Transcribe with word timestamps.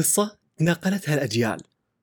قصة 0.00 0.36
تناقلتها 0.56 1.14
الأجيال 1.14 1.60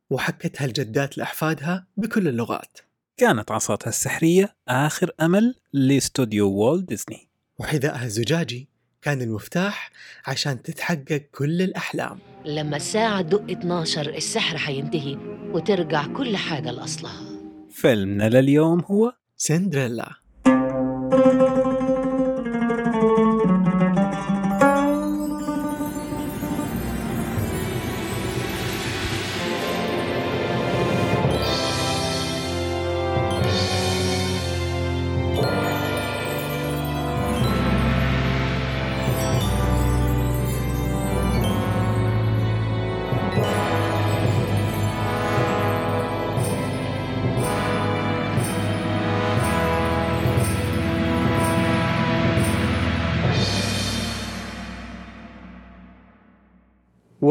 وحكتها 0.09 0.65
الجدات 0.65 1.17
لأحفادها 1.17 1.87
بكل 1.97 2.27
اللغات. 2.27 2.77
كانت 3.17 3.51
عصاتها 3.51 3.89
السحرية 3.89 4.55
آخر 4.67 5.11
أمل 5.21 5.55
لاستوديو 5.73 6.51
والت 6.51 6.89
ديزني. 6.89 7.27
وحذائها 7.59 8.05
الزجاجي 8.05 8.67
كان 9.01 9.21
المفتاح 9.21 9.91
عشان 10.27 10.61
تتحقق 10.61 11.21
كل 11.31 11.61
الأحلام. 11.61 12.19
لما 12.45 12.77
الساعة 12.77 13.21
تدق 13.21 13.51
12 13.51 14.09
السحر 14.09 14.57
حينتهي 14.57 15.15
وترجع 15.53 16.07
كل 16.07 16.37
حاجة 16.37 16.71
لأصلها. 16.71 17.21
فيلمنا 17.69 18.29
لليوم 18.29 18.79
هو 18.79 19.13
سندريلا. 19.37 20.11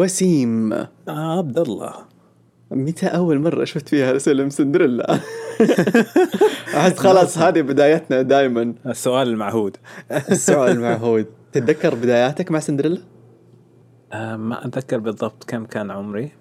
وسيم. 0.07 0.73
آه 0.73 0.89
عبد 1.39 1.59
الله. 1.59 1.93
متى 2.71 3.07
أول 3.07 3.39
مرة 3.39 3.65
شفت 3.65 3.89
فيها 3.89 4.19
فيلم 4.19 4.51
سندريلا؟ 4.51 5.19
أحس 6.77 6.99
خلاص 6.99 7.39
هذه 7.39 7.61
بدايتنا 7.61 8.23
دائما 8.23 8.75
السؤال 8.87 9.29
المعهود. 9.29 9.77
السؤال 10.31 10.71
المعهود. 10.71 11.27
تتذكر 11.53 11.95
بداياتك 11.95 12.51
مع 12.51 12.59
سندريلا؟ 12.59 13.01
آه 14.13 14.37
ما 14.37 14.67
أتذكر 14.67 14.99
بالضبط 14.99 15.45
كم 15.45 15.65
كان 15.67 15.91
عمري. 15.91 16.33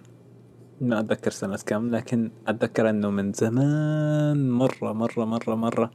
ما 0.82 1.00
أتذكر 1.00 1.32
سنة 1.32 1.58
كم 1.66 1.96
لكن 1.96 2.32
أتذكر 2.48 2.90
أنه 2.90 3.10
من 3.10 3.34
زمان 3.34 4.50
مرة 4.50 4.94
مرة 4.94 5.26
مرة 5.26 5.56
مرة 5.56 5.92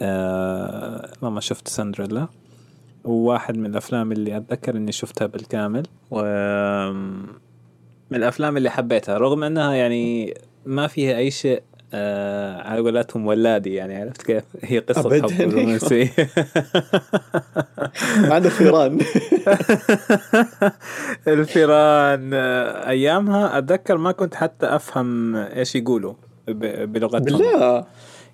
آه 0.00 1.12
لما 1.22 1.40
شفت 1.40 1.68
سندريلا. 1.68 2.28
وواحد 3.04 3.56
من 3.56 3.66
الأفلام 3.66 4.12
اللي 4.12 4.36
أتذكر 4.36 4.76
إني 4.76 4.92
شفتها 4.92 5.26
بالكامل 5.26 5.82
و 6.10 6.22
من 8.10 8.18
الأفلام 8.18 8.56
اللي 8.56 8.70
حبيتها 8.70 9.18
رغم 9.18 9.44
أنها 9.44 9.74
يعني 9.74 10.34
ما 10.66 10.86
فيها 10.86 11.16
أي 11.16 11.30
شيء 11.30 11.62
آه 11.94 12.62
على 12.62 12.80
قولتهم 12.80 13.26
ولادي 13.26 13.74
يعني 13.74 13.96
عرفت 13.96 14.22
كيف؟ 14.22 14.44
هي 14.62 14.78
قصة. 14.78 15.22
حب 15.22 15.52
رومانسية 15.52 16.10
ما 18.16 18.34
عنده 18.34 18.48
فيران. 18.48 18.98
الفيران 21.28 22.30
آه، 22.34 22.88
أيامها 22.88 23.58
أتذكر 23.58 23.96
ما 23.96 24.12
كنت 24.12 24.34
حتى 24.34 24.66
أفهم 24.66 25.36
إيش 25.36 25.76
يقولوا 25.76 26.14
بلغتهم. 26.48 27.38
بالله. 27.38 27.84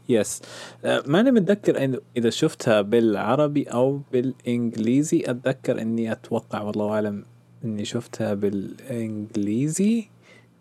يس 0.09 0.42
آه، 0.84 1.03
ماني 1.06 1.31
متذكر 1.31 2.01
إذا 2.17 2.31
شفتها 2.31 2.81
بالعربي 2.81 3.64
أو 3.64 4.01
بالإنجليزي. 4.12 5.25
أتذكر 5.27 5.81
إني 5.81 6.12
أتوقع 6.12 6.62
والله 6.62 6.91
أعلم 6.91 7.25
إني 7.65 7.84
شفتها 7.84 8.34
بالإنجليزي. 8.34 10.09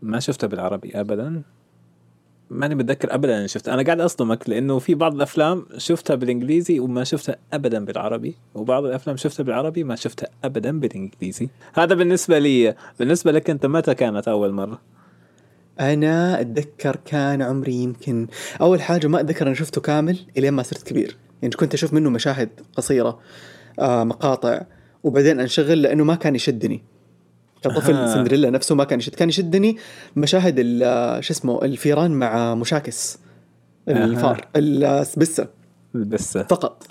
ما 0.02 0.20
شفتها 0.20 0.48
بالعربي 0.48 0.92
ابدا. 0.96 1.42
ماني 2.50 2.76
متذكر 2.76 3.14
ابدا 3.14 3.40
إني 3.40 3.48
شفتها. 3.48 3.74
أنا 3.74 3.84
قاعد 3.84 4.00
أصدمك 4.00 4.50
لأنه 4.50 4.80
في 4.80 4.96
بعض 4.96 5.16
الأفلام 5.16 5.66
شفتها 5.78 6.16
بالإنجليزي 6.16 6.80
وما 6.80 7.04
شفتها 7.04 7.36
ابدا 7.54 7.86
بالعربي 7.86 8.36
وبعض 8.56 8.86
الأفلام 8.86 9.18
شفتها 9.18 9.44
بالعربي 9.44 9.84
ما 9.84 9.96
شفتها 9.96 10.30
ابدا 10.44 10.80
بالإنجليزي. 10.80 11.50
هذا 11.74 11.96
بالنسبة 11.96 12.40
لي. 12.40 12.76
بالنسبة 13.00 13.32
لك 13.32 13.50
أنت 13.50 13.66
متى 13.66 13.96
كانت 13.96 14.28
أول 14.28 14.52
مرة؟ 14.52 14.82
أنا 15.80 16.42
أتذكر 16.42 16.96
كان 17.06 17.42
عمري 17.42 17.74
يمكن 17.74 18.28
أول 18.62 18.82
حاجة 18.82 19.08
ما 19.08 19.20
أتذكر 19.20 19.48
أنا 19.48 19.56
شفته 19.56 19.82
كامل 19.82 20.20
إلين 20.38 20.54
ما 20.54 20.64
صرت 20.64 20.84
كبير. 20.84 21.18
يعني 21.42 21.56
كنت 21.56 21.74
أشوف 21.74 21.94
منه 21.94 22.10
مشاهد 22.10 22.50
قصيرة 22.78 23.20
آه 23.80 24.04
مقاطع 24.04 24.62
وبعدين 25.04 25.40
أنشغل 25.40 25.82
لأنه 25.82 26.04
ما 26.04 26.16
كان 26.16 26.36
يشدني. 26.36 26.84
كطفل 27.64 27.94
أها. 27.94 28.14
سندريلا 28.14 28.50
نفسه 28.50 28.76
ما 28.76 28.84
كان 28.84 29.00
يشد 29.00 29.16
كان 29.16 29.30
يشدني 29.30 29.78
مشاهد 30.16 30.80
آه، 30.84 31.20
شو 31.20 31.34
اسمه 31.34 31.66
الفيران 31.66 32.12
مع 32.12 32.56
مشاكس 32.56 33.18
الفار 33.88 34.48
السبسة 34.56 35.48
بس 35.94 36.38
فقط. 36.38 36.84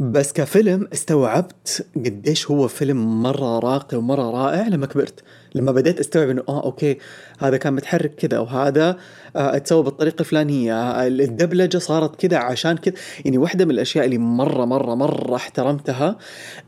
بس 0.00 0.32
كفيلم 0.32 0.88
استوعبت 0.92 1.86
قديش 1.96 2.50
هو 2.50 2.68
فيلم 2.68 3.22
مرة 3.22 3.58
راقي 3.58 3.96
ومرة 3.96 4.30
رائع 4.30 4.68
لما 4.68 4.86
كبرت. 4.86 5.22
لما 5.54 5.72
بديت 5.72 6.00
استوعب 6.00 6.28
إنه 6.28 6.42
آه 6.48 6.64
أوكي 6.64 6.98
هذا 7.38 7.56
كان 7.56 7.72
متحرك 7.72 8.14
كذا 8.14 8.38
وهذا 8.38 8.96
آه 9.36 9.56
اتسوى 9.56 9.82
بالطريقة 9.82 10.20
الفلانية 10.20 10.74
آه 10.74 11.06
الدبلجة 11.06 11.78
صارت 11.78 12.26
كذا 12.26 12.36
عشان 12.36 12.76
كذا. 12.76 12.94
يعني 13.24 13.38
واحدة 13.38 13.64
من 13.64 13.70
الأشياء 13.70 14.04
اللي 14.04 14.18
مرة 14.18 14.64
مرة 14.64 14.94
مرة 14.94 15.36
احترمتها 15.36 16.16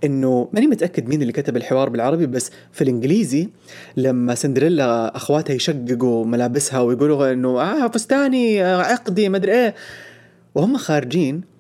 إنه 0.05 0.49
ماني 0.53 0.67
متأكد 0.67 1.09
مين 1.09 1.23
اللي 1.23 1.33
كتب 1.33 1.57
الحوار 1.57 1.89
بالعربي 1.89 2.27
بس 2.27 2.51
في 2.73 2.85
الإنجليزي 2.85 3.49
لما 3.97 4.35
سندريلا 4.35 5.17
اخواتها 5.17 5.55
يشققوا 5.55 6.25
ملابسها 6.25 6.81
ويقولوا 6.81 7.33
إنه 7.33 7.61
آه 7.61 7.89
فستاني 7.89 8.65
آه 8.65 8.83
عقدي 8.83 9.29
مدري 9.29 9.53
إيه 9.53 9.75
وهم 10.55 10.77
خارجين 10.77 11.60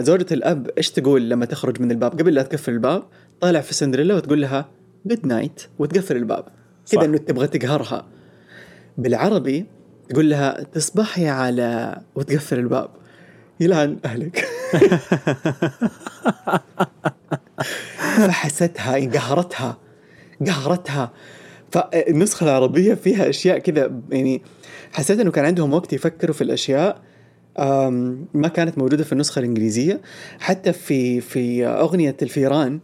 زوجة 0.00 0.26
الأب 0.32 0.70
إيش 0.78 0.90
تقول 0.90 1.30
لما 1.30 1.46
تخرج 1.46 1.80
من 1.80 1.90
الباب؟ 1.90 2.20
قبل 2.20 2.34
لا 2.34 2.42
تقفل 2.42 2.72
الباب 2.72 3.02
طالع 3.40 3.60
في 3.60 3.74
سندريلا 3.74 4.14
وتقول 4.14 4.40
لها 4.40 4.68
جود 5.06 5.26
نايت 5.26 5.62
وتقفل 5.78 6.16
الباب. 6.16 6.44
كذا 6.92 7.04
إنه 7.04 7.18
تبغى 7.18 7.46
تقهرها. 7.46 8.06
بالعربي 8.98 9.66
تقول 10.08 10.30
لها 10.30 10.62
تصبحي 10.62 11.28
على 11.28 12.00
وتقفل 12.14 12.58
الباب. 12.58 12.90
يلعن 13.60 13.98
أهلك. 14.04 14.44
فحستها 18.28 19.10
قهرتها 19.10 19.78
قهرتها. 20.46 21.12
فالنسخة 21.72 22.44
العربية 22.44 22.94
فيها 22.94 23.28
أشياء 23.28 23.58
كذا 23.58 24.00
يعني 24.10 24.42
حسيت 24.92 25.20
إنه 25.20 25.30
كان 25.30 25.44
عندهم 25.44 25.72
وقت 25.72 25.92
يفكروا 25.92 26.34
في 26.34 26.42
الأشياء. 26.42 27.02
ما 28.34 28.48
كانت 28.54 28.78
موجودة 28.78 29.04
في 29.04 29.12
النسخة 29.12 29.38
الإنجليزية. 29.38 30.00
حتى 30.38 30.72
في 30.72 31.20
في 31.20 31.66
أغنية 31.66 32.16
الفيران 32.22 32.80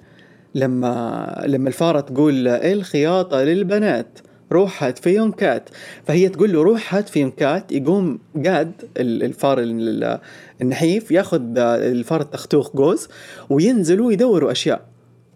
لما 0.54 1.42
لما 1.46 1.68
الفارة 1.68 2.00
تقول 2.00 2.48
الخياطة 2.48 3.42
للبنات 3.42 4.18
روح 4.52 4.84
هات 4.84 4.98
في 4.98 5.10
يونكات 5.14 5.68
فهي 6.06 6.28
تقول 6.28 6.52
له 6.52 6.62
روح 6.62 6.94
هات 6.94 7.08
في 7.08 7.20
يونكات 7.20 7.72
يقوم 7.72 8.18
قاد 8.46 8.72
ال- 8.96 9.22
الفار 9.22 9.60
ال- 9.60 9.88
ال- 10.04 10.18
النحيف 10.62 11.10
ياخذ 11.10 11.40
الفار 11.58 12.20
التختوخ 12.20 12.76
جوز 12.76 13.08
وينزلوا 13.50 14.12
يدوروا 14.12 14.52
أشياء. 14.52 14.86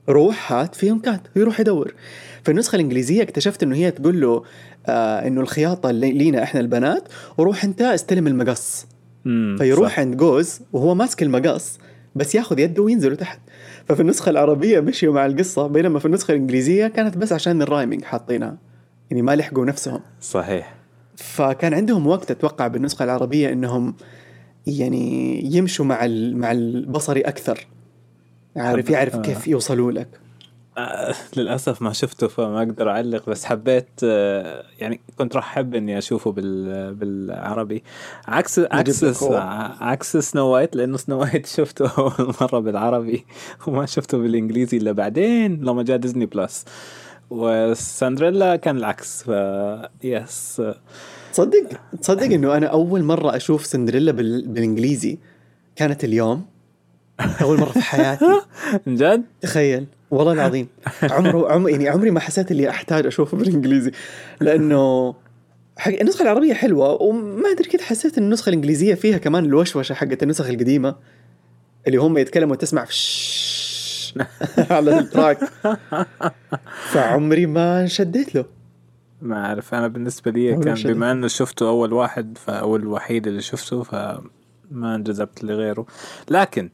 روح 0.09 0.53
هات 0.53 0.75
في 0.75 0.87
يونكات 0.87 1.21
يروح 1.37 1.61
يدور. 1.61 1.95
في 2.45 2.51
النسخة 2.51 2.77
الإنجليزية 2.77 3.23
اكتشفت 3.23 3.63
إنه 3.63 3.77
هي 3.77 3.91
تقول 3.91 4.21
له 4.21 4.43
آه 4.87 5.27
إنه 5.27 5.41
الخياطة 5.41 5.91
اللي 5.91 6.13
لينا 6.13 6.43
إحنا 6.43 6.61
البنات 6.61 7.03
وروح 7.39 7.65
أنت 7.65 7.83
استلم 7.83 8.27
المقص. 8.27 8.87
فيروح 9.59 9.93
صح. 9.93 10.01
عند 10.01 10.17
جوز 10.17 10.61
وهو 10.73 10.95
ماسك 10.95 11.23
المقص 11.23 11.79
بس 12.15 12.35
ياخذ 12.35 12.59
يده 12.59 12.83
وينزلوا 12.83 13.17
تحت 13.17 13.41
ففي 13.89 14.01
النسخة 14.01 14.31
العربية 14.31 14.81
مشيوا 14.81 15.15
مع 15.15 15.27
القصة 15.27 15.67
بينما 15.67 15.99
في 15.99 16.07
النسخة 16.07 16.33
الإنجليزية 16.33 16.87
كانت 16.87 17.17
بس 17.17 17.33
عشان 17.33 17.63
الرايمنج 17.63 18.05
حاطينها. 18.05 18.59
يعني 19.11 19.23
ما 19.23 19.37
لحقوا 19.37 19.67
نفسهم. 19.67 20.01
صحيح. 20.21 20.75
فكان 21.17 21.75
عندهم 21.75 22.07
وقت 22.07 22.31
أتوقع 22.31 22.67
بالنسخة 22.67 23.05
العربية 23.05 23.53
إنهم 23.53 23.95
يعني 24.67 25.41
يمشوا 25.57 25.85
مع 25.85 26.07
مع 26.33 26.53
البصري 26.53 27.21
أكثر. 27.21 27.67
عارف 28.57 28.91
يعرف 28.91 29.15
آه. 29.15 29.23
كيف 29.23 29.49
يوصلوا 29.49 29.93
لك. 29.93 30.09
آه، 30.77 31.15
للأسف 31.37 31.83
ما 31.83 31.93
شفته 31.93 32.29
فما 32.29 32.59
أقدر 32.59 32.91
أعلق 32.91 33.31
بس 33.31 33.45
حبيت 33.45 33.89
آه، 34.05 34.65
يعني 34.79 35.01
كنت 35.19 35.37
راح 35.37 35.53
أحب 35.53 35.75
إني 35.75 35.99
أشوفه 35.99 36.33
بال 36.33 36.95
بالعربي. 36.95 37.83
عكس 38.29 38.59
عكس. 38.59 39.05
عكس 39.81 40.17
سنو 40.17 40.47
وايت 40.47 40.77
لأنه 40.77 40.97
سنو 40.97 41.21
وايت 41.21 41.47
شفته 41.57 41.91
أول 41.99 42.35
مرة 42.41 42.59
بالعربي 42.59 43.25
وما 43.67 43.87
شفته 43.87 44.19
بالإنجليزي 44.19 44.77
إلا 44.77 44.93
بعدين 44.93 45.65
لما 45.65 45.83
جاء 45.83 45.97
ديزني 45.97 46.27
بلس. 46.27 46.65
وساندريلا 47.31 48.57
كان 48.57 48.77
العكس 48.77 49.23
ف 49.23 49.31
yes 50.05 50.63
تصدق 51.33 51.69
تصدق 52.03 52.23
إنه 52.23 52.57
أنا 52.57 52.67
أول 52.67 53.03
مرة 53.03 53.37
أشوف 53.37 53.67
سندريلا 53.67 54.13
بال... 54.13 54.49
بالإنجليزي 54.49 55.19
كانت 55.77 56.05
اليوم؟ 56.05 56.47
أول 57.43 57.61
مرة 57.61 57.71
في 57.71 57.81
حياتي. 57.81 58.25
جد؟ 58.87 59.25
تخيل. 59.41 59.87
والله 60.11 60.33
العظيم. 60.33 60.69
عمره 61.03 61.53
عم 61.53 61.69
يعني 61.69 61.89
عمري 61.89 62.11
ما 62.11 62.21
حسيت 62.21 62.51
اللي 62.51 62.71
أحتاج 62.71 63.07
اشوفه 63.07 63.37
بالإنجليزي. 63.37 63.91
لأنه 64.41 65.15
حق 65.79 65.93
النسخة 65.93 66.23
العربية 66.23 66.55
حلوة 66.55 67.03
وما 67.03 67.51
أدري 67.51 67.69
كده 67.69 67.83
حسيت 67.83 68.19
إن 68.19 68.25
النسخة 68.25 68.49
الإنجليزية 68.49 68.95
فيها 68.95 69.19
كمان 69.19 69.45
الوشوشة 69.45 69.93
حقت 69.95 70.23
النسخ 70.23 70.47
القديمة 70.49 70.95
اللي 71.87 71.99
هم 71.99 72.19
يتكلموا 72.19 72.53
وتسمع 72.53 72.85
فش 72.85 74.15
على 74.71 74.99
ال 74.99 75.04
track. 75.04 75.39
فعمري 76.93 77.47
ما 77.47 77.81
انشديت 77.81 78.35
له. 78.35 78.45
ما 79.23 79.47
أعرف 79.47 79.75
أنا 79.75 79.89
بالنسبة 79.89 80.31
لي 80.31 80.57
كان. 80.57 80.75
بما 80.75 81.13
إنه 81.13 81.29
شفته 81.29 81.69
أول 81.69 81.93
واحد 81.93 82.39
ف- 82.45 82.51
أو 82.51 82.77
الوحيد 82.77 83.27
اللي 83.27 83.41
شفته 83.43 83.83
فما 83.83 84.95
انجذبت 84.95 85.45
لغيره. 85.45 85.87
لكن 86.31 86.71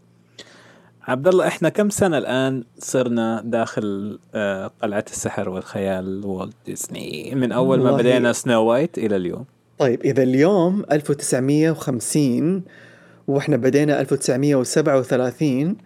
عبد 1.08 1.28
الله 1.28 1.48
إحنا 1.48 1.68
كم 1.68 1.90
سنة 1.90 2.18
الآن 2.18 2.64
صرنا 2.78 3.42
داخل 3.44 4.18
آه، 4.34 4.70
قلعة 4.82 5.04
السحر 5.10 5.48
والخيال 5.48 6.26
والت 6.26 6.54
ديزني؟ 6.66 7.34
من 7.34 7.52
أول 7.52 7.80
ما 7.80 7.92
بدينا 7.92 8.32
سنو 8.32 8.62
وايت 8.62 8.98
إلى 8.98 9.16
اليوم. 9.16 9.44
طيب 9.78 10.02
إذا 10.02 10.22
اليوم 10.22 10.84
1950 10.92 12.62
وإحنا 13.28 13.56
بدينا 13.56 14.00
1937 14.00 15.76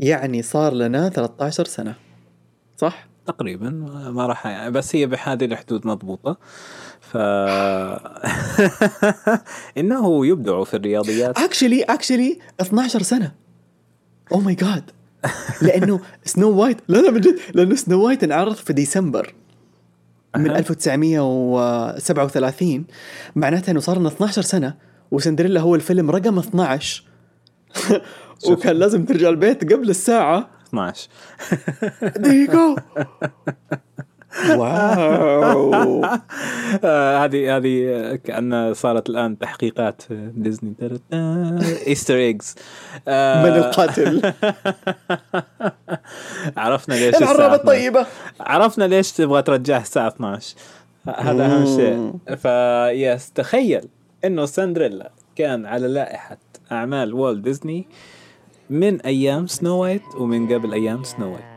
يعني 0.00 0.42
صار 0.42 0.74
لنا 0.74 1.08
13 1.08 1.64
سنة. 1.64 1.94
صح؟ 2.76 3.08
تقريبا 3.26 3.70
ما 4.10 4.26
راح 4.26 4.46
يعني 4.46 4.70
بس 4.70 4.96
هي 4.96 5.06
بهذه 5.06 5.44
الحدود 5.44 5.86
مضبوطة. 5.86 6.36
ف 7.00 7.16
إنه 9.78 10.26
يبدع 10.26 10.64
في 10.64 10.76
الرياضيات. 10.76 11.38
actually 11.38 11.82
actually 11.82 12.38
12 12.60 13.02
سنة. 13.02 13.45
oh 14.32 14.40
my 14.40 14.54
God 14.54 14.90
لأنه 15.62 16.00
سنو 16.24 16.50
وايت 16.50 16.76
لا 16.88 16.98
لا 16.98 17.10
من 17.10 17.20
جد. 17.20 17.38
لأنه 17.54 17.74
سنو 17.74 18.06
وايت 18.06 18.24
انعرض 18.24 18.54
في 18.54 18.72
ديسمبر 18.72 19.34
من 20.36 20.50
أها. 20.50 20.58
1937 20.58 22.84
معناتها 23.36 23.72
إنه 23.72 23.80
صار 23.80 23.98
لنا 23.98 24.08
12 24.08 24.42
سنة 24.42 24.74
وسندريلا 25.10 25.60
هو 25.60 25.74
الفيلم 25.74 26.10
رقم 26.10 26.38
12 26.38 27.02
وكان 28.50 28.76
لازم 28.76 29.04
ترجع 29.04 29.28
البيت 29.28 29.72
قبل 29.72 29.90
الساعة. 29.90 30.50
12 30.68 31.08
there 32.02 32.46
you 32.46 32.50
go. 32.52 32.80
wow. 34.56 36.04
هذه 37.22 37.56
هذه 37.56 38.14
كأنها 38.24 38.72
صارت 38.72 39.10
الآن 39.10 39.38
تحقيقات 39.38 40.02
ديزني. 40.10 40.74
Easter 41.86 42.16
eggs 42.16 42.54
من 43.44 43.52
القاتل. 43.56 44.22
عرفنا 46.56 46.94
ليش 46.94 47.16
العرابة 47.16 47.54
12. 47.54 47.54
الطيبة. 47.54 48.06
عرفنا 48.40 48.84
ليش 48.84 49.12
تبغى 49.12 49.42
ترجعها 49.42 49.82
الساعة 49.82 50.08
12 50.08 50.56
هذا 51.18 51.46
أهم 51.46 51.66
شيء. 51.66 52.12
ف 52.36 52.59
yes 52.59 53.30
تخيل 53.32 53.88
إنه 54.24 54.44
سندريلا 54.46 55.10
كان 55.36 55.66
على 55.66 55.88
لائحة 55.88 56.38
أعمال 56.72 57.14
والت 57.14 57.44
ديزني 57.44 57.86
من 58.70 59.00
أيام 59.00 59.46
سنو 59.46 59.82
وايت 59.82 60.02
ومن 60.18 60.52
قبل 60.54 60.72
أيام 60.72 61.04
سنو 61.04 61.32
وايت 61.32 61.55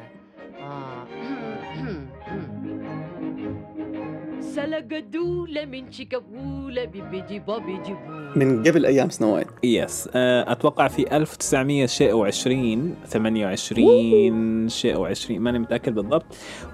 من 8.36 8.64
قبل 8.64 8.86
أيام 8.86 9.10
سنو 9.10 9.36
وايت 9.36 9.48
yes 9.64 10.10
آه، 10.16 10.52
أتوقع 10.52 10.88
في 10.88 11.18
1900 11.18 11.86
شيء 11.86 12.12
و20 12.14 13.08
28 13.08 14.70
شيء 14.70 15.14
و20 15.14 15.32
ماني 15.32 15.60
متأكد 15.60 15.96
بالضبط. 15.96 16.26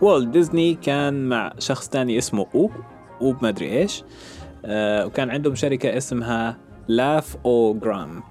والت 0.02 0.28
ديزني 0.28 0.74
كان 0.74 1.30
مع 1.30 1.54
شخص 1.60 1.90
تاني 1.90 2.18
اسمه 2.18 2.46
Ub 2.56 2.72
Ub 3.22 3.36
ما 3.42 3.50
ادري 3.50 3.78
إيش. 3.80 4.04
آه، 4.66 5.06
وكان 5.06 5.30
عندهم 5.30 5.56
شركة 5.56 5.98
اسمها 5.98 6.58
Laugh-O-Gram 6.88 8.24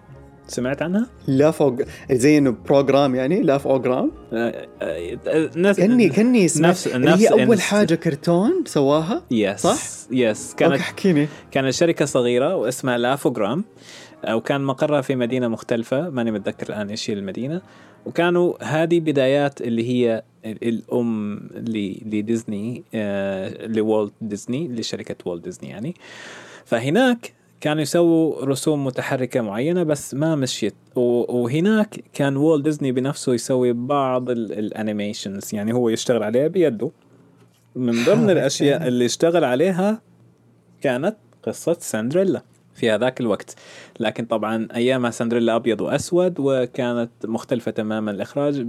سمعت 0.49 0.83
عنها؟ 0.83 1.07
لا 1.27 1.51
فوق 1.51 1.83
زي 2.13 2.39
إنه 2.39 2.51
program 2.67 3.15
يعني 3.15 3.43
لا 3.43 3.59
فوقرام 3.59 4.11
آه، 4.33 4.67
آه، 4.83 5.19
آه، 5.27 5.51
نفس 5.57 5.81
كأني 5.81 6.09
كاني 6.09 6.49
سمعت 6.49 6.71
نفس- 6.71 6.87
اللي 6.87 7.09
هي 7.11 7.13
نفس 7.15 7.27
أول 7.27 7.61
حاجة 7.61 7.95
كرتون 7.95 8.65
سواها 8.67 9.23
yes 9.31 9.61
صح؟ 9.61 9.79
yes 10.11 10.55
كانت 10.55 10.75
actually 10.75 11.29
كانت 11.51 11.71
شركة 11.71 12.05
صغيرة 12.05 12.57
واسمها 12.57 12.99
Laugh-O-Gram 12.99 13.65
وكان 14.31 14.61
مقرها 14.61 15.01
في 15.01 15.17
مدينة 15.17 15.49
مختلفة 15.49 16.11
ماني 16.11 16.31
متذكر 16.31 16.69
الآن 16.69 16.91
إيش 16.91 17.11
هي 17.11 17.15
المدينة. 17.15 17.63
وكانوا 18.07 18.65
هذه 18.65 19.01
بدايات 19.01 19.61
اللي 19.61 19.89
هي 19.89 20.23
ال- 20.45 20.69
الأم 20.69 21.37
ل- 21.55 22.17
لديزني 22.19 22.83
آه، 22.95 23.67
لوالت 23.67 24.13
ديزني 24.21 24.69
لشركة 24.69 25.17
والت 25.25 25.45
ديزني 25.45 25.69
يعني. 25.71 25.95
فهناك 26.65 27.33
كانوا 27.65 27.83
يسووا 27.83 28.45
رسوم 28.45 28.85
متحركة 28.85 29.41
معينة 29.41 29.83
بس 29.83 30.15
ما 30.15 30.35
مشيت. 30.35 30.75
وهناك 30.97 32.05
كان 32.13 32.37
والت 32.37 32.65
ديزني 32.65 32.93
بنفسه 32.93 33.35
يسوي 33.35 33.73
بعض 33.73 34.31
ال- 34.31 34.59
ال 34.59 34.67
animations 34.67 35.55
يعني 35.55 35.75
هو 35.75 35.89
يشتغل 35.89 36.23
عليها 36.23 36.49
بيده. 36.49 36.91
من 37.77 37.93
ضمن 38.09 38.31
الأشياء 38.31 38.87
اللي 38.89 39.05
اشتغل 39.05 39.45
عليها 39.45 40.01
كانت 40.81 41.17
قصة 41.43 41.77
سندريلا 41.81 42.43
في 42.75 42.91
هذاك 42.91 43.21
الوقت. 43.21 43.57
لكن 44.01 44.25
طبعا 44.25 44.69
أيامها 44.75 45.11
سندريلا 45.11 45.57
أبيض 45.57 45.81
وأسود 45.81 46.35
وكانت 46.39 47.11
مختلفة 47.25 47.71
تماما 47.71 48.11
الإخراج 48.11 48.61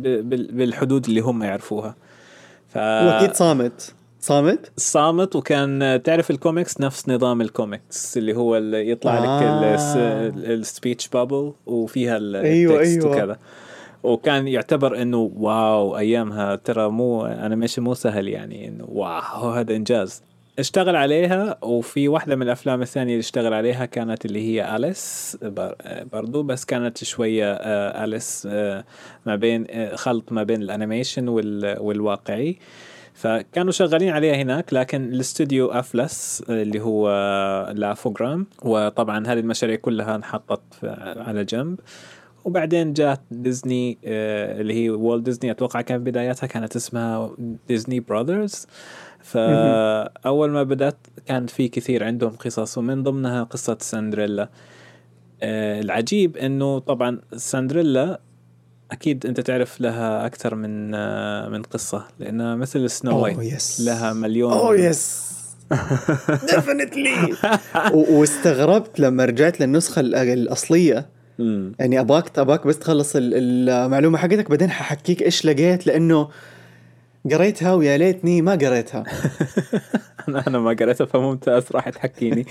بالحدود 0.51 1.05
اللي 1.05 1.19
هم 1.21 1.43
يعرفوها. 1.43 1.95
ف 2.67 2.77
وأكيد 2.77 3.33
صامت. 3.33 3.93
صامت 4.29 4.71
صامت 4.77 5.35
وكان 5.35 6.01
تعرف 6.03 6.31
الكوميكس 6.31 6.81
نفس 6.81 7.09
نظام 7.09 7.41
الكوميكس 7.41 8.17
اللي 8.17 8.35
هو 8.37 8.57
اللي 8.57 8.89
يطلع 8.89 9.19
لك 9.19 9.43
آه. 9.43 10.29
ال 10.35 10.46
speech 10.46 11.07
bubble 11.07 11.53
وفيها 11.65 12.15
أيوة، 12.17 12.75
ال 12.75 12.81
text 12.81 13.05
أيوة. 13.05 13.17
وكذا 13.17 13.37
وكان 14.03 14.47
يعتبر 14.47 15.01
إنه 15.01 15.31
wow 15.35 15.97
أيامها 15.97 16.55
ترى 16.55 16.89
مو 16.89 17.25
animation 17.25 17.83
مو 17.83 17.93
سهل 17.93 18.27
يعني 18.27 18.67
إنه 18.67 18.85
wow 18.91 19.49
هذا 19.49 19.75
إنجاز 19.75 20.21
اشتغل 20.59 20.95
عليها 20.95 21.57
وفي 21.61 22.07
واحدة 22.07 22.35
من 22.35 22.41
الأفلام 22.41 22.81
الثانية 22.81 23.11
اللي 23.13 23.19
اشتغل 23.19 23.53
عليها 23.53 23.85
كانت 23.85 24.25
اللي 24.25 24.41
هي 24.41 24.75
أليس 24.75 25.37
بر- 25.41 25.75
برضو 26.13 26.43
بس 26.43 26.65
كانت 26.65 27.03
شوية 27.03 27.53
آه، 27.53 28.03
أليس 28.03 28.47
آه، 28.51 28.83
ما 29.25 29.35
بين 29.35 29.65
آه، 29.69 29.95
خلط 29.95 30.31
ما 30.31 30.43
بين 30.43 30.61
ال 30.61 30.68
animation 30.68 31.27
وال- 31.27 31.79
والواقعي 31.79 32.57
فكانوا 33.15 33.71
شغالين 33.71 34.09
عليها 34.09 34.35
هناك 34.35 34.73
لكن 34.73 35.03
الاستوديو 35.13 35.67
أفلس 35.67 36.43
آه، 36.49 36.61
اللي 36.61 36.81
هو 36.81 37.09
Laugh-O-Gram 37.75 38.47
وطبعا 38.63 39.27
هذه 39.27 39.39
المشاريع 39.39 39.75
كلها 39.75 40.15
انحطت 40.15 40.61
في- 40.79 41.15
على 41.27 41.43
جنب. 41.45 41.79
وبعدين 42.45 42.93
جات 42.93 43.21
ديزني 43.31 43.97
آه، 44.05 44.61
اللي 44.61 44.73
هي 44.73 44.89
والت 44.89 45.25
ديزني 45.25 45.51
أتوقع 45.51 45.81
كان 45.81 46.03
بداياتها 46.03 46.47
كانت 46.47 46.75
اسمها 46.75 47.31
Disney 47.67 47.99
Brothers 47.99 48.67
فاول 49.19 50.49
ما 50.51 50.63
بدأت 50.63 50.97
كان 51.25 51.45
في 51.45 51.67
كثير 51.67 52.03
عندهم 52.03 52.29
قصص 52.35 52.77
ومن 52.77 53.03
ضمنها 53.03 53.43
قصة 53.43 53.77
سندريلا 53.81 54.49
آه، 55.43 55.79
العجيب 55.81 56.37
إنه 56.37 56.79
طبعا 56.79 57.21
سندريلا 57.35 58.19
أكيد 58.91 59.25
أنت 59.25 59.39
تعرف 59.39 59.81
لها 59.81 60.25
أكثر 60.25 60.55
من 60.55 60.91
آه، 60.95 61.49
من 61.49 61.61
قصة 61.63 62.05
لانها 62.19 62.55
مثل 62.55 62.89
سنو 62.89 63.19
وايت 63.23 63.37
لها 63.79 64.13
مليون 64.13 64.51
oh 64.53 64.75
yes 64.79 65.25
definitely 66.29 67.33
واستغربت 67.93 68.99
لما 68.99 69.25
رجعت 69.25 69.59
للنسخة 69.61 69.99
ال- 69.99 70.15
الأصلية. 70.15 71.05
يعني 71.79 71.99
أباك 71.99 72.39
أباك 72.39 72.67
بس 72.67 72.79
تخلص 72.79 73.15
ال- 73.15 73.69
المعلومة 73.69 74.17
حقتك 74.17 74.49
بعدين 74.49 74.69
ححكيك 74.69 75.21
إيش 75.23 75.45
لقيت 75.45 75.87
لأنه 75.87 76.29
قريتها 77.31 77.73
ويا 77.73 77.97
ليتني 77.97 78.41
ما 78.41 78.51
قريتها. 78.51 79.03
أنا 80.47 80.59
ما 80.59 80.69
قريتها 80.79 81.05
فممتاز 81.05 81.63
راح 81.71 81.89
تحكيني. 81.89 82.43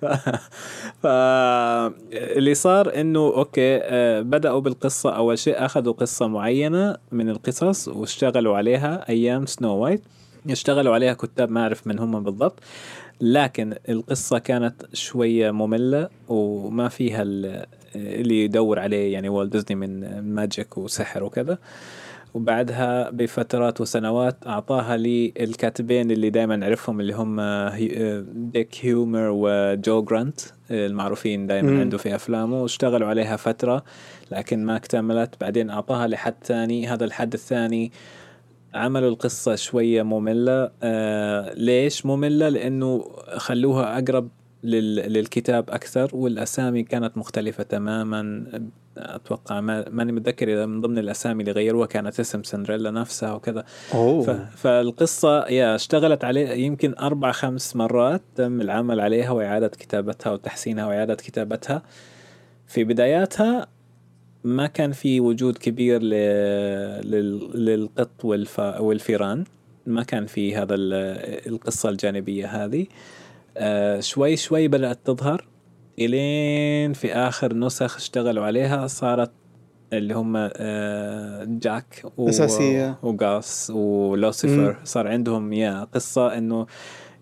ف... 0.00 0.04
ف... 1.02 1.06
اللي 2.12 2.54
صار 2.54 3.00
إنه 3.00 3.20
أوكي 3.20 3.76
آه، 3.82 4.20
بدأوا 4.20 4.60
بالقصة. 4.60 5.10
أول 5.10 5.38
شيء 5.38 5.64
أخذوا 5.64 5.92
قصة 5.92 6.26
معينة 6.26 6.96
من 7.12 7.30
القصص 7.30 7.88
واشتغلوا 7.88 8.56
عليها 8.56 9.08
أيام 9.08 9.46
سنو 9.46 9.76
وايت 9.76 10.02
اشتغلوا 10.50 10.94
عليها 10.94 11.12
كتاب 11.14 11.50
ما 11.50 11.60
أعرف 11.62 11.86
من 11.86 11.98
هم 11.98 12.22
بالضبط. 12.24 12.58
لكن 13.20 13.74
القصة 13.88 14.38
كانت 14.38 14.86
شوية 14.92 15.50
مملة 15.50 16.08
وما 16.28 16.88
فيها 16.88 17.22
ال- 17.22 17.66
اللي 17.96 18.44
يدور 18.44 18.78
عليه 18.78 19.12
يعني 19.12 19.28
والت 19.28 19.52
ديزني 19.52 19.74
من 19.74 20.20
magic 20.34 20.78
وسحر 20.78 21.24
وكذا. 21.24 21.58
وبعدها 22.34 23.10
بفترات 23.10 23.80
وسنوات 23.80 24.46
أعطاها 24.46 24.96
لي 24.96 25.32
الكاتبين 25.40 26.10
اللي 26.10 26.30
دائما 26.30 26.56
نعرفهم 26.56 27.00
اللي 27.00 27.12
هم 27.12 27.40
هي- 27.40 28.24
ديك 28.34 28.76
هيومر 28.80 29.30
وجو 29.34 30.02
جرانت 30.02 30.40
المعروفين 30.70 31.46
دائما. 31.46 31.80
عنده 31.80 31.98
في 31.98 32.14
أفلامه 32.14 32.62
واشتغلوا 32.62 33.08
عليها 33.08 33.36
فترة 33.36 33.84
لكن 34.32 34.64
ما 34.64 34.76
اكتملت. 34.76 35.34
بعدين 35.40 35.70
أعطاها 35.70 36.06
لحد 36.06 36.34
ثاني 36.44 36.86
هذا 36.88 37.04
الحد 37.04 37.32
الثاني. 37.34 37.92
عملوا 38.74 39.08
القصة 39.10 39.54
شوية 39.54 40.02
مملة. 40.02 40.70
آه 40.82 41.54
ليش 41.54 42.06
مملة؟ 42.06 42.48
لأنه 42.48 43.04
خلوها 43.36 43.98
أقرب 43.98 44.28
لل... 44.62 44.94
للكتاب 44.96 45.70
أكثر 45.70 46.10
والأسامي 46.12 46.82
كانت 46.82 47.18
مختلفة 47.18 47.62
تماما. 47.62 48.44
أتوقع 48.98 49.60
ما... 49.60 49.88
ماني 49.88 50.12
متذكر 50.12 50.52
إذا 50.52 50.66
من 50.66 50.80
ضمن 50.80 50.98
الأسامي 50.98 51.42
اللي 51.42 51.52
غيروها 51.52 51.86
كانت 51.86 52.20
اسم 52.20 52.42
سندريلا 52.42 52.90
نفسها 52.90 53.32
وكذا. 53.32 53.64
ف... 53.88 53.94
اوه 53.94 54.48
فالقصة 54.56 55.46
يا 55.46 55.74
اشتغلت 55.74 56.24
عليه 56.24 56.48
يمكن 56.48 56.94
أربع 57.00 57.32
خمس 57.32 57.76
مرات 57.76 58.22
تم 58.36 58.60
العمل 58.60 59.00
عليها 59.00 59.30
وإعادة 59.30 59.68
كتابتها 59.68 60.32
وتحسينها 60.32 60.86
وإعادة 60.86 61.14
كتابتها. 61.14 61.82
في 62.66 62.84
بداياتها 62.84 63.66
ما 64.44 64.66
كان 64.66 64.92
في 64.92 65.20
وجود 65.20 65.58
كبير 65.58 66.02
ل... 66.02 66.10
لل... 67.10 67.64
للقط 67.64 68.24
والف... 68.24 68.58
والفيران. 68.58 69.44
ما 69.86 70.02
كان 70.02 70.26
في 70.26 70.56
هذا 70.56 70.74
ال... 70.74 70.92
القصة 71.52 71.88
الجانبية 71.88 72.46
هذه. 72.46 72.86
آه 73.56 74.00
شوي 74.00 74.36
شوي 74.36 74.68
بدأت 74.68 74.98
تظهر. 75.04 75.46
إلين 75.98 76.92
في 76.92 77.12
آخر 77.12 77.54
نسخ 77.54 77.96
اشتغلوا 77.96 78.44
عليها 78.44 78.86
صارت 78.86 79.30
اللي 79.92 80.14
هم 80.14 80.34
آه 80.36 81.44
جاك 81.48 82.02
و... 82.16 82.28
أساسية. 82.28 82.98
وغاس 83.02 83.70
ولوسيفر. 83.74 84.76
صار 84.84 85.08
عندهم 85.08 85.52
يا 85.52 85.84
قصة 85.94 86.38
إنه 86.38 86.66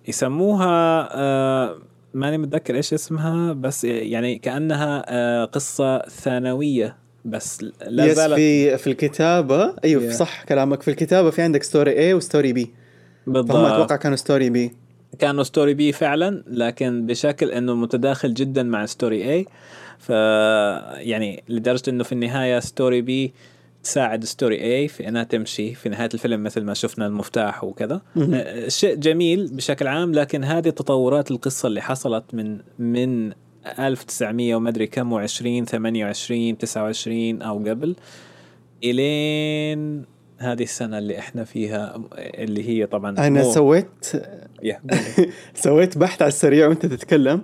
يسموها 0.08 1.08
آه 1.20 1.76
ماني 2.14 2.38
متذكر 2.38 2.74
إيش 2.74 2.94
اسمها 2.94 3.52
بس 3.52 3.84
يعني 3.84 4.38
كأنها 4.38 5.04
آه، 5.08 5.44
قصة 5.44 5.98
ثانوية 5.98 6.96
بس 7.24 7.64
لا 7.86 8.12
زالت 8.12 8.34
في 8.34 8.78
في 8.78 8.86
الكتابة. 8.86 9.74
أيوه 9.84 10.10
Yeah. 10.10 10.14
صح 10.14 10.44
كلامك. 10.44 10.82
في 10.82 10.88
الكتابة 10.90 11.30
في 11.30 11.42
عندك 11.42 11.62
story 11.62 12.12
A 12.12 12.14
و 12.16 12.22
story 12.22 12.54
B. 12.54 12.56
فهم 13.26 13.32
بالضبط. 13.32 13.56
أتوقع 13.56 13.96
كانوا 13.96 14.16
story 14.16 14.50
B. 14.68 14.72
كانوا 15.18 15.42
story 15.42 15.74
B 15.74 15.92
فعلا 15.92 16.44
لكن 16.46 17.06
بشكل 17.06 17.50
إنه 17.50 17.74
متداخل 17.74 18.34
جدا 18.34 18.62
مع 18.62 18.86
story 18.86 19.32
A 19.32 19.46
ف 19.98 20.08
يعني 20.98 21.44
لدرجة 21.48 21.82
إنه 21.88 22.04
في 22.04 22.12
النهاية 22.12 22.60
story 22.60 23.02
B 23.02 23.32
تساعد 23.82 24.24
story 24.24 24.60
A 24.62 24.88
في 24.88 25.08
إنها 25.08 25.22
تمشي 25.22 25.74
في 25.74 25.88
نهاية 25.88 26.08
الفيلم 26.14 26.42
مثل 26.42 26.60
ما 26.62 26.74
شفنا 26.74 27.06
المفتاح 27.06 27.64
وكذا. 27.64 28.00
آه، 28.34 28.68
شيء 28.68 28.94
جميل 28.94 29.48
بشكل 29.52 29.86
عام 29.86 30.12
لكن 30.12 30.44
هذه 30.44 30.70
تطورات 30.70 31.30
القصة 31.30 31.66
اللي 31.66 31.80
حصلت 31.80 32.24
من 32.34 32.58
من 32.78 33.32
1900 33.78 34.54
وما 34.54 34.68
أدري 34.68 34.86
كم 34.86 35.26
و20 35.26 35.64
28 35.64 36.58
29 36.58 37.42
أو 37.42 37.58
قبل 37.58 37.96
إلين 38.84 40.04
هذه 40.42 40.62
السنة 40.62 40.98
اللي 40.98 41.18
إحنا 41.18 41.44
فيها 41.44 42.02
اللي 42.18 42.68
هي 42.68 42.86
طبعا 42.86 43.10
أنا 43.18 43.42
مو- 43.42 43.52
سويت 43.52 43.86
سويت 45.54 45.98
بحث 45.98 46.22
على 46.22 46.28
السريع 46.28 46.66
وأنت 46.68 46.86
تتكلم. 46.86 47.40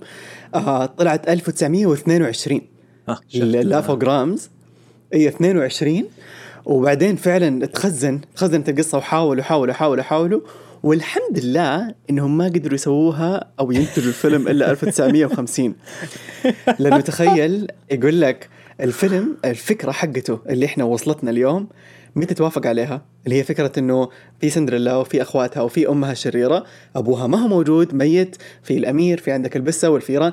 آه 0.54 0.86
طلعت 0.86 1.28
1922 1.28 2.60
ها 3.08 3.20
ال 3.34 3.42
Laugh-O-Grams 3.42 4.50
هي 5.12 5.28
22 5.28 6.04
وبعدين 6.64 7.16
فعلا 7.16 7.66
تخزن 7.66 8.20
تخزنت 8.36 8.68
القصة 8.68 8.98
وحاولوا 8.98 9.42
حاولوا 9.44 9.74
حاولوا 9.74 10.02
حاولوا. 10.04 10.40
والحمد 10.82 11.38
لله 11.38 11.94
إنهم 12.10 12.36
ما 12.38 12.44
قدروا 12.44 12.74
يسووها 12.74 13.50
أو 13.60 13.72
ينتجوا 13.72 14.08
الفيلم 14.08 14.48
إلا 14.48 14.70
1950 14.70 15.74
لأنه 16.78 17.00
تخيل 17.00 17.66
يقول 17.90 18.20
لك 18.20 18.48
الفيلم 18.80 19.36
الفكرة 19.44 19.90
حقته 19.92 20.38
اللي 20.48 20.66
إحنا 20.66 20.84
وصلتنا 20.84 21.30
اليوم 21.30 21.68
متى 22.18 22.34
توافق 22.34 22.66
عليها؟ 22.66 23.02
اللي 23.24 23.38
هي 23.38 23.44
فكرة 23.44 23.72
إنه 23.78 24.08
في 24.40 24.50
سندريلا 24.50 24.96
وفي 24.96 25.22
أخواتها 25.22 25.60
وفي 25.60 25.88
أمها 25.88 26.12
الشريرة، 26.12 26.64
أبوها 26.96 27.26
ما 27.26 27.38
هو 27.38 27.48
موجود 27.48 27.94
ميت، 27.94 28.36
في 28.62 28.78
الأمير، 28.78 29.18
في 29.18 29.32
عندك 29.32 29.56
البسة 29.56 29.90
والفيران، 29.90 30.32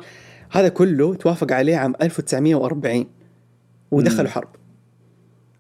هذا 0.51 0.67
كله 0.67 1.15
توافق 1.15 1.51
عليه 1.51 1.77
عام 1.77 1.93
1940 2.01 3.07
ودخلوا. 3.91 4.29
حرب. 4.29 4.47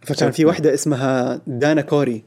فكان 0.01 0.31
في. 0.31 0.45
واحدة 0.45 0.73
اسمها 0.73 1.41
دانا 1.47 1.81
كوري 1.81 2.23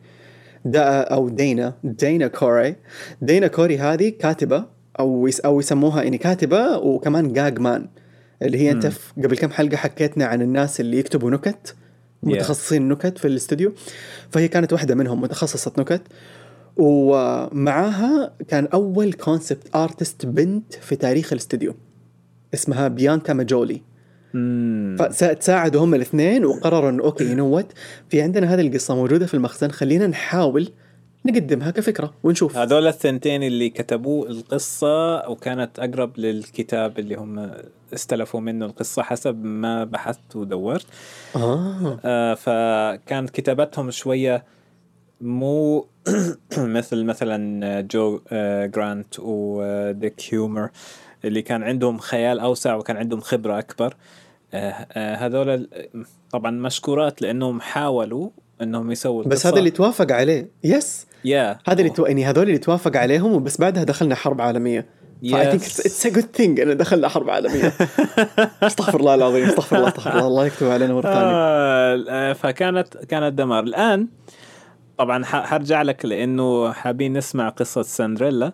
دا 0.64 1.00
أو 1.00 1.28
دينا 1.28 1.74
دينا 1.84 2.26
كوري 2.26 2.76
دينا 3.22 3.46
كوري 3.46 3.78
هذه 3.78 4.08
كاتبة 4.08 4.64
أو 5.00 5.26
يس 5.26 5.40
أو 5.40 5.60
يسموها 5.60 6.02
يعني 6.02 6.18
كاتبة 6.18 6.76
وكمان 6.76 7.32
gag 7.32 7.58
man 7.58 7.88
اللي 8.42 8.58
هي 8.58 8.70
أنت 8.70 8.92
قبل 9.16 9.36
كم 9.36 9.50
حلقة 9.50 9.76
حكيتنا 9.76 10.24
عن 10.24 10.42
الناس 10.42 10.80
اللي 10.80 10.98
يكتبوا 10.98 11.30
نكت 11.30 11.76
متخصصين 12.22 12.88
نكت 12.88 13.18
في 13.18 13.28
الاستوديو 13.28 13.72
فهي 14.30 14.48
كانت 14.48 14.72
واحدة 14.72 14.94
منهم 14.94 15.20
متخصصة 15.20 15.72
نكت 15.78 16.02
ومعاها 16.76 18.34
كان 18.48 18.66
أول 18.66 19.12
concept 19.12 19.76
artist 19.76 20.26
بنت 20.26 20.74
في 20.74 20.96
تاريخ 20.96 21.32
الاستوديو 21.32 21.74
اسمها 22.54 22.88
بيانكا 22.88 23.32
ماجولي. 23.32 23.82
فتساعدوا 24.98 25.84
هم 25.84 25.94
الاثنين 25.94 26.44
وقرروا 26.44 26.90
إنه 26.90 27.02
okay 27.02 27.40
والت 27.40 27.72
في 28.08 28.22
عندنا 28.22 28.54
هذه 28.54 28.60
القصة 28.60 28.94
موجودة 28.94 29.26
في 29.26 29.34
المخزن 29.34 29.70
خلينا 29.70 30.06
نحاول 30.06 30.68
نقدمها 31.24 31.70
كفكرة 31.70 32.14
ونشوف. 32.22 32.56
هذول 32.56 32.86
الثنتين 32.86 33.42
اللي 33.42 33.70
كتبوا 33.70 34.26
القصة 34.26 35.28
وكانت 35.28 35.78
أقرب 35.78 36.18
للكتاب 36.18 36.98
اللي 36.98 37.14
هم 37.14 37.50
استلفوا 37.94 38.40
منه 38.40 38.66
القصة 38.66 39.02
حسب 39.02 39.44
ما 39.44 39.84
بحثت 39.84 40.36
ودورت. 40.36 40.86
آه. 41.36 42.00
آه 42.04 42.34
فكانت 42.34 43.30
كتابتهم 43.30 43.90
شوية 43.90 44.44
مو 45.20 45.86
مثل 46.58 47.04
مثلا 47.04 47.80
جو 47.80 48.20
آه 48.28 48.66
جرانت 48.66 49.14
وديك 49.18 50.22
هيومر 50.30 50.70
اللي 51.24 51.42
كان 51.42 51.62
عندهم 51.62 51.98
خيال 51.98 52.40
أوسع 52.40 52.74
وكان 52.74 52.96
عندهم 52.96 53.20
خبرة 53.20 53.58
أكبر. 53.58 53.96
آه 54.54 54.86
آه 54.92 55.14
هذول 55.14 55.68
طبعا 56.30 56.50
مشكورات 56.50 57.22
لأنهم 57.22 57.60
حاولوا 57.60 58.30
أنهم 58.62 58.90
يسووا 58.90 59.22
بس 59.22 59.26
القصة. 59.26 59.48
هذا 59.50 59.58
اللي 59.58 59.70
توافق 59.70 60.12
عليه. 60.12 60.50
yes 60.64 61.06
yeah 61.24 61.58
هذا 61.68 61.78
اللي 61.80 61.90
تو... 61.90 62.06
يعني 62.06 62.24
هذول 62.24 62.46
اللي 62.46 62.58
توافق 62.58 62.96
عليهم 62.96 63.32
وبس 63.32 63.60
بعدها 63.60 63.84
دخلنا 63.84 64.14
حرب 64.14 64.40
عالمية. 64.40 64.86
ف 65.22 65.30
I 65.30 65.34
think. 65.34 65.54
It's 65.54 66.06
a 66.06 66.10
good 66.10 66.24
thing 66.34 66.60
إنه 66.60 66.72
دخلنا 66.72 67.08
حرب 67.08 67.30
عالمية. 67.30 67.72
استغفر 68.62 69.00
الله 69.00 69.14
العظيم 69.14 69.44
استغفر 69.44 69.76
الله 69.76 69.88
استغفر 69.88 70.12
الله. 70.12 70.26
الله 70.26 70.46
يكتب 70.46 70.66
علينا 70.66 70.94
مرة 70.94 71.02
ثانية. 71.02 71.18
آه 71.18 72.04
آه، 72.08 72.32
فكانت 72.32 72.96
كانت 72.96 73.38
دمار. 73.38 73.64
الآن 73.64 74.08
طبعا 74.98 75.24
حرجع 75.24 75.82
لك 75.82 76.04
لإنه 76.04 76.72
حابين 76.72 77.12
نسمع 77.12 77.48
قصة 77.48 77.82
سندريلا 77.82 78.52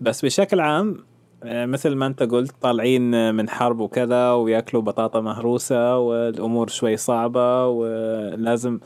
بس 0.00 0.24
بشكل 0.24 0.60
عام 0.60 1.04
آه، 1.44 1.66
مثل 1.66 1.94
ما 1.94 2.06
أنت 2.06 2.22
قلت 2.22 2.54
طالعين 2.60 3.34
من 3.34 3.48
حرب 3.48 3.80
وكذا 3.80 4.32
وياكلوا 4.32 4.82
بطاطا 4.82 5.20
مهروسة 5.20 5.98
والأمور 5.98 6.68
شوي 6.68 6.96
صعبة 6.96 7.66
ولازم 7.66 8.80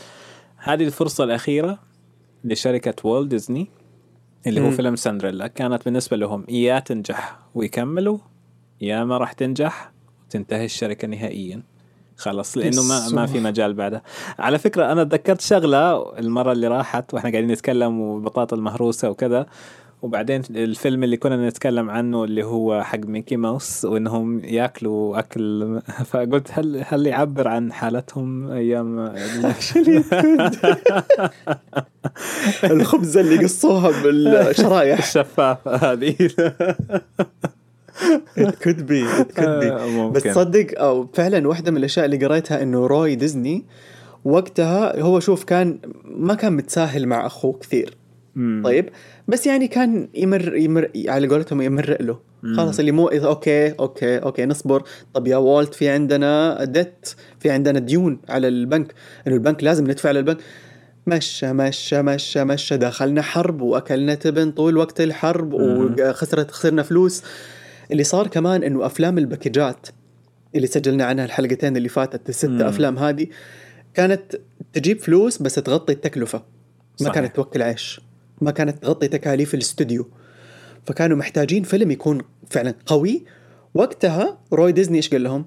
هذه 0.57 0.85
الفرصة 0.85 1.25
الأخيرة. 1.25 1.88
لشركة 2.49 3.09
والت 3.09 3.31
ديزني 3.31 3.69
اللي 4.47 4.61
هو. 4.61 4.71
فيلم 4.71 4.97
سندريلا 4.97 5.47
كانت 5.47 5.85
بالنسبة 5.85 6.17
لهم 6.17 6.45
يا 6.49 6.79
تنجح 6.79 7.39
ويكملوا 7.55 8.19
يا 8.81 9.05
ما 9.05 9.19
راح 9.19 9.33
تنجح 9.33 9.93
وتنتهي 10.27 10.65
الشركة 10.65 11.09
نهائيا. 11.09 11.63
خلاص 12.17 12.59
لأنه 12.59 12.83
ما 12.83 13.09
ما 13.09 13.27
في 13.27 13.41
مجال 13.41 13.75
بعدها 13.75 14.03
على 14.39 14.59
فكرة 14.59 14.93
أنا 14.93 15.05
تذكرت 15.05 15.41
شغلة 15.41 16.19
المرة 16.19 16.53
اللي 16.53 16.69
راحت 16.69 17.15
وإحنا 17.15 17.31
قاعدين 17.31 17.51
نتكلم 17.51 18.01
وبطاطا 18.01 18.57
المهروسة 18.57 19.11
وكذا. 19.11 19.47
وبعدين 20.03 20.43
الفيلم 20.51 21.05
اللي 21.05 21.17
كنا 21.17 21.49
نتكلم 21.49 21.91
عنه 21.91 22.25
اللي 22.25 22.45
هو 22.45 22.83
حق 22.83 22.99
ميكي 22.99 23.37
ماوس 23.37 23.85
وإنهم 23.85 24.45
يأكلوا 24.45 25.19
أكل 25.19 25.81
فقلت 26.05 26.49
هل 26.53 26.85
هل 26.87 27.07
يعبر 27.07 27.49
عن 27.49 27.73
حالتهم 27.73 28.51
أيام 28.51 28.99
الخبز 32.65 33.17
اللي 33.17 33.45
قصوها 33.45 34.03
بالشرايح. 34.03 34.99
الشفافه 34.99 35.93
هذه. 35.93 36.15
It 38.37 38.55
could 38.65 38.81
be 38.91 39.03
it 39.23 39.31
could 39.35 39.61
be. 39.63 39.67
آه، 39.67 40.11
بس. 40.11 40.23
تصدق 40.23 40.81
أو 40.81 41.07
فعلا 41.15 41.49
واحدة 41.49 41.71
من 41.71 41.77
الأشياء 41.77 42.05
اللي 42.05 42.27
قريتها 42.27 42.63
إنه 42.63 42.87
روي 42.87 43.15
ديزني 43.15 43.65
وقتها 44.25 45.01
هو 45.01 45.21
شوف 45.21 45.45
كان 45.45 45.79
ما 46.05 46.35
كان 46.35 46.53
متساهل 46.53 47.07
مع 47.07 47.27
أخوه 47.27 47.53
كثير. 47.53 47.97
مم. 48.39 48.63
طيب 48.65 48.89
بس 49.29 49.47
يعني 49.47 49.69
كان 49.69 50.09
يمر 50.15 50.57
يمر 50.57 50.91
على 51.07 51.29
قولتهم 51.29 51.63
يمرق 51.63 52.03
له. 52.03 52.19
خلاص 52.57 52.79
اللي 52.79 52.93
مو 52.93 53.09
okay 53.09 53.71
okay 53.71 54.19
okay 54.19 54.47
نصبر. 54.47 54.83
طب 55.15 55.27
يا 55.27 55.37
والت 55.37 55.75
في 55.75 55.89
عندنا 55.89 56.65
ديت 56.65 57.09
في 57.41 57.51
عندنا 57.51 57.79
ديون 57.79 58.21
على 58.29 58.49
البنك. 58.49 58.95
إنه 59.27 59.35
البنك 59.35 59.65
لازم 59.65 59.85
ندفع 59.85 60.11
للبنك 60.11 60.39
مشى 61.07 61.53
مشى 61.53 62.03
مشى 62.03 62.45
مشى. 62.45 62.77
دخلنا 62.77 63.23
حرب 63.23 63.61
وأكلنا 63.61 64.15
تبن 64.15 64.51
طول 64.51 64.77
وقت 64.77 65.01
الحرب 65.01 65.53
وخسرت 65.53 66.51
خسرنا 66.51 66.83
فلوس. 66.83 67.23
اللي 67.93 68.05
صار 68.05 68.27
كمان 68.27 68.63
إنه 68.63 68.87
أفلام 68.87 69.19
الباكجات 69.19 69.87
اللي 70.55 70.67
سجلنا 70.67 71.05
عنها 71.05 71.25
الحلقتين 71.25 71.77
اللي 71.77 71.89
فاتت 71.89 72.29
الست. 72.29 72.61
أفلام 72.61 72.99
هذه 72.99 73.27
كانت 73.95 74.37
تجيب 74.73 75.01
فلوس 75.01 75.43
بس 75.43 75.55
تغطي 75.55 75.93
التكلفة. 75.93 76.39
ما 76.39 77.07
صحيح. 77.07 77.15
كانت 77.15 77.37
توكل 77.37 77.63
عيش. 77.63 78.01
ما 78.41 78.51
كانت 78.51 78.83
تغطي 78.83 79.09
تكاليف 79.09 79.55
الاستوديو. 79.55 80.09
فكانوا 80.87 81.17
محتاجين 81.17 81.63
فيلم 81.63 81.91
يكون 81.91 82.21
فعلا 82.51 82.75
قوي. 82.87 83.25
وقتها 83.75 84.39
روي 84.53 84.73
ديزني 84.73 84.97
إيش 84.97 85.11
قال 85.11 85.23
لهم؟ 85.23 85.45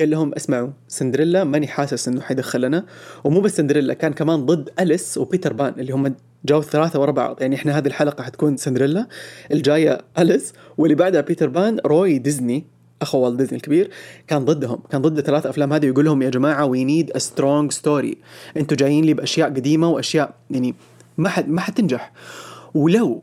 قال 0.00 0.10
لهم 0.10 0.34
اسمعوا 0.34 0.70
سندريلا 0.88 1.44
ماني 1.44 1.66
حاسس 1.66 2.08
إنه 2.08 2.20
حيدخلنا 2.20 2.86
ومو 3.24 3.40
بس 3.40 3.56
سندريلا 3.56 3.94
كان 3.94 4.12
كمان 4.12 4.46
ضد 4.46 4.70
أليس 4.80 5.18
وبيتر 5.18 5.52
بان 5.52 5.74
اللي 5.78 5.92
هم 5.92 6.14
جاوا 6.44 6.60
الثلاثه 6.60 7.00
ورا 7.00 7.10
بعض. 7.10 7.36
يعني 7.40 7.56
إحنا 7.56 7.78
هذه 7.78 7.86
الحلقة 7.86 8.22
حتكون 8.24 8.56
سندريلا 8.56 9.08
الجاية 9.52 9.98
أليس 10.18 10.52
واللي 10.78 10.94
بعدها 10.94 11.20
بيتر 11.20 11.48
بان 11.48 11.78
روي 11.86 12.18
ديزني 12.18 12.64
أخو 13.02 13.18
والت 13.18 13.38
ديزني 13.38 13.56
الكبير 13.56 13.90
كان 14.26 14.44
ضدهم. 14.44 14.78
كان 14.90 15.02
ضد 15.02 15.18
الثلاث 15.18 15.46
أفلام 15.46 15.72
هذه 15.72 15.86
ويقول 15.86 16.04
لهم 16.04 16.22
يا 16.22 16.30
جماعة 16.30 16.64
we 16.64 16.84
need 16.84 17.10
a 17.10 17.18
strong 17.18 17.72
story 17.72 18.18
أنتوا 18.56 18.76
جايين 18.76 19.04
لي 19.04 19.14
بأشياء 19.14 19.48
قديمة 19.48 19.90
وأشياء 19.90 20.34
يعني 20.50 20.74
ما 21.18 21.28
حد 21.28 21.48
ما 21.48 21.60
حتنجح. 21.60 22.12
ولو 22.74 23.22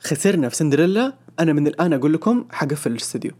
خسرنا 0.00 0.48
في 0.48 0.56
سندريلا 0.56 1.12
أنا 1.40 1.52
من 1.52 1.66
الآن 1.66 1.92
أقول 1.92 2.12
لكم 2.12 2.44
حقفل 2.50 2.90
الاستوديو. 2.90 3.30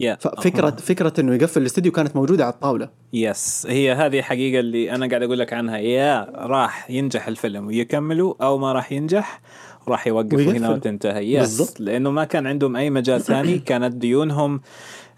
yeah 0.00 0.16
ففكره 0.20 0.70
فكره 0.90 1.12
إنه 1.18 1.34
يقفل 1.34 1.60
الاستوديو 1.60 1.92
كانت 1.92 2.16
موجودة 2.16 2.44
على 2.44 2.52
الطاولة. 2.52 2.88
yes 3.12 3.66
هي 3.70 3.92
هذه 3.92 4.22
حقيقة 4.22 4.60
اللي 4.60 4.90
أنا 4.90 5.08
قاعد 5.08 5.22
أقول 5.22 5.38
لك 5.38 5.52
عنها. 5.52 5.78
يا 5.78 6.30
راح 6.34 6.90
ينجح 6.90 7.28
الفيلم. 7.28 7.66
ويكملوا 7.66 8.34
أو 8.42 8.58
ما 8.58 8.72
راح 8.72 8.92
ينجح 8.92 9.40
راح 9.88 10.06
يوقفوا 10.06 10.38
ويقفل. 10.38 10.56
هنا 10.56 10.70
وتنتهي. 10.70 11.32
yes 11.32 11.40
بالضبط. 11.40 11.80
لأنه 11.80 12.10
ما 12.10 12.24
كان 12.24 12.46
عندهم 12.46 12.76
أي 12.76 12.90
مجال 12.90 13.20
ثاني. 13.20 13.58
كانت 13.68 13.94
ديونهم 13.94 14.60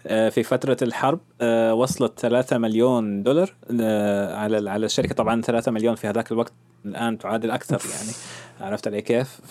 في 0.03 0.43
فترة 0.43 0.77
الحرب 0.81 1.19
آه، 1.41 1.73
وصلت 1.73 2.19
3 2.19 2.57
مليون 2.57 3.23
دولار 3.23 3.53
آه، 3.81 4.35
على 4.35 4.69
على 4.69 4.85
الشركة. 4.85 5.15
طبعا 5.15 5.41
3 5.41 5.71
مليون 5.71 5.95
في 5.95 6.07
هذاك 6.07 6.31
الوقت 6.31 6.53
الآن 6.85 7.17
تعادل 7.17 7.51
أكثر 7.51 7.81
يعني. 7.91 8.11
عرفت 8.61 8.87
علي 8.87 9.01
كيف؟ 9.01 9.41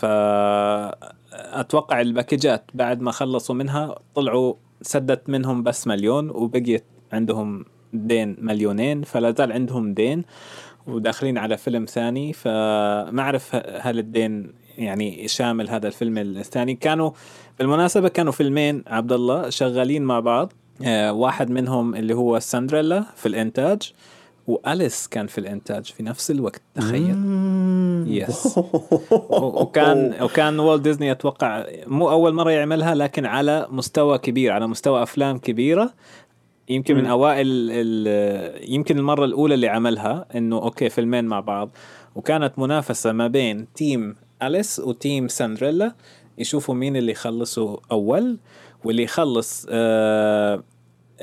فأتوقع 1.33 2.01
الباكجات 2.01 2.71
بعد 2.75 3.01
ما 3.01 3.11
خلصوا 3.11 3.55
منها 3.55 3.99
طلعوا 4.15 4.55
سدت 4.83 5.29
منهم 5.29 5.63
بس 5.63 5.87
مليون 5.87 6.31
وبقيت 6.31 6.85
عندهم 7.13 7.65
دين 7.93 8.37
مليونين 8.39 9.03
فلا 9.03 9.31
زال 9.31 9.53
عندهم 9.53 9.95
دين 9.95 10.25
وداخلين 10.87 11.39
على 11.39 11.57
فيلم 11.57 11.85
ثاني. 11.85 12.33
فما 12.33 13.23
أعرف 13.23 13.55
هل 13.81 13.99
الدين 13.99 14.53
يعني 14.79 15.29
شامل 15.29 15.71
هذا 15.71 15.87
الفيلم 15.87 16.19
الثاني. 16.19 16.75
كانوا 16.75 17.11
بالمناسبة 17.59 18.09
كانوا 18.09 18.33
فيلمين 18.33 18.83
عبد 18.87 19.13
الله 19.13 19.51
شغالين 19.51 20.03
مع 20.03 20.21
بعض. 20.21 20.53
آه، 20.85 21.13
واحد 21.13 21.51
منهم 21.51 21.95
اللي 21.95 22.15
هو 22.15 22.39
سندريلا 22.39 23.05
في 23.17 23.27
الإنتاج 23.29 23.93
وأليس 24.47 25.07
كان 25.09 25.27
في 25.27 25.39
الإنتاج 25.39 25.85
في 25.85 26.03
نفس 26.03 26.31
الوقت 26.31 26.63
تخيل. 26.75 27.17
yes 28.07 28.59
وكان 29.31 30.15
وكان 30.23 30.59
والت 30.61 30.83
ديزني 30.83 31.13
أتوقع 31.13 31.65
مو 31.87 32.11
أول 32.11 32.35
مرة 32.35 32.51
يعملها 32.51 32.95
لكن 32.95 33.27
على 33.27 33.67
مستوى 33.71 34.19
كبير 34.19 34.53
على 34.53 34.67
مستوى 34.67 35.03
أفلام 35.03 35.39
كبيرة. 35.39 35.91
يمكن 36.69 36.97
من. 36.97 37.07
أوائل 37.07 37.47
ال- 37.71 38.73
يمكن 38.75 38.99
المرة 38.99 39.25
الأولى 39.25 39.55
اللي 39.55 39.69
عملها 39.69 40.25
إنه 40.35 40.57
okay 40.57 40.89
فيلمين 40.89 41.25
مع 41.25 41.41
بعض. 41.41 41.71
وكانت 42.15 42.59
منافسة 42.59 43.13
ما 43.13 43.27
بين 43.27 43.67
team 43.75 44.17
أليس 44.43 44.79
و 44.81 44.91
team 44.91 45.29
ساندريلا 45.29 45.95
يشوفوا 46.39 46.75
مين 46.75 46.97
اللي 46.97 47.13
يخلصوا 47.13 47.77
أول 47.93 48.39
واللي 48.85 49.03
يخلص 49.03 49.67
آه 49.71 50.63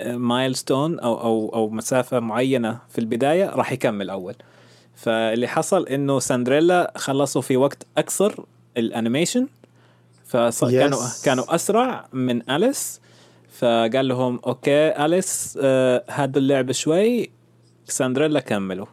milestone 0.08 1.00
أو 1.00 1.22
أو 1.22 1.50
أو 1.54 1.70
مسافة 1.70 2.20
معينة 2.20 2.80
في 2.90 2.98
البداية 3.00 3.46
راح 3.50 3.72
يكمل 3.72 4.10
أول. 4.10 4.36
فاللي 4.96 5.48
حصل 5.48 5.88
إنه 5.88 6.20
ساندريلا 6.20 6.94
خلصوا 6.98 7.42
في 7.42 7.58
وقت 7.58 7.86
أقصر 7.98 8.34
ال 8.78 8.85
animation 8.85 9.48
فكانوا 10.26 10.98
Yes. 11.08 11.26
كانوا 11.26 11.56
أسرع 11.56 12.08
من 12.14 12.50
أليس. 12.52 13.02
فقال 13.60 14.08
لهم 14.08 14.40
okay 14.48 15.06
أليس 15.06 15.60
آه 15.62 16.04
هدوا 16.10 16.42
اللعبة 16.42 16.74
شوي. 16.74 17.30
ساندريلا 17.86 18.40
كملوا. 18.40 18.86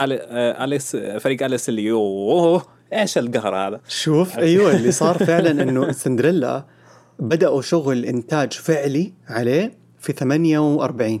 آه، 0.00 0.64
أليس 0.64 0.96
فريق 0.96 1.42
أليس 1.44 1.68
اللي 1.68 1.82
يوه. 1.84 2.62
إيش 2.92 3.18
القهر 3.18 3.56
هذا؟ 3.56 3.80
شوف 3.88 4.38
أيوه 4.38 4.76
اللي 4.76 4.92
صار 4.92 5.18
فعلا 5.26 5.50
إنه 5.62 5.92
سندريلا 5.92 6.64
بدأوا 7.18 7.62
شغل 7.62 8.04
إنتاج 8.04 8.52
فعلي 8.52 9.12
عليه 9.28 9.78
في 9.98 10.12
48 10.12 11.20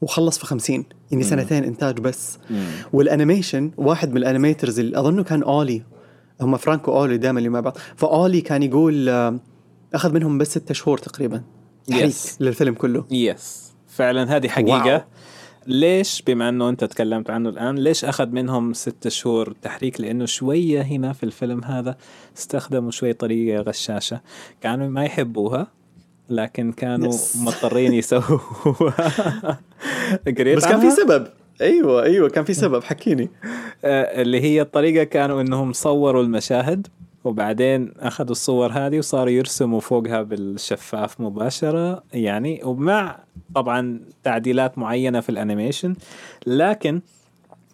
وخلص 0.00 0.38
في 0.38 0.46
50 0.46 0.84
يعني 1.10 1.22
سنتين 1.24 1.64
إنتاج 1.64 2.00
بس. 2.00 2.38
وال 2.92 3.06
animation 3.06 3.70
واحد 3.76 4.10
من 4.10 4.16
ال 4.16 4.22
animators 4.22 4.78
اللي 4.78 4.98
أظنه 5.00 5.22
كان 5.22 5.42
أولي. 5.42 5.82
هم 6.40 6.56
فرانك 6.56 6.92
وأولي 6.92 7.16
دائما 7.18 7.38
اللي 7.38 7.48
مع 7.48 7.60
بعض. 7.60 7.78
فأولي 7.96 8.40
كان 8.40 8.62
يقول 8.62 9.08
آه، 9.08 9.38
أخذ 9.94 10.12
منهم 10.12 10.38
بس 10.38 10.50
ستة 10.50 10.74
شهور 10.74 10.98
تقريبا. 10.98 11.42
Yes. 11.90 12.40
للفيلم 12.40 12.74
كله. 12.74 13.04
yes 13.10 13.72
فعلا 13.88 14.36
هذه 14.36 14.48
حقيقة. 14.48 14.92
wow. 14.92 15.00
ليش 15.70 16.22
بما 16.26 16.48
إنه 16.48 16.68
أنت 16.68 16.84
تكلمت 16.84 17.30
عنه 17.30 17.48
الآن 17.48 17.74
ليش 17.78 18.04
أخذ 18.04 18.26
منهم 18.28 18.72
ستة 18.72 19.10
شهور 19.10 19.54
تحريك؟ 19.62 20.00
لأنه 20.00 20.24
شوية 20.26 20.82
هنا 20.82 21.12
في 21.12 21.22
الفيلم 21.22 21.64
هذا 21.64 21.96
استخدموا 22.38 22.90
شوي 22.90 23.12
طريقة 23.12 23.62
غشاشة. 23.62 24.20
كانوا 24.60 24.88
ما 24.88 25.04
يحبوها 25.04 25.66
لكن 26.30 26.72
كانوا 26.72 27.12
Yes. 27.12 27.36
مضطرين 27.36 27.92
يسووها. 27.92 29.58
بس 30.56 30.66
كان 30.66 30.80
في؟ 30.80 30.90
سبب. 30.90 31.26
أيوه 31.60 32.02
أيوه 32.02 32.28
كان 32.28 32.44
في 32.44 32.54
سبب. 32.54 32.82
حكيني. 32.84 33.28
آه، 33.84 34.22
اللي 34.22 34.40
هي 34.40 34.60
الطريقة 34.62 35.04
كانوا 35.04 35.40
إنهم 35.40 35.72
صوروا 35.72 36.22
المشاهد. 36.22 36.86
وبعدين 37.24 37.92
أخذوا 37.98 38.30
الصور 38.30 38.72
هذه 38.72 38.98
وصاروا 38.98 39.30
يرسموا 39.30 39.80
فوقها 39.80 40.22
بالشفاف 40.22 41.20
مباشرة. 41.20 42.02
يعني 42.12 42.60
ومع 42.64 43.18
طبعا 43.54 44.00
تعديلات 44.24 44.78
معينة 44.78 45.20
في 45.20 45.28
الأنيميشن 45.28 45.94
لكن 46.46 47.00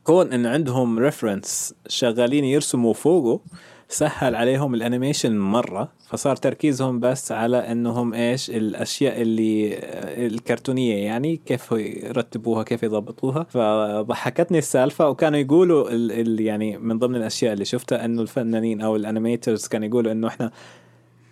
كون 0.04 0.32
إن 0.32 0.46
عندهم 0.46 0.98
reference 0.98 1.74
شغالين 1.88 2.44
يرسموا 2.44 2.92
فوقه 2.94 3.40
سهل 3.88 4.34
عليهم 4.34 4.74
ال 4.74 4.81
animation 4.81 5.38
مرة 5.38 5.92
فصار 6.08 6.36
تركيزهم 6.36 7.00
بس 7.00 7.32
على 7.32 7.56
إنهم 7.56 8.14
إيش 8.14 8.50
الأشياء 8.50 9.22
اللي 9.22 9.78
الكرتونية 10.26 11.04
يعني 11.04 11.36
كيف 11.46 11.72
يرتبوها 11.72 12.62
كيف 12.62 12.82
يضبطوها. 12.82 13.46
فضحكتني 13.50 14.58
السالفة 14.58 15.08
وكانوا 15.08 15.38
يقولوا 15.38 15.90
ال 15.90 16.12
ال 16.12 16.40
يعني 16.40 16.78
من 16.78 16.98
ضمن 16.98 17.16
الأشياء 17.16 17.52
اللي 17.52 17.64
شفتها 17.64 18.04
إنه 18.04 18.22
الفنانين 18.22 18.80
أو 18.80 18.96
ال 18.96 19.03
animators 19.03 19.66
كانوا 19.66 19.88
يقولوا 19.88 20.12
إنه 20.12 20.28
إحنا 20.28 20.50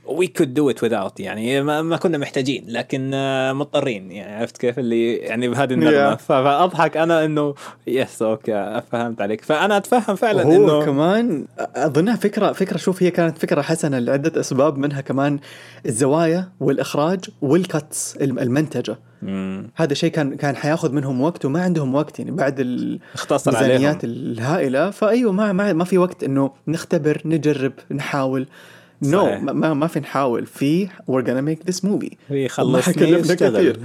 we 0.07 0.26
could 0.26 0.54
do 0.54 0.70
it 0.70 0.85
without 0.84 1.12
يعني 1.18 1.62
ما, 1.62 1.82
ما 1.82 1.96
كنا 1.96 2.18
محتاجين 2.18 2.64
لكن 2.68 3.10
آه، 3.14 3.52
مضطرين 3.52 4.12
يعني 4.12 4.34
عرفت 4.40 4.56
كيف؟ 4.56 4.78
اللي 4.78 5.14
يعني 5.16 5.48
بهذه 5.48 5.72
النغمة. 5.72 6.14
Yeah. 6.16 6.18
فأضحك 6.18 6.96
أنا 6.96 7.24
إنه 7.24 7.54
yes 7.87 8.22
okay 8.22 8.80
فهمت 8.92 9.20
عليك. 9.20 9.44
فأنا 9.44 9.76
أتفهم 9.76 10.16
فعلا 10.16 10.42
هو 10.42 10.52
إنه 10.52 10.84
كمان 10.84 11.46
أظنها 11.58 12.16
فكرة 12.16 12.52
فكرة 12.52 12.76
شوف 12.76 13.02
هي 13.02 13.10
كانت 13.10 13.38
فكرة 13.38 13.62
حسنة 13.62 13.98
لعدة 13.98 14.40
أسباب 14.40 14.78
منها 14.78 15.00
كمان 15.00 15.38
الزوايا 15.86 16.48
والإخراج 16.60 17.20
وال 17.42 17.67
cuts 17.67 18.16
الم- 18.20 18.38
المنتجة. 18.38 18.96
مم. 19.22 19.70
هذا 19.76 19.94
شيء 19.94 20.10
كان 20.10 20.36
كان 20.36 20.56
حياخذ 20.56 20.92
منهم 20.92 21.20
وقت 21.20 21.44
وما 21.44 21.62
عندهم 21.62 21.94
وقت 21.94 22.18
يعني 22.18 22.30
بعد 22.30 22.60
الميزانيات 22.60 24.04
الهائلة. 24.04 24.90
فأيوة 24.90 25.32
ما 25.32 25.52
ما, 25.52 25.72
ما 25.72 25.84
في 25.84 25.98
وقت 25.98 26.24
إنه 26.24 26.50
نختبر 26.68 27.22
نجرب 27.24 27.72
نحاول. 27.90 28.46
no 29.02 29.37
no, 29.37 29.40
ما, 29.40 29.74
ما 29.74 29.87
في 29.87 30.00
نحاول 30.00 30.46
في 30.46 30.87
we're 30.88 31.24
gonna 31.24 31.48
make 31.48 31.72
this 31.72 31.80
movie 31.80 32.14
هي 32.28 32.42
ما 32.42 32.48
خلصني 32.48 32.94
حكلفنا 32.94 33.33
يشتغل 33.33 33.72
كثير. 33.72 33.80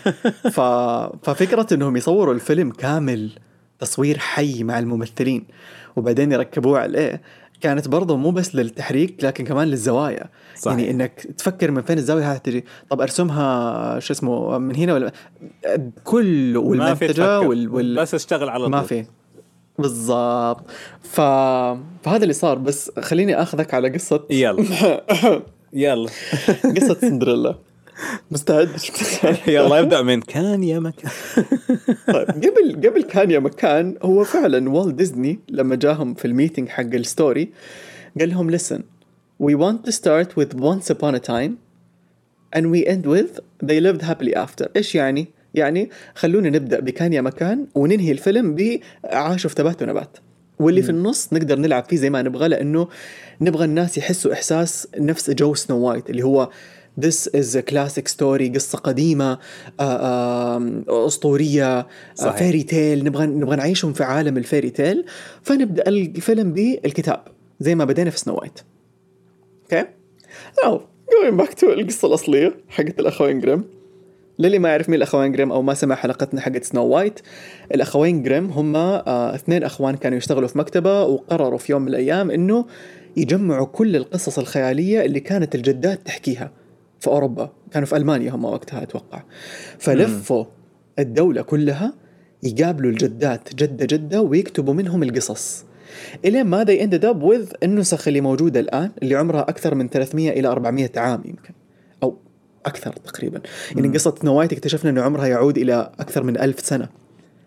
ف... 0.56 0.60
ففكرة 1.22 1.66
إنهم 1.72 1.96
يصوروا 1.96 2.34
الفيلم 2.34 2.70
كامل 2.70 3.30
تصوير 3.78 4.18
حي 4.18 4.64
مع 4.64 4.78
الممثلين 4.78 5.44
وبعدين 5.96 6.32
يركبوه 6.32 6.78
عليه 6.78 7.22
كانت 7.60 7.88
برضه 7.88 8.16
مو 8.16 8.30
بس 8.30 8.54
للتحريك 8.54 9.24
لكن 9.24 9.44
كمان 9.44 9.68
للزوايا 9.68 10.28
صحيح. 10.56 10.78
يعني 10.78 10.90
إنك 10.90 11.26
تفكر 11.38 11.70
من 11.70 11.82
فين 11.82 11.98
الزاوية 11.98 12.32
هذه 12.32 12.38
تجي 12.38 12.64
طب 12.90 13.00
أرسمها 13.00 13.98
شو 14.00 14.12
اسمه 14.12 14.58
من 14.58 14.76
هنا 14.76 14.94
ولا 14.94 15.12
كل 16.04 16.54
ما 16.54 16.94
في 16.94 17.04
والمنتجة. 17.04 17.40
وال... 17.40 17.68
وال... 17.68 17.96
بس 17.96 18.14
اشتغل 18.14 18.48
على 18.48 18.68
ما. 18.68 18.82
في 18.82 19.04
بالضبط. 19.80 20.64
ف... 21.02 21.20
فهذا 22.04 22.22
اللي 22.22 22.32
صار 22.32 22.58
بس 22.58 22.90
خليني 23.00 23.42
أخذك 23.42 23.74
على 23.74 23.88
قصة 23.88 24.24
يلا. 24.30 24.64
يلا. 25.72 26.08
قصة 26.76 26.96
سندريلا. 27.00 27.54
مستعد؟ 28.30 28.68
يلا 29.48 29.80
ابدأ 29.80 30.02
من 30.02 30.20
كان 30.20 30.62
يا 30.62 30.78
مكان. 30.78 31.10
طيب 32.14 32.28
قبل 32.28 32.88
قبل 32.88 33.02
كان 33.02 33.30
يا 33.30 33.38
مكان 33.38 33.96
هو 34.02 34.24
فعلا 34.24 34.70
والت 34.70 34.94
ديزني 34.94 35.38
لما 35.48 35.76
جاهم 35.76 36.14
في 36.14 36.24
ال 36.24 36.29
meeting 36.29 36.68
حق 36.68 36.94
ال 36.94 37.03
story 37.03 37.50
قال 38.20 38.28
لهم 38.28 38.56
listen 38.56 38.80
we 39.42 39.54
want 39.54 39.88
to 39.88 39.92
start 39.92 40.36
with 40.36 40.54
once 40.54 40.90
upon 40.90 41.14
a 41.14 41.20
time 41.20 41.52
and 42.56 42.64
we 42.70 42.86
end 42.86 43.06
with 43.06 43.40
they 43.62 43.80
lived 43.80 44.02
happily 44.02 44.34
after. 44.34 44.68
إيش 44.76 44.94
يعني؟ 44.94 45.28
يعني 45.54 45.90
خلونا 46.14 46.50
نبدأ 46.50 46.80
بكان 46.80 47.12
يا 47.12 47.20
مكان 47.20 47.66
وننهي 47.74 48.12
الفيلم 48.12 48.56
بعاشوا 49.04 49.50
في 49.50 49.56
تبات 49.56 49.82
ونبات. 49.82 50.16
واللي 50.58 50.82
في 50.82 50.90
النص 50.90 51.32
نقدر 51.32 51.58
نلعب 51.58 51.84
فيه 51.84 51.96
زي 51.96 52.10
ما 52.10 52.22
نبغى 52.22 52.48
لأنه 52.48 52.88
نبغى 53.40 53.64
الناس 53.64 53.98
يحسوا 53.98 54.32
إحساس 54.32 54.88
نفس 54.98 55.30
جو 55.30 55.54
سنو 55.54 55.78
وايت 55.78 56.10
اللي 56.10 56.22
هو 56.22 56.50
This 57.00 57.28
is 57.28 57.56
a 57.56 57.62
classic 57.62 58.08
story 58.08 58.54
قصة 58.54 58.78
قديمة 58.78 59.38
آه، 59.80 60.58
آه، 60.88 61.06
أسطورية. 61.06 61.86
fairy 62.36 62.62
tale 62.62 63.04
نبغى 63.04 63.26
نبغى 63.26 63.56
نعيشهم 63.56 63.92
في 63.92 64.04
عالم 64.04 64.36
ال 64.36 64.42
fairy 64.42 64.70
tale 64.70 65.04
فنبدأ 65.42 65.88
الفيلم 65.88 66.52
بالكتاب 66.52 67.24
زي 67.60 67.74
ما 67.74 67.84
بدينا 67.84 68.10
في 68.10 68.18
سنو 68.18 68.34
وايت. 68.34 68.60
okay؟ 69.62 69.86
أو 70.64 70.80
going 71.10 71.40
back 71.40 71.50
to 71.60 71.64
القصة 71.64 72.08
الأصلية 72.08 72.54
حقت 72.68 73.00
الأخوين 73.00 73.40
جريم 73.40 73.64
للي 74.40 74.58
ما 74.58 74.68
يعرف 74.68 74.88
مين 74.88 74.96
الأخوين 74.96 75.32
جريم 75.32 75.52
أو 75.52 75.62
ما 75.62 75.74
سمع 75.74 75.94
حلقتنا 75.94 76.40
حقت 76.40 76.64
سنو 76.64 76.86
وايت 76.86 77.20
الأخوين 77.74 78.22
جريم 78.22 78.50
هم 78.50 78.76
آه 78.76 79.34
اثنين 79.34 79.64
أخوان 79.64 79.96
كانوا 79.96 80.18
يشتغلوا 80.18 80.48
في 80.48 80.58
مكتبة 80.58 81.02
وقرروا 81.02 81.58
في 81.58 81.72
يوم 81.72 81.82
من 81.82 81.88
الأيام 81.88 82.30
إنه 82.30 82.66
يجمعوا 83.16 83.66
كل 83.66 83.96
القصص 83.96 84.38
الخيالية 84.38 85.04
اللي 85.04 85.20
كانت 85.20 85.54
الجدات 85.54 86.06
تحكيها 86.06 86.52
في 87.00 87.08
أوروبا. 87.08 87.50
كانوا 87.72 87.86
في 87.86 87.96
ألمانيا 87.96 88.30
هم 88.30 88.44
وقتها 88.44 88.82
أتوقع. 88.82 89.22
فلفوا 89.78 90.44
الدولة 90.98 91.42
كلها 91.42 91.94
يقابلوا 92.42 92.90
الجدات 92.90 93.54
جدة 93.54 93.86
جدة 93.86 94.22
ويكتبوا 94.22 94.74
منهم 94.74 95.02
القصص. 95.02 95.64
الين 96.24 96.46
ما 96.46 96.64
they 96.64 96.80
ended 96.80 97.04
up 97.04 97.22
with 97.22 97.54
النسخ 97.62 98.08
اللي 98.08 98.20
موجودة 98.20 98.60
الآن 98.60 98.90
اللي 99.02 99.14
عمرها 99.14 99.40
أكثر 99.40 99.74
من 99.74 99.88
300 99.88 100.30
إلى 100.30 100.48
400 100.48 100.90
عام 100.96 101.22
يمكن. 101.24 101.52
أو 101.54 101.59
أكثر 102.66 102.92
تقريبا. 102.92 103.40
يعني 103.76 103.88
قصة 103.88 104.14
نوايت 104.24 104.52
اكتشفنا 104.52 104.90
إنه 104.90 105.02
عمرها 105.02 105.26
يعود 105.26 105.58
إلى 105.58 105.92
أكثر 106.00 106.22
من 106.22 106.40
ألف 106.40 106.60
سنة. 106.60 106.88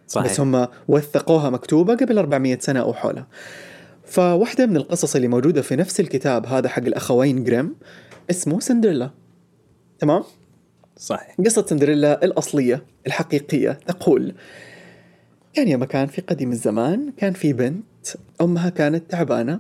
صحيح. 0.08 0.32
بس 0.32 0.39
هم 0.39 0.67
وثقوها 0.88 1.49
مكتوبة 1.49 1.95
قبل 1.95 2.17
400 2.17 2.60
سنة 2.60 2.80
أو 2.80 2.93
حولها. 2.93 3.28
فواحدة 4.06 4.65
من 4.65 4.78
القصص 4.78 5.15
اللي 5.15 5.28
موجودة 5.28 5.62
في 5.62 5.76
نفس 5.76 5.99
الكتاب 5.99 6.45
هذا 6.45 6.69
حق 6.69 6.84
الأخوين 6.84 7.43
جريم 7.43 7.76
اسمه 8.30 8.60
سندريلا. 8.60 9.12
تمام؟ 9.99 10.23
صحيح. 10.97 11.36
قصة 11.45 11.65
سندريلا 11.65 12.23
الأصلية 12.26 12.84
الحقيقية. 13.08 13.71
تقول 13.71 14.36
كان 15.54 15.67
يا 15.67 15.78
مكان 15.78 16.08
في 16.08 16.21
قديم 16.21 16.52
الزمان 16.52 17.13
كان 17.17 17.34
في 17.34 17.54
بنت 17.54 18.08
أمها 18.41 18.69
كانت 18.69 19.12
تعبانة 19.12 19.60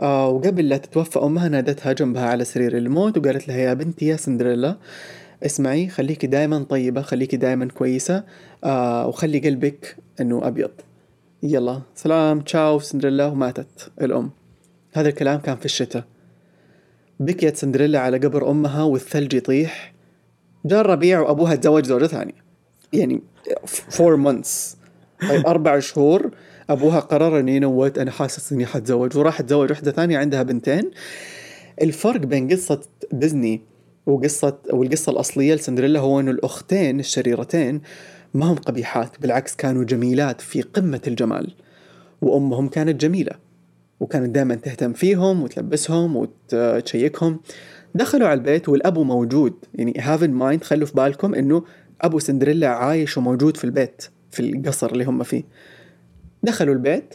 آه 0.00 0.28
وقبل 0.28 0.68
لا 0.68 0.76
تتوفى 0.76 1.18
أمها 1.18 1.48
نادتها 1.48 1.92
جنبها 1.92 2.26
على 2.26 2.44
سرير 2.44 2.76
الموت 2.76 3.18
وقالت 3.18 3.48
لها 3.48 3.56
يا 3.56 3.74
بنتي 3.74 4.06
يا 4.06 4.16
سندريلا 4.16 4.76
اسمعي 5.46 5.88
خليكي 5.88 6.26
دائما 6.26 6.62
طيبة 6.62 7.02
خليكي 7.02 7.36
دائما 7.36 7.66
كويسة 7.66 8.24
آه 8.64 9.08
وخلي 9.08 9.38
قلبك 9.38 9.96
أنه 10.20 10.46
أبيض. 10.46 10.70
يلا 11.42 11.80
سلام 11.94 12.40
تشاو 12.40 12.78
سندريلا 12.78 13.26
وماتت 13.26 13.90
الأم. 14.00 14.30
هذا 14.92 15.08
الكلام 15.08 15.40
كان 15.40 15.56
في 15.56 15.64
الشتاء. 15.64 16.04
بكيت 17.20 17.56
سندريلا 17.56 18.00
على 18.00 18.18
قبر 18.18 18.50
أمها 18.50 18.82
والثلج 18.82 19.34
يطيح. 19.34 19.94
جاء 20.64 20.80
الربيع 20.80 21.20
وأبوها 21.20 21.54
تزوج 21.54 21.84
زوجة 21.84 22.06
ثانية. 22.06 22.48
يعني 22.92 23.22
four 23.66 24.16
months 24.16 24.76
أربع 25.22 25.78
شهور 25.78 26.30
أبوها 26.70 27.00
قرر 27.00 27.40
إنه 27.40 27.50
you 27.50 27.63
know 27.63 27.81
what 27.81 27.98
أنا 27.98 28.10
حاسس 28.10 28.52
إني 28.52 28.66
حتزوج 28.66 29.16
وراح 29.16 29.40
تزوج 29.40 29.70
واحدة 29.70 29.92
ثانية 29.92 30.18
عندها 30.18 30.42
بنتين. 30.42 30.90
الفرق 31.82 32.20
بين 32.20 32.48
قصة 32.48 32.80
ديزني 33.12 33.60
وقصة 34.06 34.58
والقصة 34.70 35.12
الأصلية 35.12 35.54
لسندريلا 35.54 36.00
هو 36.00 36.20
إنه 36.20 36.30
الأختين 36.30 37.00
الشريرتين 37.00 37.80
ما 38.34 38.46
هم 38.46 38.54
قبيحات 38.54 39.20
بالعكس 39.20 39.56
كانوا 39.56 39.84
جميلات 39.84 40.40
في 40.40 40.62
قمة 40.62 41.00
الجمال. 41.06 41.54
وأمهم 42.22 42.68
كانت 42.68 43.00
جميلة 43.00 43.32
وكانت 44.00 44.34
دائما 44.34 44.54
تهتم 44.54 44.92
فيهم 44.92 45.42
وتلبسهم 45.42 46.16
وتشيكهم. 46.52 47.40
دخلوا 47.94 48.28
على 48.28 48.38
البيت 48.38 48.68
والأبو 48.68 49.04
موجود 49.04 49.54
يعني 49.74 49.92
have 49.92 50.20
in 50.20 50.42
mind 50.42 50.64
خلوا 50.64 50.86
في 50.86 50.94
بالكم 50.94 51.34
إنه 51.34 51.64
أبو 52.00 52.18
سندريلا 52.18 52.68
عايش 52.68 53.18
وموجود 53.18 53.56
في 53.56 53.64
البيت 53.64 54.02
في 54.30 54.40
القصر 54.40 54.92
اللي 54.92 55.04
هم 55.04 55.22
فيه. 55.22 55.44
دخلوا 56.42 56.74
البيت. 56.74 57.14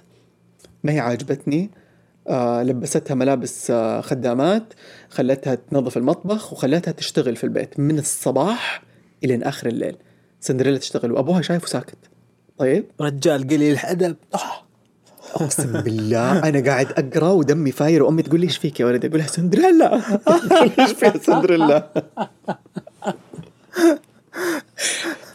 ما 0.84 0.92
هي 0.92 1.00
عاجبتني. 1.00 1.70
آه 2.28 2.64
لبستها 2.64 3.16
ملابس 3.16 3.72
آه 3.72 4.02
خدامات 4.02 4.74
خلتها 5.10 5.56
تنظف 5.56 5.98
المطبخ 5.98 6.54
وخلتها 6.54 6.92
تشتغل 6.92 7.36
في 7.36 7.44
البيت 7.44 7.80
من 7.80 8.00
الصباح 8.00 8.84
إلى 9.24 9.44
آخر 9.44 9.68
الليل. 9.68 9.96
سندريلا 10.40 10.78
تشتغل 10.78 11.12
وأبوها 11.12 11.42
شايفه 11.42 11.68
ساكت 11.68 11.98
طيب؟ 12.58 12.86
رجال 13.02 13.48
قليل 13.48 13.74
الأدب. 13.74 14.16
أقسم 15.36 15.82
بالله 15.82 16.50
أنا 16.50 16.66
قاعد 16.66 16.88
أقرأ 16.92 17.30
ودمي 17.30 17.72
فاير 17.72 18.04
وأمي 18.04 18.24
تقول 18.24 18.40
لي 18.40 18.46
إيش 18.46 18.58
فيك 18.58 18.80
يا 18.80 18.86
ولد 18.86 19.06
أقول 19.06 19.20
لها 19.20 19.28
سندريلا. 19.28 19.96
إيش 20.80 20.92
فيها 20.92 21.18
سندريلا؟ 21.18 21.90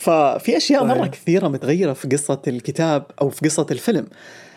ففي 0.09 0.57
أشياء 0.57 0.85
مرة 0.85 1.01
طيب. 1.01 1.11
كثيرة 1.11 1.49
متغيرة 1.49 1.92
في 1.92 2.09
قصة 2.09 2.42
الكتاب 2.49 3.07
أو 3.21 3.31
في 3.31 3.49
قصة 3.49 3.66
الفيلم 3.71 4.07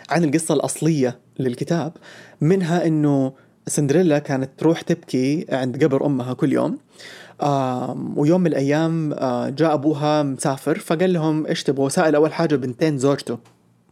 عن 0.10 0.24
القصة 0.24 0.54
الأصلية 0.54 1.20
للكتاب 1.40 1.92
منها 2.42 2.88
إنه 2.88 3.34
سندريلا 3.68 4.20
كانت 4.20 4.50
تروح 4.58 4.82
تبكي 4.82 5.46
عند 5.50 5.84
قبر 5.84 6.06
أمها 6.06 6.34
كل 6.34 6.54
يوم 6.54 6.78
ويوم 8.16 8.42
من 8.42 8.48
الأيام 8.48 9.14
جاء 9.50 9.74
أبوها 9.74 10.24
مسافر 10.24 10.80
فقال 10.80 11.14
لهم 11.14 11.48
إيش 11.48 11.64
تبغوا 11.64 11.90
سأل 11.90 12.16
أول 12.16 12.34
حاجة 12.34 12.56
بنتين 12.56 12.98
زوجته 12.98 13.38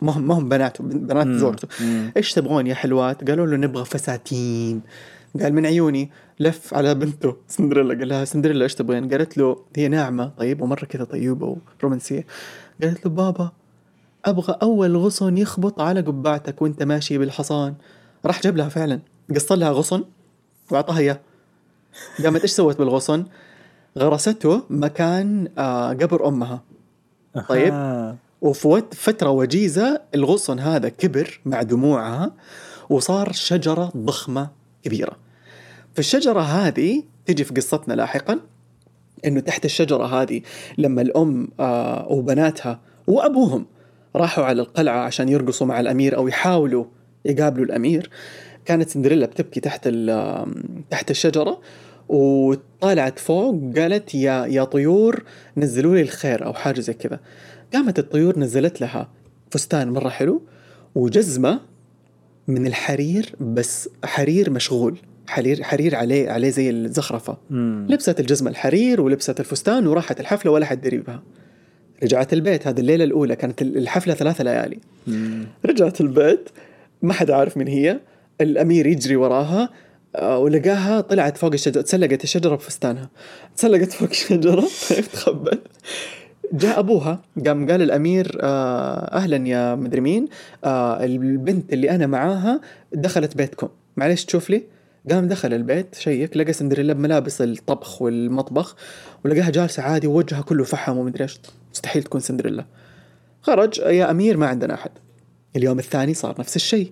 ما 0.02 0.12
هم 0.12 0.28
ما 0.28 0.38
هم 0.38 0.50
بناته 0.50 0.84
بنات 0.84 1.28
زوجته 1.28 1.68
إيش 2.18 2.34
تبغون 2.34 2.68
يا 2.68 2.76
حلوات؟ 2.76 3.30
قالوا 3.30 3.48
له 3.48 3.58
نبغى 3.58 3.86
فساتين. 3.86 4.82
قال 5.42 5.54
من 5.54 5.66
عيوني 5.66 6.12
لف 6.40 6.74
على 6.74 6.96
بنته. 6.96 7.36
سندريلا 7.48 7.98
قال 8.00 8.08
لها 8.08 8.26
سندريلا 8.26 8.64
إيش 8.64 8.76
تبغين؟ 8.76 9.10
قالت 9.10 9.38
له 9.38 9.58
هي 9.76 9.88
ناعمة. 9.88 10.32
طيب 10.38 10.62
ومرة 10.62 10.86
كذا 10.86 11.04
طيوبه 11.04 11.58
ورومانسية. 11.80 12.26
قالت 12.84 13.06
له 13.06 13.12
بابا 13.12 13.52
أبغى 14.26 14.58
أول 14.62 14.98
غصن 14.98 15.38
يخبط 15.38 15.82
على 15.82 16.02
قبعتك 16.02 16.62
وأنت 16.62 16.84
ماشي 16.84 17.18
بالحصان. 17.18 17.74
راح 18.26 18.42
جاب 18.42 18.58
لها 18.58 18.70
فعلا. 18.70 19.00
قص 19.36 19.52
لها 19.52 19.72
غصن 19.72 20.04
وأعطاها 20.72 21.00
إياه. 21.00 21.20
قامت 22.24 22.42
إيش 22.42 22.52
سوت 22.52 22.78
بالغصن؟ 22.78 23.26
غرسته 23.98 24.62
مكان 24.70 25.48
آه 25.58 25.90
قبر 25.90 26.28
أمها. 26.28 26.62
طيب. 27.50 27.74
وفي 28.42 28.84
فترة 28.92 29.30
وجيزة 29.30 30.02
الغصن 30.16 30.60
هذا 30.60 30.90
كبر 30.90 31.40
مع 31.46 31.62
دموعها 31.62 32.32
وصار 32.90 33.32
شجرة 33.32 33.92
ضخمة. 33.98 34.59
كبيرة. 34.84 35.18
في 35.94 36.00
الشجرة 36.00 36.42
هذه 36.42 37.04
تجي 37.26 37.44
في 37.44 37.54
قصتنا 37.54 37.94
لاحقا 37.94 38.40
إنه 39.26 39.40
تحت 39.40 39.66
الشجرة 39.66 40.22
هذه 40.22 40.42
لما 40.78 41.02
الأم 41.02 41.48
آه 41.60 42.08
وبناتها 42.12 42.82
وأبوهم 43.08 43.66
راحوا 44.16 44.46
على 44.46 44.62
القلعة 44.62 45.00
عشان 45.00 45.30
يرقصوا 45.30 45.68
مع 45.68 45.80
الأمير 45.80 46.18
أو 46.18 46.28
يحاولوا 46.28 46.86
يقابلوا 47.26 47.66
الأمير 47.66 48.10
كانت 48.66 48.90
سندريلا 48.90 49.26
بتبكي 49.26 49.60
تحت 49.60 49.88
تحت 50.90 51.12
الشجرة 51.12 51.62
وطالعت 52.10 53.20
فوق 53.20 53.78
قالت 53.78 54.16
يا 54.16 54.46
يا 54.46 54.64
طيور 54.64 55.24
نزلوا 55.58 55.96
لي 55.96 56.02
الخير 56.02 56.46
أو 56.46 56.54
حاجة 56.54 56.80
زي 56.80 56.94
كذا. 56.94 57.20
قامت 57.74 58.00
الطيور 58.00 58.40
نزلت 58.40 58.82
لها 58.82 59.10
فستان 59.52 59.90
مرة 59.90 60.10
حلو 60.10 60.42
وجزمة 60.96 61.60
من 62.50 62.68
الحرير 62.68 63.36
بس 63.40 63.90
حرير 64.04 64.50
مشغول. 64.50 64.98
حرير 65.28 65.64
حرير 65.64 65.96
عليه 65.96 66.30
عليه 66.30 66.50
زي 66.50 66.70
الزخرفة. 66.70 67.38
مم. 67.50 67.88
لبست 67.90 68.20
الجزمة 68.20 68.50
الحرير 68.50 69.02
ولبست 69.02 69.40
الفستان 69.40 69.88
وراحت 69.88 70.20
الحفلة 70.20 70.52
ولا 70.52 70.66
حد 70.66 70.82
دري 70.82 70.98
بها 70.98 71.24
رجعت 72.04 72.34
البيت 72.34 72.68
هذه 72.68 72.80
الليلة 72.80 73.04
الأولى 73.04 73.36
كانت 73.36 73.62
الحفلة 73.62 74.14
ثلاثة 74.14 74.44
ليالي. 74.44 74.80
مم. 75.08 75.46
رجعت 75.66 76.02
البيت 76.02 76.50
ما 77.02 77.14
حد 77.14 77.32
عارف 77.32 77.58
من 77.58 77.68
هي. 77.68 78.00
الأمير 78.42 78.88
يجري 78.88 79.16
وراها 79.16 79.70
آه، 80.16 80.38
ولقاها 80.40 81.02
طلعت 81.02 81.38
فوق 81.38 81.54
الشجرة 81.54 81.82
تسلقت 81.82 82.24
الشجرة 82.24 82.56
بفستانها. 82.56 83.10
تسلقت 83.58 83.92
فوق 83.92 84.10
الشجرة 84.10 84.62
طيب 84.90 85.04
تخبت 85.14 85.62
جاء 86.54 86.80
أبوها 86.80 87.22
قام 87.46 87.72
قال 87.72 87.82
الأمير 87.82 88.38
آه 88.42 89.16
أهلا 89.18 89.48
يا 89.48 89.76
مدري 89.76 90.02
مين 90.02 90.28
آه 90.64 91.06
البنت 91.06 91.74
اللي 91.74 91.92
أنا 91.92 92.08
معاها 92.08 92.62
دخلت 92.94 93.38
بيتكم. 93.38 93.70
معلش 93.98 94.26
تشوف 94.26 94.50
لي؟ 94.50 94.64
قام 95.10 95.28
دخل 95.28 95.54
البيت 95.54 95.96
شيك 95.96 96.38
لقى 96.38 96.54
سندريلا 96.54 96.94
بملابس 96.94 97.42
الطبخ 97.42 98.02
والمطبخ 98.02 98.76
ولقاها 99.26 99.50
جالسة 99.50 99.84
عادي 99.84 100.08
ووجهها 100.08 100.42
كله 100.42 100.64
فحم 100.64 100.98
ومدري 100.98 101.24
إيش. 101.24 101.40
مستحيل 101.74 102.04
تكون 102.04 102.22
سندريلا. 102.22 102.66
خرج 103.42 103.80
يا 103.80 104.12
أمير 104.12 104.38
ما 104.38 104.48
عندنا 104.48 104.74
أحد. 104.74 104.92
اليوم 105.56 105.80
الثاني 105.80 106.14
صار 106.14 106.36
نفس 106.40 106.56
الشيء. 106.56 106.92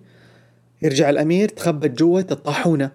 يرجع 0.82 1.10
الأمير 1.10 1.50
تخبت 1.50 2.00
جوة 2.00 2.26
الطاحونه 2.32 2.92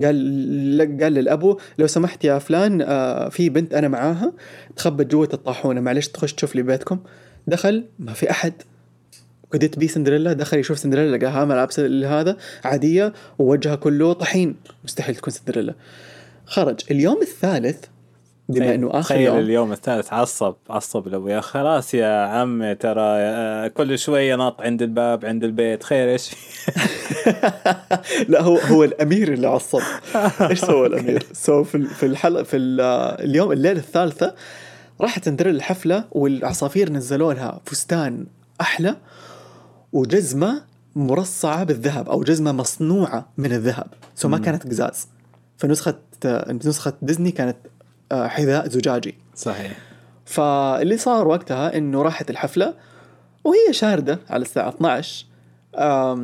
قال 0.00 0.98
قال 1.02 1.12
للأبو 1.12 1.58
لو 1.78 1.86
سمحت 1.86 2.24
يا 2.24 2.38
فلان 2.38 2.82
آه 2.82 3.28
في 3.28 3.48
بنت 3.48 3.74
أنا 3.74 3.88
معاها 3.88 4.32
تخبت 4.76 5.06
جوة 5.06 5.28
الطاحونة 5.32 5.80
معلش 5.80 6.08
تخش 6.08 6.32
تشوف 6.32 6.56
لي 6.56 6.62
بيتكم. 6.62 6.98
دخل 7.46 7.84
ما 7.98 8.12
في 8.12 8.30
أحد. 8.30 8.52
could 9.50 9.70
it 9.70 9.78
be 9.78 9.88
سندريلا 9.88 10.32
دخل 10.32 10.58
يشوف 10.58 10.78
سندريلا 10.78 11.16
لقاها 11.16 11.44
ملابس 11.44 11.80
هذا 11.80 12.36
عادية 12.64 13.12
ووجهها 13.38 13.74
كله 13.74 14.12
طحين. 14.12 14.56
مستحيل 14.84 15.14
تكون 15.14 15.32
سندريلا. 15.32 15.74
خرج. 16.46 16.80
اليوم 16.90 17.22
الثالث 17.22 17.84
بما 18.48 18.74
انه 18.74 18.90
آخر 18.92 19.16
يوم. 19.20 19.38
اليوم 19.38 19.72
الثالث 19.72 20.12
عصب 20.12 20.54
عصب 20.70 21.08
لابويا 21.08 21.40
خلاص 21.40 21.94
يا 21.94 22.26
عم 22.26 22.72
ترى 22.72 23.00
آه، 23.00 23.68
كل 23.68 23.98
شوية 23.98 24.36
نط 24.36 24.60
عند 24.60 24.82
الباب 24.82 25.24
عند 25.24 25.44
البيت. 25.44 25.82
خير 25.82 26.08
إيش 26.10 26.30
لا 28.28 28.42
هو 28.42 28.56
هو 28.58 28.84
الأمير 28.84 29.32
اللي 29.32 29.46
عصب. 29.46 29.80
إيش 30.40 30.60
سوى 30.60 30.86
الأمير؟ 30.94 31.26
so 31.32 31.64
في 31.64 31.82
في 31.84 32.06
الحلقة 32.06 32.42
في 32.42 32.56
ال- 32.56 32.80
اليوم 33.30 33.52
الليلة 33.52 33.78
الثالثة 33.80 34.34
راحت 35.00 35.24
سندريلا 35.24 35.56
الحفلة 35.56 36.04
والعصافير 36.12 36.92
نزلوا 36.92 37.32
لها 37.32 37.60
فستان 37.66 38.26
أحلى 38.60 38.96
وجزمة 39.92 40.62
مرصعة 40.96 41.64
بالذهب 41.64 42.08
أو 42.08 42.22
جزمة 42.22 42.52
مصنوعة 42.52 43.28
من 43.38 43.52
الذهب. 43.52 43.86
so 44.14 44.28
ما 44.28 44.38
كانت 44.38 44.66
قزاز 44.66 45.08
في 45.58 45.66
نسخه 45.66 45.94
نسخة 46.64 46.92
ديزني 47.02 47.30
كانت 47.30 47.56
آه، 47.66 47.73
حذاء 48.14 48.68
زجاجي. 48.68 49.14
صحيح. 49.34 49.72
فاللي 50.24 50.96
صار 50.96 51.28
وقتها 51.28 51.76
إنه 51.76 52.02
راحت 52.02 52.30
الحفلة 52.30 52.74
وهي 53.44 53.72
شاردة 53.72 54.18
على 54.30 54.42
الساعة 54.42 54.68
12 54.68 55.26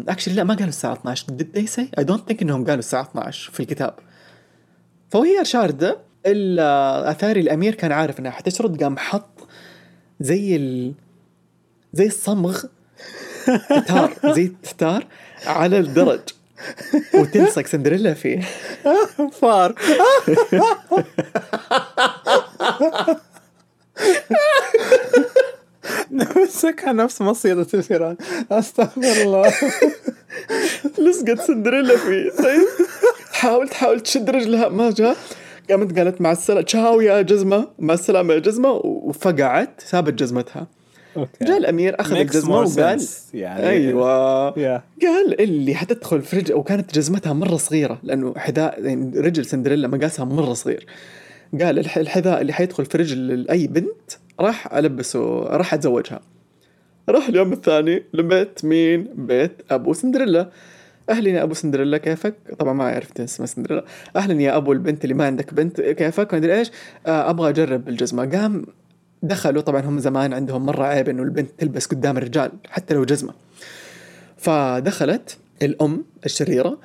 actually 0.08 0.34
لا 0.34 0.44
ما 0.44 0.54
قالوا 0.54 0.68
الساعة 0.68 0.92
12 0.92 1.26
did 1.26 1.56
they 1.56 1.66
say? 1.66 2.00
I 2.00 2.04
don't 2.04 2.30
think 2.30 2.42
إنهم 2.42 2.64
قالوا 2.64 2.78
الساعة 2.78 3.02
12 3.02 3.52
في 3.52 3.60
الكتاب. 3.60 3.94
فوهي 5.10 5.44
شاردة 5.44 5.98
الاثاري 6.26 7.40
الأمير 7.40 7.74
كان 7.74 7.92
عارف 7.92 8.20
إنها 8.20 8.30
حتشرد 8.30 8.82
قام 8.82 8.98
حط 8.98 9.48
زي 10.20 10.56
ال 10.56 10.94
زي 11.92 12.06
الصمغ 12.06 12.64
تار 13.86 14.14
زي 14.36 14.44
التتار 14.44 15.06
على 15.46 15.78
الدرج. 15.78 16.20
وتلصق 17.14 17.66
سندريلا 17.66 18.14
فيه. 18.14 18.40
فار. 19.40 19.74
مسكها 26.36 26.92
نفس 26.92 27.22
مصيدة 27.22 27.66
الفيران. 27.74 28.16
أستغفر 28.52 29.22
الله. 29.22 29.52
لصقت 30.98 31.40
سندريلا 31.40 31.96
فيه. 31.96 32.30
طيب. 32.42 32.66
تحاول 33.32 33.68
تحاول 33.68 34.00
تشد 34.00 34.30
رجلها. 34.30 34.68
ما 34.68 34.90
جاء. 34.90 35.16
قامت 35.70 35.98
قالت 35.98 36.20
مع 36.20 36.32
السلامة. 36.32 36.62
تشاو 36.62 37.00
يا 37.00 37.22
جزمة. 37.22 37.68
مع 37.78 37.94
السلامة 37.94 38.34
يا 38.34 38.38
جزمة. 38.38 38.70
وفقعت. 38.70 39.80
سابت 39.80 40.14
جزمتها. 40.14 40.66
جاء 41.42 41.56
الأمير 41.56 42.00
أخذ 42.00 42.14
Makes 42.14 42.18
الجزمة 42.18 42.64
more 42.64 42.78
وقال. 42.78 43.06
يعني 43.34 43.68
أيوة. 43.68 44.58
يا 44.58 44.82
قال 45.02 45.40
اللي 45.40 45.74
حتدخل 45.74 46.22
في 46.22 46.36
رجل 46.36 46.54
وكانت 46.54 46.94
جزمتها 46.94 47.32
مرة 47.32 47.56
صغيرة 47.56 47.98
لأنه 48.02 48.34
حذاء 48.36 48.84
يعني 48.84 49.18
رجل 49.20 49.44
سندريلا 49.44 49.88
مقاسها 49.88 50.24
مرة 50.24 50.52
صغير. 50.52 50.86
قال 51.60 51.78
الح- 51.78 51.98
الحذاء 51.98 52.40
اللي 52.40 52.52
حيدخل 52.52 52.84
في 52.84 52.98
رجل 52.98 53.46
أي 53.50 53.66
بنت 53.66 54.10
راح 54.40 54.74
ألبسه 54.74 55.40
راح 55.42 55.74
أتزوجها. 55.74 56.20
راح 57.08 57.28
اليوم 57.28 57.52
الثاني 57.52 58.02
لبيت 58.14 58.64
مين؟ 58.64 59.08
بيت 59.14 59.52
أبو 59.70 59.92
سندريلا. 59.92 60.50
أهلا 61.10 61.30
يا 61.30 61.42
أبو 61.42 61.54
سندريلا 61.54 61.98
كيفك؟ 61.98 62.34
طبعا 62.58 62.72
ما 62.72 62.84
عرفت 62.84 63.20
اسمها 63.20 63.46
سندريلا. 63.46 63.84
أهلا 64.16 64.42
يا 64.42 64.56
أبو 64.56 64.72
البنت 64.72 65.04
اللي 65.04 65.14
ما 65.14 65.26
عندك 65.26 65.54
بنت 65.54 65.80
كيفك؟ 65.80 66.32
ما 66.34 66.38
أدري 66.38 66.58
إيش. 66.58 66.70
آه 67.06 67.30
أبغى 67.30 67.48
أجرب 67.48 67.88
الجزمة. 67.88 68.26
قام 68.30 68.66
دخلوا 69.22 69.62
طبعا 69.62 69.80
هم 69.80 69.98
زمان 69.98 70.32
عندهم 70.32 70.66
مرة 70.66 70.84
عيب 70.84 71.08
إنه 71.08 71.22
البنت 71.22 71.50
تلبس 71.58 71.86
قدام 71.86 72.16
الرجال 72.16 72.52
حتى 72.68 72.94
لو 72.94 73.04
جزمة. 73.04 73.34
فدخلت 74.36 75.36
الأم 75.62 76.04
الشريرة 76.26 76.78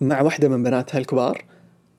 مع 0.00 0.20
واحدة 0.20 0.48
من 0.48 0.62
بناتها 0.62 0.98
الكبار 0.98 1.44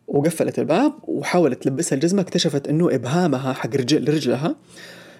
وقفلت 0.08 0.60
الباب 0.60 0.94
وحاولت 1.04 1.64
تلبسها 1.64 1.96
الجزمة 1.96 2.22
اكتشفت 2.22 2.68
إنه 2.68 2.96
إبهامها 2.96 3.54
حق 3.54 3.76
رجل 3.76 4.14
رجلها 4.14 4.56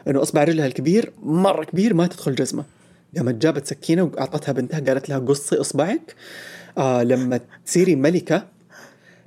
إنه 0.08 0.22
أصبع 0.22 0.44
رجلها 0.44 0.68
الكبير 0.68 1.12
مرة 1.24 1.64
كبير 1.64 1.94
ما 1.94 2.08
تدخل 2.08 2.36
جزمة. 2.36 2.64
قامت 3.18 3.36
جابت 3.36 3.68
سكينة 3.68 4.04
وأعطتها 4.04 4.52
بنتها 4.52 4.80
قالت 4.80 5.10
لها 5.10 5.20
قصي 5.20 5.56
أصبعك. 5.56 6.16
آه 6.78 7.04
لما 7.04 7.40
تصيري 7.66 7.96
ملكة 7.96 8.48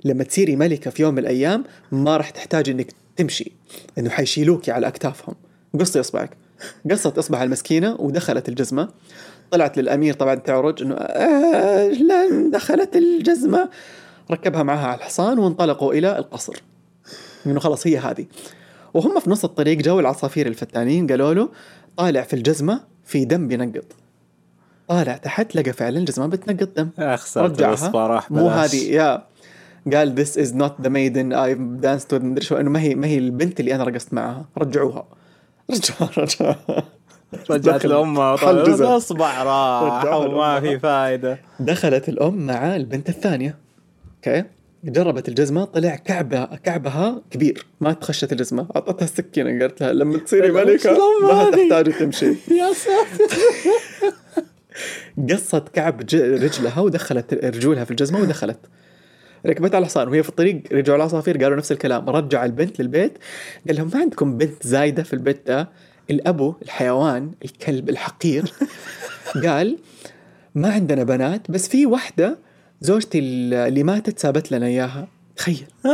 لما 0.05 0.23
تصيري 0.23 0.55
ملكة 0.55 0.91
في 0.91 1.01
يوم 1.01 1.13
من 1.13 1.19
الأيام 1.19 1.63
ما 1.91 2.17
راح 2.17 2.29
تحتاج 2.29 2.69
إنك 2.69 2.87
تمشي 3.15 3.51
إنه 3.97 4.09
حيشيلوكي 4.09 4.71
على 4.71 4.87
أكتافهم. 4.87 5.35
قصي 5.79 5.99
إصبعك. 5.99 6.37
قصت 6.91 7.17
إصبع 7.17 7.43
المسكينة 7.43 7.95
ودخلت 7.99 8.49
الجزمة. 8.49 8.89
طلعت 9.51 9.77
للأمير 9.77 10.13
طبعا 10.13 10.35
تعرج 10.35 10.81
إنه 10.81 10.95
آه 10.95 11.87
لا 11.87 12.49
دخلت 12.53 12.95
الجزمة؟ 12.95 13.69
ركبها 14.31 14.63
معها 14.63 14.87
على 14.87 14.97
الحصان 14.97 15.39
وانطلقوا 15.39 15.93
إلى 15.93 16.17
القصر. 16.17 16.61
إنه 17.45 17.59
خلاص 17.59 17.87
هي 17.87 17.97
هذه. 17.97 18.25
وهم 18.93 19.19
في 19.19 19.29
نص 19.29 19.43
الطريق 19.43 19.77
جو 19.77 19.99
العصافير 19.99 20.47
الفتانين 20.47 21.07
قالوا 21.07 21.33
له 21.33 21.49
طالع 21.97 22.21
في 22.21 22.33
الجزمة 22.33 22.81
في 23.05 23.25
دم 23.25 23.47
بينقط 23.47 23.85
طالع 24.87 25.17
تحت 25.17 25.55
لقى 25.55 25.73
فعلا 25.73 25.99
الجزمة 25.99 26.27
بتنقط 26.27 26.69
دم. 26.77 26.89
رجعها. 27.45 27.71
مو. 28.29 28.47
هذه 28.49 28.91
يا. 28.91 29.23
قال 29.93 30.25
this 30.25 30.29
is 30.29 30.53
not 30.53 30.83
the 30.83 30.89
maiden 30.89 31.33
I 31.33 31.53
danced 31.83 32.11
with. 32.11 32.23
مدري 32.23 32.45
شو 32.45 32.55
إنه 32.55 32.69
ما 32.69 32.81
هي 32.81 32.95
ما 32.95 33.07
هي 33.07 33.17
البنت 33.17 33.59
اللي 33.59 33.75
أنا 33.75 33.83
رقصت 33.83 34.13
معها. 34.13 34.45
رجعوها. 34.57 35.05
رجعوها 35.71 36.11
رجعوها. 36.17 36.83
رجعت 37.49 37.85
وطلعت 37.85 38.69
جزم. 38.69 38.85
الاصبع 38.85 39.43
راح. 39.43 40.13
وما. 40.15 40.59
في 40.59 40.79
فايدة. 40.79 41.39
دخلت 41.59 42.09
الأم 42.09 42.47
مع 42.47 42.75
البنت 42.75 43.09
الثانية. 43.09 43.57
أوكي؟ 44.17 44.43
جربت 44.83 45.29
الجزمة 45.29 45.65
طلع 45.65 45.95
كعبها 45.95 46.59
كعبها 46.63 47.21
كبير. 47.31 47.65
ما 47.81 47.93
تخشت 47.93 48.31
الجزمة. 48.31 48.67
أعطتها 48.75 49.05
السكينه 49.05 49.59
قالت 49.59 49.81
لها 49.81 49.93
لما 49.93 50.17
تصيري 50.17 50.51
ملكة 50.51 50.77
شلون 50.77 51.23
ما 51.23 51.33
هذه؟ 51.33 51.69
تحتاجي 51.69 51.91
تمشي. 51.91 52.25
يا 52.59 52.73
ساتر. 52.73 53.35
قصت 55.29 55.69
كعب 55.69 56.01
رجلها 56.13 56.79
ودخلت 56.79 57.33
رجولها 57.33 57.83
في 57.83 57.91
الجزمة 57.91 58.21
ودخلت. 58.21 58.59
ركبت 59.45 59.75
على 59.75 59.81
الحصان 59.81 60.07
وهي 60.07 60.23
في 60.23 60.29
الطريق 60.29 60.61
رجعوا 60.71 60.97
العصافير 60.97 61.37
قالوا 61.37 61.57
نفس 61.57 61.71
الكلام. 61.71 62.09
رجع 62.09 62.45
البنت 62.45 62.81
للبيت 62.81 63.17
قال 63.67 63.75
لهم 63.75 63.89
ما 63.93 63.99
عندكم 63.99 64.37
بنت 64.37 64.67
زايدة 64.67 65.03
في 65.03 65.13
البيت؟ 65.13 65.47
ده 65.47 65.69
الأبو 66.09 66.55
الحيوان 66.61 67.31
الكلب 67.45 67.89
الحقير. 67.89 68.53
قال 69.45 69.77
ما 70.55 70.73
عندنا 70.73 71.03
بنات 71.03 71.51
بس 71.51 71.67
في 71.67 71.85
واحدة 71.85 72.37
زوجتي 72.81 73.19
اللي 73.19 73.83
ماتت 73.83 74.19
سابت 74.19 74.51
لنا 74.51 74.65
إياها. 74.65 75.07
تخيل. 75.35 75.65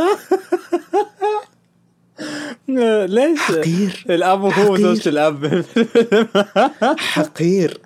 ليش؟ 3.08 3.38
حقير. 3.38 4.04
الأب 4.10 4.40
هو. 4.40 4.76
زوجة 4.76 5.08
الأب. 5.08 5.64
حقير. 6.98 7.80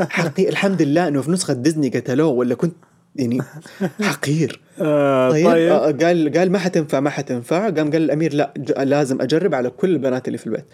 حقير. 0.00 0.48
الحمد 0.48 0.82
لله 0.82 1.08
إنه 1.08 1.22
في 1.22 1.30
نسخة 1.30 1.54
ديزني 1.54 1.88
قتلوه 1.88 2.28
ولا 2.28 2.54
كنت 2.54 2.74
يعني 3.16 3.40
حقير. 4.00 4.60
آه، 4.80 5.30
طيب, 5.30 5.46
طيب. 5.46 5.72
آه، 5.72 5.90
قال 5.90 6.32
قال 6.38 6.52
ما 6.52 6.58
حتنفع 6.58 7.00
ما 7.00 7.10
حتنفع. 7.10 7.70
قام 7.70 7.90
قال 7.90 8.02
الأمير 8.02 8.34
لا 8.34 8.54
لازم 8.84 9.22
أجرب 9.22 9.54
على 9.54 9.70
كل 9.70 9.90
البنات 9.90 10.26
اللي 10.28 10.38
في 10.38 10.46
البيت. 10.46 10.64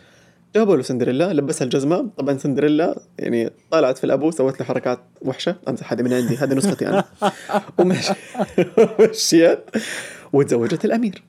جابوا 0.56 0.76
له 0.76 0.82
سندريلا 0.82 1.32
لبسها 1.32 1.64
الجزمة. 1.64 2.10
طبعا 2.18 2.38
سندريلا 2.38 3.00
يعني 3.18 3.50
طلعت 3.70 3.98
في 3.98 4.04
الأبو 4.04 4.30
سوت 4.30 4.60
له 4.60 4.66
حركات 4.66 4.98
وحشة. 5.22 5.56
امزح 5.68 5.92
هذه 5.92 6.02
من 6.02 6.12
عندي 6.12 6.36
هذه 6.36 6.54
نسختي 6.54 6.88
أنا. 6.88 7.04
ومشي 7.78 8.12
مشيت 9.10 9.58
وتزوجت 10.32 10.84
الأمير. 10.84 11.22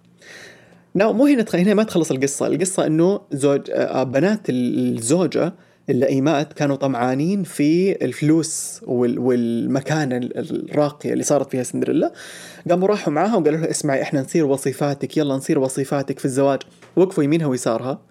ناو 0.95 1.13
مو 1.13 1.25
هنا. 1.25 1.45
هنا 1.53 1.73
ما 1.73 1.83
تخلص 1.83 2.11
القصة. 2.11 2.47
القصة 2.47 2.85
إنه 2.87 3.21
زوج 3.31 3.61
آه، 3.71 4.03
بنات 4.03 4.41
الزوجة 4.49 5.53
اللئيمات 5.89 6.53
كانوا 6.53 6.75
طمعانين 6.75 7.43
في 7.43 7.91
الفلوس 8.05 8.81
وال... 8.83 9.19
والمكانه 9.19 10.17
ال- 10.17 10.37
الراقية 10.71 11.13
اللي 11.13 11.23
صارت 11.23 11.51
فيها 11.51 11.63
سندريلا. 11.63 12.13
قاموا 12.69 12.87
راحوا 12.87 13.13
معاها 13.13 13.35
وقالوا 13.35 13.59
لها 13.59 13.69
اسمعي 13.69 14.01
إحنا 14.01 14.21
نصير 14.21 14.45
وصيفاتك 14.45 15.17
يلا 15.17 15.35
نصير 15.35 15.59
وصيفاتك 15.59 16.19
في 16.19 16.25
الزواج. 16.25 16.59
وقفوا 16.95 17.23
يمينها 17.23 17.47
ويسارها. 17.47 18.01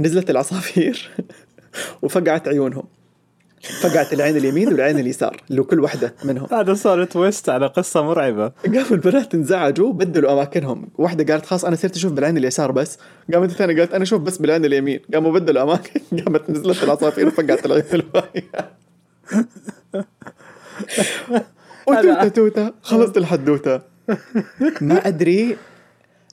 نزلت 0.00 0.30
العصافير 0.30 1.10
وفقعت 2.02 2.48
عيونهم. 2.48 2.84
فقعت 3.62 4.12
العين 4.12 4.36
اليمين 4.36 4.68
والعين 4.68 4.98
اليسار 4.98 5.42
اللي 5.50 5.62
كل 5.62 5.80
واحدة 5.80 6.14
منهم. 6.24 6.46
هذا 6.52 6.74
صار 6.74 7.04
تويست 7.04 7.48
على 7.48 7.66
قصة 7.66 8.02
مرعبة. 8.02 8.52
قاموا 8.64 8.90
البنات 8.90 9.34
انزعجوا 9.34 9.92
بدلوا 9.92 10.32
أماكنهم. 10.32 10.88
واحدة 10.98 11.32
قالت 11.32 11.46
خلاص 11.46 11.64
أنا 11.64 11.76
صرت 11.76 11.96
أشوف 11.96 12.12
بالعين 12.12 12.36
اليسار 12.36 12.72
بس. 12.72 12.98
قامت 13.32 13.50
الثانية 13.50 13.76
قالت 13.76 13.94
أنا 13.94 14.02
أشوف 14.02 14.22
بس 14.22 14.38
بالعين 14.38 14.64
اليمين. 14.64 15.00
قاموا 15.14 15.32
بدلوا 15.32 15.62
أماكن. 15.62 16.00
قامت 16.24 16.50
نزلت 16.50 16.82
العصافير 16.82 17.26
وفقعت 17.26 17.66
العين 17.66 17.84
الباقيه 17.92 18.50
وتوتة 21.88 22.28
توتة. 22.28 22.72
خلصت 22.82 23.16
الحدوتة. 23.16 23.80
ما 24.80 25.08
أدري 25.08 25.56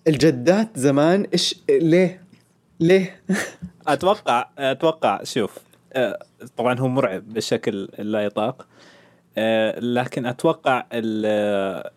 الجدات 0.08 0.68
زمان 0.76 1.28
إيش 1.34 1.56
ليه؟ 1.70 2.22
ليه؟ 2.80 3.22
أتوقع 3.88 4.50
أتوقع 4.58 5.24
شوف. 5.24 5.69
طبعا 6.58 6.80
هو 6.80 6.88
مرعب 6.88 7.34
بشكل 7.34 7.90
لا 8.00 8.22
يطاق. 8.22 8.68
آه، 9.38 9.80
لكن 9.80 10.26
أتوقع 10.26 10.86
ال- 10.94 11.90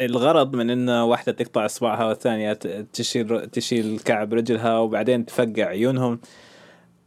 الغرض 0.00 0.56
من 0.56 0.70
إنه 0.70 1.04
واحدة 1.04 1.32
تقطع 1.32 1.66
إصبعها 1.66 2.04
والثانية 2.04 2.52
تشيل 2.92 3.46
تشيل 3.50 3.98
كعب 4.04 4.34
رجلها 4.34 4.78
وبعدين 4.78 5.26
تفقع 5.26 5.64
عيونهم 5.64 6.20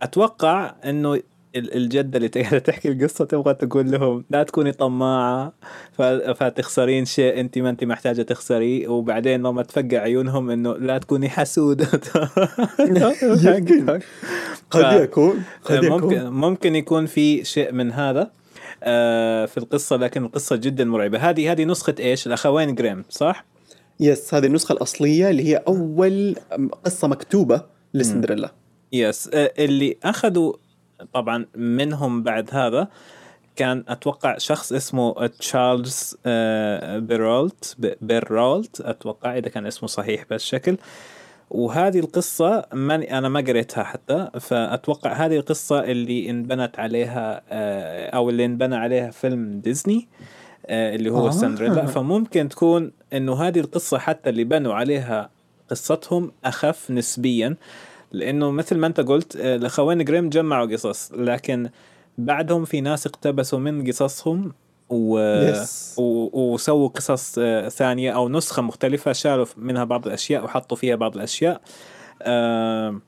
أتوقع 0.01 0.75
إنه 0.85 1.21
الجدة 1.55 2.17
اللي 2.17 2.59
تحكي 2.59 2.91
القصة 2.91 3.25
تبغى 3.25 3.53
تقول 3.53 3.91
لهم 3.91 4.25
لا 4.29 4.43
تكوني 4.43 4.71
طماعة 4.71 5.53
فتخسرين 6.35 7.05
شيء 7.05 7.39
انت 7.39 7.57
ما 7.57 7.69
انت 7.69 7.83
محتاجة 7.83 8.21
تخسريه 8.21 8.87
وبعدين 8.87 9.39
لما 9.39 9.63
تفقع 9.63 9.97
عيونهم 9.97 10.49
إنه 10.49 10.73
لا 10.77 10.97
تكوني 10.97 11.29
حسوده. 11.29 11.85
قد 14.71 15.01
يكون 15.01 15.43
قد 15.63 15.85
ممكن 15.85 16.11
يكون. 16.11 16.29
ممكن 16.29 16.75
يكون 16.75 17.05
في 17.05 17.43
شيء 17.43 17.71
من 17.71 17.91
هذا 17.91 18.31
آه، 18.83 19.45
في 19.45 19.57
القصة 19.57 19.95
لكن 19.95 20.25
القصة 20.25 20.55
جدا 20.55 20.85
مرعبة. 20.85 21.17
هذه 21.17 21.51
هذه 21.51 21.63
نسخة 21.63 21.95
إيش؟ 21.99 22.27
الأخوين 22.27 22.75
جريم 22.75 23.03
صح؟ 23.09 23.45
يس 23.99 24.33
هذه 24.33 24.45
النسخة 24.45 24.73
الأصلية 24.73 25.29
اللي 25.29 25.43
هي 25.43 25.55
أول 25.55 26.35
قصة 26.85 27.07
مكتوبة 27.07 27.61
لسندريلا. 27.93 28.51
يس 28.93 29.29
آه، 29.33 29.53
اللي 29.59 29.97
أخذوا 30.03 30.53
طبعا 31.13 31.45
منهم 31.55 32.23
بعد 32.23 32.49
هذا 32.51 32.87
كان 33.55 33.83
أتوقع 33.87 34.37
شخص 34.37 34.73
اسمه 34.73 35.27
تشارلز 35.27 36.17
آه، 36.25 36.99
بيرولت 36.99 37.75
بيرولت 38.01 38.81
أتوقع 38.81 39.37
إذا 39.37 39.49
كان 39.49 39.65
اسمه 39.65 39.87
صحيح 39.87 40.25
بهالشكل 40.29 40.77
وهذه 41.51 41.99
القصة 41.99 42.65
ماني 42.73 43.17
أنا 43.17 43.29
ما 43.29 43.39
قريتها 43.39 43.83
حتى 43.83 44.29
فأتوقع 44.39 45.13
هذه 45.13 45.37
القصة 45.37 45.79
اللي 45.79 46.29
انبنت 46.29 46.79
عليها 46.79 47.41
آه، 47.49 48.09
أو 48.09 48.29
اللي 48.29 48.45
انبنى 48.45 48.75
عليها 48.75 49.11
فيلم 49.11 49.59
ديزني 49.59 50.07
آه، 50.65 50.95
اللي 50.95 51.11
هو 51.11 51.27
آه. 51.27 51.31
سندريلا 51.31 51.85
فممكن 51.95 52.49
تكون 52.49 52.91
إنه 53.13 53.33
هذه 53.33 53.59
القصة 53.59 53.97
حتى 53.97 54.29
اللي 54.29 54.43
بنوا 54.43 54.73
عليها 54.73 55.29
قصتهم 55.69 56.31
أخف 56.45 56.91
نسبيا. 56.91 57.55
لأنه 58.11 58.51
مثل 58.51 58.77
ما 58.77 58.87
أنت 58.87 58.99
قلت 58.99 59.35
آه، 59.35 59.55
الأخوين 59.55 60.03
جريم 60.03 60.29
جمعوا 60.29 60.65
قصص 60.65 61.11
لكن 61.11 61.69
بعدهم 62.17 62.65
في 62.65 62.81
ناس 62.81 63.07
اقتبسوا 63.07 63.59
من 63.59 63.87
قصصهم 63.87 64.53
و... 64.89 65.19
يس. 65.19 65.95
و... 65.97 66.53
وسووا 66.53 66.87
قصص 66.87 67.35
آه، 67.39 67.69
ثانية 67.69 68.11
أو 68.11 68.29
نسخة 68.29 68.61
مختلفة 68.61 69.11
شالوا 69.11 69.45
منها 69.57 69.83
بعض 69.83 70.07
الأشياء 70.07 70.43
وحطوا 70.43 70.77
فيها 70.77 70.95
بعض 70.95 71.15
الأشياء 71.15 71.61
آه، 72.21 72.99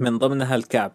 من 0.00 0.18
ضمنها 0.18 0.54
الكعب 0.54 0.92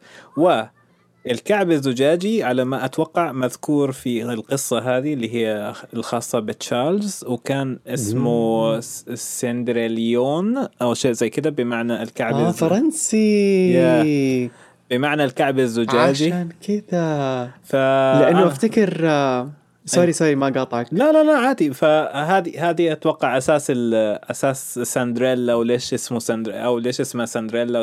والكعب 1.26 1.72
الزجاجي 1.72 2.44
على 2.44 2.64
ما 2.66 2.86
أتوقع 2.86 3.32
مذكور 3.32 3.92
في 3.92 4.24
القصة 4.24 4.98
هذه 4.98 5.14
اللي 5.14 5.34
هي 5.36 5.74
الخاصة 5.94 6.40
بتشارلز 6.40 7.24
وكان 7.28 7.80
اسمه 7.88 8.80
سندريليون 9.14 10.68
أو 10.82 10.94
شيء 10.94 11.12
زي 11.12 11.30
كده 11.30 11.50
بمعنى 11.50 12.04
الكعب 12.04 12.48
الز- 12.48 12.58
فرنسي. 12.58 14.50
بمعنى 14.92 15.24
الكعب 15.24 15.60
الزجاجي. 15.60 16.26
عشان 16.34 16.50
كذا. 16.68 17.52
ف 17.64 17.76
لأنه 17.76 18.44
آه. 18.44 18.48
أفتكر 18.48 19.06
آه، 19.90 19.96
sorry 19.96 20.14
sorry 20.14 20.36
ما 20.36 20.50
قاطعك. 20.50 20.88
لا 20.92 21.12
لا 21.12 21.24
لا 21.24 21.38
عادي. 21.38 21.74
فهذه 21.74 22.70
هذه 22.70 22.92
أتوقع 22.92 23.38
أساس 23.38 23.72
أساس 23.72 24.80
سندريلا 24.80 25.56
وليش 25.56 25.94
اسمه 25.94 26.20
سندر 26.20 26.66
أو 26.66 26.80
ليش 26.80 27.02
اسمها 27.02 27.26
سندريلا 27.26 27.80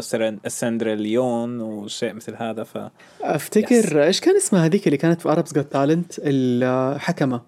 وسندريليون 0.47 1.61
وشيء 1.61 2.13
مثل 2.15 2.35
هذا 2.37 2.63
ف 2.63 2.79
أفتكر 3.23 4.05
إيش 4.05 4.21
كان 4.21 4.37
اسمها 4.37 4.65
هذيك 4.67 4.87
اللي 4.87 4.97
كانت 4.97 5.21
في 5.21 5.29
Arabs 5.29 5.55
Got 5.55 5.73
Talent 5.73 6.13
الحكمة. 6.19 7.41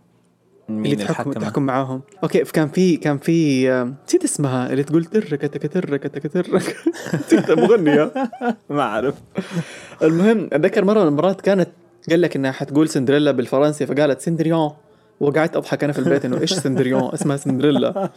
اللي 0.69 0.81
مين 0.81 0.97
تحكم 0.97 1.11
الحكمة؟ 1.11 1.45
تحكم 1.45 1.63
معاهم. 1.63 2.03
okay 2.23 2.45
كان 2.45 2.69
في 2.69 2.97
كان 2.97 3.19
في 3.19 3.69
نسيت 4.07 4.25
اسمها 4.25 4.71
اللي 4.71 4.83
تقول 4.83 5.05
ترك 5.05 5.41
تك 5.41 5.63
تك 5.63 6.33
ترك 6.33 7.51
مغنيه 7.51 8.13
ما 8.71 8.83
أعرف. 8.83 9.15
المهم 10.03 10.49
أتذكر 10.53 10.85
مرة 10.85 11.01
من 11.01 11.09
المرات 11.09 11.41
كانت 11.41 11.69
قال 12.11 12.21
لك 12.21 12.37
إنها 12.37 12.53
حتقول 12.53 12.89
سندريلا 12.89 13.31
بالفرنسي 13.31 13.87
فقالت 13.87 14.21
سندريون. 14.21 14.71
وقعدت 15.21 15.57
أضحك 15.57 15.85
أنا 15.85 15.93
في 15.93 15.99
البيت 15.99 16.25
إنه 16.25 16.41
إيش 16.41 16.53
سندريون؟ 16.55 17.11
اسمها 17.15 17.37
سندريلا. 17.37 18.11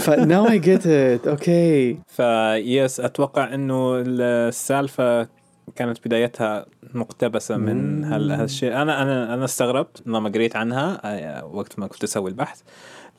ف 0.00 0.12
now 0.12 0.48
I 0.48 0.58
get 0.58 0.86
it 0.86 1.26
okay 1.28 1.98
فيس 2.08 3.00
أتوقع 3.00 3.54
إنه 3.54 4.02
السالفة 4.06 5.28
كانت 5.76 5.98
بدايتها 6.06 6.66
مقتبسة 6.94 7.56
من 7.56 8.04
هال- 8.04 8.30
هالشيء. 8.30 8.72
أنا 8.82 9.02
أنا 9.02 9.34
أنا 9.34 9.44
استغربت 9.44 10.02
لما 10.06 10.28
قريت 10.28 10.56
عنها 10.56 11.00
آه، 11.04 11.44
وقت 11.44 11.78
ما 11.78 11.86
كنت 11.86 12.04
أسوي 12.04 12.30
البحث. 12.30 12.60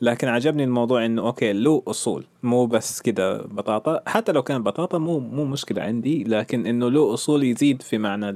لكن 0.02 0.28
عجبني 0.28 0.64
الموضوع 0.64 1.04
إنه 1.06 1.22
okay 1.22 1.52
له 1.52 1.82
أصول. 1.86 2.24
مو 2.42 2.66
بس 2.66 3.00
كده 3.00 3.42
بطاطا. 3.42 4.00
حتى 4.06 4.32
لو 4.32 4.42
كان 4.42 4.62
بطاطا 4.62 4.98
مو 4.98 5.18
مو 5.18 5.44
مشكلة 5.44 5.82
عندي 5.82 6.24
لكن 6.24 6.66
إنه 6.66 6.90
له 6.90 7.14
أصول 7.14 7.44
يزيد 7.44 7.82
في 7.82 7.98
معنى 7.98 8.32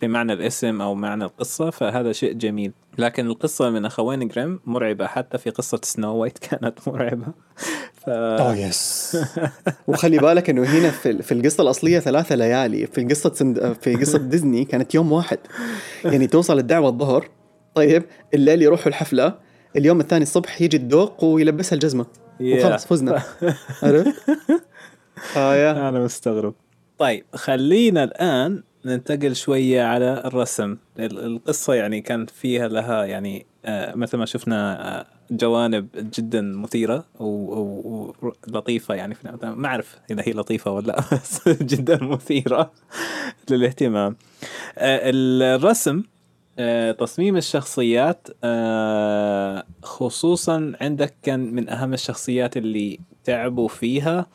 في 0.00 0.08
معنى 0.08 0.32
الاسم 0.32 0.80
أو 0.80 0.94
معنى 0.94 1.24
القصة 1.24 1.70
فهذا 1.70 2.12
شيء 2.12 2.32
جميل. 2.32 2.72
لكن 2.98 3.26
القصة 3.26 3.70
من 3.70 3.84
اخوين 3.84 4.28
جريم 4.28 4.60
مرعبة 4.66 5.06
حتى 5.06 5.38
في 5.38 5.50
قصة 5.50 5.80
سنو 5.82 6.16
وايت 6.16 6.38
كانت 6.48 6.88
مرعبة. 6.88 7.26
ف... 7.94 8.08
oh 8.08 8.56
yes 8.56 9.16
وخلي 9.86 10.18
بالك 10.18 10.50
إنه 10.50 10.62
هنا 10.62 10.90
في 10.90 11.22
في 11.22 11.32
القصة 11.32 11.62
الأصلية 11.62 11.98
ثلاثة 11.98 12.34
ليالي. 12.34 12.86
في 12.86 13.00
القصة 13.00 13.32
سند... 13.34 13.76
في 13.80 13.94
قصة 13.94 14.18
ديزني 14.18 14.64
كانت 14.64 14.94
يوم 14.94 15.12
واحد. 15.12 15.38
يعني 16.04 16.26
توصل 16.26 16.58
الدعوة 16.58 16.88
الظهر 16.88 17.28
طيب 17.74 18.04
الليل 18.34 18.62
يروحوا 18.62 18.86
الحفلة 18.86 19.47
اليوم 19.76 20.00
الثاني 20.00 20.22
الصبح 20.22 20.62
يجي 20.62 20.76
الدوق 20.76 21.24
ويلبسها 21.24 21.74
الجزمة. 21.74 22.06
وخلاص 22.40 22.86
فزنا. 22.86 23.22
عرفت؟ 23.82 24.14
آه 25.36 25.54
أنا 25.88 26.04
مستغرب. 26.04 26.54
طيب 26.98 27.24
خلينا 27.34 28.04
الآن 28.04 28.62
ننتقل 28.84 29.36
شوية 29.36 29.82
على 29.82 30.22
الرسم. 30.24 30.76
ال- 30.98 31.24
القصة 31.24 31.74
يعني 31.74 32.00
كانت 32.00 32.30
فيها 32.30 32.68
لها 32.68 33.04
يعني 33.04 33.46
آه، 33.64 33.94
مثل 33.94 34.16
ما 34.18 34.26
شفنا 34.26 34.88
آه، 35.00 35.06
جوانب 35.30 35.88
جدا 36.18 36.40
مثيرة 36.40 37.04
ولطيفة 37.20 38.94
يعني 38.94 39.14
في 39.14 39.38
ما 39.42 39.66
أعرف 39.68 39.98
إذا 40.10 40.22
هي 40.26 40.32
لطيفة 40.32 40.70
ولا 40.70 40.96
بس 41.12 41.48
جدا 41.48 42.04
مثيرة 42.04 42.72
للاهتمام. 43.50 44.16
الرسم 44.78 46.02
تصميم 46.98 47.36
الشخصيات 47.36 48.28
آه، 48.44 49.64
خصوصا 49.82 50.72
عندك 50.80 51.14
كان 51.22 51.54
من 51.54 51.68
أهم 51.68 51.92
الشخصيات 51.92 52.56
اللي 52.56 53.00
تعبوا 53.24 53.68
فيها 53.68 54.26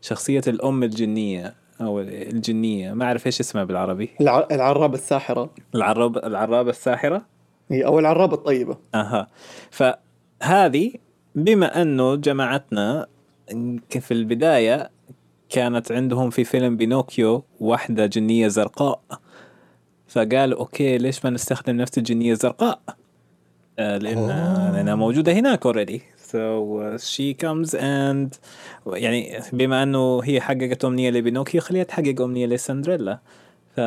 شخصية 0.00 0.42
الأم 0.46 0.82
الجنية 0.82 1.54
أو 1.80 2.00
الجنية. 2.00 2.92
ما 2.92 3.04
أعرف 3.04 3.26
إيش 3.26 3.40
اسمها 3.40 3.64
بالعربي. 3.64 4.10
الع... 4.20 4.46
العرابه 4.50 4.94
الساحرة. 4.94 5.50
العراب 5.74 6.16
العرابة 6.16 6.70
الساحرة؟ 6.70 7.22
هي 7.70 7.84
أو 7.84 7.98
العرابه 7.98 8.34
الطيبة. 8.34 8.76
أها. 8.94 9.28
فهذه 9.70 10.92
بما 11.34 11.82
أنه 11.82 12.14
جماعتنا 12.14 13.06
في 14.00 14.10
البداية 14.10 14.90
كانت 15.48 15.92
عندهم 15.92 16.30
في 16.30 16.44
فيلم 16.44 16.76
بينوكيو 16.76 17.44
واحدة 17.60 18.06
جنية 18.06 18.48
زرقاء. 18.48 19.00
فقالوا 20.12 20.58
okay 20.58 20.98
ليش 20.98 21.24
ما 21.24 21.30
نستخدم 21.30 21.76
نفس 21.76 21.98
الجنية 21.98 22.32
الزرقاء؟ 22.32 22.80
آه، 23.78 23.98
لأن 23.98 24.26
لأنها 24.74 24.94
موجودة 24.94 25.32
هناك 25.32 25.68
already. 25.68 26.00
So 26.32 26.98
she 26.98 27.34
comes 27.34 27.74
and 27.74 28.38
يعني 28.86 29.40
بما 29.52 29.82
أنه 29.82 30.20
هي 30.24 30.40
حققت 30.40 30.84
أمنية 30.84 31.10
لبينوكيو 31.10 31.60
خليها 31.60 31.84
تحقق 31.84 32.20
أمنية 32.20 32.46
لسندريلا 32.46 33.18
ف 33.76 33.80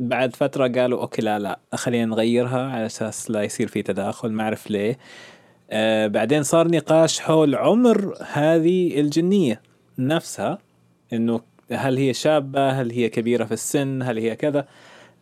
بعد 0.00 0.36
فترة 0.36 0.68
قالوا 0.68 1.00
okay 1.00 1.22
لا 1.22 1.38
لا 1.38 1.58
خلينا 1.74 2.06
نغيرها 2.06 2.70
على 2.70 2.86
أساس 2.86 3.30
لا 3.30 3.42
يصير 3.42 3.68
في 3.68 3.82
تداخل 3.82 4.32
ما 4.32 4.42
أعرف 4.42 4.70
ليه. 4.70 4.98
آه 5.70 6.06
بعدين 6.06 6.42
صار 6.42 6.68
نقاش 6.68 7.20
حول 7.20 7.54
عمر 7.54 8.14
هذه 8.32 9.00
الجنية 9.00 9.62
نفسها 9.98 10.58
إنه 11.12 11.40
هل 11.72 11.96
هي 11.96 12.14
شابة؟ 12.14 12.70
هل 12.70 12.90
هي 12.90 13.08
كبيرة 13.08 13.44
في 13.44 13.52
السن؟ 13.52 14.02
هل 14.02 14.18
هي 14.18 14.36
كذا؟ 14.36 14.66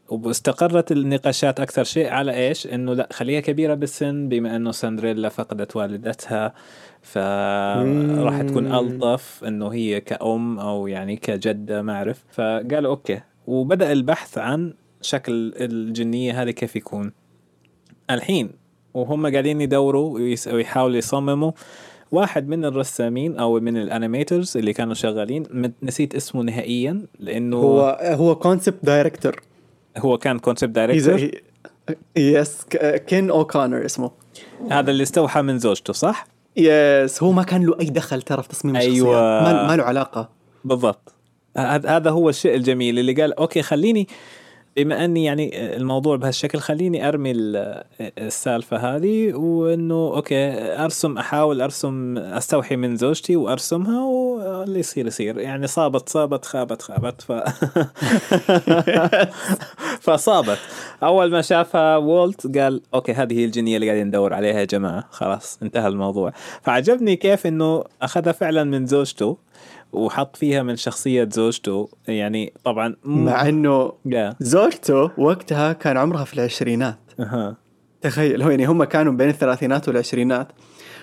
واستقرت 0.09 0.92
النقاشات 0.92 1.61
أكثر 1.61 1.84
شيء 1.84 2.09
على 2.09 2.49
إيش؟ 2.49 2.66
إنه 2.66 2.94
لا 2.94 3.09
خليها 3.12 3.40
كبيرة 3.40 3.74
بالسن 3.74 4.28
بما 4.28 4.57
إنه 4.57 4.70
سندريلا 4.70 5.28
فقدت 5.28 5.76
والدتها 5.76 6.55
فراح 7.03 8.42
تكون 8.42 8.74
ألطف 8.74 9.44
إنه 9.44 9.68
هي 9.68 10.01
كأم 10.01 10.59
أو 10.59 10.86
يعني 10.86 11.16
كجدة 11.16 11.82
ما 11.82 11.92
أعرف. 11.92 12.24
فقالوا 12.30 12.90
أوكي. 12.90 13.20
وبدأ 13.46 13.92
البحث 13.92 14.38
عن 14.38 14.74
شكل 15.03 15.53
الجنية 15.57 16.42
هذه 16.42 16.51
كيف 16.51 16.76
يكون. 16.76 17.12
الحين 18.11 18.51
وهم 18.94 19.26
قاعدين 19.26 19.61
يدوروا 19.61 20.18
ويحاولوا 20.53 20.96
يصمموا 20.96 21.53
واحد 22.12 22.48
من 22.48 22.64
الرسامين 22.64 23.36
أو 23.36 23.61
من 23.61 23.76
ال 23.76 23.84
animators 23.84 24.57
اللي 24.56 24.72
كانوا 24.72 24.94
شغالين 24.94 25.72
نسيت 25.82 26.14
اسمه 26.14 26.42
نهائيا 26.42 27.06
لأنه 27.18 27.56
هو 27.56 27.98
هو 28.02 28.34
كونسبت 28.34 28.78
دايركتور 28.82 29.40
هو 29.98 30.18
كان 30.18 30.38
كونسبت 30.38 30.70
دايركتور 30.70 31.30
يس 32.16 32.64
كين 33.06 33.30
اوكونر 33.30 33.84
اسمه. 33.84 34.11
هذا 34.70 34.90
اللي 34.90 35.02
استوحى 35.02 35.42
من 35.42 35.59
زوجته 35.59 35.92
صح؟ 35.92 36.26
yes 36.57 37.22
هو 37.22 37.32
ما 37.32 37.42
كان 37.42 37.66
له 37.66 37.80
أي 37.80 37.86
دخل 37.86 38.22
ترى 38.22 38.42
في 38.42 38.48
تصميم 38.48 38.76
الشخصيات 38.76 38.96
أيوة. 38.96 39.42
ما, 39.42 39.66
ما 39.66 39.76
له 39.76 39.82
علاقة. 39.82 40.28
بالضبط. 40.64 41.14
هذا 41.56 42.11
هو 42.11 42.28
الشيء 42.28 42.54
الجميل 42.54 42.98
اللي 42.98 43.12
قال 43.12 43.32
okay 43.32 43.62
خليني 43.62 44.09
بما 44.76 45.04
أني 45.04 45.24
يعني 45.24 45.76
الموضوع 45.76 46.16
بهالشكل 46.16 46.58
خليني 46.58 47.08
أرمي 47.08 47.30
ال- 47.30 47.84
السالفة 48.18 48.76
هذه 48.76 49.34
وإنه 49.34 49.94
okay 49.94 50.53
أرسم 50.84 51.18
أحاول 51.18 51.60
أرسم 51.60 52.18
أستوحي 52.18 52.76
من 52.76 52.96
زوجتي 52.96 53.36
وأرسمها 53.36 54.04
واللي 54.04 54.78
يصير 54.80 55.06
يصير. 55.06 55.38
يعني 55.38 55.66
صابت 55.66 56.08
صابت 56.08 56.44
خابت 56.44 56.82
خابت 56.82 57.22
ف 57.22 57.32
فصابت. 60.00 60.58
أول 61.02 61.30
ما 61.30 61.42
شافها 61.42 61.96
وولت 61.96 62.58
قال 62.58 62.80
okay 62.94 63.12
هذه 63.12 63.38
هي 63.38 63.44
الجنية 63.44 63.76
اللي 63.76 63.86
قاعدين 63.88 64.06
ندور 64.06 64.34
عليها 64.34 64.60
يا 64.60 64.64
جماعة. 64.64 65.04
خلاص 65.10 65.58
انتهى 65.62 65.88
الموضوع. 65.88 66.32
فعجبني 66.62 67.16
كيف 67.16 67.46
إنه 67.46 67.84
أخذها 68.02 68.32
فعلا 68.32 68.64
من 68.64 68.86
زوجته 68.86 69.36
وحط 69.93 70.36
فيها 70.36 70.62
من 70.62 70.76
شخصية 70.76 71.28
زوجته 71.32 71.89
يعني 72.09 72.53
طبعا 72.64 72.97
مع 73.05 73.49
إنه 73.49 73.93
يا. 74.07 74.34
زوجته 74.41 75.11
وقتها 75.18 75.72
كان 75.72 75.97
عمرها 75.97 76.24
في 76.24 76.34
العشرينات. 76.34 76.99
أها. 77.20 77.57
تخيل 78.01 78.43
هو 78.43 78.51
يعني 78.51 78.66
هم 78.66 78.84
كانوا 78.84 79.12
بين 79.12 79.28
الثلاثينات 79.28 79.89
والعشرينات. 79.89 80.49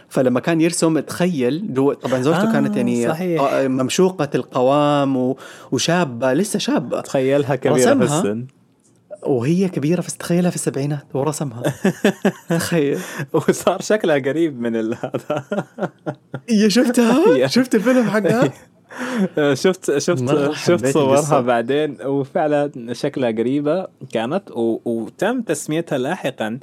فلما 0.10 0.40
كان 0.40 0.62
يرسم 0.62 1.00
تخيل 1.00 1.74
دو 1.74 1.94
طبعا 1.94 2.22
زوجته 2.22 2.50
آه، 2.50 2.54
كانت 2.54 2.76
يعني 2.76 3.08
صحيح. 3.08 3.42
آه، 3.42 3.68
ممشوقة 3.68 4.30
القوام 4.36 5.18
و... 5.18 5.38
وشابة 5.72 6.34
لسه 6.34 6.60
شابة. 6.60 7.02
تخيلها 7.02 7.56
كبيرة 7.56 7.94
في. 7.94 8.04
السن. 8.04 8.46
وهي 9.24 9.70
كبيرة 9.70 10.02
في 10.02 10.18
تخيلها 10.18 10.50
في 10.50 10.56
السبعينات 10.56 11.06
ورسمها. 11.14 11.64
تخيل. 12.50 13.00
وصار 13.34 13.82
شكلها 13.82 14.16
قريب 14.16 14.60
من 14.60 14.76
هذا. 14.76 15.46
يا 16.50 16.70
شفتها. 16.70 17.48
شفت 17.56 17.76
الفيلم 17.76 18.04
حقها؟ 18.10 18.54
شفت 19.54 19.98
شفت 19.98 19.98
شفت 19.98 20.70
حبيت 20.70 20.88
صورها. 20.94 21.42
بعدين 21.42 21.98
وفعلا 22.06 22.72
شكلها 22.94 23.32
قريبة 23.32 23.88
كانت 24.14 24.52
و... 24.52 24.80
وتم 24.86 25.42
تسميتها 25.42 25.98
لاحقا 25.98 26.60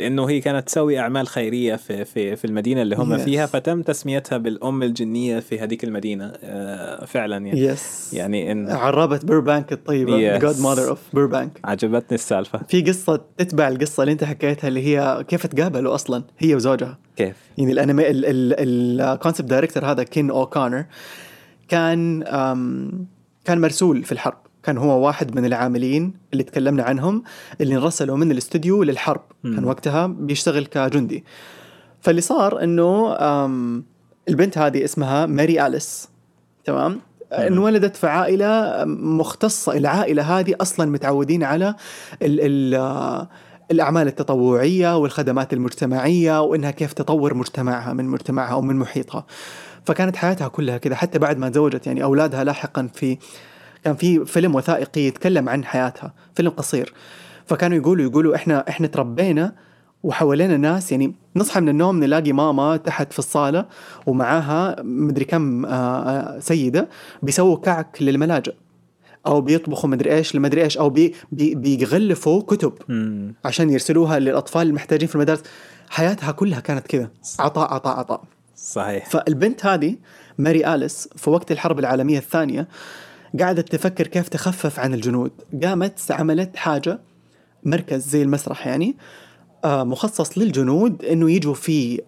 لأنه 0.00 0.24
هي 0.30 0.40
كانت 0.40 0.66
تسوي 0.66 0.98
أعمال 0.98 1.26
خيرية 1.26 1.76
في 1.76 2.04
في 2.04 2.36
في 2.36 2.44
المدينة 2.44 2.82
اللي 2.82 2.96
هم 2.96 3.16
Yes. 3.16 3.20
فيها 3.20 3.46
فتم 3.46 3.82
تسميتها 3.82 4.38
بالأم 4.38 4.82
الجنية 4.82 5.40
في 5.40 5.58
هذيك 5.58 5.84
المدينة 5.84 6.32
آه، 6.44 7.04
فعلا 7.04 7.46
يعني 7.46 7.60
yes 7.60 8.10
يعني 8.14 8.52
ان 8.52 8.70
عرابة 8.70 9.18
بيربانك 9.24 9.72
الطيبة 9.72 10.38
Yes. 10.38 10.42
Godmother 10.42 10.88
of 10.88 10.98
Burbank 11.12 11.60
عجبتني 11.64 12.14
السالفة 12.14 12.60
في 12.68 12.80
قصة 12.82 13.20
تتبع 13.38 13.68
القصة 13.68 14.02
اللي 14.02 14.12
أنت 14.12 14.24
حكيتها 14.24 14.68
اللي 14.68 14.86
هي 14.86 15.24
كيف 15.28 15.46
تقابلوا 15.46 15.94
أصلا 15.94 16.24
هي 16.38 16.54
وزوجها 16.54 16.98
كيف 17.16 17.36
يعني 17.58 17.72
الانمي 17.72 18.02
ال 18.08 18.26
concept 18.26 19.48
director 19.48 19.84
هذا 19.84 20.02
كين 20.02 20.30
اوكونر 20.30 20.84
كان 21.72 22.22
كان 23.44 23.60
مرسول 23.60 24.04
في 24.04 24.12
الحرب. 24.12 24.38
كان 24.62 24.78
هو 24.78 25.06
واحد 25.06 25.36
من 25.36 25.44
العاملين 25.44 26.14
اللي 26.32 26.42
تكلمنا 26.42 26.82
عنهم 26.82 27.22
اللي 27.60 27.74
انرسلوا 27.74 28.16
من 28.16 28.30
الاستوديو 28.30 28.82
للحرب. 28.82 29.20
مم. 29.44 29.54
كان 29.54 29.64
وقتها 29.64 30.06
بيشتغل 30.06 30.66
كجندي. 30.66 31.24
فاللي 32.00 32.20
صار 32.20 32.62
إنه 32.64 33.16
البنت 34.28 34.58
هذه 34.58 34.84
اسمها 34.84 35.26
ماري 35.26 35.66
آليس. 35.66 36.08
تمام. 36.64 37.00
انولدت 37.32 37.96
في 37.96 38.06
عائلة 38.06 38.84
مختصة. 38.86 39.76
العائلة 39.76 40.38
هذه 40.38 40.54
أصلا 40.60 40.90
متعودين 40.90 41.44
على 41.44 41.74
ال 42.22 42.40
ال 42.40 43.26
الأعمال 43.70 44.06
التطوعية 44.06 44.96
والخدمات 44.98 45.52
المجتمعية 45.52 46.42
وإنها 46.42 46.70
كيف 46.70 46.92
تطور 46.92 47.34
مجتمعها 47.34 47.92
من 47.92 48.04
مجتمعها 48.04 48.52
أو 48.52 48.62
من 48.62 48.76
محيطها. 48.76 49.26
فكانت 49.84 50.16
حياتها 50.16 50.48
كلها 50.48 50.78
كذا 50.78 50.94
حتى 50.94 51.18
بعد 51.18 51.38
ما 51.38 51.48
تزوجت 51.48 51.86
يعني 51.86 52.02
أولادها 52.02 52.44
لاحقا 52.44 52.88
في 52.94 53.18
كان 53.84 53.94
في 53.94 54.24
فيلم 54.24 54.54
وثائقي 54.54 55.00
يتكلم 55.00 55.48
عن 55.48 55.64
حياتها 55.64 56.14
فيلم 56.34 56.50
قصير. 56.50 56.92
فكانوا 57.46 57.76
يقولوا 57.76 58.04
يقولوا 58.04 58.34
إحنا 58.34 58.68
إحنا 58.68 58.86
تربينا 58.86 59.54
وحوالينا 60.02 60.56
ناس 60.56 60.92
يعني 60.92 61.14
نصحى 61.36 61.60
من 61.60 61.68
النوم 61.68 62.04
نلاقي 62.04 62.32
ماما 62.32 62.76
تحت 62.76 63.12
في 63.12 63.18
الصالة 63.18 63.66
ومعاها 64.06 64.76
مدري 64.82 65.24
كم 65.24 65.66
آه، 65.66 65.70
آه، 65.70 66.38
سيدة 66.38 66.88
بيسووا 67.22 67.56
كعك 67.56 68.02
للملاجئ 68.02 68.54
أو 69.26 69.40
بيطبخوا 69.40 69.90
مدري 69.90 70.14
إيش 70.14 70.36
لمدري 70.36 70.62
إيش 70.62 70.78
أو 70.78 70.90
بي 70.90 71.14
بي 71.32 71.54
بيغلفوا 71.54 72.42
كتب. 72.42 72.72
عشان 73.44 73.70
يرسلوها 73.70 74.18
للأطفال 74.18 74.66
المحتاجين 74.66 75.08
في 75.08 75.14
المدارس. 75.14 75.42
حياتها 75.90 76.32
كلها 76.32 76.60
كانت 76.60 76.86
كذا. 76.86 77.10
عطاء 77.38 77.74
عطاء 77.74 77.98
عطاء. 77.98 78.22
صحيح. 78.62 79.10
فالبنت 79.10 79.66
هذه 79.66 79.96
ماري 80.38 80.74
آليس 80.74 81.08
في 81.16 81.30
وقت 81.30 81.52
الحرب 81.52 81.78
العالمية 81.78 82.18
الثانية 82.18 82.68
قاعدة 83.40 83.62
تفكر 83.62 84.06
كيف 84.06 84.28
تخفف 84.28 84.80
عن 84.80 84.94
الجنود. 84.94 85.32
قامت 85.62 86.00
عملت 86.10 86.56
حاجة 86.56 87.00
مركز 87.64 88.08
زي 88.08 88.22
المسرح 88.22 88.66
يعني 88.66 88.96
آه، 89.64 89.84
مخصص 89.84 90.38
للجنود 90.38 91.04
إنه 91.04 91.30
يجوا 91.30 91.54
فيه 91.54 91.98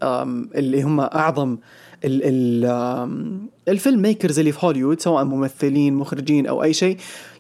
اللي 0.55 0.83
هم 0.83 1.01
أعظم 1.01 1.59
الفيلم 3.69 4.03
ميكرز 4.03 4.39
اللي 4.39 4.53
في 4.53 4.67
هوليوود 4.67 5.01
سواء 5.01 5.25
ممثلين 5.25 5.95
مخرجين 5.95 6.47
أو 6.47 6.63
أي 6.63 6.73
شيء 6.73 6.97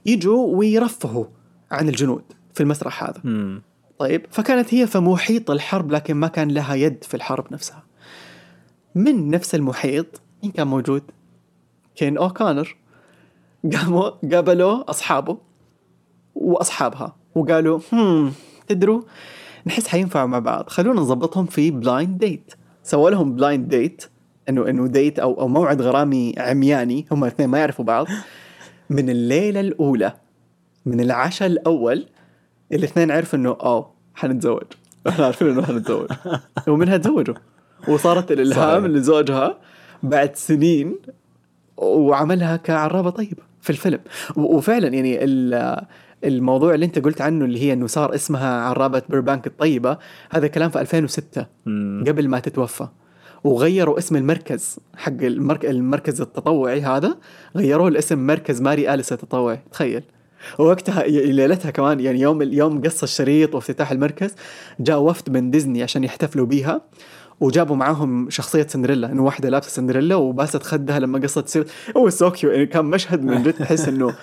يجوا 0.07 0.57
ويرفهوا 0.57 1.25
عن 1.71 1.89
الجنود 1.89 2.23
في 2.55 2.63
المسرح 2.63 3.05
هذا. 3.05 3.21
مم. 3.25 3.63
طيب 3.99 4.27
فكانت 4.31 4.75
هي 4.75 4.87
في 4.87 4.99
محيط 4.99 5.51
الحرب 5.51 5.93
لكن 5.93 6.15
ما 6.15 6.29
كان 6.29 6.51
لها 6.51 6.75
يد 6.75 7.05
في 7.05 7.15
الحرب 7.15 7.53
نفسها. 7.53 7.83
من 8.95 9.31
نفس 9.31 9.55
المحيط 9.55 10.07
مين 10.43 10.53
كان 10.53 10.67
موجود؟ 10.67 11.03
كين 11.97 12.19
أوكونر 12.19 12.77
قاموا 13.73 14.09
قابلوا 14.33 14.91
أصحابه 14.91 15.39
وأصحابها 16.35 17.17
وقالوا 17.35 17.81
هم 17.93 18.33
تدروا 18.69 19.03
نحس 19.67 19.89
حينفعوا 19.89 20.27
مع 20.27 20.39
بعض. 20.39 20.69
خلونا 20.69 21.01
نظبطهم 21.01 21.47
في 21.47 21.71
blind 21.71 22.19
date 22.19 22.55
سووا 22.83 23.11
لهم 23.11 23.35
blind 23.35 23.69
date 23.69 24.05
إنه 24.49 24.69
إنه 24.69 24.87
date 24.87 25.19
أو 25.19 25.41
أو 25.41 25.49
موعد 25.49 25.83
غرامي 25.83 26.35
عمياني 26.39 27.07
هم 27.11 27.25
الاثنين 27.25 27.49
ما 27.49 27.59
يعرفوا 27.59 27.85
بعض. 27.85 28.07
من 28.91 29.11
الليلة 29.11 29.61
الأولى 29.61 30.13
من 30.87 31.01
العشاء 31.01 31.49
الأول 31.49 32.07
الاثنين 32.73 33.11
عرفوا 33.11 33.39
إنه 33.39 33.51
أوه 33.51 33.91
حنتزوج. 34.15 34.63
إحنا 35.09 35.25
عارفين 35.25 35.49
إنه 35.49 35.63
حنتزوج. 35.63 36.07
ومنها 36.69 36.97
تزوجوا. 36.97 37.35
وصارت 37.89 38.33
الإلهام. 38.33 38.87
لزوجها 38.87 39.59
بعد 40.03 40.37
سنين 40.37 40.97
وعملها 41.77 42.57
كعرابة 42.57 43.11
طيبة 43.11 43.43
في 43.61 43.71
الفيلم 43.71 43.99
وفعلا 44.37 44.89
يعني 44.89 45.25
ال- 45.25 45.85
الموضوع 46.25 46.75
اللي 46.75 46.87
أنت 46.87 46.99
قلت 46.99 47.21
عنه 47.21 47.45
اللي 47.45 47.63
هي 47.63 47.73
إنه 47.73 47.87
صار 47.87 48.15
اسمها 48.15 48.61
عرابة 48.61 49.03
بيربانك 49.09 49.47
الطيبة 49.47 49.99
هذا 50.31 50.47
كلام 50.47 50.71
في 50.71 50.81
2006 50.81 51.47
مم. 51.67 52.05
قبل 52.09 52.29
ما 52.29 52.39
تتوفى 52.39 52.87
وغيروا 53.45 53.99
اسم 53.99 54.17
المركز 54.17 54.79
حق 54.97 55.13
المرك... 55.23 55.65
المركز 55.67 56.21
التطوعي 56.21 56.81
هذا 56.81 57.17
غيروه 57.57 57.89
الاسم 57.89 58.19
مركز 58.27 58.61
ماري 58.63 58.95
آليس 58.95 59.13
التطوعي 59.13 59.61
تخيل 59.73 60.03
ووقتها 60.59 61.03
ليلتها 61.07 61.71
كمان 61.71 62.01
يعني 62.01 62.21
يوم 62.21 62.43
يوم 62.43 62.83
قص 62.83 63.03
الشريط 63.03 63.55
وافتتاح 63.55 63.91
المركز 63.91 64.35
جاء 64.81 65.01
وفد 65.01 65.31
من 65.33 65.51
ديزني 65.51 65.83
عشان 65.83 66.05
يحتفلوا 66.05 66.47
بيها 66.47 66.81
وجابوا 67.45 67.77
معاهم 67.77 68.31
شخصية 68.31 68.67
سندريلا 68.67 69.13
إنه 69.13 69.23
واحدة 69.23 69.49
لابسة 69.49 69.69
سندريلا 69.69 70.15
وباست 70.15 70.63
خدها 70.63 70.99
لما 70.99 71.19
قصت 71.19 71.47
الشريط 71.47 71.67
هو 71.97 72.11
so 72.11 72.31
cute 72.31 72.51
يعني 72.51 72.67
كان 72.67 72.85
مشهد 72.85 73.23
من 73.23 73.43
جد 73.43 73.53
تحس 73.53 73.89
إنه 73.89 74.15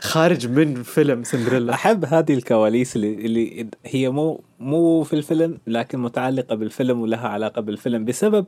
خارج 0.00 0.48
من 0.48 0.82
فيلم 0.82 1.24
سندريلا. 1.24 1.74
أحب 1.74 2.04
هذه 2.04 2.34
الكواليس 2.34 2.96
اللي, 2.96 3.14
اللي 3.14 3.66
هي 3.84 4.10
مو 4.10 4.40
مو 4.60 5.02
في 5.02 5.12
الفيلم 5.12 5.58
لكن 5.66 5.98
متعلقة 5.98 6.54
بالفيلم 6.54 7.00
ولها 7.00 7.28
علاقة 7.28 7.60
بالفيلم 7.60 8.04
بسبب 8.04 8.46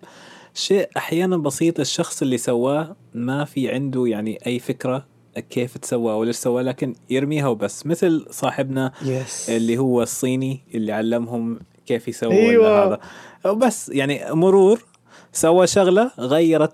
شيء 0.55 0.89
أحيانا 0.97 1.37
بسيط 1.37 1.81
الشخص 1.81 2.23
اللي 2.23 2.39
سواه 2.39 2.97
ما 3.15 3.45
في 3.45 3.71
عنده 3.71 4.07
يعني 4.07 4.39
أي 4.47 4.59
فكرة 4.59 5.07
كيف 5.51 5.79
تسوى 5.79 6.13
وليش 6.13 6.37
سوى 6.37 6.63
لكن 6.63 6.95
يرميها 7.11 7.49
وبس. 7.49 7.87
مثل 7.87 8.27
صاحبنا 8.31 8.93
يس 9.05 9.51
اللي 9.51 9.79
هو 9.79 10.03
الصيني 10.03 10.61
اللي 10.75 10.93
علمهم 10.93 11.59
كيف 11.89 12.09
يسووا 12.09 12.33
أيوة. 12.33 12.85
هذا. 12.85 12.99
وبس 13.45 13.89
يعني 13.89 14.21
مرور 14.31 14.85
سوى 15.33 15.67
شغلة 15.67 16.11
غيرت 16.19 16.73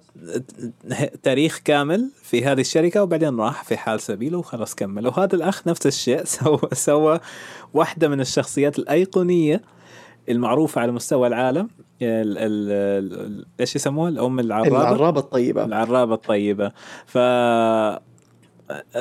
تاريخ 1.22 1.58
كامل 1.64 2.10
في 2.22 2.44
هذه 2.44 2.60
الشركة 2.60 3.02
وبعدين 3.02 3.40
راح 3.40 3.64
في 3.64 3.76
حال 3.76 4.00
سبيله 4.00 4.38
وخلاص 4.38 4.74
كمل. 4.74 5.06
وهذا 5.06 5.34
الأخ 5.34 5.68
نفس 5.68 5.86
الشيء 5.86 6.24
سوى 6.38 6.58
سوى 6.72 7.20
واحدة 7.74 8.08
من 8.08 8.20
الشخصيات 8.20 8.78
الأيقونية 8.78 9.62
المعروفة 10.28 10.80
على 10.80 10.92
مستوى 10.92 11.26
العالم 11.26 11.68
ال 12.02 12.38
ال 12.38 12.72
ال 13.26 13.46
إيش 13.60 13.76
يسموها؟ 13.76 14.08
الأم 14.08 14.40
العرابة؟ 14.40 14.80
العرابة 14.80 15.20
الطيبة. 15.20 15.64
العرابة 15.64 16.14
الطيبة. 16.14 16.72
ف 17.06 17.18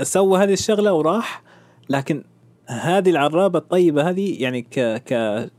سوى 0.02 0.44
هذه 0.44 0.54
الشغلة 0.54 0.94
وراح 0.94 1.44
لكن 1.90 2.24
هذه 2.82 3.10
العرابة 3.10 3.60
الطيبة 3.60 4.10
هذه 4.10 4.42
يعني 4.44 4.62
ك 4.62 4.80
ك 4.80 5.14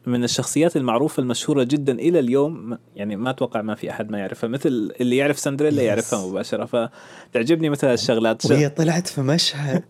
من 0.07 0.25
الشخصيات 0.25 0.77
المعروفة 0.77 1.21
المشهورة 1.21 1.63
جدا 1.65 1.93
إلى 1.93 2.19
اليوم 2.19 2.79
يعني 2.97 3.17
ما 3.17 3.31
أتوقع 3.31 3.63
ما 3.63 3.75
في 3.75 3.91
أحد 3.91 4.11
ما 4.11 4.19
يعرفها 4.19 4.49
مثل 4.49 4.93
اللي 5.01 5.17
يعرف 5.17 5.39
سندريلا. 5.39 5.83
يعرفها 5.83 6.27
مباشرة 6.27 6.65
فتعجبني 6.65 7.71
مثل 7.71 7.87
هالشغلات 7.87 8.47
وهي 8.47 8.69
طلعت 8.69 9.07
في 9.09 9.21
مشهد 9.21 9.83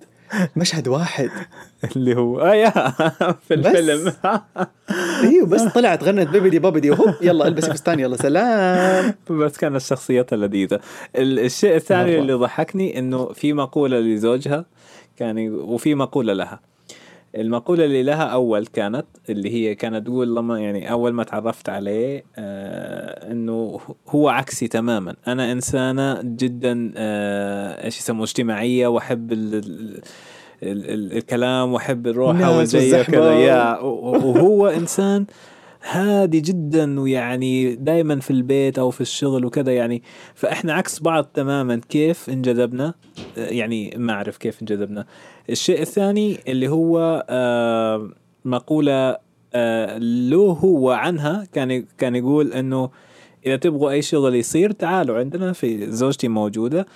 مشهد 0.56 0.88
واحد 0.88 1.30
اللي 1.96 2.16
هو 2.16 2.40
آه 2.40 2.54
يا 2.54 2.70
في. 3.48 3.54
الفيلم 3.54 4.12
إيوه 5.24 5.46
بس 5.46 5.62
طلعت 5.62 6.04
غنت 6.04 6.28
بيبدي 6.28 6.58
بابدي 6.58 6.90
وهوب 6.90 7.14
يلا 7.22 7.48
البسي 7.48 7.72
فستان 7.72 8.00
يلا 8.00 8.16
سلام 8.16 9.14
بس 9.30 9.56
كانت 9.56 9.80
شخصيتها 9.80 10.36
لذيذة 10.36 10.80
ال- 11.16 11.38
الشيء 11.38 11.76
الثاني. 11.76 12.18
اللي 12.18 12.32
ضحكني 12.32 12.98
إنه 12.98 13.26
في 13.32 13.52
مقولة 13.52 14.00
لزوجها 14.00 14.64
كان 15.16 15.48
وفي 15.54 15.94
مقولة 15.94 16.32
لها 16.32 16.60
المقولة 17.36 17.84
اللي 17.84 18.02
لها 18.02 18.22
أول 18.24 18.66
كانت 18.66 19.06
اللي 19.30 19.50
هي 19.54 19.74
كانت 19.74 20.06
تقول 20.06 20.36
لما 20.36 20.60
يعني 20.60 20.90
أول 20.90 21.12
ما 21.12 21.24
تعرفت 21.24 21.68
عليه 21.68 22.24
آه 22.36 23.32
إنه 23.32 23.80
هو 24.08 24.28
عكسي 24.28 24.68
تماما. 24.68 25.16
أنا 25.28 25.52
إنسانة 25.52 26.20
جدا 26.22 26.92
آه 26.96 27.84
إيش 27.84 27.98
يسموه 27.98 28.24
اجتماعية 28.24 28.86
وأحب 28.86 29.32
ال 29.32 29.54
ال 29.54 30.00
ال 30.62 30.90
ال 30.90 31.12
الكلام 31.16 31.72
وأحب 31.72 32.06
الروحة 32.06 32.32
الناس 32.32 32.74
والجاية 32.74 32.92
والزحمة. 32.94 33.18
وكذا 33.18 33.32
يا 33.34 33.78
و- 33.80 34.28
وهو 34.28 34.66
إنسان 34.68 35.26
هادي 35.90 36.40
جدا 36.40 37.00
ويعني 37.00 37.74
دائما 37.74 38.20
في 38.20 38.30
البيت 38.30 38.78
أو 38.78 38.90
في 38.90 39.00
الشغل 39.00 39.44
وكذا. 39.44 39.72
يعني 39.72 40.02
فإحنا 40.34 40.72
عكس 40.72 41.00
بعض 41.00 41.24
تماما. 41.24 41.80
كيف 41.88 42.30
انجذبنا؟ 42.30 42.94
آه، 43.38 43.46
يعني 43.48 43.94
ما 43.96 44.12
أعرف 44.12 44.36
كيف 44.36 44.60
انجذبنا. 44.60 45.06
الشيء 45.50 45.80
الثاني 45.82 46.38
اللي 46.48 46.68
هو 46.68 47.24
آه، 47.28 48.10
مقولة 48.44 49.16
آه، 49.54 49.98
له 49.98 50.58
هو 50.64 50.90
عنها 50.90 51.46
كان 51.52 51.84
كان 51.98 52.16
يقول 52.16 52.52
إنه 52.52 52.90
إذا 53.46 53.56
تبغوا 53.56 53.90
أي 53.90 54.02
شغل 54.02 54.34
يصير 54.34 54.70
تعالوا 54.70 55.18
عندنا 55.18 55.52
في 55.52 55.90
زوجتي 55.92 56.28
موجودة 56.28 56.86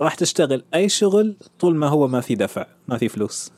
راح 0.00 0.14
تشتغل 0.14 0.64
أي 0.74 0.88
شغل 0.88 1.36
طول 1.60 1.76
ما 1.76 1.88
هو 1.88 2.08
ما 2.08 2.20
في 2.20 2.34
دفع 2.34 2.66
ما 2.88 2.98
في 2.98 3.08
فلوس. 3.08 3.52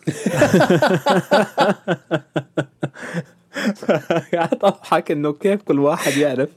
قاعد 4.35 4.59
أضحك 4.65 5.11
إنه 5.11 5.33
كيف 5.33 5.63
كل 5.63 5.79
واحد 5.79 6.17
يعرف 6.17 6.49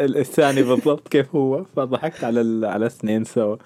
ال- 0.00 0.16
الثاني 0.16 0.62
بالضبط 0.62 1.08
كيف 1.08 1.34
هو 1.36 1.64
فضحكت 1.76 2.24
على 2.24 2.40
على 2.66 2.76
الاثنين 2.76 3.24
سوا. 3.24 3.56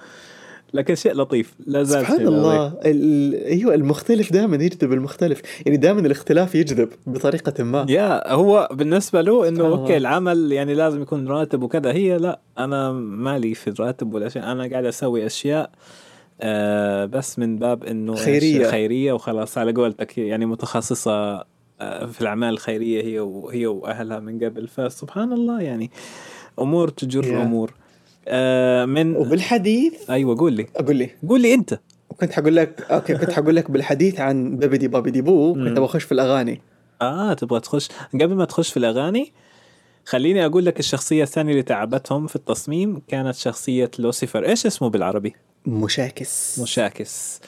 لكن 0.74 0.94
شيء 0.94 1.12
لطيف 1.14 1.54
لا 1.66 1.82
زال 1.82 2.00
سبحان. 2.00 2.26
الله 2.26 2.66
ال... 2.84 3.34
أيوه 3.44 3.74
المختلف 3.74 4.32
دائما 4.32 4.56
يجذب 4.56 4.92
المختلف 4.92 5.42
يعني 5.66 5.76
دائما 5.76 6.00
الاختلاف 6.00 6.54
يجذب 6.54 6.88
بطريقة 7.06 7.64
ما 7.64 7.86
يا 7.88 8.32
هو 8.32 8.68
بالنسبة 8.72 9.20
له 9.20 9.48
إنه 9.48 9.64
آه. 9.64 9.68
أوكي 9.68 9.96
العمل 9.96 10.52
يعني 10.52 10.74
لازم 10.74 11.02
يكون 11.02 11.28
راتب 11.28 11.62
وكذا 11.62 11.92
هي 11.92 12.16
لا 12.16 12.40
أنا 12.58 12.92
مالي 12.92 13.54
في 13.54 13.70
الراتب 13.70 14.14
ولا 14.14 14.28
شيء 14.28 14.42
أنا 14.42 14.70
قاعد 14.70 14.84
أسوي 14.84 15.26
أشياء 15.26 15.70
آه 16.40 17.04
بس 17.04 17.38
من 17.38 17.58
باب 17.58 17.84
إنه 17.84 18.12
إيش؟ 18.12 18.22
خيرية. 18.22 18.70
خيرية 18.70 19.12
وخلاص 19.12 19.58
على 19.58 19.72
قولتك 19.72 20.18
يعني 20.18 20.46
متخصصة 20.46 21.44
آه، 21.80 22.06
في 22.06 22.20
الأعمال 22.20 22.48
الخيرية 22.48 23.04
هي 23.04 23.20
وهي 23.20 23.66
وأهلها 23.66 24.20
من 24.20 24.44
قبل 24.44 24.68
فسبحان 24.68 25.32
الله 25.32 25.60
يعني 25.60 25.90
أمور 26.58 26.88
تجر 26.88 27.24
يا. 27.24 27.42
امور 27.42 27.74
آه 28.28 28.84
من 28.84 29.16
وبالحديث 29.16 30.10
أيوه 30.10 30.38
قول 30.38 30.52
لي. 30.52 30.66
أقول 30.76 30.96
لي. 30.96 31.10
قول 31.28 31.40
لي 31.42 31.54
أنت. 31.54 31.78
كنت 32.20 32.32
حقول 32.32 32.56
لك 32.56 32.80
okay 32.90 33.14
كنت 33.14 33.30
حقول 33.30 33.56
لك 33.56 33.70
بالحديث 33.70 34.20
عن 34.20 34.56
Bibbidi 34.56 34.88
Bobbidi 34.88 35.22
Boo 35.22 35.54
مم. 35.54 35.68
كنت 35.68 35.78
بخش 35.78 36.04
في 36.04 36.12
الأغاني. 36.12 36.60
آه 37.02 37.34
تبغى 37.34 37.60
تخش. 37.60 37.88
قبل 38.14 38.34
ما 38.34 38.44
تخش 38.44 38.70
في 38.70 38.76
الأغاني 38.76 39.32
خليني 40.04 40.46
أقول 40.46 40.66
لك 40.66 40.78
الشخصية 40.78 41.22
الثانية 41.22 41.52
اللي 41.52 41.62
تعبتهم 41.62 42.26
في 42.26 42.36
التصميم 42.36 43.02
كانت 43.08 43.34
شخصية 43.34 43.90
لوسيفر. 43.98 44.44
إيش 44.46 44.66
اسمه 44.66 44.90
بالعربي؟ 44.90 45.34
مشاكس. 45.66 46.58
مشاكس. 46.62 47.40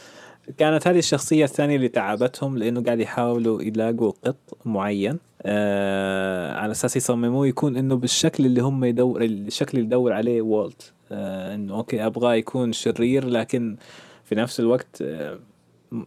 كانت 0.59 0.89
هذه 0.89 0.99
الشخصية 0.99 1.45
الثانية 1.45 1.77
اللي 1.77 1.89
تعبتهم 1.89 2.59
لأنه 2.59 2.83
قاعد 2.83 3.01
يحاولوا 3.01 3.63
يلاقوا 3.63 4.13
قط 4.25 4.37
معين. 4.65 5.19
آه 5.43 6.53
على 6.55 6.71
أساس 6.71 6.97
يصمموه 6.97 7.47
يكون 7.47 7.77
إنه 7.77 7.95
بالشكل 7.95 8.47
اللي 8.47 8.61
هم 8.61 8.85
يدور 8.85 9.23
الشكل 9.23 9.79
اللي 9.79 9.87
يدور 9.87 10.13
عليه 10.13 10.43
والت. 10.43 10.93
آه 11.13 11.55
إنه 11.55 11.75
okay 11.77 12.07
أبغاه 12.07 12.35
يكون 12.35 12.73
شرير 12.73 13.27
لكن 13.27 13.77
في 14.25 14.35
نفس 14.35 14.61
الوقت 14.61 15.03
آه 15.03 15.39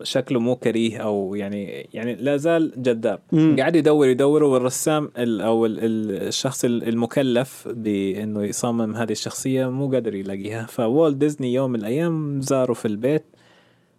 شكله 0.04 0.40
مو 0.40 0.56
كريه 0.56 0.98
أو 0.98 1.36
يعني 1.36 1.88
يعني 1.94 2.16
لا 2.16 2.38
زال 2.38 2.72
جذاب. 2.78 3.20
قاعد 3.60 3.76
يدور 3.76 4.08
يدور 4.08 4.44
والرسام 4.44 5.12
ال 5.18 5.42
أو 5.42 5.66
ال 5.66 5.80
ال 5.80 6.28
الشخص 6.28 6.66
ال- 6.66 6.88
المكلف 6.90 7.68
بإنه 7.68 8.44
يصمم 8.44 8.96
هذه 8.96 9.12
الشخصية 9.12 9.70
مو 9.70 9.92
قادر 9.92 10.16
يلاقيها. 10.16 10.66
فوالت 10.66 11.16
ديزني 11.18 11.54
يوم 11.54 11.72
من 11.72 11.80
الأيام 11.80 12.42
زاره 12.42 12.74
في 12.74 12.88
البيت 12.88 13.24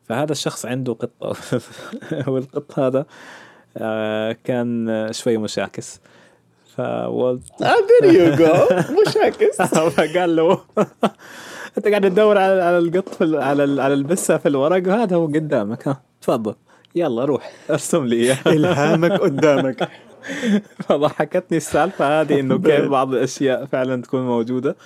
فهذا 0.05 0.33
الشخص 0.33 0.67
عنده 0.67 0.93
قطة. 0.93 1.37
والقط 2.33 2.79
هذا 2.79 3.07
آه، 3.77 4.37
كان 4.45 5.09
شوي 5.13 5.37
مشاكس. 5.37 6.01
فوالت 6.77 7.43
there 7.63 8.13
you 8.15 8.35
go 8.35 8.55
مشاكس. 9.07 9.63
فقال 9.63 10.37
له 10.37 10.61
أنت 11.79 11.89
قاعد 11.89 12.11
تدور 12.11 12.39
على 12.39 12.63
على 12.63 12.79
القط 12.79 13.09
في 13.09 13.37
على 13.37 13.83
على 13.83 13.95
البسة 13.95 14.37
في 14.37 14.49
الورق 14.49 14.89
وهذا 14.89 15.17
هو 15.17 15.27
قدامك. 15.27 15.89
ها 15.89 16.03
تفضل. 16.21 16.55
يلا 16.95 17.25
روح 17.25 17.53
ارسم 17.71 18.05
لي 18.05 18.17
إياه. 18.17 18.39
إلهامك 18.57 19.13
قدامك. 19.13 19.89
فضحكتني 20.89 21.57
السالفة 21.57 22.21
هذه 22.21 22.41
إنه 22.41 22.59
كيف 22.59 22.85
بعض 22.85 23.15
الأشياء 23.15 23.65
فعلا 23.65 24.03
تكون 24.03 24.27
موجودة. 24.27 24.77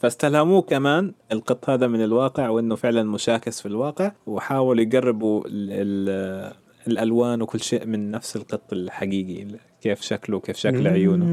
فاستلهموه 0.00 0.62
كمان. 0.62 1.12
القط 1.32 1.70
هذا 1.70 1.86
من 1.86 2.04
الواقع 2.04 2.48
وإنه 2.48 2.74
فعلا 2.76 3.02
مشاكس 3.02 3.60
في 3.60 3.66
الواقع 3.66 4.12
وحاولوا 4.26 4.82
يقربوا 4.84 5.42
ال 5.46 5.50
ال 5.72 6.52
الألوان 6.88 7.42
وكل 7.42 7.60
شيء 7.60 7.86
من 7.86 8.10
نفس 8.10 8.36
القط 8.36 8.72
الحقيقي 8.72 9.46
كيف 9.82 10.00
شكله 10.02 10.40
كيف 10.40 10.56
شكل 10.56 10.88
عيونه 10.88 11.26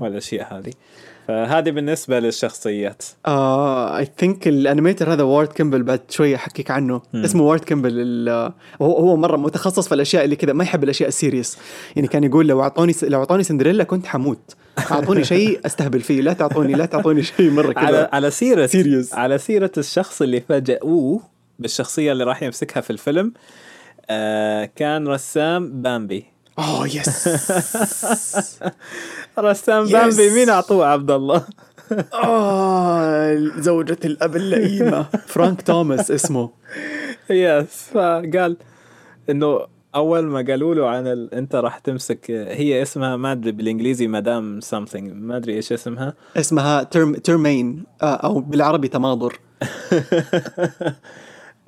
والأشياء 0.00 0.58
هذه. 0.58 0.72
فهذه 1.28 1.70
بالنسبة 1.70 2.18
للشخصيات. 2.18 3.04
آه 3.26 3.98
I 3.98 4.08
think 4.18 4.48
ال 4.48 4.55
animator 4.55 5.12
هذا 5.12 5.22
وارد 5.22 5.48
كيمبل 5.48 5.82
بعد 5.82 6.00
شوية 6.08 6.36
أحكيك 6.36 6.70
عنه. 6.70 7.02
مم. 7.14 7.24
اسمه 7.24 7.42
وارد 7.42 7.60
كيمبل 7.64 7.90
ال- 7.92 8.52
هو 8.82 8.92
هو 8.98 9.16
مرة 9.16 9.36
متخصص 9.36 9.88
في 9.88 9.94
الأشياء 9.94 10.24
اللي 10.24 10.36
كذا 10.36 10.52
ما 10.52 10.64
يحب 10.64 10.84
الأشياء 10.84 11.08
ال 11.08 11.14
serious 11.14 11.58
يعني 11.96 12.08
كان 12.08 12.24
يقول 12.24 12.46
لو 12.48 12.62
أعطوني 12.62 12.92
لو 13.02 13.18
أعطوني 13.18 13.42
سندريلا 13.42 13.84
كنت 13.84 14.06
حموت. 14.06 14.56
أعطوني 14.78 15.24
شيء 15.24 15.60
أستهبل 15.66 16.00
فيه 16.00 16.20
لا 16.20 16.32
تعطوني 16.32 16.72
لا 16.72 16.86
تعطوني 16.86 17.22
شيء 17.22 17.50
مرة 17.50 17.74
على 17.76 17.86
كذا 17.88 18.08
على 18.12 18.30
سيرة 18.30 18.66
Serious. 18.66 19.14
على 19.14 19.38
سيرة 19.38 19.70
الشخص 19.78 20.22
اللي 20.22 20.40
فاجأوه 20.40 21.20
بالشخصية 21.58 22.12
اللي 22.12 22.24
راح 22.24 22.42
يمسكها 22.42 22.80
في 22.80 22.90
الفيلم 22.90 23.32
آه 24.10 24.70
كان 24.76 25.08
رسام 25.08 25.82
بامبي. 25.82 26.24
oh 26.58 26.86
yes 26.86 27.28
رسام. 29.38 29.84
بامبي 29.86 30.30
مين 30.30 30.48
أعطوه؟ 30.50 30.86
عبد 30.86 31.10
الله. 31.10 31.44
آه 32.14 33.36
زوجة 33.58 33.98
الأب 34.04 34.36
اللئيمة. 34.36 35.06
فرانك 35.32 35.62
توماس 35.62 36.10
اسمه. 36.10 36.50
yes 37.30 37.66
فقال 37.94 38.56
إنه 39.30 39.60
أول 39.96 40.24
ما 40.24 40.44
قالوا 40.48 40.74
له 40.74 40.88
عن 40.88 41.06
ال... 41.06 41.34
أنت 41.34 41.54
راح 41.54 41.78
تمسك 41.78 42.30
هي 42.30 42.82
اسمها 42.82 43.16
ما 43.16 43.32
أدري 43.32 43.52
بالإنجليزي 43.52 44.08
Madam 44.08 44.60
something 44.60 45.12
ما 45.12 45.36
أدري 45.36 45.54
إيش 45.54 45.72
اسمها. 45.72 46.14
اسمها 46.36 46.82
ترم 46.82 47.14
ترمين 47.14 47.84
آه 48.02 48.14
أو 48.14 48.40
بالعربي 48.40 48.88
تماضر. 48.88 49.38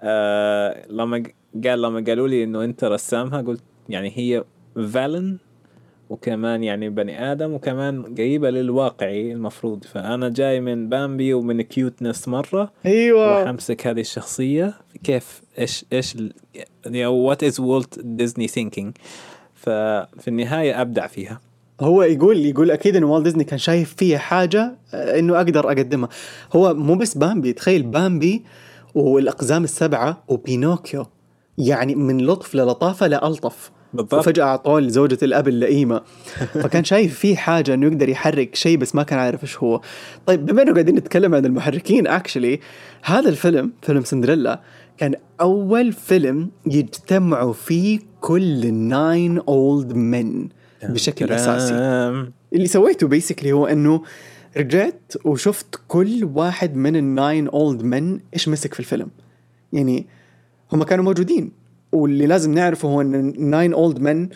آه 0.00 0.86
لما 0.90 1.22
قال 1.64 1.82
لما 1.82 2.04
قالوا 2.06 2.28
لي 2.28 2.44
إنه 2.44 2.64
أنت 2.64 2.84
رسامها 2.84 3.42
قلت 3.42 3.62
يعني 3.88 4.12
هي 4.16 4.44
villain. 4.92 5.38
وكمان 6.10 6.64
يعني 6.64 6.88
بني 6.88 7.32
آدم 7.32 7.52
وكمان 7.52 8.02
قريبة 8.02 8.50
للواقعي 8.50 9.32
المفروض. 9.32 9.84
فأنا 9.84 10.28
جاي 10.28 10.60
من 10.60 10.88
بامبي 10.88 11.34
ومن 11.34 11.62
cuteness 11.62 12.28
مرة. 12.28 12.60
راح 12.60 12.70
أيوه. 12.86 13.50
امسك 13.50 13.86
هذه 13.86 14.00
الشخصية. 14.00 14.74
كيف؟ 15.04 15.40
إيش 15.58 15.84
إيش 15.92 16.16
what 16.96 17.44
is 17.44 17.60
Walt 17.60 17.98
Disney 17.98 18.48
thinking 18.48 18.96
ففي 19.54 20.28
النهاية 20.28 20.80
أبدع 20.80 21.06
فيها. 21.06 21.40
هو 21.80 22.02
يقول 22.02 22.46
يقول 22.46 22.70
أكيد 22.70 22.96
إنه 22.96 23.12
والت 23.12 23.24
ديزني 23.24 23.44
كان 23.44 23.58
شايف 23.58 23.94
فيها 23.94 24.18
حاجة 24.18 24.74
آه، 24.94 25.18
إنه 25.18 25.36
أقدر 25.36 25.66
أقدمها. 25.66 26.08
هو 26.52 26.74
مو 26.74 26.94
بس 26.94 27.18
بامبي. 27.18 27.52
تخيل 27.52 27.82
بامبي 27.82 28.44
والأقزام 28.94 29.64
السبعة 29.64 30.24
وبينوكيو. 30.28 31.06
يعني 31.58 31.94
من 31.94 32.26
لطف 32.26 32.54
للطافة 32.54 33.06
لألطف. 33.06 33.70
بالضبط. 33.94 34.14
وفجأة 34.14 34.44
أعطوه 34.44 34.80
لزوجة 34.80 35.18
الأب 35.22 35.48
اللئيمة. 35.48 36.00
فكان 36.62 36.84
شايف 36.84 37.18
في 37.18 37.36
حاجة 37.36 37.74
إنه 37.74 37.86
يقدر 37.86 38.08
يحرك 38.08 38.54
شيء 38.54 38.76
بس 38.76 38.94
ما 38.94 39.02
كان 39.02 39.18
عارف 39.18 39.42
إيش 39.42 39.58
هو. 39.58 39.80
طيب 40.26 40.46
بما 40.46 40.62
إنه 40.62 40.72
قاعدين 40.72 40.94
نتكلم 40.94 41.34
عن 41.34 41.46
المحركين 41.46 42.06
actually 42.06 42.60
هذا 43.02 43.28
الفيلم 43.28 43.72
فيلم 43.82 44.04
سندريلا 44.04 44.60
كان 44.98 45.14
أول 45.40 45.92
فيلم 45.92 46.50
يجتمعوا 46.66 47.52
فيه 47.52 47.98
كل 48.20 48.64
ال 48.64 48.79
nine 48.79 49.38
old 49.38 49.92
men 49.92 50.48
بشكل 50.82 51.32
أساسي. 51.32 51.74
تمام. 51.74 52.32
اللي 52.52 52.66
سويته 52.66 53.08
basically 53.08 53.52
هو 53.52 53.66
إنه 53.66 54.02
رجعت 54.56 55.12
وشفت 55.24 55.80
كل 55.88 56.24
واحد 56.34 56.76
من 56.76 56.96
ال 56.96 57.07
Nine 57.07 57.48
Old 57.48 57.82
Men 57.82 58.20
إيش 58.34 58.48
مسك 58.48 58.74
في 58.74 58.80
الفيلم. 58.80 59.08
يعني 59.72 60.06
هم 60.72 60.82
كانوا 60.82 61.04
موجودين. 61.04 61.57
واللي 61.92 62.26
لازم 62.26 62.54
نعرفه 62.54 62.88
هو 62.88 63.00
إن 63.00 63.14
ال 63.14 63.26
Nine 63.26 63.72
Old 63.72 63.98
Men 64.00 64.28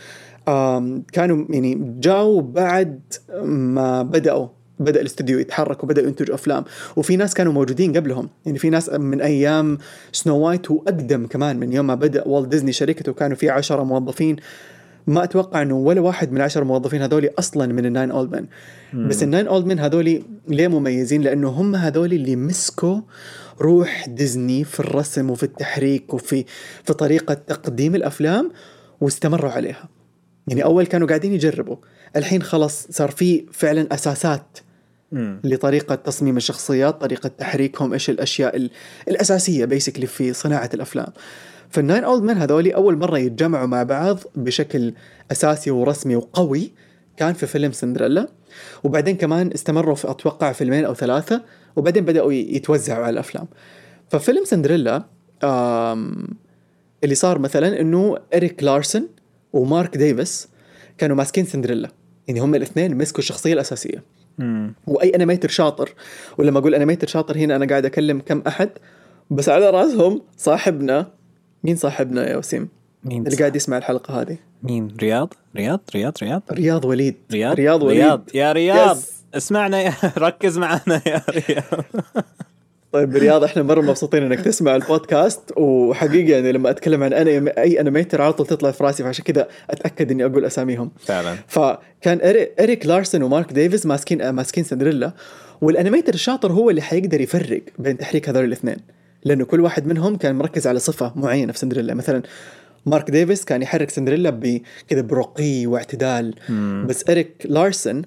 كانوا 1.12 1.44
يعني 1.50 1.96
جاوا 2.00 2.40
بعد 2.40 3.00
ما 3.44 4.02
بدأوا 4.02 4.48
بدأ 4.80 5.00
الاستوديو 5.00 5.38
يتحرك 5.38 5.84
وبدا 5.84 6.02
ينتج 6.02 6.30
أفلام. 6.30 6.64
وفي 6.96 7.16
ناس 7.16 7.34
كانوا 7.34 7.52
موجودين 7.52 7.96
قبلهم. 7.96 8.28
يعني 8.46 8.58
في 8.58 8.70
ناس 8.70 8.90
من 8.90 9.20
أيام 9.20 9.78
سنو 10.12 10.38
وايت 10.38 10.70
واقدم 10.70 11.26
كمان 11.26 11.56
من 11.56 11.72
يوم 11.72 11.86
ما 11.86 11.94
بدأ 11.94 12.28
والت 12.28 12.48
ديزني 12.48 12.72
شركته. 12.72 13.12
كانوا 13.12 13.36
في 13.36 13.50
عشرة 13.50 13.82
موظفين. 13.82 14.36
ما 15.06 15.24
أتوقع 15.24 15.62
إنه 15.62 15.76
ولا 15.76 16.00
واحد 16.00 16.30
من 16.30 16.36
العشر 16.36 16.64
موظفين 16.64 17.02
هذول 17.02 17.30
أصلا 17.38 17.72
من 17.72 17.86
ال 17.86 17.91
Nine 17.91 18.10
Old 18.10 18.32
Men 18.32 18.46
بس 19.08 19.22
ال 19.22 19.27
Nine 19.27 19.46
Old 19.46 19.66
Men 19.66 19.78
هذول 19.78 20.22
ليه 20.48 20.68
مميزين؟ 20.68 21.22
لأنه 21.22 21.48
هم 21.48 21.74
هذول 21.74 22.12
اللي 22.12 22.36
مسكوا 22.36 23.00
روح 23.62 24.08
ديزني 24.08 24.64
في 24.64 24.80
الرسم 24.80 25.30
وفي 25.30 25.42
التحريك 25.42 26.14
وفي 26.14 26.44
في 26.84 26.92
طريقة 26.94 27.34
تقديم 27.34 27.94
الأفلام 27.94 28.52
واستمروا 29.00 29.50
عليها. 29.50 29.88
يعني 30.48 30.64
أول 30.64 30.86
كانوا 30.86 31.08
قاعدين 31.08 31.32
يجربوا. 31.32 31.76
الحين 32.16 32.42
خلاص 32.42 32.86
صار 32.90 33.10
في 33.10 33.44
فعلا 33.52 33.94
أساسات 33.94 34.58
مم. 35.12 35.40
لطريقة 35.44 35.94
تصميم 35.94 36.36
الشخصيات 36.36 37.00
طريقة 37.00 37.28
تحريكهم 37.28 37.92
إيش 37.92 38.10
الأشياء 38.10 38.56
ال- 38.56 38.70
الأساسية 39.08 39.64
basically 39.64 40.06
في 40.06 40.32
صناعة 40.32 40.70
الأفلام. 40.74 41.12
فال 41.70 41.82
Nine 41.82 42.04
Old 42.04 42.22
Men 42.22 42.36
هذولي 42.38 42.74
أول 42.74 42.96
مرة 42.98 43.18
يتجمعوا 43.18 43.66
مع 43.66 43.82
بعض 43.82 44.18
بشكل 44.36 44.94
أساسي 45.32 45.70
ورسمي 45.70 46.16
وقوي 46.16 46.72
كان 47.16 47.34
في 47.34 47.46
فيلم 47.46 47.72
سندريلا. 47.72 48.28
وبعدين 48.84 49.16
كمان 49.16 49.50
استمروا 49.54 49.94
في 49.94 50.10
أتوقع 50.10 50.52
فيلمين 50.52 50.84
أو 50.84 50.94
ثلاثة 50.94 51.42
وبعدين 51.76 52.04
بدأوا 52.04 52.32
ي- 52.32 52.54
يتوزعوا 52.56 53.04
على 53.04 53.12
الأفلام. 53.12 53.46
ففيلم 54.10 54.44
سندريلا 54.44 55.04
اللي 57.04 57.14
صار 57.14 57.38
مثلا 57.38 57.80
إنه 57.80 58.16
إريك 58.34 58.62
لارسن 58.62 59.06
ومارك 59.52 59.96
ديفيس 59.96 60.48
كانوا 60.98 61.16
ماسكين 61.16 61.44
سندريلا. 61.44 61.88
يعني 62.28 62.40
هم 62.40 62.54
الاثنين 62.54 62.98
مسكوا 62.98 63.18
الشخصية 63.18 63.52
الأساسية. 63.52 64.02
مم. 64.38 64.74
وأي 64.86 65.14
animator 65.14 65.48
شاطر 65.48 65.94
ولما 66.38 66.58
أقول 66.58 66.74
animator 66.74 67.06
شاطر 67.06 67.36
هنا 67.38 67.56
أنا 67.56 67.66
قاعد 67.66 67.84
أكلم 67.84 68.20
كم 68.26 68.42
أحد 68.46 68.70
بس 69.30 69.48
على 69.48 69.70
رأسهم 69.70 70.22
صاحبنا. 70.36 71.10
مين 71.64 71.76
صاحبنا 71.76 72.30
يا 72.30 72.36
وسيم؟ 72.36 72.68
مين 73.04 73.26
اللي 73.26 73.36
قاعد 73.36 73.56
يسمع 73.56 73.78
الحلقة 73.78 74.20
هذه. 74.20 74.38
مين؟ 74.62 74.96
رياض؟ 75.00 75.34
رياض؟ 75.56 75.80
رياض؟ 75.94 76.14
رياض؟ 76.22 76.42
رياض 76.52 76.84
وليد. 76.84 77.14
رياض؟ 77.32 77.54
رياض 77.56 77.82
وليد. 77.82 77.98
رياض. 78.02 78.28
يا 78.34 78.52
رياض! 78.52 78.96
yes. 78.96 79.21
اسمعنا 79.34 79.82
يا 79.82 79.94
ركز 80.18 80.58
معنا 80.58 81.02
يا 81.06 81.22
رياض 81.30 81.84
طيب 82.92 83.16
رياض 83.16 83.44
إحنا 83.44 83.62
مرة 83.62 83.80
مبسوطين 83.80 84.22
إنك 84.22 84.40
تسمع 84.40 84.76
البودكاست 84.76 85.40
وحقيقة 85.56 86.30
يعني 86.30 86.52
لما 86.52 86.70
أتكلم 86.70 87.02
عن 87.02 87.12
أني 87.12 87.50
أي 87.50 87.80
animator 87.80 88.22
على 88.22 88.32
طول 88.32 88.46
تطلع 88.46 88.70
في 88.70 88.84
رأسي 88.84 89.02
فعشان 89.02 89.24
كذا 89.24 89.48
أتأكد 89.70 90.10
إني 90.10 90.24
أقول 90.24 90.44
أساميهم. 90.44 90.90
فعلا. 90.98 91.36
فكان 91.48 92.20
إريك 92.60 92.86
لارسن 92.86 93.22
ومارك 93.22 93.52
ديفيز 93.52 93.86
ماسكين 93.86 94.30
ماسكين 94.30 94.64
سندريلا 94.64 95.12
وال 95.60 95.71
animator 95.71 96.14
الشاطر 96.14 96.52
هو 96.52 96.70
اللي 96.70 96.82
حيقدر 96.82 97.20
يفرق 97.20 97.62
بين 97.78 97.98
تحريك 97.98 98.28
هذول 98.28 98.44
الاثنين. 98.44 98.76
لأنه 99.24 99.44
كل 99.44 99.60
واحد 99.60 99.86
منهم 99.86 100.16
كان 100.16 100.34
مركز 100.34 100.66
على 100.66 100.78
صفة 100.78 101.12
معينة 101.16 101.52
في 101.52 101.58
سندريلا. 101.58 101.94
مثلا 101.94 102.22
مارك 102.86 103.10
ديفيس 103.10 103.44
كان 103.44 103.62
يحرك 103.62 103.90
سندريلا 103.90 104.30
بكذا 104.30 105.00
برقي 105.00 105.66
واعتدال 105.66 106.34
بس 106.86 107.04
إريك 107.10 107.32
لارسن 107.44 108.02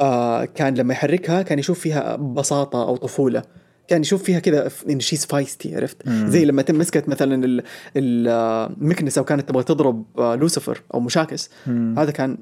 آه 0.00 0.44
كان 0.44 0.74
لما 0.74 0.92
يحركها 0.92 1.42
كان 1.42 1.58
يشوف 1.58 1.78
فيها 1.80 2.16
بساطة 2.16 2.82
أو 2.88 2.96
طفولة. 2.96 3.42
كان 3.88 4.00
يشوف 4.00 4.22
فيها 4.22 4.38
كذا 4.38 4.70
إن 4.90 5.00
she's 5.00 5.24
feisty 5.26 5.76
عرفت؟ 5.76 6.08
زي 6.08 6.44
لما 6.44 6.62
تم 6.62 6.78
مسكت 6.78 7.08
مثلا 7.08 7.44
ال- 7.44 7.62
ال- 7.96 8.28
آه، 8.28 8.66
المكنسه 8.66 9.20
وكانت 9.20 9.48
تبغى 9.48 9.62
تضرب 9.62 10.04
آه، 10.18 10.34
لوسيفر 10.34 10.82
أو 10.94 11.00
مشاكس. 11.00 11.50
هذا 11.98 12.10
كان 12.10 12.38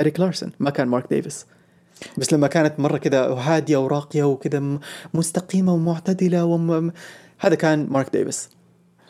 اريك 0.00 0.20
لارسن 0.20 0.50
ما 0.60 0.70
كان 0.70 0.88
مارك 0.88 1.06
ديفيس. 1.10 1.46
بس 2.18 2.32
لما 2.32 2.46
كانت 2.46 2.80
مرة 2.80 2.98
كذا 2.98 3.20
هادية 3.26 3.76
وراقية 3.76 4.22
وكذا 4.22 4.78
مستقيمة 5.14 5.74
ومعتدلة 5.74 6.44
وم... 6.44 6.92
هذا 7.38 7.54
كان 7.54 7.86
مارك 7.90 8.12
ديفيس. 8.16 8.48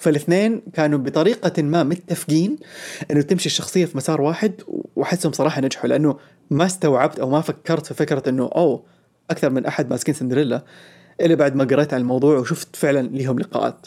فالاثنين 0.01 0.63
كانوا 0.73 0.99
بطريقة 0.99 1.63
ما 1.63 1.83
متفقين 1.83 2.57
إنه 3.11 3.23
تمشي 3.23 3.47
الشخصية 3.47 3.85
في 3.85 3.97
مسار 3.97 4.21
واحد 4.21 4.53
وأحسهم 4.97 5.33
صراحة 5.33 5.61
نجحوا 5.61 5.89
لأنه 5.89 6.17
ما 6.51 6.67
استوعبت 6.67 7.19
أو 7.19 7.31
ما 7.31 7.41
فكرت 7.41 7.87
في 7.87 7.95
فكرة 7.95 8.29
إنه 8.29 8.51
أوه 8.57 8.83
أكثر 9.31 9.51
من 9.51 9.67
أحد 9.67 9.91
ماسكين 9.91 10.15
سندريلا 10.15 10.65
إلا 11.21 11.35
بعد 11.35 11.57
ما 11.57 11.65
قريت 11.65 11.95
عن 11.95 12.01
الموضوع 12.01 12.39
وشفت 12.39 12.77
فعلا 12.77 13.09
ليهم 13.09 13.39
لقاءات. 13.39 13.87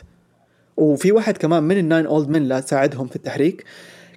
وفي 0.78 1.12
واحد 1.12 1.38
كمان 1.38 1.64
من 1.64 1.78
ال 1.78 1.84
Nine 1.84 2.06
Old 2.06 2.30
Men 2.30 2.48
لا 2.48 2.62
ساعدهم 2.62 3.08
في 3.08 3.16
التحريك 3.16 3.64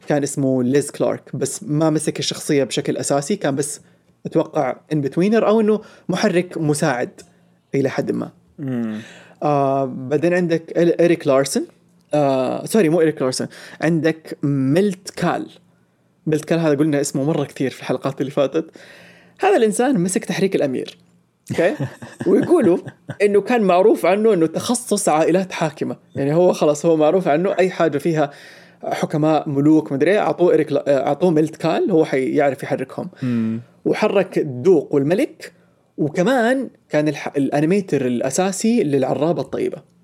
كان 0.09 0.23
اسمه 0.23 0.63
ليز 0.63 0.91
كلارك 0.91 1.37
بس 1.37 1.63
ما 1.63 1.91
مسك 1.91 2.19
الشخصية 2.19 2.65
بشكل 2.65 2.97
أساسي 2.97 3.37
كان 3.37 3.57
بس 3.57 3.81
أتوقع 4.27 4.77
in-betweener 4.93 5.47
أو 5.49 5.61
إنه 5.61 5.81
محرك 6.09 6.59
مساعد 6.59 7.21
إلى 7.75 7.89
حد 7.89 8.13
ما. 8.13 8.31
آه 9.43 9.85
بعدين 9.85 10.35
عندك 10.35 10.73
إريك 11.01 11.27
لارسن 11.27 11.65
آه 12.15 12.65
sorry 12.67 12.89
مو 12.89 13.01
إريك 13.01 13.23
لارسن 13.23 13.47
عندك 13.81 14.39
ميلت 14.43 15.11
كال. 15.11 15.47
ميلت 16.27 16.45
كال 16.45 16.59
هذا 16.59 16.75
قلنا 16.75 17.01
اسمه 17.01 17.25
مرة 17.25 17.45
كثير 17.45 17.71
في 17.71 17.81
الحلقات 17.81 18.21
اللي 18.21 18.31
فاتت. 18.31 18.71
هذا 19.41 19.57
الإنسان 19.57 20.01
مسك 20.01 20.25
تحريك 20.25 20.57
الأمير. 20.57 20.99
okay؟ 21.51 21.75
ويقولوا 22.31 22.79
إنه 23.23 23.41
كان 23.41 23.63
معروف 23.63 24.07
عنه 24.07 24.35
إنه 24.35 24.47
تخصص 24.47 25.09
عائلات 25.09 25.53
حاكمة. 25.53 25.97
يعني 26.17 26.35
هو 26.35 26.53
خلاص 26.53 26.87
هو 26.87 26.97
معروف 26.97 27.29
عنه 27.29 27.55
أي 27.59 27.71
حاجة 27.71 27.99
فيها 27.99 28.31
حكماء 28.85 29.49
ملوك 29.49 29.93
مدري 29.93 30.11
إيه، 30.11 30.19
أعطوه 30.19 30.55
إريك 30.55 30.73
لا- 30.73 31.07
أعطوه 31.07 31.31
ميلت 31.31 31.57
كال 31.57 31.91
هو 31.91 32.05
حيعرف 32.05 32.63
يحركهم. 32.63 33.11
وحرك 33.85 34.39
الدوق 34.39 34.95
والملك. 34.95 35.53
وكمان 35.99 36.71
كان 36.89 37.09
الح... 37.09 37.33
ال 37.37 37.44
animator 37.44 38.07
الأساسي 38.07 38.83
للعرابة 38.85 39.43
الطيبة. 39.43 39.96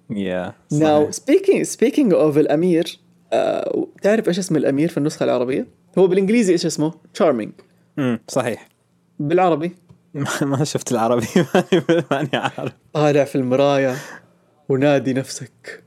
now 0.72 1.00
صحيح. 1.02 1.10
speaking 1.10 1.62
speaking 1.62 2.14
of 2.14 2.38
الأمير 2.38 2.98
آه، 3.32 3.86
تعرف 4.02 4.28
إيش 4.28 4.38
اسم 4.38 4.56
الأمير 4.56 4.88
في 4.88 4.98
النسخة 4.98 5.24
العربية؟ 5.24 5.66
هو 5.98 6.06
بالإنجليزي 6.06 6.52
إيش 6.52 6.66
اسمه؟ 6.66 6.94
Charming 7.14 7.52
مم. 7.96 8.20
صحيح 8.28 8.68
بالعربي 9.18 9.72
ما 10.14 10.26
ما 10.58 10.64
شفت 10.64 10.92
العربي 10.92 11.26
ماني 11.54 12.04
ماني 12.10 12.30
عارف 12.34 12.72
طالع 12.92 13.24
في 13.24 13.36
المرايه 13.36 13.96
ونادي 14.68 15.12
نفسك 15.12 15.84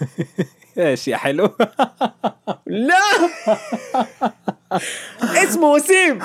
إيش 0.78 1.08
يا 1.08 1.16
حلو 1.16 1.50
لا 2.66 3.00
اسمه 5.44 5.72
وسيم 5.72 6.18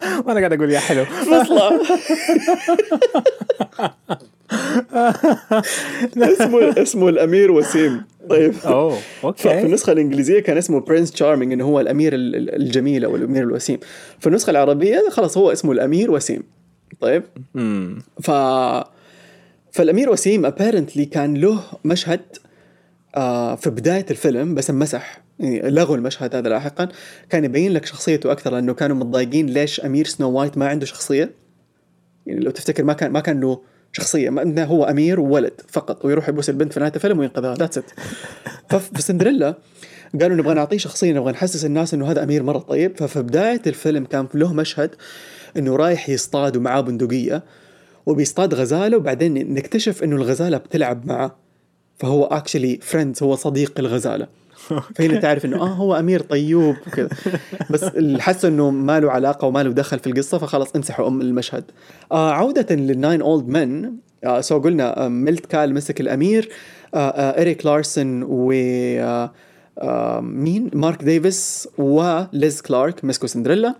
وأنا 0.26 0.38
قاعد 0.38 0.52
أقول 0.52 0.70
يا 0.70 0.78
حلو. 0.80 1.04
فصلة 1.04 1.80
اسمه 6.16 6.82
اسمه 6.82 7.08
الأمير 7.08 7.50
وسيم. 7.50 8.02
طيب. 8.30 8.54
أوه 8.66 8.98
okay. 9.24 9.60
النسخة 9.60 9.92
الإنجليزية 9.92 10.40
كان 10.40 10.56
اسمه 10.56 10.80
Prince 10.80 11.10
Charming 11.12 11.52
إنه 11.52 11.64
هو 11.64 11.80
الأمير 11.80 12.14
ال- 12.14 12.36
ال- 12.36 12.54
الجميل 12.62 13.04
أو 13.04 13.16
الأمير 13.16 13.42
الوسيم. 13.42 13.78
في 14.20 14.26
النسخة 14.26 14.50
العربية 14.50 15.04
خلاص 15.10 15.38
هو 15.38 15.52
اسمه 15.52 15.72
الأمير 15.72 16.10
وسيم. 16.10 16.42
طيب. 17.00 17.22
ف 18.22 18.30
فالأمير 19.72 20.10
وسيم 20.10 20.46
apparently 20.46 21.04
كان 21.04 21.34
له 21.34 21.60
مشهد 21.84 22.20
آه 23.16 23.54
في 23.54 23.70
بداية 23.70 24.06
الفيلم 24.10 24.54
بس 24.54 24.70
انمسح. 24.70 25.20
لغوا 25.42 25.96
المشهد 25.96 26.34
هذا 26.34 26.48
لاحقا. 26.48 26.88
كان 27.30 27.44
يبين 27.44 27.72
لك 27.72 27.86
شخصيته 27.86 28.32
أكثر 28.32 28.52
لأنه 28.52 28.74
كانوا 28.74 28.96
متضايقين 28.96 29.46
ليش 29.46 29.80
أمير 29.80 30.06
سنو 30.06 30.30
وايت 30.30 30.58
ما 30.58 30.68
عنده 30.68 30.86
شخصية. 30.86 31.30
يعني 32.26 32.40
لو 32.40 32.50
تفتكر 32.50 32.84
ما 32.84 32.92
كان 32.92 33.12
ما 33.12 33.20
كان 33.20 33.40
له 33.40 33.60
شخصية 33.92 34.30
ما 34.30 34.64
هو 34.64 34.84
أمير 34.84 35.20
وولد 35.20 35.60
فقط 35.68 36.04
ويروح 36.04 36.28
يبوس 36.28 36.50
البنت 36.50 36.72
في 36.72 36.80
نهاية 36.80 36.92
الفيلم 36.94 37.18
وينقذها. 37.18 37.54
that's 37.54 37.78
it 37.78 37.90
ففي 38.70 39.02
سندريلا 39.02 39.54
قالوا 40.20 40.36
نبغى 40.36 40.54
نعطيه 40.54 40.78
شخصية 40.78 41.12
نبغى 41.12 41.32
نحسس 41.32 41.64
الناس 41.64 41.94
إنه 41.94 42.10
هذا 42.10 42.22
أمير 42.22 42.42
مرة 42.42 42.58
طيب. 42.58 42.96
ففي 42.96 43.22
بداية 43.22 43.62
الفيلم 43.66 44.04
كان 44.04 44.28
له 44.34 44.52
مشهد 44.52 44.90
إنه 45.56 45.76
رايح 45.76 46.08
يصطاد 46.08 46.56
ومعاه 46.56 46.80
بندقية 46.80 47.42
وبيصطاد 48.06 48.54
غزالة 48.54 48.96
وبعدين 48.96 49.54
نكتشف 49.54 50.02
إنه 50.04 50.16
الغزالة 50.16 50.58
بتلعب 50.58 51.06
معه 51.06 51.36
فهو 51.98 52.24
actually 52.24 52.78
friends 52.82 53.22
هو 53.22 53.36
صديق 53.36 53.72
الغزالة. 53.78 54.26
فهنا 54.96 55.20
تعرف 55.20 55.44
إنه 55.44 55.62
آه 55.62 55.68
هو 55.68 55.94
أمير 55.98 56.20
طيوب 56.20 56.76
وكذا. 56.86 57.08
بس 57.70 57.82
اللي 57.82 58.22
حسوا 58.22 58.50
إنه 58.50 58.70
ما 58.70 59.00
له 59.00 59.10
علاقة 59.10 59.46
وما 59.46 59.62
له 59.62 59.72
دخل 59.72 59.98
في 59.98 60.06
القصة 60.06 60.38
فخلاص 60.38 60.76
امسحوا 60.76 61.08
أم 61.08 61.20
المشهد. 61.20 61.64
آه 62.12 62.30
عودة 62.32 62.74
لل 62.74 62.90
Nine 62.90 63.22
Old 63.22 63.48
Men 63.48 63.96
آه 64.24 64.40
so 64.40 64.58
قلنا 64.58 65.04
آه 65.04 65.08
ميلت 65.08 65.46
كال 65.46 65.74
مسك 65.74 66.00
الأمير 66.00 66.48
آه 66.94 66.98
آه 66.98 67.40
إريك 67.42 67.66
لارسون 67.66 68.22
و 68.22 68.52
آه 68.52 69.32
آه 69.78 70.20
مين؟ 70.20 70.70
مارك 70.74 71.04
ديفيس 71.04 71.68
وليز 71.78 72.60
كلارك 72.60 73.04
مسكوا 73.04 73.28
سندريلا. 73.28 73.74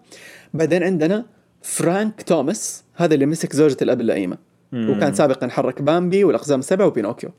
بعدين 0.54 0.82
عندنا 0.82 1.24
فرانك 1.62 2.22
توماس 2.22 2.84
هذا 2.94 3.14
اللي 3.14 3.26
مسك 3.26 3.52
زوجة 3.52 3.76
الأب 3.82 4.00
اللئيمة. 4.00 4.38
وكان 4.72 5.14
سابقا 5.14 5.48
حرك 5.48 5.82
بامبي 5.82 6.24
والأقزام 6.24 6.58
السبعة 6.58 6.86
وبينوكيو. 6.86 7.30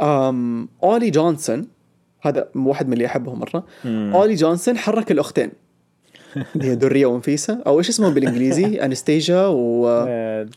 أم 0.00 0.68
أولي 0.82 1.10
جونسون 1.10 1.68
هذا 2.20 2.48
واحد 2.54 2.86
من 2.86 2.92
اللي 2.92 3.06
أحبهم 3.06 3.38
مرة. 3.38 3.64
أولي 3.86 4.34
جونسون 4.34 4.78
حرك 4.78 5.10
الأختين. 5.10 5.50
اللي 6.56 6.66
هي 6.70 6.74
درية 6.74 7.06
ونفيسة. 7.06 7.62
أو 7.66 7.78
إيش 7.78 7.88
اسمهم 7.88 8.14
بالإنجليزي؟ 8.14 8.64
أنستيجا 8.84 9.46
و 9.46 9.88
آه، 9.88 10.48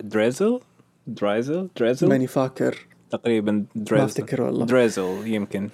دريزل؟ 0.00 0.60
دريزل؟ 1.08 1.68
دريزل؟ 1.76 2.08
ماني 2.08 2.26
فاكر. 2.26 2.86
تقريبا 3.10 3.64
دريزل. 3.74 4.04
أفتكر 4.04 4.42
والله. 4.42 4.66
دريزل 4.66 5.16
يمكن. 5.24 5.68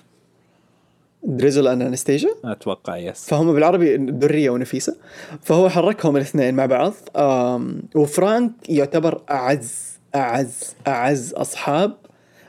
دريزل 1.22 1.68
أناستازيا 1.68 2.28
أتوقع 2.44 2.96
yes 2.96 3.24
فهم 3.28 3.52
بالعربي 3.52 3.96
درية 3.96 4.50
ونفيسة. 4.50 4.96
فهو 5.42 5.68
حركهم 5.68 6.16
الاثنين 6.16 6.54
مع 6.54 6.66
بعض. 6.66 6.92
وفرانك 7.94 8.52
يعتبر 8.68 9.22
أعز 9.30 9.98
أعز 10.14 10.74
أعز 10.86 11.34
أصحاب. 11.34 11.96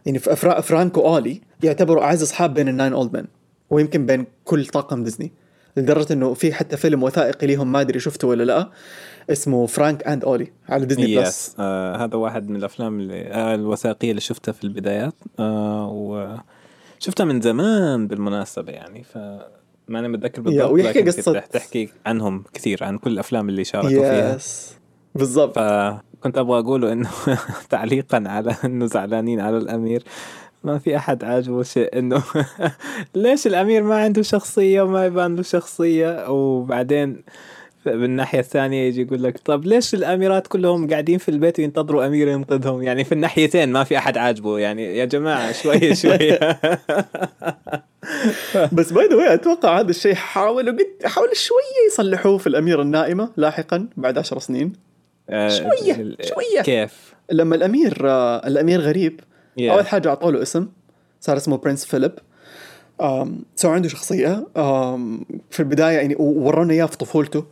يعني 0.05 0.19
فرانك 0.19 0.97
وأولي 0.97 1.41
يعتبروا 1.63 2.03
أعز 2.03 2.21
أصحاب 2.21 2.53
بين 2.53 2.67
ال 2.67 2.73
Nine 2.73 2.93
Old 2.93 3.13
Men 3.13 3.25
ويمكن 3.69 4.05
بين 4.05 4.25
كل 4.45 4.65
طاقم 4.65 5.03
ديزني 5.03 5.31
لدرجة 5.77 6.13
إنه 6.13 6.33
في 6.33 6.53
حتى 6.53 6.77
فيلم 6.77 7.03
وثائقي 7.03 7.47
ليهم 7.47 7.71
ما 7.71 7.81
أدري 7.81 7.99
شفته 7.99 8.27
ولا 8.27 8.43
لأ 8.43 8.69
اسمه 9.31 9.65
Frank 9.65 10.07
and 10.07 10.23
Ollie 10.23 10.51
على 10.69 10.85
ديزني 10.85 11.15
بلس. 11.15 11.27
yes 11.49 11.55
آه 11.59 11.95
هذا 12.05 12.15
واحد 12.15 12.49
من 12.49 12.55
الأفلام 12.55 12.99
اللي 12.99 13.21
آه 13.27 13.55
الوثائقية 13.55 14.09
اللي 14.09 14.21
شفتها 14.21 14.51
في 14.51 14.63
البدايات 14.63 15.13
آه 15.39 15.89
وشفتها 16.97 17.23
من 17.25 17.41
زمان 17.41 18.07
بالمناسبة 18.07 18.71
يعني 18.71 19.03
ف 19.03 19.17
ما 19.87 19.99
أنا 19.99 20.07
متذكر 20.07 20.41
بالضبط 20.41 20.71
ويحكي 20.71 21.11
قصة- 21.11 21.15
كنت 21.15 21.29
رح 21.29 21.45
تحكي 21.45 21.89
عنهم 22.05 22.43
كثير 22.53 22.83
عن 22.83 22.97
كل 22.97 23.11
الأفلام 23.11 23.49
اللي 23.49 23.63
شاركوا 23.63 23.89
فيها. 23.89 24.35
yes 24.35 24.73
بالضبط. 25.15 25.55
فكنت 25.59 26.37
أبغى 26.37 26.59
أقوله 26.59 26.91
إنه 26.91 27.09
تعليقا 27.69 28.23
على 28.27 28.55
إنه 28.65 28.85
زعلانين 28.85 29.39
على 29.39 29.57
الأمير. 29.57 30.03
ما 30.67 30.77
في 30.79 30.95
أحد 30.97 31.23
عاجبه 31.23 31.63
شيء 31.63 31.97
إنه 31.99 32.23
ليش 33.15 33.47
الأمير 33.47 33.83
ما 33.83 33.95
عنده 34.03 34.21
شخصية 34.21 34.81
وما 34.81 35.05
يبان 35.05 35.35
له 35.35 35.41
شخصية؟ 35.41 36.29
وبعدين 36.29 37.21
بالناحيه 37.85 38.39
الثانية 38.39 38.87
يجي 38.87 39.01
يقول 39.01 39.23
لك 39.23 39.37
طب 39.45 39.65
ليش 39.65 39.93
الأميرات 39.93 40.47
كلهم 40.47 40.89
قاعدين 40.89 41.17
في 41.17 41.29
البيت 41.29 41.59
وينتظروا 41.59 42.05
أمير 42.07 42.27
ينقذهم؟ 42.27 42.83
يعني 42.83 43.03
في 43.03 43.11
الناحيتين 43.11 43.71
ما 43.71 43.83
في 43.83 43.97
أحد 43.97 44.17
عاجبه. 44.17 44.59
يعني 44.59 44.97
يا 44.97 45.05
جماعة 45.05 45.51
شوية 45.63 45.93
شوية 45.93 46.39
بس 48.73 48.93
by 48.93 49.07
the 49.07 49.33
أتوقع 49.33 49.79
هذا 49.79 49.89
الشيء 49.89 50.13
حاولوا 50.15 50.71
قد 50.73 50.87
حاولوا 51.07 51.33
شوية 51.33 51.87
يصلحوه 51.91 52.37
في 52.37 52.47
الأميرة 52.47 52.81
النائمة 52.81 53.29
لاحقا 53.37 53.87
بعد 53.97 54.17
عشر 54.17 54.39
سنين. 54.39 54.73
آه، 55.29 55.49
شوية، 55.49 55.95
ال- 55.95 56.17
شوية. 56.21 56.61
كيف؟ 56.61 57.13
لما 57.31 57.55
الأمير 57.55 57.97
آه، 58.09 58.47
الأمير 58.47 58.81
غريب 58.81 59.19
Yeah. 59.57 59.61
أول 59.61 59.87
حاجة 59.87 60.09
اعطوا 60.09 60.31
له 60.31 60.41
اسم 60.41 60.67
صار 61.21 61.37
اسمه 61.37 61.57
Prince 61.57 61.85
فيليب 61.85 62.11
so 63.55 63.69
عنده 63.69 63.89
شخصية 63.89 64.47
في 65.49 65.59
البداية 65.59 65.97
يعني 65.97 66.15
وورونا 66.19 66.73
إياه 66.73 66.85
في 66.85 66.97
طفولته. 66.97 67.45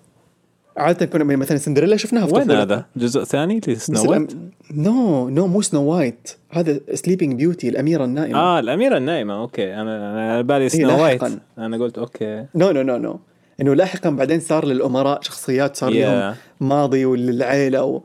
عادة 0.78 1.06
كنا 1.06 1.24
يعني 1.24 1.36
مثلا 1.36 1.58
سندريلا 1.58 1.98
شفناها 1.98 2.28
في 2.28 2.36
وين 2.36 2.52
هذا؟ 2.52 2.86
جزء 2.96 3.24
ثاني؟ 3.24 3.62
ل 3.68 3.77
Snow 3.77 4.12
White. 4.12 4.34
no 4.72 5.30
no 5.30 5.48
مو 5.48 5.62
Snow 5.62 5.82
White 5.84 6.30
هذا 6.52 6.80
Sleeping 6.94 7.36
Beauty 7.36 7.70
الأميرة 7.70 8.06
النائمة. 8.06 8.40
آه 8.40 8.60
الأميرة 8.60 8.98
النايمه 8.98 9.42
أوكي. 9.42 9.74
أنا 9.74 10.12
أنا 10.14 10.42
بالي 10.42 10.70
Snow 10.70 11.04
White. 11.04 11.24
أنا 11.58 11.78
قلت 11.78 11.98
okay. 11.98 12.46
no 12.56 12.72
no 12.72 12.82
no 12.82 12.98
no 12.98 13.20
إنه 13.62 13.74
لاحقا 13.74 14.10
بعدين 14.10 14.40
صار 14.40 14.66
للأمراء 14.66 15.22
شخصيات 15.22 15.76
صار 15.76 15.92
Yeah. 15.92 15.96
لهم 15.96 16.36
ماضي 16.60 17.06
وللعيلة 17.06 17.84
و... 17.84 18.02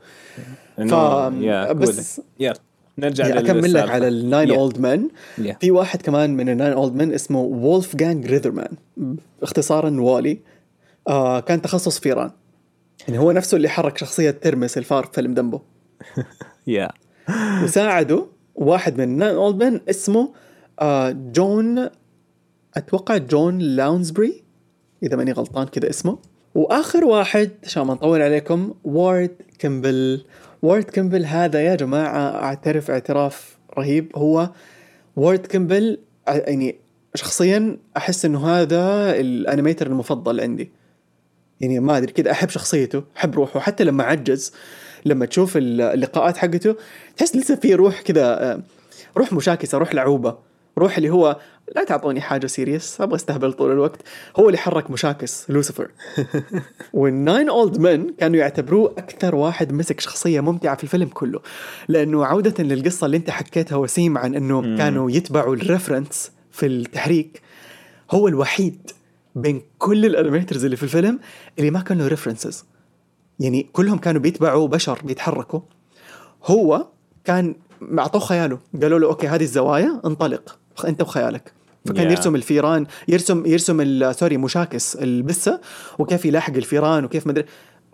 انه 0.79 1.45
yeah 1.45 1.71
بس- 1.73 1.89
بس 1.99 2.21
يلا 2.39 2.53
نرجع 2.97 3.39
أكمل 3.39 3.73
لك. 3.73 3.89
على 3.89 4.07
ال 4.07 4.14
Nine. 4.14 4.51
Old 4.51 4.79
Men. 4.79 5.09
في 5.59 5.71
واحد 5.71 6.01
كمان 6.01 6.37
من 6.37 6.49
ال 6.49 6.54
Nine 6.54 6.73
Old 6.73 6.95
Men 6.95 7.13
اسمه 7.13 7.39
وولف 7.41 7.95
جانج 7.95 8.25
ريذرمان 8.25 8.71
اختصارا 9.43 10.01
والي. 10.01 10.39
آه 11.07 11.39
كان 11.39 11.61
تخصص 11.61 11.99
فيران 11.99 12.31
يعني 13.07 13.19
هو 13.19 13.31
نفسه 13.31 13.57
اللي 13.57 13.69
حرك 13.69 13.97
شخصية 13.97 14.31
ترمس 14.31 14.77
الفار 14.77 15.05
في 15.05 15.13
فيلم 15.13 15.33
دمبو. 15.33 15.59
yeah 16.67 16.89
وساعده 17.63 18.25
واحد 18.55 18.97
من 18.97 19.03
ال 19.03 19.09
Nine 19.09 19.35
Old 19.35 19.63
Men 19.63 19.81
اسمه 19.89 20.33
آه 20.79 21.11
جون 21.11 21.89
أتوقع 22.77 23.17
جون 23.17 23.59
لاونسبري 23.59 24.43
إذا 25.03 25.15
ماني 25.15 25.31
غلطان 25.31 25.67
كذا 25.67 25.89
اسمه. 25.89 26.17
وآخر 26.55 27.05
واحد 27.05 27.51
عشان 27.63 27.83
ما 27.83 27.93
نطول 27.93 28.21
عليكم 28.21 28.73
وارد 28.83 29.35
كيمبل. 29.59 30.25
وارد 30.61 30.83
كيمبل 30.83 31.25
هذا 31.25 31.61
يا 31.61 31.75
جماعة 31.75 32.43
أعترف 32.43 32.91
اعتراف 32.91 33.57
رهيب. 33.77 34.11
هو 34.15 34.49
وارد 35.15 35.45
كيمبل 35.45 35.99
يعني 36.27 36.75
شخصيا 37.15 37.77
أحس 37.97 38.25
إنه 38.25 38.47
هذا 38.47 39.11
ال 39.19 39.27
animator 39.27 39.87
المفضل 39.87 40.41
عندي. 40.41 40.71
يعني 41.61 41.79
ما 41.79 41.97
أدري 41.97 42.11
كذا 42.11 42.31
أحب 42.31 42.49
شخصيته 42.49 43.03
أحب 43.17 43.35
روحه 43.35 43.59
حتى 43.59 43.83
لما 43.83 44.03
عجز 44.03 44.53
لما 45.05 45.25
تشوف 45.25 45.57
اللقاءات 45.57 46.37
حقته 46.37 46.75
تحس 47.17 47.35
لسه 47.35 47.55
في 47.55 47.75
روح 47.75 48.01
كذا 48.01 48.51
آه، 48.51 48.61
روح 49.17 49.33
مشاكسة 49.33 49.77
روح 49.77 49.95
لعوبة 49.95 50.37
روح 50.77 50.97
اللي 50.97 51.09
هو 51.09 51.39
لا 51.75 51.83
تعطوني 51.83 52.21
حاجة 52.21 52.47
serious 52.47 53.01
أبغى 53.01 53.15
أستهبل 53.15 53.53
طول 53.53 53.71
الوقت. 53.71 54.01
هو 54.39 54.47
اللي 54.47 54.57
حرك 54.57 54.91
مشاكس 54.91 55.49
لوسيفر. 55.49 55.91
وال 56.93 57.12
Nine 57.12 57.49
Old 57.49 57.77
Men 57.77 58.13
كانوا 58.19 58.39
يعتبروه 58.39 58.91
أكثر 58.97 59.35
واحد 59.35 59.73
مسك 59.73 59.99
شخصية 59.99 60.41
ممتعة 60.41 60.75
في 60.75 60.83
الفيلم 60.83 61.07
كله. 61.07 61.39
لأنه 61.87 62.25
عودة 62.25 62.63
للقصة 62.63 63.05
اللي 63.05 63.17
أنت 63.17 63.29
حكيتها 63.29 63.75
وسيم 63.75 64.17
عن 64.17 64.35
إنه 64.35 64.77
كانوا 64.77 65.11
يتبعوا 65.11 65.55
ال 65.55 65.63
reference 65.63 66.31
في 66.51 66.65
التحريك 66.65 67.41
هو 68.11 68.27
الوحيد 68.27 68.91
بين 69.35 69.61
كل 69.77 70.05
ال 70.05 70.11
animators 70.11 70.63
اللي 70.65 70.75
في 70.77 70.83
الفيلم 70.83 71.19
اللي 71.59 71.71
ما 71.71 71.79
كان 71.79 71.97
له 71.97 72.07
references 72.07 72.65
يعني 73.39 73.69
كلهم 73.73 73.97
كانوا 73.97 74.21
بيتبعوا 74.21 74.67
بشر 74.67 74.99
بيتحركوا. 75.03 75.59
هو 76.45 76.87
كان 77.23 77.55
اعطوه 77.99 78.21
خياله. 78.21 78.59
قالوا 78.81 78.99
له 78.99 79.07
okay 79.07 79.27
هذه 79.27 79.43
الزوايا 79.43 80.01
انطلق. 80.05 80.59
أنت 80.87 81.01
وخيالك. 81.01 81.53
فكان 81.85 82.07
Yeah. 82.07 82.11
يرسم 82.11 82.35
الفيران 82.35 82.85
يرسم 83.07 83.45
يرسم 83.45 84.11
sorry 84.11 84.37
مشاكس 84.37 84.95
البسة 84.95 85.61
وكيف 85.99 86.25
يلاحق 86.25 86.53
الفيران 86.53 87.05
وكيف 87.05 87.27
مدري 87.27 87.45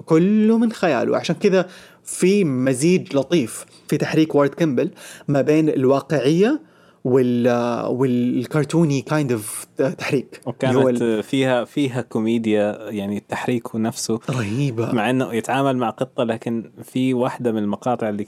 كله 0.05 0.57
من 0.57 0.71
خياله. 0.71 1.17
عشان 1.17 1.35
كذا 1.35 1.67
في 2.03 2.43
مزيج 2.43 3.15
لطيف 3.15 3.65
في 3.87 3.97
تحريك 3.97 4.35
وارد 4.35 4.53
كيمبل 4.53 4.91
ما 5.27 5.41
بين 5.41 5.69
الواقعية 5.69 6.61
وال 7.03 7.47
والكرتوني 7.87 9.01
kind 9.01 9.31
of 9.31 9.67
تحريك. 9.97 10.41
وكانت 10.45 11.03
فيها 11.03 11.65
فيها 11.65 12.01
كوميديا 12.01 12.89
يعني 12.89 13.17
التحريك 13.17 13.75
نفسه. 13.75 14.19
رهيبة. 14.29 14.91
مع 14.91 15.09
إنه 15.09 15.33
يتعامل 15.33 15.77
مع 15.77 15.89
قطة 15.89 16.23
لكن 16.23 16.71
في 16.83 17.13
واحدة 17.13 17.51
من 17.51 17.57
المقاطع 17.63 18.09
اللي 18.09 18.25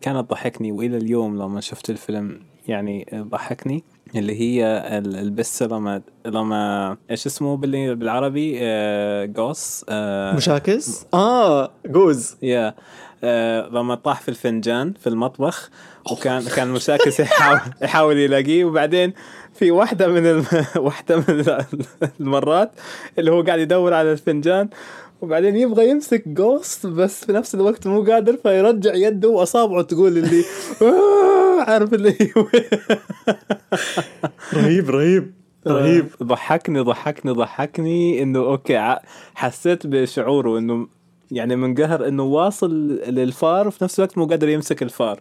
كانت 0.00 0.30
ضحكني 0.30 0.72
وإلى 0.72 0.96
اليوم 0.96 1.36
لما 1.36 1.60
شفت 1.60 1.90
الفيلم 1.90 2.40
يعني 2.68 3.06
ضحكني 3.14 3.84
اللي 4.16 4.40
هي 4.40 4.64
ال- 4.98 5.16
البسه 5.16 5.66
لما 5.66 6.02
لما 6.26 6.96
إيش 7.10 7.26
اسمه 7.26 7.56
بال- 7.56 7.96
بالعربي؟ 7.96 8.58
آه 8.60 9.24
جوس 9.24 9.84
آه 9.88 10.36
مشاكس؟ 10.36 11.06
آه 11.14 11.70
جوز. 11.86 12.36
يا 12.42 12.74
آه 13.24 13.68
لما 13.68 13.94
طاح 13.94 14.20
في 14.20 14.28
الفنجان 14.28 14.92
في 15.00 15.06
المطبخ 15.06 15.70
وكان 16.12 16.42
كان 16.56 16.68
مشاكس 16.68 17.20
يحاول 17.20 17.60
يحاول 17.82 18.18
يلاقيه. 18.18 18.64
وبعدين 18.64 19.12
في 19.54 19.70
واحدة 19.70 20.08
من 20.08 20.26
الم... 20.26 20.44
واحدة 20.86 21.16
من 21.16 21.44
المرات 22.20 22.70
اللي 23.18 23.30
هو 23.30 23.42
قاعد 23.42 23.58
يدور 23.58 23.94
على 23.94 24.12
الفنجان 24.12 24.68
وبعدين 25.22 25.56
يبغى 25.56 25.90
يمسك 25.90 26.28
جوست 26.28 26.86
بس 26.86 27.24
في 27.24 27.32
نفس 27.32 27.54
الوقت 27.54 27.86
مو 27.86 28.02
قادر 28.04 28.36
فيرجع 28.36 28.94
يده 28.94 29.28
وأصابعه 29.28 29.82
تقول 29.82 30.18
اللي 30.18 30.40
آه، 30.82 31.45
عارف 31.66 31.94
اللي 31.94 32.16
هو 32.36 32.46
رهيب 34.54 34.90
رهيب 34.90 35.32
رهيب. 35.66 36.06
ضحكني 36.22 36.80
ضحكني 36.80 37.32
ضحكني 37.32 38.22
إنه 38.22 38.38
أوكي 38.38 38.76
ع- 38.76 39.00
حسيت 39.34 39.86
بشعوره 39.86 40.58
إنه 40.58 40.86
يعني 41.30 41.56
منقهر 41.56 42.08
إنه 42.08 42.22
واصل 42.22 42.70
للفار 43.08 43.68
وفي 43.68 43.84
نفس 43.84 43.98
الوقت 43.98 44.18
مو 44.18 44.26
قادر 44.26 44.48
يمسك 44.48 44.82
الفار. 44.82 45.20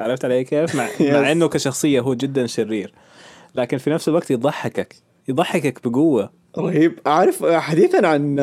عرفت 0.00 0.24
علي 0.24 0.44
كيف؟ 0.44 0.74
مع. 0.74 0.88
مع 1.20 1.32
إنه 1.32 1.48
كشخصية 1.48 2.00
هو 2.00 2.14
جدا 2.14 2.46
شرير. 2.46 2.92
لكن 3.54 3.78
في 3.78 3.90
نفس 3.90 4.08
الوقت 4.08 4.30
يضحكك 4.30 4.94
يضحكك 5.28 5.88
بقوة. 5.88 6.30
رهيب. 6.58 6.98
عارف 7.06 7.44
حديثا 7.46 8.06
عن 8.06 8.40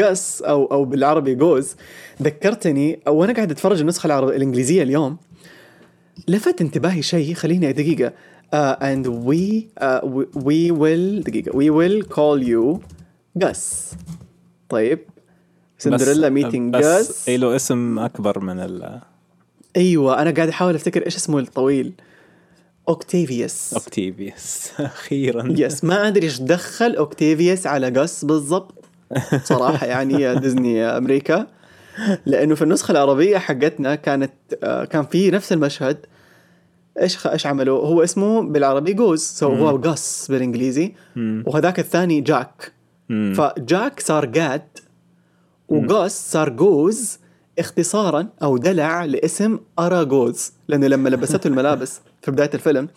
قس 0.00 0.42
أو 0.42 0.64
أو 0.64 0.84
بالعربي 0.84 1.34
جوز 1.34 1.76
ذكرتني 2.22 3.00
وأنا 3.06 3.32
قاعد 3.32 3.50
أتفرج 3.50 3.80
النسخة 3.80 4.06
العربية 4.06 4.36
الإنجليزية 4.36 4.82
اليوم. 4.82 5.16
لفت 6.28 6.60
انتباهي 6.60 7.02
شيء 7.02 7.34
خليني 7.34 7.72
دقيقة. 7.72 8.12
uh, 8.54 8.76
and 8.80 9.06
we 9.06 9.66
uh, 9.80 10.00
we- 10.04 10.38
we 10.40 10.72
will 10.72 11.22
دقيقة. 11.24 11.50
We 11.52 11.70
will 11.70 12.06
call 12.08 12.42
you 12.48 12.80
Gus. 13.44 13.94
طيب. 14.68 14.98
سندريلا 15.78 16.28
meeting 16.28 16.74
بس 16.74 16.84
جاس 16.84 17.28
له 17.28 17.56
اسم 17.56 17.98
أكبر 17.98 18.38
من 18.40 18.60
ال 18.60 19.00
أيوه 19.76 20.22
أنا 20.22 20.30
قاعد 20.30 20.48
أحاول 20.48 20.74
أفتكر 20.74 21.06
إيش 21.06 21.16
اسمه 21.16 21.38
الطويل. 21.38 21.92
اوكتافيوس 22.88 23.74
اوكتيفيوس 23.74 24.68
أخيرا. 24.80 25.54
yes 25.58 25.84
ما 25.84 26.08
أدري 26.08 26.26
إيش 26.26 26.40
دخل 26.40 26.96
اوكتافيوس 26.96 27.66
على 27.66 27.90
جاس 27.90 28.24
بالضبط. 28.24 28.74
صراحة 29.44 29.86
يعني 29.86 30.14
يا 30.22 30.34
ديزني 30.34 30.74
يا 30.74 30.98
أمريكا. 30.98 31.46
لأنه 32.26 32.54
في 32.54 32.62
النسخة 32.62 32.92
العربية 32.92 33.38
حقتنا 33.38 33.94
كانت 33.94 34.32
آه، 34.62 34.84
كان 34.84 35.04
في 35.04 35.30
نفس 35.30 35.52
المشهد. 35.52 36.06
إيش. 37.00 37.26
إيش 37.26 37.46
عملوا؟ 37.46 37.86
هو 37.86 38.02
اسمه 38.02 38.42
بالعربي 38.42 38.92
جوز 38.92 39.22
so 39.22 39.48
هو 39.48 39.78
جاس 39.78 40.26
بالإنجليزي. 40.30 40.94
وهذاك 41.46 41.78
الثاني 41.78 42.20
جاك. 42.20 42.72
فجاك 43.08 44.00
صار 44.00 44.24
جاد 44.24 44.62
وجاس 45.68 46.32
صار 46.32 46.48
جوز 46.48 47.18
اختصارا 47.58 48.28
أو 48.42 48.56
دلع 48.56 49.04
لاسم 49.04 49.58
اراجوز 49.78 50.52
لأنه 50.68 50.86
لما 50.86 51.08
لبسته 51.08 51.48
الملابس 51.48 52.00
في 52.22 52.30
بداية 52.30 52.50
الفيلم 52.54 52.88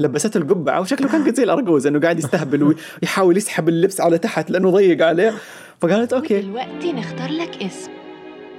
لبسته 0.00 0.38
القبعة 0.38 0.80
وشكله 0.80 1.08
كان 1.08 1.24
قد 1.24 1.34
زي 1.34 1.42
الاراجوز 1.42 1.86
إنه 1.86 2.00
قاعد 2.00 2.18
يستهبل 2.18 2.74
ويحاول 3.02 3.36
يسحب 3.36 3.68
اللبس 3.68 4.00
على 4.00 4.18
تحت 4.18 4.50
لأنه 4.50 4.70
ضيق 4.70 5.06
عليه. 5.06 5.34
فقالت 5.80 6.12
okay. 6.12 6.40
دلوقتي 6.40 6.92
نختار 6.92 7.30
لك 7.30 7.62
اسم. 7.62 8.01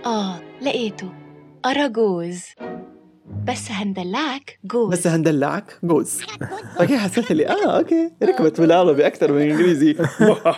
آه 0.05 0.39
لقيته. 0.61 1.09
أراجوز 1.65 2.43
بس 3.47 3.71
هندلعك 3.71 4.59
جوز. 4.65 4.91
بس 4.93 5.07
هندلعك 5.07 5.79
جوز. 5.83 6.21
okay 6.79 6.97
حسيت 6.97 7.31
لي 7.31 7.47
آه 7.47 7.77
okay. 7.77 8.11
ركبت 8.23 8.61
بالعربي 8.61 9.07
أكثر 9.07 9.31
من 9.31 9.41
الانجليزي 9.41 9.93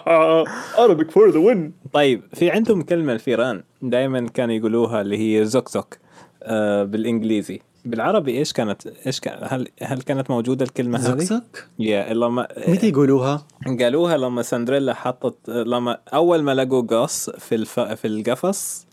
Arabic 0.86 1.10
for 1.12 1.30
the 1.30 1.40
win 1.40 1.74
طيب 1.94 2.22
في 2.34 2.52
عندهم 2.52 2.82
كلمة 2.82 3.14
الفيران 3.14 3.64
دائما 3.82 4.28
كانوا 4.28 4.56
يقولوها 4.56 5.02
اللي 5.02 5.18
هي 5.40 5.46
زوك 5.46 5.70
زوك 5.70 5.98
آه 6.44 6.84
بالإنجليزي. 6.84 7.60
بالعربي 7.86 8.38
إيش 8.38 8.54
كانت 8.54 8.88
إيش 9.08 9.20
كان 9.20 9.38
هل 9.44 9.68
هل 9.82 10.02
كانت 10.02 10.32
موجودة 10.32 10.66
الكلمة 10.66 10.98
هذه؟ 11.00 11.04
زقزق 11.04 11.44
yeah 11.80 12.14
لما 12.14 12.48
متى 12.68 12.90
يقولوها؟ 12.90 13.48
قالوها 13.80 14.18
لما 14.18 14.42
سندريلا 14.42 14.94
حطت 14.94 15.50
لما 15.50 15.98
أول 16.14 16.42
ما 16.44 16.54
لقوا 16.56 16.82
جاس 16.82 17.30
في 17.30 17.56
الف... 17.56 17.80
في 17.80 18.08
القفص 18.08 18.85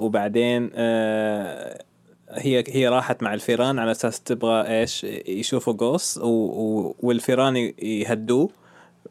وبعدين 0.00 0.70
آه 0.74 1.82
هي 2.30 2.64
هي 2.68 2.88
راحت 2.88 3.22
مع 3.22 3.34
الفيران 3.34 3.78
على 3.78 3.90
أساس 3.90 4.20
تبغى 4.20 4.80
إيش؟ 4.80 5.04
يشوفوا 5.28 5.72
جاس. 5.72 6.20
والفيران 7.02 7.56
يهدوه 7.82 8.50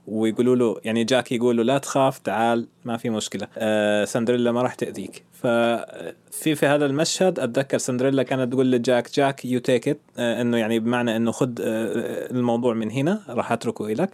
ويقولوا 0.08 0.56
له 0.56 0.82
يعني 0.84 1.04
جاك 1.04 1.32
يقول 1.32 1.58
له 1.58 1.64
لا 1.64 1.78
تخاف 1.78 2.20
تعال 2.20 2.68
ما 2.86 2.98
في 2.98 3.10
مشكلة. 3.10 3.48
آه 3.58 4.06
سندريلا 4.06 4.52
ما 4.52 4.62
راح 4.62 4.76
تأذيك. 4.76 5.24
ففي 5.34 6.56
في 6.56 6.66
هذا 6.66 6.86
المشهد 6.86 7.40
أتذكر 7.40 7.78
سندريلا 7.78 8.24
كانت 8.24 8.54
تقول 8.54 8.72
لجاك 8.72 9.12
جاك 9.16 9.46
you 9.46 9.60
take 9.60 9.88
it 9.88 10.00
إنه 10.20 10.58
يعني 10.58 10.80
بمعنى 10.80 11.16
إنه 11.16 11.32
خذ 11.32 11.50
آه 11.62 12.32
الموضوع 12.32 12.74
من 12.74 12.92
هنا 12.92 13.22
راح 13.30 13.52
أتركه 13.52 13.90
لك 13.90 14.10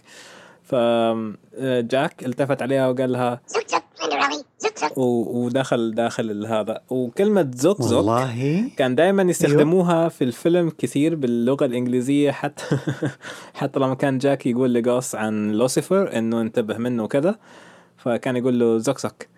فجاك 0.62 2.26
التفت 2.26 2.62
عليها 2.62 2.88
وقال 2.88 3.12
لها 3.12 3.40
ودخل 4.96 5.94
داخل 5.94 6.46
هذا. 6.46 6.80
وكلمة 6.90 7.50
زوك 7.54 7.82
زوك 7.82 7.98
والله. 7.98 8.68
كان 8.76 8.94
دائما 8.94 9.22
يستخدموها 9.22 10.08
في 10.08 10.24
الفيلم 10.24 10.70
كثير 10.78 11.14
باللغة 11.14 11.64
الإنجليزية 11.64 12.30
حتى 12.30 12.64
حتى 13.60 13.80
لما 13.80 13.94
كان 13.94 14.18
جاك 14.18 14.46
يقول 14.46 14.74
لجوس 14.74 15.14
عن 15.14 15.52
لوسيفر 15.52 16.18
إنه 16.18 16.40
انتبه 16.40 16.78
منه 16.78 17.04
وكذا 17.04 17.36
فكان 17.96 18.36
يقول 18.36 18.58
له 18.60 18.78
زوك 18.78 18.98
زوك. 18.98 19.35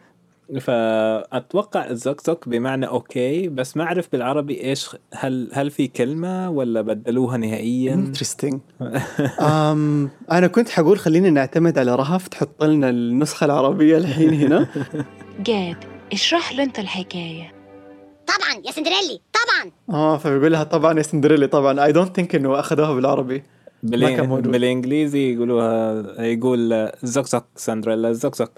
فأتوقع 0.61 1.90
الزوك 1.90 2.26
زوك 2.26 2.49
بمعنى 2.49 2.88
okay 2.88 3.48
بس 3.49 3.76
ما 3.76 3.84
أعرف 3.84 4.09
بالعربي 4.12 4.64
إيش 4.64 4.96
هل 5.14 5.51
هل 5.53 5.70
في 5.70 5.86
كلمة 5.88 6.51
ولا 6.51 6.80
بدلوها 6.80 7.36
نهائيا؟ 7.36 7.94
interesting 7.94 8.61
um 9.40 10.11
أنا 10.32 10.46
كنت 10.46 10.68
حقول 10.68 10.99
خلينا 10.99 11.30
نعتمد 11.30 11.78
على 11.78 11.94
رهف 11.94 12.28
تحط 12.28 12.64
لنا 12.64 12.90
النسخة 12.90 13.44
العربية 13.44 13.96
الحين 13.96 14.34
هنا. 14.34 14.68
جاد 15.46 15.76
اشرح 16.12 16.53
له 16.53 16.62
أنت 16.62 16.78
الحكاية. 16.78 17.53
طبعا 18.26 18.62
يا 18.66 18.70
سندريلي 18.70 19.20
طبعا. 19.32 19.72
آه 19.90 20.16
فبيقول 20.18 20.53
لها 20.53 20.64
طبعا 20.64 20.99
يا 20.99 21.03
سندريلا 21.03 21.46
طبعا. 21.46 21.84
I 21.84 21.92
don't 21.92 22.16
think 22.16 22.34
إنه 22.34 22.61
أخذوها 22.61 22.94
بالعربي. 22.94 23.42
ما 23.82 24.11
كان 24.11 24.28
موجود. 24.28 24.49
بالإنجليزي 24.49 25.34
يقولوها 25.34 26.05
يقول 26.22 26.90
زوك 27.03 27.26
زوك 27.26 27.44
ساندريلا 27.57 28.12
زوك 28.12 28.34
زوك. 28.34 28.51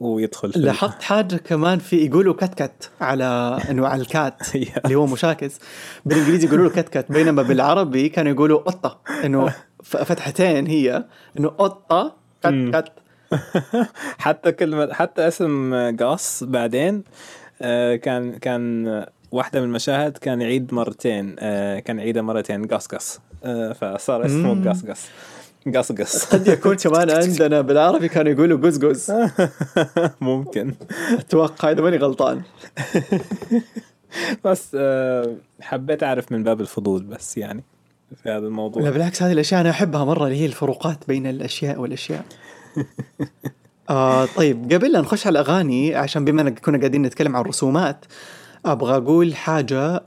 ويدخل 0.00 0.52
لاحظت 0.56 1.02
حاجة 1.02 1.36
كمان 1.36 1.78
في 1.78 1.96
يقولوا 1.96 2.34
كت 2.34 2.54
كت 2.54 2.90
على 3.00 3.58
انه 3.70 3.86
على 3.86 4.02
ال 4.02 4.12
cat 4.12 4.42
اللي 4.84 4.94
هو 4.94 5.06
مشاكس. 5.06 5.58
بالإنجليزي 6.04 6.46
يقولوا 6.46 6.68
له 6.68 6.70
كت 6.82 6.88
كت 6.88 7.12
بينما 7.12 7.42
بالعربي 7.42 8.08
كانوا 8.08 8.32
يقولوا 8.32 8.58
قطة 8.58 9.00
إنه 9.24 9.54
فتحتين 9.82 10.66
هي 10.66 11.04
إنه 11.38 11.48
قطة. 11.48 12.16
كت 12.42 12.76
كت 12.76 12.92
حتى 14.18 14.52
كلمة 14.52 14.92
حتى 14.92 15.28
اسم 15.28 15.74
قاص 16.00 16.44
بعدين 16.44 17.04
آه، 17.62 17.96
كان 17.96 18.38
كان 18.38 18.86
واحدة 19.32 19.60
من 19.60 19.66
المشاهد 19.66 20.18
كان 20.18 20.40
يعيد 20.40 20.74
مرتين 20.74 21.36
آه، 21.38 21.78
كان 21.78 21.98
يعيدها 21.98 22.22
مرتين 22.22 22.66
قاص 22.66 23.20
آه، 23.44 23.72
فصار 23.72 24.26
اسمه 24.26 24.54
مم. 24.54 24.64
قاص 25.74 25.92
قاص 25.92 26.24
قد 26.34 26.48
يكون 26.48 26.76
كمان 26.76 27.10
عندنا 27.20 27.60
بالعربي 27.60 28.08
كانوا 28.08 28.32
يقولوا 28.32 28.58
قز 28.58 28.84
قز. 28.84 29.12
ممكن. 30.20 30.74
أتوقع 31.18 31.70
إذا 31.70 31.82
ماني 31.82 31.96
غلطان. 31.96 32.42
بس 34.44 34.70
آه، 34.74 35.36
حبيت 35.60 36.02
أعرف 36.02 36.32
من 36.32 36.42
باب 36.42 36.60
الفضول 36.60 37.02
بس 37.02 37.38
يعني 37.38 37.64
في 38.22 38.30
هذا 38.30 38.40
لا 38.40 38.46
الموضوع 38.46 38.90
بالعكس 38.90 39.22
هذه 39.22 39.32
الأشياء 39.32 39.60
أنا 39.60 39.70
أحبها 39.70 40.04
مرة 40.04 40.24
اللي 40.24 40.40
هي 40.40 40.46
الفروقات 40.46 41.08
بين 41.08 41.26
الأشياء 41.26 41.80
والأشياء. 41.80 42.24
آه 43.90 44.24
طيب 44.36 44.72
قبل 44.72 44.92
لا 44.92 45.00
نخش 45.00 45.26
على 45.26 45.40
الأغاني 45.40 45.94
عشان 45.94 46.24
بما 46.24 46.42
إننا 46.42 46.50
كنا 46.50 46.78
قاعدين 46.78 47.02
نتكلم 47.02 47.36
عن 47.36 47.42
الرسومات 47.42 48.04
أبغى 48.66 48.96
أقول 48.96 49.34
حاجة 49.34 50.02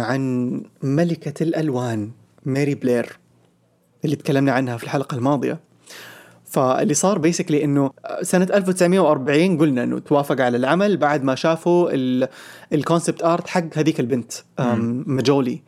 عن 0.00 0.62
ملكة 0.82 1.42
الألوان 1.42 2.10
ماري 2.44 2.74
بلير. 2.74 3.18
اللي 4.06 4.16
تكلمنا 4.16 4.52
عنها 4.52 4.76
في 4.76 4.84
الحلقة 4.84 5.14
الماضية. 5.14 5.60
فاللي 6.44 6.94
صار 6.94 7.18
basically 7.18 7.64
إنه 7.64 7.90
سنة 8.22 8.48
1940 8.54 9.58
قلنا 9.58 9.82
إنه 9.82 9.98
توافق 9.98 10.40
على 10.40 10.56
العمل 10.56 10.96
بعد 10.96 11.24
ما 11.24 11.34
شافوا 11.34 11.90
ال 12.72 12.79
concept 12.79 13.24
art 13.24 13.48
حق 13.48 13.64
هذيك 13.74 14.00
البنت 14.00 14.32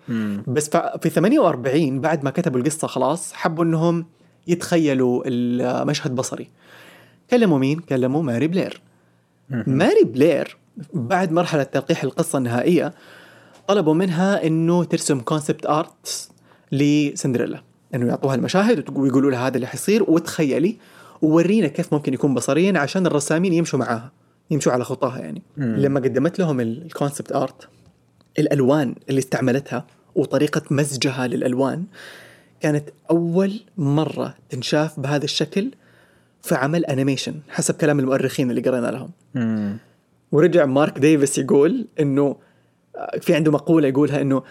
مم. 0.08 0.42
بس 0.46 0.70
في 1.02 1.10
48 1.10 2.00
بعد 2.00 2.24
ما 2.24 2.30
كتبوا 2.30 2.60
القصة 2.60 2.88
خلاص 2.88 3.32
حبوا 3.32 3.64
إنهم 3.64 4.06
يتخيلوا 4.46 5.22
المشهد 5.26 6.14
بصري. 6.14 6.48
كلموا 7.30 7.58
مين؟ 7.58 7.78
كلموا 7.78 8.22
ماري 8.22 8.46
بلير. 8.48 8.80
ماري 9.50 10.04
بلير 10.04 10.56
بعد 10.94 11.32
مرحلة 11.32 11.62
تلقيح 11.62 12.04
القصة 12.04 12.38
النهائية 12.38 12.94
طلبوا 13.68 13.94
منها 13.94 14.46
إنه 14.46 14.84
ترسم 14.84 15.20
concept 15.20 15.66
art 15.66 16.28
لسندريلا. 16.72 17.62
إنه 17.94 18.06
يعطوها 18.06 18.34
المشاهد 18.34 18.98
ويقولوا 18.98 19.30
لها 19.30 19.46
هذا 19.46 19.56
اللي 19.56 19.66
حيصير 19.66 20.02
وتخيلي 20.02 20.76
وورينا 21.22 21.68
كيف 21.68 21.94
ممكن 21.94 22.14
يكون 22.14 22.34
بصريا 22.34 22.78
عشان 22.78 23.06
الرسامين 23.06 23.52
يمشوا 23.52 23.78
معاها 23.78 24.12
يمشوا 24.50 24.72
على 24.72 24.84
خطاها 24.84 25.18
يعني 25.18 25.42
مم. 25.56 25.76
لما 25.76 26.00
قدمت 26.00 26.38
لهم 26.38 26.60
ال 26.60 26.69
concept 26.69 27.32
art 27.32 27.68
الألوان 28.38 28.94
اللي 29.08 29.18
استعملتها 29.18 29.86
وطريقة 30.14 30.62
مزجها 30.70 31.26
للألوان 31.26 31.84
كانت 32.60 32.84
أول 33.10 33.60
مرة 33.78 34.34
تنشاف 34.50 35.00
بهذا 35.00 35.24
الشكل 35.24 35.70
في 36.42 36.54
عمل 36.54 36.84
animation 36.84 37.34
حسب 37.48 37.74
كلام 37.74 38.00
المؤرخين 38.00 38.50
اللي 38.50 38.60
قرينا 38.60 38.86
لهم 38.86 39.10
مم. 39.34 39.76
ورجع 40.32 40.64
مارك 40.66 40.98
ديفيس 40.98 41.38
يقول 41.38 41.86
إنه 42.00 42.36
في 43.20 43.34
عنده 43.34 43.52
مقولة 43.52 43.88
يقولها 43.88 44.20
إنه 44.20 44.42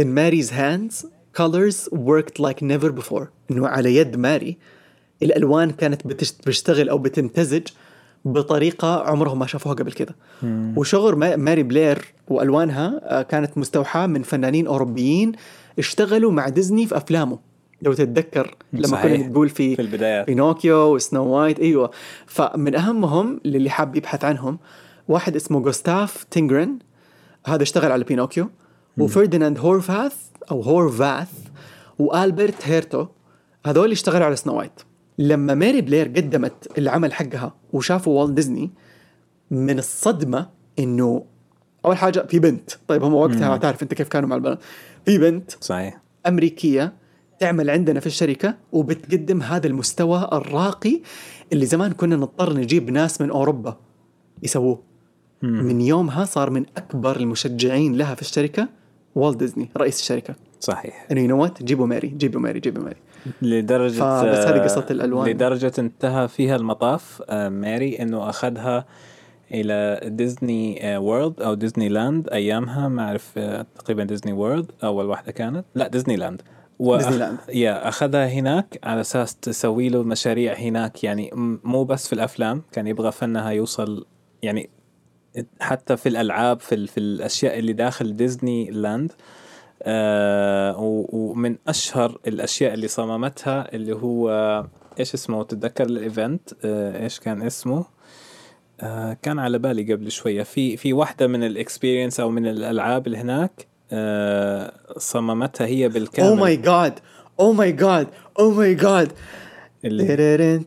in 0.00 0.04
Mary's 0.04 0.50
hands 0.50 1.06
colors 1.36 1.88
worked 1.92 2.38
like 2.40 2.62
never 2.62 2.90
before. 3.02 3.24
إنه 3.50 3.68
على 3.68 3.96
يد 3.96 4.16
ماري. 4.16 4.56
الألوان 5.22 5.70
كانت 5.70 6.06
بتش- 6.06 6.32
بتشتغل 6.32 6.88
أو 6.88 6.98
بتمتزج 6.98 7.62
بطريقة 8.24 9.02
عمرهم 9.02 9.38
ما 9.38 9.46
شافوها 9.46 9.74
قبل 9.74 9.92
كده. 9.92 10.16
وشغل 10.76 11.16
ما- 11.16 11.36
ماري 11.36 11.62
بلير 11.62 12.04
وألوانها 12.28 13.00
آه، 13.02 13.22
كانت 13.22 13.58
مستوحاة 13.58 14.06
من 14.06 14.22
فنانين 14.22 14.66
أوروبيين 14.66 15.32
اشتغلوا 15.78 16.32
مع 16.32 16.48
ديزني 16.48 16.86
في 16.86 16.96
أفلامه. 16.96 17.38
لو 17.82 17.92
تتذكر 17.92 18.54
لما 18.72 18.86
صحيح. 18.86 19.16
كنا 19.16 19.26
نقول 19.28 19.48
في 19.48 19.76
في 19.76 19.82
البدايات. 19.82 20.26
بينوكيو 20.26 20.94
وسنو 20.94 21.24
وايت 21.26 21.60
أيوه. 21.60 21.90
فمن 22.26 22.74
أهمهم 22.74 23.40
للي 23.44 23.70
حاب 23.70 23.96
يبحث 23.96 24.24
عنهم 24.24 24.58
واحد 25.08 25.36
اسمه 25.36 25.60
جوستاف 25.60 26.24
تينجرن 26.30 26.78
هذا 27.46 27.62
اشتغل 27.62 27.92
على 27.92 28.04
بينوكيو. 28.04 28.48
وفرديناند 28.98 29.58
هورفاث 29.58 30.16
أو 30.50 30.60
هورفاث 30.60 31.30
وآلبرت 31.98 32.54
هيرتو 32.62 33.06
هذول 33.66 33.90
اشتغلوا 33.90 34.26
على 34.26 34.36
سنو 34.36 34.58
وايت. 34.58 34.72
لما 35.18 35.54
ماري 35.54 35.80
بلير 35.80 36.08
قدمت 36.08 36.78
العمل 36.78 37.12
حقها 37.12 37.54
وشافوا 37.72 38.20
والت 38.20 38.32
ديزني 38.32 38.70
من 39.50 39.78
الصدمة 39.78 40.50
إنه 40.78 41.24
أول 41.84 41.96
حاجة 41.96 42.20
في 42.20 42.38
بنت. 42.38 42.70
طيب 42.88 43.02
هم 43.02 43.14
وقتها 43.14 43.56
تعرف 43.56 43.82
أنت 43.82 43.94
كيف 43.94 44.08
كانوا 44.08 44.28
مع 44.28 44.36
البنات. 44.36 44.58
في 45.04 45.18
بنت 45.18 45.50
صحيح. 45.60 46.00
أمريكية 46.26 46.92
تعمل 47.40 47.70
عندنا 47.70 48.00
في 48.00 48.06
الشركة 48.06 48.54
وبتقدم 48.72 49.42
هذا 49.42 49.66
المستوى 49.66 50.28
الراقي 50.32 51.00
اللي 51.52 51.66
زمان 51.66 51.92
كنا 51.92 52.16
نضطر 52.16 52.52
نجيب 52.52 52.90
ناس 52.90 53.20
من 53.20 53.30
أوروبا 53.30 53.76
يسووه. 54.42 54.82
من 55.42 55.80
يومها 55.80 56.24
صار 56.24 56.50
من 56.50 56.66
أكبر 56.76 57.16
المشجعين 57.16 57.96
لها 57.96 58.14
في 58.14 58.22
الشركة. 58.22 58.68
والت 59.18 59.38
ديزني 59.38 59.68
رئيس 59.76 60.00
الشركة. 60.00 60.34
صحيح. 60.60 61.06
انه 61.10 61.20
you 61.20 61.26
know 61.26 61.48
جيبوا 61.62 61.86
ماري 61.86 62.08
جيبوا 62.08 62.40
ماري 62.40 62.60
جيبوا 62.60 62.82
ماري. 62.82 62.96
لدرجة 63.42 64.00
فبس 64.00 64.46
هذه 64.46 64.56
آه، 64.56 64.64
قصة 64.64 64.86
الألوان. 64.90 65.28
لدرجة 65.28 65.72
انتهى 65.78 66.28
فيها 66.28 66.56
المطاف 66.56 67.22
آه، 67.28 67.48
ماري 67.48 68.02
إنه 68.02 68.28
أخذها 68.28 68.84
إلى 69.52 70.00
ديزني 70.04 70.94
آه، 70.94 71.00
وورلد 71.00 71.40
أو 71.40 71.54
ديزني 71.54 71.88
لاند 71.88 72.28
أيامها 72.28 72.88
ما 72.88 73.02
أعرف 73.02 73.32
آه، 73.36 73.66
تقريبا 73.78 74.04
ديزني 74.04 74.32
وورلد 74.32 74.72
أول 74.84 75.06
واحدة 75.06 75.32
كانت. 75.32 75.64
لا 75.74 75.88
ديزني 75.88 76.16
لاند 76.16 76.42
و 76.78 76.96
ديزني 76.96 77.16
لاند. 77.16 77.38
yeah 77.48 77.88
أخذها 77.88 78.28
هناك 78.28 78.78
على 78.84 79.00
أساس 79.00 79.36
تسوي 79.36 79.88
له 79.88 80.02
مشاريع 80.02 80.54
هناك 80.54 81.04
يعني 81.04 81.30
مو 81.64 81.84
بس 81.84 82.06
في 82.06 82.12
الأفلام 82.12 82.62
كان 82.72 82.86
يبغى 82.86 83.12
فنها 83.12 83.50
يوصل 83.50 84.06
يعني 84.42 84.70
حتى 85.60 85.96
في 85.96 86.08
الألعاب 86.08 86.60
في, 86.60 86.86
في 86.86 86.98
الأشياء 87.00 87.58
اللي 87.58 87.72
داخل 87.72 88.16
ديزني 88.16 88.70
لاند 88.70 89.12
آه 89.82 90.76
ومن 91.12 91.56
أشهر 91.68 92.18
الأشياء 92.26 92.74
اللي 92.74 92.88
صممتها 92.88 93.74
اللي 93.74 93.92
هو 93.92 94.30
إيش 95.00 95.14
اسمه؟ 95.14 95.42
تتذكر 95.42 95.84
ال 95.84 95.94
event؟ 95.94 96.52
آه 96.64 97.02
إيش 97.02 97.20
كان 97.20 97.42
اسمه؟ 97.42 97.84
آه 98.80 99.16
كان 99.22 99.38
على 99.38 99.58
بالي 99.58 99.92
قبل 99.92 100.10
شوية. 100.10 100.42
في 100.42 100.76
في 100.76 100.92
واحدة 100.92 101.26
من 101.26 101.44
ال 101.44 101.51
experience 101.51 102.20
أو 102.20 102.30
من 102.30 102.46
الألعاب 102.46 103.06
اللي 103.06 103.18
هناك 103.18 103.66
آه 103.92 104.72
صممتها 104.96 105.66
هي 105.66 105.88
بالكامل. 105.88 106.28
oh 106.28 106.34
my 106.34 106.56
God 106.56 106.98
oh 107.40 107.52
my 107.52 107.72
God 107.72 108.06
oh 108.38 108.50
my 108.50 108.74
God 108.74 109.12
اللي 109.84 110.60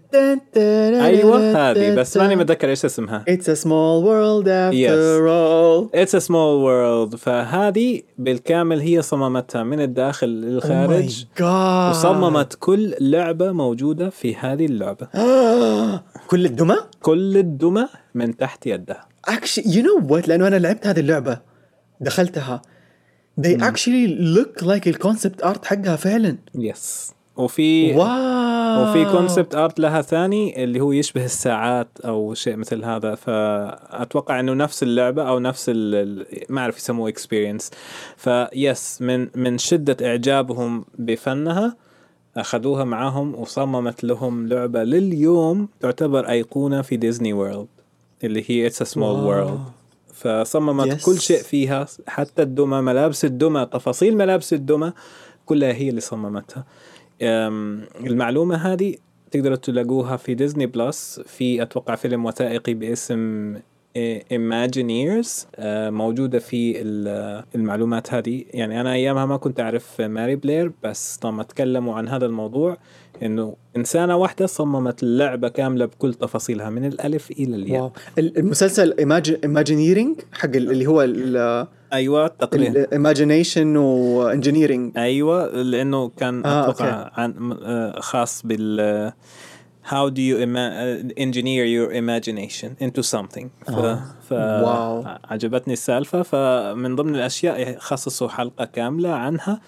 أيوه 1.06 1.72
هذه 1.72 1.96
بس 1.96 2.18
ماني 2.18 2.36
متذكر 2.36 2.70
إيش 2.70 2.86
اسمها 2.86 3.26
It's 3.30 3.44
a 3.44 3.56
small 3.64 4.04
world 4.06 4.48
after 4.48 4.74
Yes. 4.74 5.22
all 5.28 6.02
It's 6.02 6.14
a 6.24 6.28
small 6.28 6.64
world 6.66 7.16
فهذه 7.16 8.02
بالكامل 8.18 8.80
هي 8.80 9.02
صممتها 9.02 9.64
من 9.64 9.82
الداخل 9.82 10.28
Oh 10.28 10.46
للخارج 10.46 11.26
God. 11.40 11.90
وصممت 11.90 12.58
كل 12.60 12.94
لعبة 13.02 13.52
موجودة 13.52 14.10
في 14.10 14.36
هذه 14.36 14.66
اللعبة 14.66 15.08
كل 16.28 16.46
الدمى؟ 16.46 16.76
كل 17.02 17.38
الدمى 17.38 17.88
من 18.16 18.38
تحت 18.38 18.68
يدها 18.68 19.06
actually 19.30 19.64
you 19.64 19.82
know 19.84 20.10
what 20.12 20.28
لأنه 20.28 20.48
أنا 20.48 20.56
لعبت 20.56 20.88
هذه 20.88 21.00
اللعبه 21.00 21.40
دخلتها 22.02 22.62
they 23.42 23.56
actually 23.62 24.08
look 24.38 24.64
like 24.64 24.88
ال 24.88 24.95
concept 24.95 25.44
art 25.44 25.66
حقها 25.66 25.96
فعلا 25.96 26.38
yes 26.56 27.12
وفي 27.38 27.94
wow! 27.96 28.90
وفي 28.90 29.06
concept 29.12 29.56
art 29.56 29.80
لها 29.80 30.02
ثاني 30.02 30.64
اللي 30.64 30.80
هو 30.82 30.92
يشبه 30.92 31.26
الساعات 31.26 31.88
أو 32.06 32.34
شيء 32.34 32.56
مثل 32.56 32.84
هذا. 32.84 33.16
فأتوقع 33.16 34.40
إنه 34.40 34.54
نفس 34.54 34.84
اللعبة 34.84 35.24
أو 35.30 35.40
نفس 35.40 35.70
ما 36.50 36.62
أعرف 36.62 36.78
يسموه 36.78 37.10
experience 37.10 37.72
بس 38.18 39.02
من 39.02 39.28
من 39.36 39.58
شدة 39.58 39.98
إعجابهم 40.08 40.86
بفنها 41.00 41.76
أخذوها 42.38 42.84
معاهم 42.84 43.36
وصممت 43.36 44.04
لهم 44.04 44.48
لعبة 44.48 44.84
لليوم 44.84 45.70
تعتبر 45.80 46.30
أيقونة 46.30 46.82
في 46.82 46.98
ديزني 46.98 47.34
وورلد 47.34 47.68
اللي 48.24 48.44
هي 48.48 48.68
it's 48.68 48.84
small. 48.84 49.24
world 49.24 49.60
فصممت 50.14 51.02
Yes. 51.02 51.06
كل 51.06 51.20
شيء 51.20 51.42
فيها 51.44 51.86
حتى 52.08 52.42
الدمى 52.42 52.82
ملابس 52.82 53.26
الدمى 53.26 53.66
تفاصيل 53.66 54.18
ملابس 54.18 54.54
الدمى 54.54 54.94
كلها 55.46 55.74
هي 55.74 55.90
اللي 55.90 56.02
صممتها. 56.02 56.64
المعلومة 57.22 58.56
هذه 58.56 58.96
تقدروا 59.32 59.56
تلاقوها 59.56 60.18
في 60.18 60.34
ديزني 60.34 60.66
بلس 60.66 61.22
في 61.26 61.62
أتوقع 61.62 61.96
فيلم 61.96 62.26
وثائقي 62.26 62.74
باسم 62.74 63.56
Imagineers. 64.34 65.46
آه، 65.56 65.90
موجودة 65.90 66.40
في 66.40 66.82
ال- 66.82 67.44
المعلومات 67.56 68.14
هذه. 68.14 68.46
يعني 68.54 68.82
أنا 68.82 68.94
أيامها 68.94 69.26
ما 69.26 69.38
كنت 69.38 69.60
أعرف 69.60 70.02
ماري 70.02 70.36
بلير 70.36 70.72
بس 70.84 71.20
لما 71.26 71.44
تكلموا 71.44 71.96
عن 71.96 72.08
هذا 72.08 72.26
الموضوع. 72.26 72.78
إنه 73.24 73.56
إنسانة 73.78 74.16
واحدة 74.16 74.46
صممت 74.46 75.04
لعبة 75.04 75.48
كاملة 75.48 75.86
بكل 75.86 76.14
تفاصيلها 76.14 76.70
من 76.70 76.86
الألف 76.86 77.32
إلى 77.32 77.56
الياء. 77.56 77.82
wow. 77.82 77.92
ال- 78.18 78.38
المسلسل 78.38 78.94
Imagineering 79.44 80.20
حق 80.34 80.46
ال- 80.56 80.72
اللي 80.72 80.88
هو 80.88 81.02
أيوة 81.94 82.28
تقريبا 82.28 82.80
ال 82.84 82.91
imagination 82.91 83.76
و 83.78 83.88
engineering 83.88 84.98
أيوه 84.98 85.62
لأنه 85.62 86.10
كان 86.10 86.46
آه، 86.46 86.64
أتوقع 86.70 87.12
عن 87.14 87.58
آه، 87.64 88.00
خاص 88.00 88.42
بال 88.46 89.12
how 89.86 90.10
do 90.10 90.22
you 90.30 90.38
uh, 90.38 91.20
engineer 91.26 91.66
your 91.76 91.90
imagination 92.02 92.70
into 92.86 93.02
something. 93.16 93.48
ف, 93.66 93.72
ف 94.28 94.32
wow. 94.32 95.04
عجبتني 95.24 95.74
السالفة. 95.74 96.22
فمن 96.22 96.96
ضمن 96.96 97.16
الأشياء 97.16 97.78
خصصوا 97.80 98.28
حلقة 98.28 98.66
كاملة 98.66 99.10
عنها. 99.10 99.52
آه، 99.52 99.60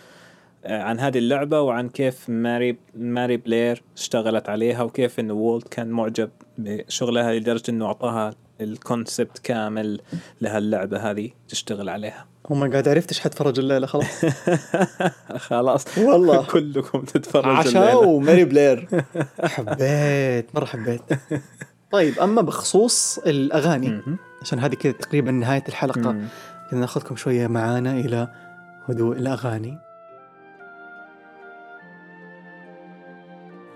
عن 0.66 1.00
هذه 1.00 1.18
اللعبة 1.18 1.62
وعن 1.62 1.90
كيف 1.90 2.30
ماري 2.30 2.78
ماري 2.96 3.38
بلير 3.38 3.84
اشتغلت 3.98 4.50
عليها 4.50 4.84
وكيف 4.84 5.20
إنه 5.20 5.34
وولت 5.34 5.68
كان 5.68 5.90
معجب 5.90 6.30
بشغلها 6.58 7.34
لدرجة 7.34 7.64
إنه 7.70 7.86
أعطاها 7.86 8.34
ال 8.62 8.71
concept 8.71 9.38
كامل 9.40 10.02
لهاللعبة 10.42 11.12
هذه 11.12 11.30
تشتغل 11.48 11.90
عليها 11.90 12.26
oh 12.52 12.56
my 12.56 12.70
god 12.70 12.88
عرفت 12.88 13.10
إيش 13.10 13.20
حتفرج 13.20 13.60
الليلة 13.60 13.88
خلاص 13.88 14.26
خلاص 15.48 15.98
والله. 15.98 16.46
كلكم 16.52 17.02
تتفرجوا 17.02 17.52
عشاء. 17.52 18.06
وماري 18.08 18.46
بلير 18.46 18.88
حبيت 19.54 20.56
مرة 20.56 20.66
حبيت 20.66 21.02
طيب 21.92 22.20
أما 22.20 22.42
بخصوص 22.42 23.18
الأغاني. 23.18 24.02
عشان 24.42 24.60
هذه 24.60 24.76
كذا 24.76 24.92
تقريبا 24.92 25.32
نهاية 25.32 25.64
الحلقة. 25.70 26.16
كذا 26.72 26.80
ناخذكم 26.80 27.16
شوية 27.16 27.48
معانا 27.48 27.92
إلى 27.92 28.28
هدوء 28.90 29.18
الأغاني 29.18 29.78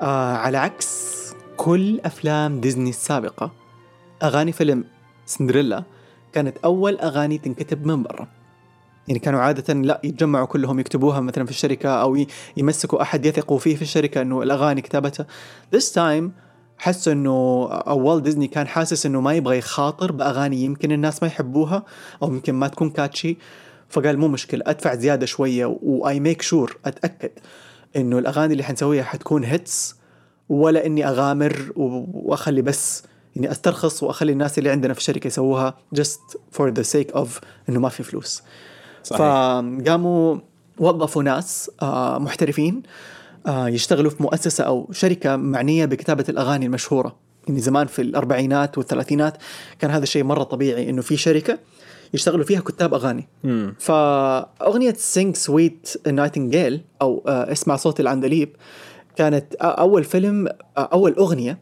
آه 0.01 0.35
على 0.37 0.57
عكس 0.57 1.17
كل 1.57 1.99
أفلام 2.05 2.61
ديزني 2.61 2.89
السابقة 2.89 3.51
أغاني 4.23 4.51
فيلم 4.51 4.83
سندريلا 5.25 5.83
كانت 6.33 6.57
أول 6.57 6.99
أغاني 6.99 7.37
تنكتب 7.37 7.85
من 7.85 8.03
برا. 8.03 8.27
يعني 9.07 9.19
كانوا 9.19 9.39
عادة 9.39 9.73
لا 9.73 10.01
يتجمعوا 10.03 10.45
كلهم 10.45 10.79
يكتبوها 10.79 11.19
مثلا 11.19 11.45
في 11.45 11.51
الشركة 11.51 11.89
أو 11.89 12.25
يمسكوا 12.57 13.01
أحد 13.01 13.25
يثقوا 13.25 13.59
فيه 13.59 13.75
في 13.75 13.81
الشركة 13.81 14.21
إنه 14.21 14.43
الأغاني 14.43 14.81
كتابتها 14.81 15.27
this 15.75 15.93
time 15.93 16.29
حس 16.77 17.07
أو 17.07 17.99
والت 17.99 18.23
ديزني 18.23 18.47
كان 18.47 18.67
حاسس 18.67 19.05
إنه 19.05 19.21
ما 19.21 19.33
يبغى 19.33 19.57
يخاطر 19.57 20.11
بأغاني 20.11 20.57
يمكن 20.57 20.91
الناس 20.91 21.23
ما 21.23 21.27
يحبوها 21.27 21.83
أو 22.23 22.33
يمكن 22.33 22.53
ما 22.53 22.67
تكون 22.67 22.89
catchy 22.89 23.37
فقال 23.89 24.17
مو 24.17 24.27
مشكلة 24.27 24.63
أدفع 24.67 24.95
زيادة 24.95 25.25
شوية 25.25 25.77
و 25.83 26.19
I 26.19 26.24
make 26.24 26.41
sure 26.41 26.77
أتأكد. 26.85 27.31
إنه 27.95 28.19
الأغاني 28.19 28.51
اللي 28.53 28.63
حنسويها 28.63 29.03
حتكون 29.03 29.43
hits 29.43 29.95
ولا 30.49 30.85
إني 30.85 31.07
أغامر 31.07 31.71
و- 31.75 32.05
وأخلي 32.29 32.61
بس 32.61 33.03
إني 33.37 33.51
أسترخص 33.51 34.03
وأخلي 34.03 34.31
الناس 34.31 34.57
اللي 34.57 34.69
عندنا 34.69 34.93
في 34.93 34.99
الشركة 34.99 35.27
يسووها 35.27 35.77
just 35.95 36.37
for 36.59 36.71
the 36.71 36.83
sake 36.95 37.13
of 37.15 37.27
إنه 37.69 37.79
ما 37.79 37.89
في 37.89 38.03
فلوس 38.03 38.41
صحيح. 39.03 39.19
فقاموا 39.19 40.37
وظفوا 40.79 41.23
ناس 41.23 41.71
آه، 41.81 42.17
محترفين 42.17 42.83
آه، 43.47 43.67
يشتغلوا 43.69 44.11
في 44.11 44.23
مؤسسة 44.23 44.63
أو 44.63 44.89
شركة 44.91 45.35
معنية 45.35 45.85
بكتابة 45.85 46.25
الأغاني 46.29 46.65
المشهورة 46.65 47.15
يعني 47.47 47.59
زمان 47.59 47.87
في 47.87 48.01
الأربعينات 48.01 48.77
والثلاثينات 48.77 49.37
كان 49.79 49.91
هذا 49.91 50.03
الشيء 50.03 50.23
مرة 50.23 50.43
طبيعي 50.43 50.89
إنه 50.89 51.01
في 51.01 51.17
شركة 51.17 51.59
يشتغلوا 52.13 52.45
فيها 52.45 52.59
كتاب 52.59 52.93
أغاني 52.93 53.27
مم. 53.43 53.75
فأغنية 53.79 54.93
Sing 54.93 55.35
Sweet 55.35 56.07
Nightingale 56.07 56.81
أو 57.01 57.23
آه، 57.27 57.51
اسمع 57.51 57.75
صوت 57.75 57.99
العندليب 57.99 58.49
كانت 59.15 59.55
آه، 59.55 59.63
أول 59.65 60.03
فيلم 60.03 60.47
آه، 60.47 60.89
أول 60.93 61.13
أغنية 61.13 61.57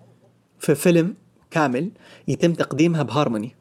في 0.60 0.76
فيلم 0.76 1.14
كامل 1.52 1.90
يتم 2.28 2.54
تقديمها 2.54 3.04
بهارموني. 3.04 3.56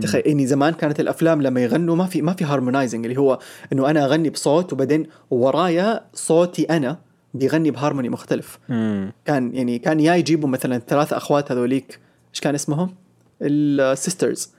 تخيل 0.00 0.22
اني 0.22 0.46
زمان 0.46 0.72
كانت 0.72 1.00
الأفلام 1.00 1.42
لما 1.42 1.60
يغنوا 1.60 1.96
ما 1.96 2.06
في 2.06 2.22
ما 2.22 2.32
في 2.32 2.44
harmonizing 2.44 3.06
اللي 3.06 3.20
هو 3.20 3.38
إنه 3.72 3.90
أنا 3.90 4.04
أغني 4.04 4.30
بصوت 4.30 4.72
وبعدين 4.72 5.06
ورايا 5.30 6.04
صوتي 6.14 6.64
أنا 6.64 6.98
بيغني 7.34 7.70
بهارموني 7.70 8.08
مختلف 8.08 8.58
مم. 8.68 9.12
كان 9.24 9.54
يعني 9.54 9.78
كان 9.78 10.00
يا 10.00 10.14
يجيبوا 10.14 10.48
مثلا 10.48 10.78
ثلاثة 10.78 11.16
أخوات 11.16 11.52
هذوليك 11.52 11.98
إيش 12.34 12.40
كان 12.40 12.54
اسمهم؟ 12.54 12.94
السيسترز 13.42 14.50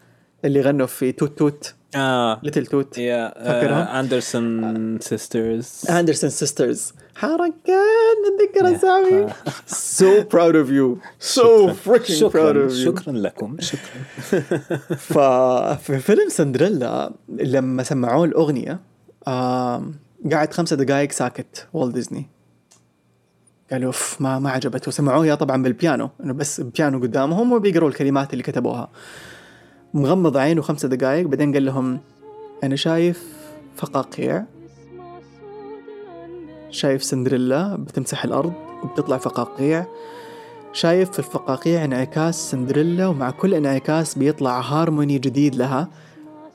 اللي 0.46 0.62
غنوا 0.62 0.88
في 0.88 1.12
توت 1.12 1.38
توت. 1.38 1.74
آه. 1.96 2.40
ليتل 2.44 2.66
توت 2.66 2.98
يا 2.98 4.00
اندرسون 4.00 5.00
سيسترز 5.00 5.86
اندرسون 5.90 6.30
سيسترز 6.30 6.94
حركات 7.16 7.56
اتذكر 8.28 8.76
اسامي 8.76 9.28
proud 10.24 10.54
of 10.66 10.70
you. 10.70 10.98
So 11.36 11.74
freaking 11.88 12.06
proud 12.08 12.12
شكرا 12.12 12.68
of 12.68 12.72
you. 12.72 12.76
شكرا 12.76 13.14
لكم. 13.14 13.58
شكرا. 13.60 13.82
ففي 15.14 16.00
فيلم 16.00 16.30
سندريلا 16.30 17.12
لما 17.30 17.84
سمعوه 17.84 18.26
الأغنية 18.26 18.80
آم، 19.28 19.96
قعد 20.32 20.54
خمسة 20.54 20.76
دقائق 20.76 21.12
ساكت 21.12 21.68
والت 21.74 21.96
ديزني 21.96 22.30
قالوا 23.72 23.88
oof 23.88 24.22
ما 24.22 24.40
ما 24.40 24.50
عجبته. 24.50 24.92
سمعوها 24.92 25.36
طبعا 25.36 25.64
بالبيانو. 25.64 26.10
إنه 26.24 26.34
بس 26.34 26.62
بيانو 26.62 27.00
قدامهم 27.02 27.54
وبيقروا 27.54 27.90
الكلمات 27.90 28.34
اللي 28.34 28.44
كتبوها. 28.44 28.90
مغمض 29.94 30.38
عينه 30.38 30.62
خمسة 30.62 30.88
دقائق 30.88 31.28
بعدين 31.28 31.54
قال 31.54 31.66
لهم 31.66 32.00
أنا 32.64 32.76
شايف 32.76 33.24
فقاقيع. 33.76 34.44
شايف 36.70 37.04
سندريلا 37.04 37.76
بتمسح 37.76 38.26
الأرض 38.26 38.54
وبتطلع 38.84 39.18
فقاقيع. 39.18 39.86
شايف 40.74 41.12
في 41.12 41.20
الفقاقيع 41.20 41.86
انعكاس 41.86 42.52
سندريلا 42.52 43.08
ومع 43.08 43.32
كل 43.32 43.54
انعكاس 43.54 44.18
بيطلع 44.18 44.60
هارموني 44.60 45.20
جديد 45.20 45.56
لها. 45.56 45.90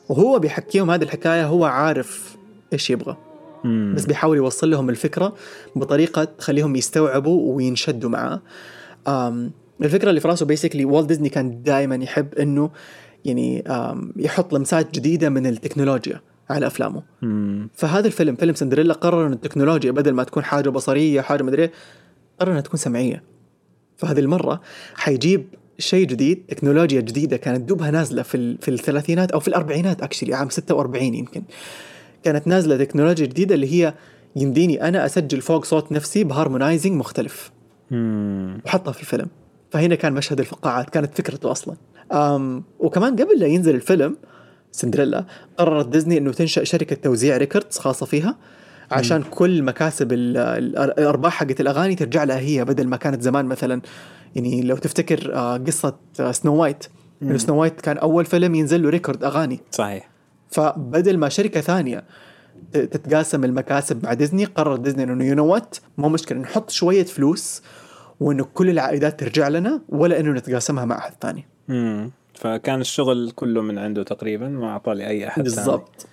وهو 0.08 0.38
بيحكيهم 0.38 0.90
هذه 0.90 1.02
الحكاية 1.02 1.46
هو 1.46 1.64
عارف 1.64 2.36
إيش 2.72 2.90
يبغى. 2.90 3.16
مم. 3.64 3.94
بس 3.96 4.04
بيحاول 4.04 4.36
يوصل 4.36 4.70
لهم 4.70 4.90
الفكرة 4.90 5.34
بطريقة 5.76 6.24
تخليهم 6.24 6.76
يستوعبوا 6.76 7.56
وينشدوا 7.56 8.10
معاه. 8.10 8.40
الفكرة 9.82 10.08
اللي 10.10 10.20
في 10.20 10.28
راسه 10.28 10.46
بيسكلي 10.46 10.84
والت 10.84 11.08
ديزني 11.08 11.28
كان 11.28 11.62
دائما 11.62 11.94
يحب 11.94 12.34
إنه 12.34 12.70
يعني 13.24 13.64
يحط 14.16 14.54
لمسات 14.54 14.94
جديدة 14.94 15.28
من 15.28 15.46
التكنولوجيا 15.46 16.20
على 16.50 16.66
أفلامه. 16.66 17.02
مم. 17.22 17.68
فهذا 17.74 18.06
الفيلم 18.06 18.36
فيلم 18.36 18.54
سندريلا 18.54 18.94
قرر 18.94 19.26
إن 19.26 19.32
التكنولوجيا 19.32 19.90
بدل 19.90 20.12
ما 20.12 20.24
تكون 20.24 20.44
حاجة 20.44 20.68
بصرية 20.68 21.20
حاجة 21.20 21.42
مدري 21.42 21.70
قرر 22.40 22.50
إنها 22.50 22.60
تكون 22.60 22.80
سمعية. 22.80 23.22
فهذه 23.96 24.18
المرة 24.20 24.60
حيجيب 24.94 25.44
شيء 25.78 26.06
جديد 26.06 26.42
تكنولوجيا 26.48 27.00
جديدة 27.00 27.36
كانت 27.36 27.68
دوبها 27.68 27.90
نازلة 27.90 28.22
في 28.22 28.36
ال- 28.36 28.58
في 28.60 28.70
الثلاثينات 28.70 29.32
أو 29.32 29.40
في 29.40 29.48
الأربعينات 29.48 30.02
actually 30.02 30.34
عام 30.34 30.48
46 30.50 31.14
يمكن. 31.14 31.42
كانت 32.22 32.46
نازلة 32.46 32.84
تكنولوجيا 32.84 33.26
جديدة 33.26 33.54
اللي 33.54 33.72
هي 33.72 33.94
يمديني 34.36 34.88
أنا 34.88 35.06
أسجل 35.06 35.40
فوق 35.40 35.64
صوت 35.64 35.92
نفسي 35.92 36.24
ب 36.24 36.30
harmonizing 36.30 36.92
مختلف. 36.92 37.50
مم. 37.90 38.60
وحطها 38.66 38.92
في 38.92 39.00
الفيلم. 39.00 39.26
فهنا 39.70 39.94
كان 39.94 40.12
مشهد 40.12 40.40
الفقاعات 40.40 40.90
كانت 40.90 41.14
فكرته 41.18 41.50
أصلا. 41.50 41.76
وكمان 42.78 43.16
قبل 43.16 43.38
لا 43.38 43.46
ينزل 43.46 43.74
الفيلم 43.74 44.16
سندريلا 44.72 45.24
قررت 45.58 45.88
ديزني 45.88 46.18
إنه 46.18 46.32
تنشأ 46.32 46.64
شركة 46.64 46.96
توزيع 46.96 47.36
records 47.36 47.78
خاصة 47.78 48.06
فيها 48.06 48.36
عشان 48.90 49.22
كل 49.22 49.62
مكاسب 49.62 50.12
ال- 50.12 50.36
ال- 50.36 50.78
الأرباح 50.78 51.32
حقت 51.32 51.60
الأغاني 51.60 51.94
ترجع 51.94 52.24
لها 52.24 52.38
هي 52.38 52.64
بدل 52.64 52.86
ما 52.88 52.96
كانت 52.96 53.22
زمان 53.22 53.44
مثلا. 53.46 53.80
يعني 54.34 54.62
لو 54.62 54.76
تفتكر 54.76 55.34
آه، 55.34 55.56
قصة 55.56 55.96
آه، 56.20 56.32
سنو 56.32 56.54
وايت 56.56 56.84
إنه 57.22 57.38
سنو 57.38 57.60
وايت 57.60 57.80
كان 57.80 57.98
أول 57.98 58.24
فيلم 58.24 58.54
ينزل 58.54 58.82
له 58.82 58.88
record 58.88 59.24
أغاني. 59.24 59.60
صحيح. 59.70 60.10
فبدل 60.50 61.18
ما 61.18 61.28
شركة 61.28 61.60
ثانية 61.60 62.04
تتقاسم 62.72 63.44
المكاسب 63.44 64.04
مع 64.04 64.12
ديزني 64.14 64.44
قرر 64.44 64.76
ديزني 64.76 65.02
إنه 65.02 65.24
you 65.24 65.34
know 65.34 65.46
what 65.46 65.76
مو 65.98 66.08
مشكلة 66.08 66.38
نحط 66.38 66.70
شوية 66.70 67.04
فلوس 67.04 67.62
وإنه 68.20 68.44
كل 68.54 68.70
العائدات 68.70 69.20
ترجع 69.20 69.48
لنا 69.48 69.80
ولا 69.88 70.20
إنه 70.20 70.32
نتقاسمها 70.32 70.84
مع 70.84 70.98
أحد 70.98 71.12
ثاني. 71.20 71.48
مم. 71.68 72.10
فكان 72.34 72.80
الشغل 72.80 73.30
كله 73.36 73.62
من 73.62 73.78
عنده 73.78 74.02
تقريبا 74.02 74.48
ما 74.48 74.68
اعطى 74.70 74.94
لي 74.94 75.28
أحد 75.28 75.34
ثاني. 75.48 75.56
بالضبط 75.56 76.06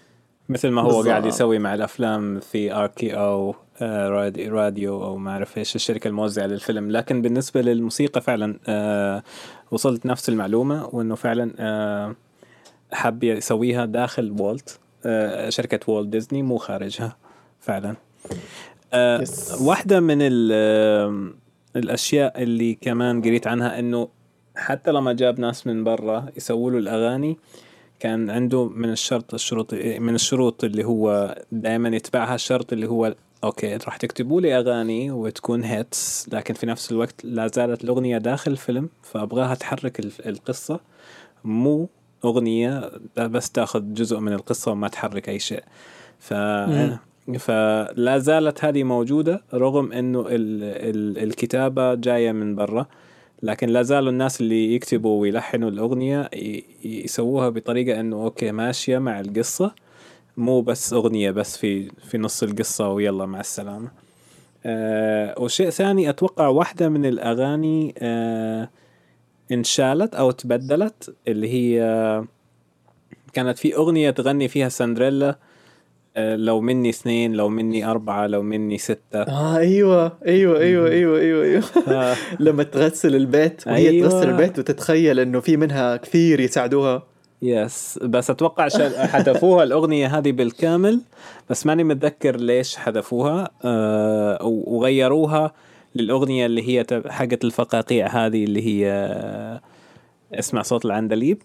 مثل 0.49 0.69
ما 0.69 0.81
هو 0.81 0.87
بالضبط. 0.87 1.07
قاعد 1.07 1.25
يسوي 1.25 1.59
مع 1.59 1.73
الأفلام 1.73 2.39
في 2.39 2.73
RKO 2.73 3.55
آه، 3.81 4.09
رادي- 4.09 4.47
راديو 4.49 5.03
أو 5.03 5.17
ما 5.17 5.31
أعرف 5.31 5.57
إيش 5.57 5.75
الشركة 5.75 6.07
الموزعة 6.07 6.45
للفيلم 6.45 6.91
لكن 6.91 7.21
بالنسبة 7.21 7.61
للموسيقى 7.61 8.21
فعلا 8.21 8.59
آه، 8.67 9.23
وصلت 9.71 10.05
نفس 10.05 10.29
المعلومة 10.29 10.89
وإنه 10.91 11.15
فعلا 11.15 11.51
آه، 11.59 12.15
حب 12.93 13.23
يسويها 13.23 13.85
داخل 13.85 14.35
وولت 14.39 14.79
آه، 15.05 15.49
شركة 15.49 15.79
وولت 15.91 16.07
ديزني 16.07 16.43
مو 16.43 16.57
خارجها 16.57 17.17
فعلا 17.59 17.95
آه،. 18.93 19.23
واحدة 19.61 19.99
من 19.99 20.17
ال- 20.21 21.33
الأشياء 21.75 22.43
اللي 22.43 22.73
كمان 22.81 23.21
قريت 23.21 23.47
عنها 23.47 23.79
إنه 23.79 24.07
حتى 24.55 24.91
لما 24.91 25.13
جاب 25.13 25.39
ناس 25.39 25.67
من 25.67 25.83
برا 25.83 26.25
يسووا 26.37 26.71
له 26.71 26.77
الأغاني 26.77 27.37
كان 27.99 28.29
عنده 28.29 28.67
من 28.69 28.89
الشرط 28.89 29.33
الشروط 29.33 29.73
من 29.73 30.15
الشروط 30.15 30.63
اللي 30.63 30.83
هو 30.83 31.35
دائما 31.51 31.89
يتبعها 31.89 32.35
الشرط 32.35 32.73
اللي 32.73 32.87
هو 32.87 33.15
okay 33.43 33.75
راح 33.75 33.97
تكتبوا 33.97 34.41
لي 34.41 34.57
أغاني 34.57 35.11
وتكون 35.11 35.63
hits 35.63 36.29
لكن 36.33 36.53
في 36.53 36.65
نفس 36.65 36.91
الوقت 36.91 37.25
لا 37.25 37.47
زالت 37.47 37.83
الأغنية 37.83 38.17
داخل 38.17 38.51
الفيلم 38.51 38.89
فأبغاها 39.03 39.55
تحرك 39.55 39.99
ال- 39.99 40.27
القصة 40.27 40.79
مو 41.43 41.89
أغنية 42.25 42.91
بس 43.17 43.51
تاخذ 43.51 43.93
جزء 43.93 44.19
من 44.19 44.33
القصة 44.33 44.71
وما 44.71 44.87
تحرك 44.87 45.29
أي 45.29 45.39
شيء. 45.39 45.63
ف 46.19 46.33
فلا 47.39 48.17
زالت 48.17 48.65
هذه 48.65 48.83
موجودة 48.83 49.43
رغم 49.53 49.91
إنه 49.91 50.19
ال... 50.21 50.63
ال... 50.63 51.23
الكتابة 51.23 51.93
جاية 51.95 52.31
من 52.31 52.55
برا. 52.55 52.85
لكن 53.43 53.69
لا 53.69 53.81
زالوا 53.81 54.09
الناس 54.11 54.41
اللي 54.41 54.75
يكتبوا 54.75 55.21
ويلحنوا 55.21 55.69
الأغنية 55.69 56.29
يسووها 56.83 57.49
بطريقة 57.49 57.99
إنه 57.99 58.15
okay 58.23 58.51
ماشية 58.51 58.97
مع 58.97 59.19
القصة 59.19 59.75
مو 60.37 60.61
بس 60.61 60.93
أغنية 60.93 61.31
بس 61.31 61.57
في 61.57 61.91
في 62.09 62.17
نص 62.17 62.43
القصة 62.43 62.89
ويلا 62.89 63.25
مع 63.25 63.39
السلامة. 63.39 63.91
آه 64.65 65.35
وشيء 65.39 65.69
ثاني 65.69 66.09
أتوقع 66.09 66.47
واحدة 66.47 66.89
من 66.89 67.05
الأغاني 67.05 67.95
آه 67.97 68.69
انشالت 69.51 70.15
أو 70.15 70.31
تبدلت 70.31 71.15
اللي 71.27 71.49
هي 71.53 71.81
كانت 73.33 73.57
في 73.57 73.75
أغنية 73.75 74.09
تغني 74.09 74.47
فيها 74.47 74.69
سندريلا 74.69 75.37
لو 76.17 76.61
مني 76.61 76.89
اثنين 76.89 77.33
لو 77.33 77.49
مني 77.49 77.85
أربعة 77.85 78.27
لو 78.27 78.41
مني 78.41 78.77
ستة 78.77 79.21
آه 79.21 79.57
أيوه 79.57 80.17
أيوه 80.27 80.59
أيوه 80.59 80.89
أيوه 80.89 81.19
أيوه, 81.19 81.43
أيوة. 81.43 81.63
آه. 81.87 82.15
لما 82.39 82.63
تغسل 82.63 83.15
البيت 83.15 83.67
وهي 83.67 83.89
أيوة. 83.89 84.09
تغسل 84.09 84.29
البيت 84.29 84.59
وتتخيل 84.59 85.19
إنه 85.19 85.39
في 85.39 85.57
منها 85.57 85.97
كثير 85.97 86.39
يساعدوها 86.39 87.03
yes 87.41 87.99
بس 88.03 88.29
أتوقع 88.29 88.67
حذفوها 89.07 89.63
الأغنية 89.63 90.17
هذه 90.17 90.31
بالكامل 90.31 91.01
بس 91.49 91.65
ماني 91.65 91.83
متذكر 91.83 92.35
ليش 92.35 92.75
حذفوها 92.75 93.49
آه 93.65 94.45
و- 94.45 94.77
وغيروها 94.77 95.53
للأغنية 95.95 96.45
اللي 96.45 96.67
هي 96.69 96.85
حقت 97.07 97.43
الفقاقيع 97.43 98.07
هذه 98.07 98.43
اللي 98.43 98.65
هي 98.67 98.91
آه، 98.91 99.61
اسمع 100.33 100.61
صوت 100.61 100.85
العندليب 100.85 101.41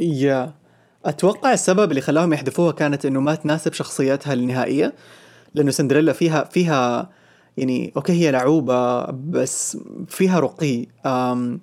yeah 0.00 0.52
أتوقع 1.06 1.52
السبب 1.52 1.90
اللي 1.90 2.00
خلاهم 2.00 2.32
يحذفوها 2.32 2.72
كانت 2.72 3.06
إنه 3.06 3.20
ما 3.20 3.34
تناسب 3.34 3.72
شخصيتها 3.72 4.32
النهائية 4.32 4.94
لأنه 5.54 5.70
سندريلا 5.70 6.12
فيها 6.12 6.44
فيها 6.44 7.10
يعني 7.56 7.92
okay 7.96 8.12
هي 8.12 8.30
لعوبة 8.30 9.04
بس 9.10 9.78
فيها 10.08 10.40
رقي 10.40 10.86
أم. 11.06 11.60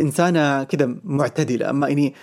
إنسانة 0.00 0.64
كذا 0.64 0.94
معتدلة. 1.04 1.70
أما 1.70 1.88
يعني 1.88 2.14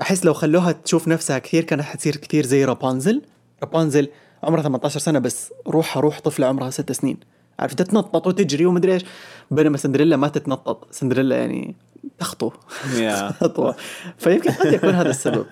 أحس 0.00 0.24
لو 0.24 0.32
خلوها 0.32 0.72
تشوف 0.72 1.08
نفسها 1.08 1.38
كثير 1.38 1.64
كانت 1.64 1.82
حتصير 1.82 2.16
كثير 2.16 2.46
زي 2.46 2.64
رابانزل. 2.64 3.22
رابانزل 3.62 4.08
عمرها 4.42 4.62
18 4.62 5.00
سنة 5.00 5.18
بس 5.18 5.52
روحها 5.66 6.00
روح 6.00 6.20
طفلة 6.20 6.46
عمرها 6.46 6.70
6 6.70 6.94
سنين. 6.94 7.16
عارف 7.58 7.74
تتنطط 7.74 8.26
وتجري 8.26 8.66
ومدري 8.66 8.92
إيش. 8.92 9.04
بينما 9.50 9.76
سندريلا 9.76 10.16
ما 10.16 10.28
تتنطط. 10.28 10.86
سندريلا 10.90 11.36
يعني 11.36 11.76
تخطو. 12.18 12.52
خطوه 13.40 13.74
فيمكن 14.18 14.50
قد 14.50 14.72
يكون 14.72 14.94
هذا 14.94 15.10
السبب. 15.10 15.46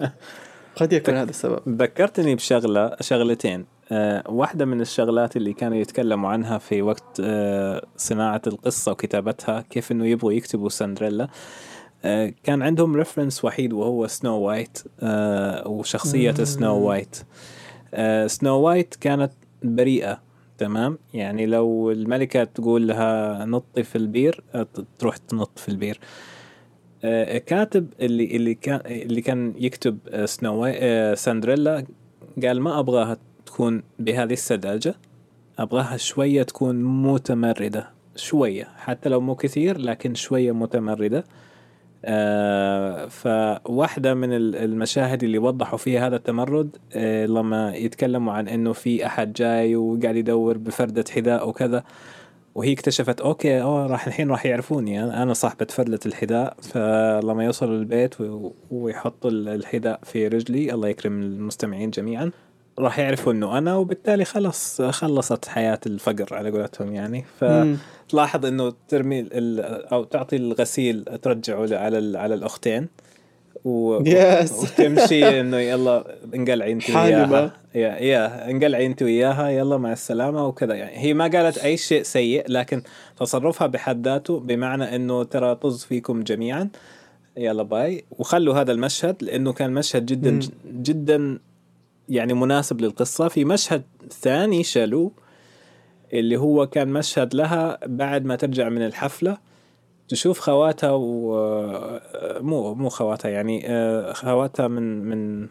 قد 0.77 0.93
يكون 0.93 1.15
هذا 1.15 1.31
السبب. 1.31 1.83
ذكرتني 1.83 2.35
بشغله 2.35 2.97
شغلتين. 3.01 3.67
آه 3.93 4.23
واحدة 4.29 4.65
من 4.65 4.81
الشغلات 4.81 5.37
اللي 5.37 5.53
كانوا 5.53 5.77
يتكلموا 5.77 6.31
عنها 6.31 6.59
في 6.59 6.83
وقت 6.83 7.21
آه 7.21 7.87
صناعة 7.97 8.43
القصة 8.47 8.93
وكتابتها 8.93 9.61
كيف 9.71 9.93
إنه 9.93 10.07
يبغوا 10.07 10.33
يكتبوا 10.33 10.69
سندريلا. 10.69 11.29
آه 12.05 12.33
كان 12.45 12.63
عندهم 12.63 12.97
reference 12.97 13.45
وحيد 13.45 13.73
وهو 13.73 14.07
سنو 14.07 14.39
وايت 14.39 14.79
وشخصية 15.67 16.33
سنو 16.33 16.79
وايت 16.79 17.17
سنو 18.27 18.61
وايت 18.61 18.95
كانت 18.95 19.33
بريئة. 19.63 20.30
تمام؟ 20.61 20.99
يعني 21.15 21.47
لو 21.47 21.91
الملكة 21.91 22.45
تقول 22.45 22.89
لها 22.89 23.45
نطي 23.45 23.83
في 23.83 23.97
البير 23.97 24.43
آه، 24.55 24.67
تروح 24.99 25.17
تنط 25.17 25.59
في 25.59 25.69
البير. 25.69 26.01
آه، 27.05 27.39
كاتب 27.39 27.87
اللي 28.01 28.37
اللي 28.37 28.55
كان 28.55 28.81
اللي 28.87 29.21
كان 29.21 29.55
يكتب 29.57 29.99
آه، 30.09 30.27
سنو 30.27 30.73
سندريلا 31.15 31.85
قال 32.43 32.61
ما 32.61 32.79
أبغاها 32.79 33.17
تكون 33.47 33.83
بهذه 33.99 34.33
السذاجة 34.33 34.95
أبغاها 35.59 35.97
شوية 35.97 36.43
تكون 36.43 36.83
متمردة 36.85 37.91
شوية 38.17 38.69
حتى 38.77 39.09
لو 39.09 39.21
مو 39.21 39.35
كثير 39.35 39.79
لكن 39.79 40.15
شوية 40.15 40.53
متمردة. 40.53 41.25
آه 42.05 43.07
فواحدة 43.07 44.15
من 44.15 44.33
ال- 44.33 44.57
المشاهد 44.57 45.25
اللي 45.25 45.39
وضحوا 45.39 45.79
فيها 45.79 46.07
هذا 46.07 46.17
التمرد 46.17 46.77
آه 46.95 47.27
لما 47.27 47.77
يتكلموا 47.77 48.33
عن 48.33 48.49
إنه 48.49 48.73
في 48.73 49.07
أحد 49.07 49.33
جاي 49.33 49.77
وقاعد 49.77 50.17
يدور 50.17 50.59
بفردة 50.59 51.05
حذاء 51.11 51.49
وكذا 51.49 51.85
وهي 52.55 52.73
اكتشفت 52.73 53.21
أوكي 53.21 53.63
أوه 53.63 53.87
راح 53.87 54.07
الحين 54.07 54.31
راح 54.31 54.47
يعرفوني 54.47 55.05
أنا 55.23 55.33
صاحبة 55.33 55.67
فردة 55.71 55.99
الحذاء 56.07 56.57
فلما 56.63 57.45
يوصلوا 57.45 57.79
البيت 57.79 58.21
و- 58.21 58.53
ويحطوا 58.71 59.31
ال- 59.31 59.49
الحذاء 59.49 60.01
في 60.03 60.29
رجلي 60.29 60.75
الله 60.75 60.89
يكرم 60.89 61.23
المستمعين 61.23 61.91
جميعا 61.91 62.31
راح 62.79 62.99
يعرفوا 62.99 63.33
إنه 63.33 63.59
أنا 63.59 63.77
وبالتالي 63.77 64.25
خلص 64.25 64.83
خلصت 64.83 65.49
حياة 65.49 65.81
الفقر 65.87 66.35
على 66.37 66.51
قولتهم 66.51 66.95
يعني 66.95 67.25
ف. 67.39 67.45
تلاحظ 68.11 68.47
إنه 68.47 68.73
ترمي 68.89 69.21
ال- 69.21 69.61
أو 69.87 70.05
تعطي 70.05 70.37
الغسيل 70.37 71.05
ترجعه 71.23 71.59
على 71.79 72.19
على 72.19 72.35
الأختين 72.35 72.89
و... 73.65 73.99
Yes. 74.05 74.53
وتمشي 74.53 75.41
إنه 75.41 75.57
يلا 75.59 76.05
انقلعي 76.35 76.73
أنت. 76.73 76.91
وياها 76.91 77.53
يا 77.75 77.89
يا 77.99 78.51
انقلعي 78.51 78.87
أنت 78.87 79.03
وياها 79.03 79.49
يلا 79.49 79.77
مع 79.77 79.93
السلامة 79.93 80.47
وكذا 80.47 80.75
يعني 80.75 80.99
هي 80.99 81.15
ما 81.15 81.25
قالت 81.29 81.59
أي 81.59 81.77
شيء 81.77 82.03
سيء 82.03 82.45
لكن 82.49 82.83
تصرفها 83.17 83.67
بحد 83.67 84.09
ذاته 84.09 84.41
بمعنى 84.41 84.97
إنه 84.97 85.23
ترى 85.25 85.55
طز 85.55 85.85
فيكم 85.85 86.23
جميعا 86.23 86.69
يلا 87.37 87.63
باي 87.63 88.05
وخلوا 88.19 88.55
هذا 88.55 88.73
المشهد 88.73 89.17
لأنه 89.25 89.53
كان 89.53 89.73
مشهد 89.73 90.07
جدا 90.07 90.31
مم. 90.31 90.41
جدا 90.83 91.39
يعني 92.09 92.35
مناسب 92.35 92.81
للقصة 92.81 93.29
في 93.29 93.45
مشهد 93.45 93.83
ثاني 94.21 94.63
شالوه 94.65 95.11
اللي 96.13 96.37
هو 96.37 96.67
كان 96.67 96.89
مشهد 96.89 97.35
لها 97.35 97.79
بعد 97.87 98.25
ما 98.25 98.37
ترجع 98.37 98.69
من 98.69 98.83
الحفلة 98.83 99.39
تشوف 100.09 100.41
خواتها 100.41 100.91
و 100.91 101.33
مو 102.41 102.75
مو 102.75 102.89
خواتها 102.89 103.29
يعني 103.29 103.63
آه، 103.69 104.13
خواتها 104.13 104.69
من 104.69 105.05
من 105.05 105.49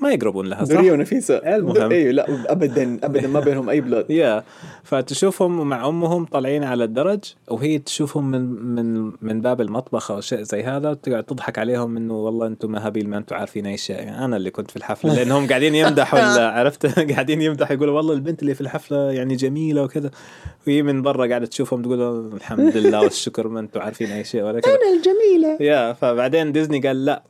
ما 0.00 0.12
يقربون 0.12 0.46
لها 0.46 0.64
صح؟ 0.64 0.74
درية 0.74 0.92
ونفيسة 0.92 1.34
المهم. 1.34 1.92
أيوه 1.92 2.12
لا 2.12 2.52
ابدا 2.52 2.98
ابدا 3.02 3.28
ما 3.28 3.40
بينهم 3.40 3.68
أي 3.68 3.80
بلاد. 3.80 4.10
يا 4.22 4.44
فتشوفهم 4.84 5.68
مع 5.68 5.88
أمهم 5.88 6.24
طالعين 6.24 6.64
على 6.64 6.84
الدرج 6.84 7.20
وهي 7.48 7.78
تشوفهم 7.78 8.30
من 8.30 8.40
من 8.74 9.12
من 9.22 9.40
باب 9.40 9.60
المطبخ 9.60 10.10
أو 10.10 10.20
شيء 10.20 10.42
زي 10.42 10.62
هذا 10.62 10.90
وتقعد 10.90 11.24
تضحك 11.24 11.58
عليهم 11.58 11.96
إنه 11.96 12.14
والله 12.14 12.46
أنتم 12.46 12.72
مهابيل 12.72 13.08
ما 13.08 13.18
أنتم 13.18 13.36
عارفين 13.36 13.66
أي 13.66 13.76
شيء. 13.76 13.96
يعني 13.96 14.24
أنا 14.24 14.36
اللي 14.36 14.50
كنت 14.50 14.70
في 14.70 14.76
الحفلة 14.76 15.14
لأنهم 15.16 15.48
قاعدين 15.48 15.74
يمدحوا 15.74 16.20
عرفت؟ 16.40 16.86
قاعدين 17.12 17.42
يمدحوا 17.42 17.76
يقولوا 17.76 17.96
والله 17.96 18.14
البنت 18.14 18.42
اللي 18.42 18.54
في 18.54 18.60
الحفلة 18.60 19.12
يعني 19.12 19.36
جميلة 19.36 19.82
وكذا. 19.82 20.10
وهي 20.66 20.82
من 20.82 21.02
برا 21.02 21.26
قاعدة 21.26 21.46
تشوفهم 21.46 21.82
تقول 21.82 22.32
الحمد 22.34 22.76
لله 22.76 23.00
والشكر 23.00 23.48
ما 23.48 23.60
أنتم 23.60 23.80
عارفين 23.80 24.10
أي 24.10 24.24
شيء 24.24 24.42
ولا 24.42 24.60
كذا. 24.60 24.72
أنا 24.72 24.96
الجميلة. 24.96 25.56
yeah 25.60 25.92
فبعدين 25.92 26.52
ديزني 26.52 26.80
قال 26.80 27.04
لا. 27.04 27.22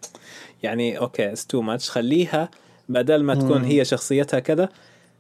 يعني 0.63 0.99
okay 0.99 1.29
it's 1.33 1.47
too 1.47 1.63
much 1.63 1.91
خليها 1.91 2.51
بدل 2.89 3.23
ما 3.23 3.35
تكون. 3.35 3.65
هي 3.65 3.85
شخصيتها 3.85 4.41
كذا 4.41 4.69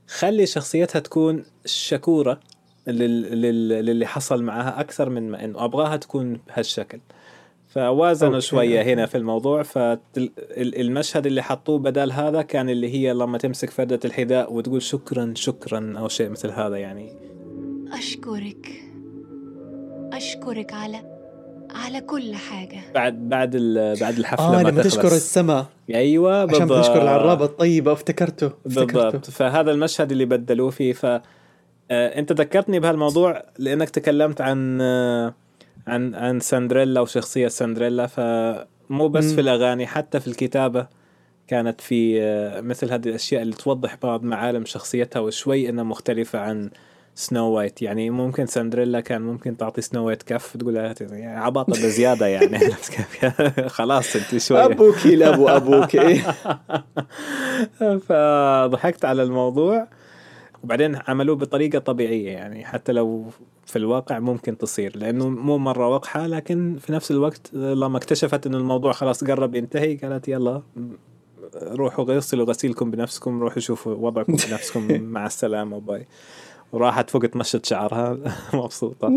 خلي 0.09 0.47
شخصيتها 0.47 0.99
تكون 1.01 1.45
شكورة 1.65 2.41
لل... 2.87 3.41
لل... 3.43 3.69
للي 3.69 4.07
حصل 4.07 4.43
معها 4.43 4.81
أكثر 4.81 5.09
من 5.09 5.31
ما 5.31 5.45
إنه 5.45 5.65
أبغاها 5.65 5.97
تكون 5.97 6.41
بهالشكل. 6.49 7.01
فوازنوا 7.69 8.35
okay. 8.35 8.47
شوية 8.47 8.83
هنا 8.83 9.07
في 9.07 9.17
الموضوع. 9.19 9.63
فالمشهد 9.63 11.27
اللي 11.27 11.43
حطوه 11.43 11.79
بدل 11.79 12.13
هذا 12.13 12.43
كان 12.43 12.69
اللي 12.69 12.95
هي 12.95 13.13
لما 13.13 13.39
تمسك 13.39 13.71
فردة 13.71 14.01
الحذاء 14.05 14.53
وتقول 14.53 14.83
شكرا 14.83 15.33
شكرا 15.37 15.95
أو 15.99 16.09
شيء 16.09 16.29
مثل 16.29 16.51
هذا 16.51 16.77
يعني. 16.77 17.13
أشكرك. 17.93 18.73
أشكرك 20.13 20.73
على 20.73 21.12
على 21.75 22.01
كل 22.01 22.35
حاجة. 22.35 22.81
بعد 22.95 23.29
بعد 23.29 23.55
ال... 23.55 23.97
بعد 24.01 24.19
الحفلة 24.19 24.61
آه 24.61 24.63
ما 24.63 24.69
لما. 24.69 24.83
تشكر 24.83 25.07
السماء. 25.07 25.67
عشان 26.43 26.59
بالضبط. 26.59 26.85
تشكر 26.85 27.03
العرابة. 27.03 27.45
الطيبة 27.45 27.93
افتكرته 27.93 28.47
افتكرته. 28.67 29.03
بالضبط 29.03 29.31
فهذا 29.31 29.71
المشهد 29.71 30.13
اللي 30.13 30.25
بدلوه 30.25 30.71
فيه. 30.71 30.93
ف 30.93 31.07
آه، 31.91 32.19
أنت 32.19 32.33
ذكرتني 32.33 32.81
بهالموضوع 32.81 33.43
لأنك 33.59 33.91
تكلمت 33.91 34.41
عن 34.41 34.79
آه، 34.81 35.35
عن 35.87 36.15
عن 36.15 36.41
سندريلا 36.41 37.01
وشخصية 37.01 37.49
سندريلا 37.49 38.07
فمو 38.07 39.09
بس 39.09 39.25
مم. 39.25 39.35
في 39.35 39.41
الأغاني 39.41 39.87
حتى 39.87 40.21
في 40.21 40.27
الكتابة 40.27 40.87
كانت 41.49 41.81
في 41.81 42.23
آه، 42.23 42.61
مثل 42.61 42.93
هذه 42.93 43.09
الأشياء 43.09 43.43
اللي 43.43 43.55
توضح 43.55 43.97
بعض 44.03 44.23
معالم 44.23 44.65
شخصيتها 44.65 45.21
وشوي 45.21 45.69
إنها 45.69 45.85
مختلفة 45.85 46.39
عن 46.39 46.71
سنو 47.15 47.51
وايت 47.51 47.83
يعني 47.83 48.11
ممكن 48.11 48.47
سندريلا 48.47 49.01
كان 49.01 49.23
ممكن 49.23 49.57
تعطي 49.57 49.81
سنو 49.81 50.07
وايت 50.07 50.23
كف 50.23 50.57
تقول 50.57 50.75
لها 50.75 50.95
يعني 51.01 51.41
عباطة 51.41 51.73
بزيادة 51.73 52.27
يعني. 52.27 52.59
خلاص 53.69 54.17
أنت 54.17 54.37
شوي 54.37 54.65
أبوك 54.65 55.07
الابو 55.07 55.49
أبوك 55.49 55.97
إيه. 55.97 56.23
فضحكت 58.09 59.05
على 59.05 59.23
الموضوع. 59.23 59.89
وبعدين 60.65 60.99
عملوه 61.09 61.37
بطريقة 61.37 61.79
طبيعية 61.79 62.31
يعني 62.31 62.65
حتى 62.65 62.93
لو 62.93 63.27
في 63.67 63.77
الواقع 63.77 64.19
ممكن 64.19 64.59
تصير 64.59 64.97
لأنه 64.97 65.29
مو 65.29 65.59
مرة 65.59 65.89
وقحة 65.89 66.27
لكن 66.27 66.77
في 66.81 66.93
نفس 66.93 67.11
الوقت 67.11 67.55
لما 67.55 67.99
اكتشفت 67.99 68.47
أنه 68.47 68.59
الموضوع 68.59 68.93
خلاص 68.93 69.25
قرب 69.25 69.55
ينتهي 69.55 69.97
قالت 69.97 70.29
يلا 70.29 70.63
روحوا 71.63 72.05
غسلوا 72.05 72.47
غسيلكم 72.47 72.91
بنفسكم 72.91 73.41
روحوا 73.41 73.61
شوفوا 73.61 73.95
وضعكم 73.95 74.33
بنفسكم 74.33 75.03
مع 75.03 75.27
السلامة 75.27 75.81
bye. 75.81 76.07
وراحت 76.73 77.11
فوق 77.11 77.23
تمشط 77.27 77.67
شعرها. 77.67 78.19
مبسوطة. 78.55 79.17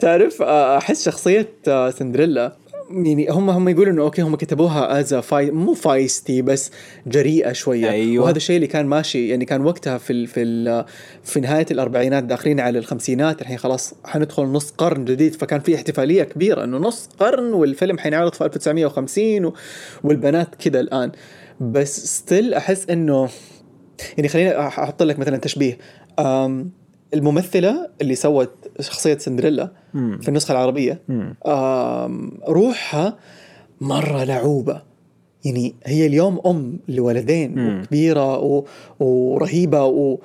تعرف 0.00 0.42
آه، 0.42 0.78
أحس 0.78 1.04
شخصية 1.04 1.48
آه، 1.68 1.90
سندريلا 1.90 2.52
يعني 2.90 3.28
هم 3.30 3.50
هم 3.50 3.68
يقولوا 3.68 3.92
إنه 3.92 4.02
okay 4.02 4.22
هم 4.22 4.36
كتبوها 4.36 5.00
as 5.00 5.14
fei 5.14 5.50
مو 5.50 5.74
feisty 5.74 6.42
بس 6.42 6.70
جريئة 7.06 7.52
شوية. 7.52 7.90
أيوة. 7.90 8.24
وهذا 8.24 8.36
الشيء 8.36 8.56
اللي 8.56 8.66
كان 8.66 8.86
ماشي 8.86 9.28
يعني 9.28 9.44
كان 9.44 9.60
وقتها 9.64 9.98
في 9.98 10.12
ال 10.12 10.26
في 10.26 10.42
ال 10.42 10.84
في 11.24 11.40
نهاية 11.40 11.66
الأربعينات 11.70 12.24
داخلين 12.24 12.60
على 12.60 12.78
الخمسينات 12.78 13.40
الحين 13.42 13.58
خلاص 13.58 13.94
حندخل 14.04 14.42
نص 14.42 14.70
قرن 14.70 15.04
جديد. 15.04 15.34
فكان 15.34 15.60
في 15.60 15.74
احتفالية 15.74 16.22
كبيرة 16.22 16.64
إنه 16.64 16.78
نص 16.78 17.08
قرن 17.20 17.52
والفيلم 17.52 17.98
حينعرض 17.98 18.34
في 18.34 18.44
1950 18.44 19.44
و- 19.44 19.54
والبنات 20.04 20.54
كذا 20.54 20.80
الآن. 20.80 21.12
بس 21.60 22.06
still 22.18 22.54
أحس 22.54 22.86
إنه 22.90 23.28
يعني 24.16 24.28
خليني 24.28 24.58
أحط 24.58 25.02
لك 25.02 25.18
مثلا 25.18 25.36
تشبيه 25.36 25.78
أم 26.18 26.70
الممثلة 27.14 27.88
اللي 28.00 28.14
سوت 28.14 28.50
شخصية 28.80 29.18
سندريلا. 29.18 29.70
في 29.92 30.28
النسخة 30.28 30.52
العربية 30.52 31.00
روحها 32.48 33.16
مرة 33.80 34.24
لعوبة 34.24 34.82
يعني 35.44 35.74
هي 35.84 36.06
اليوم 36.06 36.40
أم 36.46 36.78
لولدين 36.88 37.58
مم. 37.58 37.80
وكبيرة 37.80 38.38
و... 38.38 38.64
ورهيبة 39.00 39.84
و... 39.84 40.18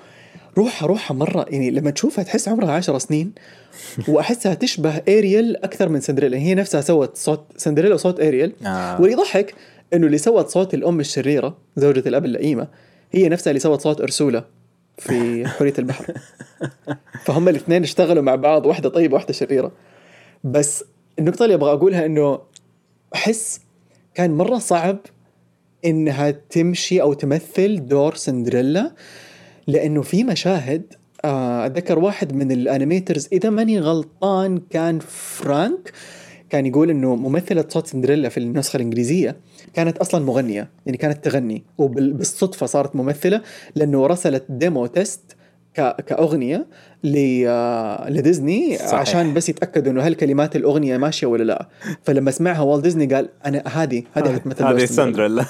روحها 0.57 0.87
روحها 0.87 1.15
مرة 1.15 1.45
يعني 1.49 1.71
لما 1.71 1.91
تشوفها 1.91 2.23
تحس 2.23 2.47
عمرها 2.47 2.71
عشر 2.71 2.97
سنين 2.99 3.31
وأحسها 4.07 4.53
تشبه 4.53 5.01
أريل 5.07 5.55
أكثر 5.55 5.89
من 5.89 6.01
سندريلا 6.01 6.37
هي 6.37 6.55
نفسها 6.55 6.81
سوت 6.81 7.17
صوت 7.17 7.45
سندريلا 7.57 7.93
وصوت 7.93 8.19
أريل 8.19 8.53
آه. 8.65 9.01
واللي 9.01 9.13
يضحك 9.13 9.55
إنه 9.93 10.07
اللي 10.07 10.17
سوت 10.17 10.49
صوت 10.49 10.73
الأم 10.73 10.99
الشريرة 10.99 11.57
زوجة 11.75 12.03
الأب 12.09 12.25
اللئيمة 12.25 12.67
هي 13.11 13.29
نفسها 13.29 13.51
اللي 13.51 13.59
سوت 13.59 13.81
صوت 13.81 14.01
أرسولا 14.01 14.45
في 14.97 15.47
حورية 15.57 15.73
البحر. 15.79 16.13
فهم 17.25 17.49
الاثنين 17.49 17.83
اشتغلوا 17.83 18.23
مع 18.23 18.35
بعض 18.35 18.65
واحدة 18.65 18.89
طيبة 18.89 19.13
واحدة 19.13 19.33
شريرة. 19.33 19.71
بس 20.43 20.83
النقطة 21.19 21.43
اللي 21.43 21.55
أبغى 21.55 21.71
أقولها 21.71 22.05
إنه 22.05 22.39
أحس 23.15 23.61
كان 24.13 24.31
مرة 24.31 24.57
صعب 24.57 24.97
إنها 25.85 26.31
تمشي 26.31 27.01
أو 27.01 27.13
تمثل 27.13 27.87
دور 27.87 28.15
سندريلا 28.15 28.91
لأنه 29.67 30.01
في 30.01 30.23
مشاهد 30.23 30.93
آه، 31.25 31.65
أتذكر 31.65 31.99
واحد 31.99 32.33
من 32.33 32.51
ال 32.51 32.59
animators 32.59 33.27
إذا 33.31 33.49
ماني 33.49 33.79
غلطان 33.79 34.61
كان 34.69 34.99
فرانك 34.99 35.93
كان 36.49 36.65
يقول 36.65 36.89
إنه 36.89 37.15
ممثلة 37.15 37.65
صوت 37.69 37.87
سندريلا 37.87 38.29
في 38.29 38.37
النسخة 38.37 38.77
الإنجليزية. 38.77 39.37
كانت 39.75 39.97
أصلا 39.97 40.25
مغنية 40.25 40.69
يعني 40.85 40.97
كانت 40.97 41.25
تغني 41.25 41.63
وبالصدفة 41.77 42.65
صارت 42.65 42.95
ممثلة 42.95 43.41
لأنه 43.75 44.07
رسلت 44.07 44.43
demo 44.49 44.85
test 44.85 45.21
ك- 45.73 46.01
كأغنية 46.01 46.65
ل- 47.03 47.43
آه، 47.47 48.09
لديزني 48.09 48.77
صحيح. 48.77 48.93
عشان 48.93 49.33
بس 49.33 49.49
يتأكدوا 49.49 49.91
إنه 49.91 50.01
هل 50.01 50.15
كلمات 50.15 50.55
الأغنية 50.55 50.97
ماشية 50.97 51.27
ولا 51.27 51.43
لا 51.43 51.67
فلما 52.03 52.31
سمعها 52.31 52.61
والت 52.61 52.83
ديزني 52.83 53.05
قال 53.05 53.29
أنا 53.45 53.63
هذه 53.67 54.03
هذه 54.13 54.33
حتمثل 54.33 54.63
هذه 54.65 54.85
سندريلا. 54.85 55.45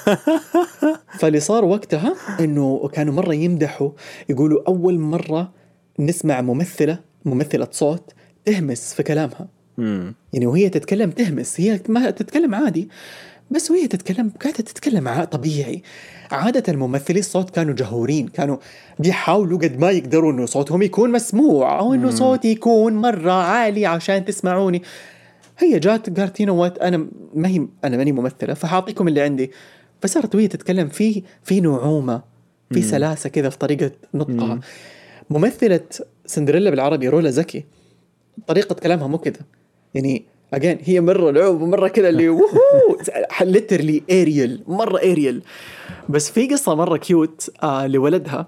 فاللي 1.20 1.40
صار 1.40 1.64
وقتها 1.64 2.14
إنه 2.40 2.88
كانوا 2.92 3.14
مرة 3.14 3.34
يمدحوا 3.34 3.90
يقولوا 4.28 4.60
أول 4.68 4.98
مرة 4.98 5.52
نسمع 5.98 6.40
ممثلة 6.40 6.98
ممثلة 7.24 7.68
صوت 7.70 8.12
تهمس 8.44 8.94
في 8.94 9.02
كلامها. 9.02 9.48
يعني 10.32 10.46
وهي 10.46 10.68
تتكلم 10.68 11.10
تهمس 11.10 11.60
هي 11.60 11.80
ما 11.88 12.10
تتكلم 12.10 12.54
عادي 12.54 12.88
بس 13.50 13.70
وهي 13.70 13.86
تتكلم 13.86 14.32
قاعدة 14.40 14.56
تتكلم 14.56 15.08
ع- 15.08 15.24
طبيعي. 15.24 15.82
عادة 16.30 16.72
ممثلي 16.76 17.18
الصوت 17.18 17.50
كانوا 17.50 17.74
جهورين 17.74 18.28
كانوا 18.28 18.56
بيحاولوا 18.98 19.58
قد 19.58 19.78
ما 19.78 19.90
يقدروا 19.90 20.32
إنه 20.32 20.46
صوتهم 20.46 20.82
يكون 20.82 21.12
مسموع 21.12 21.78
أو 21.78 21.94
إنه 21.94 22.10
صوتي 22.10 22.48
يكون 22.48 22.92
مرة 22.92 23.32
عالي 23.32 23.86
عشان 23.86 24.24
تسمعوني. 24.24 24.82
هي 25.58 25.78
جات 25.78 26.20
قالت 26.20 26.40
يو 26.40 26.54
وات 26.56 26.78
أنا 26.78 27.06
ما 27.34 27.48
هي 27.48 27.66
أنا 27.84 27.96
ماني 27.96 28.12
ممثلة 28.12 28.54
فحاعطيكم 28.54 29.08
اللي 29.08 29.20
عندي. 29.20 29.50
فصارت 30.00 30.34
وهي 30.34 30.48
تتكلم 30.48 30.88
في 30.88 31.22
في 31.42 31.60
نعومة 31.60 32.22
في 32.70 32.82
سلاسة 32.82 33.28
كذا 33.30 33.48
في 33.48 33.58
طريقة 33.58 33.90
نطقها. 34.14 34.60
ممثلة 35.30 35.80
سندريلا 36.26 36.70
بالعربي 36.70 37.08
رولا 37.08 37.30
زكي 37.30 37.64
طريقة 38.46 38.74
كلامها 38.74 39.06
مو 39.06 39.18
كذا. 39.18 39.40
يعني 39.94 40.24
again 40.56 40.78
هي 40.84 41.00
مرة 41.00 41.30
لعب 41.30 41.60
ومرة 41.62 41.88
كذا 41.88 42.08
اللي 42.08 42.28
woohoo! 42.28 42.96
literally 43.40 44.02
اريل 44.10 44.62
مرة 44.66 44.98
اريل 44.98 45.42
بس 46.08 46.30
في 46.30 46.46
قصة 46.48 46.74
مرة 46.74 46.96
cute 46.96 47.50
آه 47.62 47.86
لولدها. 47.86 48.46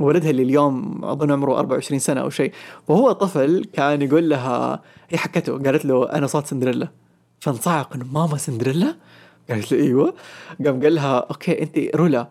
ولدها 0.00 0.30
اللي 0.30 0.42
اليوم 0.42 1.04
أظن 1.04 1.30
عمره 1.32 1.58
24 1.58 1.98
سنة 1.98 2.20
أو 2.20 2.30
شيء. 2.30 2.52
وهو 2.88 3.12
طفل 3.12 3.64
كان 3.72 4.02
يقول 4.02 4.28
لها 4.28 4.82
هي 5.08 5.18
حكته 5.18 5.58
قالت 5.58 5.84
له 5.84 6.12
أنا 6.12 6.26
صوت 6.26 6.46
سندريلا. 6.46 6.88
فانصعق 7.40 7.94
انه 7.94 8.04
ماما 8.12 8.36
سندريلا؟ 8.36 8.94
قالت 9.50 9.72
له 9.72 9.78
إيوه. 9.78 10.14
قام 10.64 10.82
قال 10.82 10.94
لها 10.94 11.26
okay 11.30 11.62
أنت 11.62 11.78
رولا. 11.96 12.28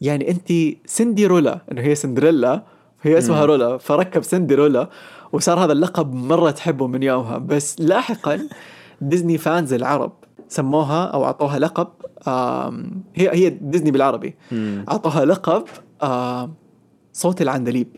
يعني 0.00 0.30
أنت 0.30 0.52
سندي 0.86 1.26
رولا. 1.26 1.60
إنه 1.72 1.82
هي 1.82 1.94
سندريلا 1.94 2.62
هي 3.02 3.18
اسمها 3.18 3.44
رولا. 3.44 3.78
فركب 3.78 4.22
سندي 4.22 4.54
رولا. 4.54 4.88
وصار 5.32 5.64
هذا 5.64 5.72
اللقب 5.72 6.14
مرة 6.14 6.50
تحبه 6.50 6.86
من 6.86 7.02
يومها. 7.02 7.38
بس 7.38 7.80
لاحقا 7.80 8.48
ديزني 9.00 9.38
fans 9.38 9.72
العرب 9.72 10.12
سموها 10.48 11.04
أو 11.04 11.24
أعطوها 11.24 11.58
لقب 11.58 11.88
هي 13.14 13.30
هي 13.32 13.50
ديزني 13.50 13.90
بالعربي. 13.90 14.34
أعطوها 14.88 15.24
لقب 15.24 15.64
صوت 17.12 17.42
العندليب. 17.42 17.88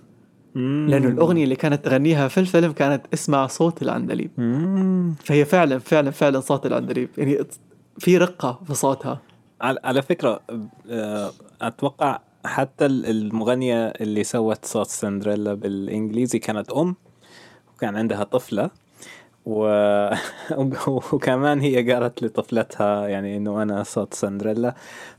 لأنه 0.55 1.09
الأغنية 1.09 1.45
اللي 1.45 1.57
كانت 1.57 1.85
تغنيها 1.85 2.29
في 2.29 2.41
الفيلم 2.41 2.73
كانت 2.73 3.07
اسمها 3.15 3.47
صوت 3.47 3.83
العندليب. 3.83 4.31
فهي 5.25 5.45
فعلا 5.45 5.79
فعلا 5.79 6.11
فعلا 6.11 6.41
صوت 6.41 6.67
العندليب. 6.67 7.09
يعني 7.19 7.39
في 7.99 8.19
رقة 8.19 8.61
في 8.67 8.75
صوتها. 8.75 9.21
على 9.61 10.03
فكرة 10.03 10.41
آه، 10.91 11.31
أتوقع 11.63 12.21
حتى 12.45 12.87
ال- 12.87 13.07
المغنية 13.07 13.87
اللي 13.87 14.25
سوت 14.25 14.65
صوت 14.65 14.87
سندريلا 14.87 15.55
بالإنجليزي 15.55 16.39
كانت 16.39 16.71
أم. 16.71 16.97
وكان 17.79 17.97
عندها 17.97 18.25
طفلة 18.25 18.71
و... 19.47 19.65
وكمان 21.13 21.61
هي 21.61 21.93
قالت 21.93 22.23
لطفلتها 22.23 23.09
يعني 23.09 23.37
إنه 23.37 23.63
أنا 23.63 23.83
صوت 23.83 24.15
سندريلا. 24.15 24.75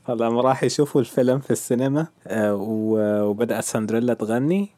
فلما 0.08 0.42
راح 0.42 0.64
يشوفوا 0.64 1.02
الفيلم 1.02 1.40
في 1.40 1.52
السينما 1.52 2.08
آه، 2.28 2.56
و- 2.56 3.24
وبدأت 3.24 3.64
سندريلا 3.64 4.14
تغني. 4.14 4.70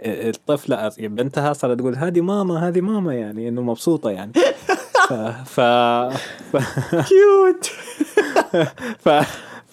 آه، 0.00 0.30
الطفلة 0.30 0.90
بنتها 0.98 1.52
صارت 1.52 1.78
تقول 1.78 1.96
هذه 1.96 2.20
ماما 2.20 2.68
هذه 2.68 2.80
ماما 2.80 3.14
يعني 3.14 3.48
إنه 3.48 3.62
مبسوطة 3.62 4.10
يعني. 4.10 4.32
ف... 5.08 5.12
ف... 5.44 5.60
ف... 6.52 6.56
cute 7.08 7.64
ف 9.04 9.08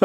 ف 0.00 0.04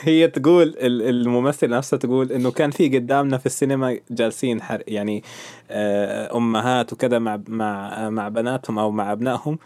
هي 0.00 0.28
تقول 0.28 0.68
ال- 0.68 1.02
الممثل 1.02 1.68
نفسه 1.70 1.96
تقول 1.96 2.32
إنه 2.32 2.50
كان 2.50 2.70
في 2.70 2.88
قدامنا 2.98 3.38
في 3.38 3.46
السينما 3.46 3.98
جالسين 4.10 4.60
يعني 4.88 5.22
آه، 5.70 6.36
أمهات 6.36 6.92
وكذا 6.92 7.18
مع 7.18 7.40
مع 7.48 8.08
مع 8.10 8.28
بناتهم 8.28 8.78
أو 8.78 8.90
مع 8.90 9.12
أبنائهم 9.12 9.58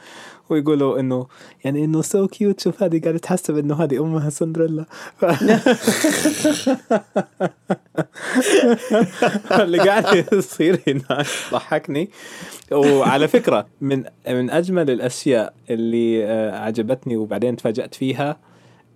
ويقولوا 0.50 1.00
إنه 1.00 1.26
يعني 1.64 1.84
إنه 1.84 2.02
so 2.02 2.26
cute 2.28 2.60
شوف 2.60 2.82
هذه 2.82 3.00
قاعدة 3.00 3.18
تحسب 3.18 3.58
إنه 3.58 3.74
هذه 3.82 4.02
أمها 4.02 4.30
سندريلا. 4.30 4.84
ف... 5.16 5.24
اللي 9.60 9.78
قاعد 9.78 10.26
يصير 10.32 10.80
هناك 10.88 11.26
ضحكني. 11.52 12.10
وعلى 12.72 13.28
فكرة 13.28 13.66
من 13.80 14.04
من 14.28 14.50
أجمل 14.50 14.90
الأشياء 14.90 15.54
اللي 15.70 16.24
آه، 16.24 16.58
عجبتني 16.58 17.16
وبعدين 17.16 17.56
تفاجأت 17.56 17.94
فيها 17.94 18.36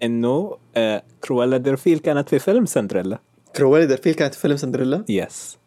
إنه 0.03 0.57
آه، 0.77 1.03
كرويلا 1.25 1.57
دي 1.57 1.74
فيل 1.74 1.99
كانت 1.99 2.29
في 2.29 2.39
فيلم 2.39 2.67
سندريلا 2.67 3.19
كرويلا 3.57 3.85
دي 3.85 3.97
فيل 3.97 4.15
كانت 4.15 4.35
في 4.35 4.41
فيلم 4.41 4.57
سندريلا 4.57 5.05
yes 5.09 5.59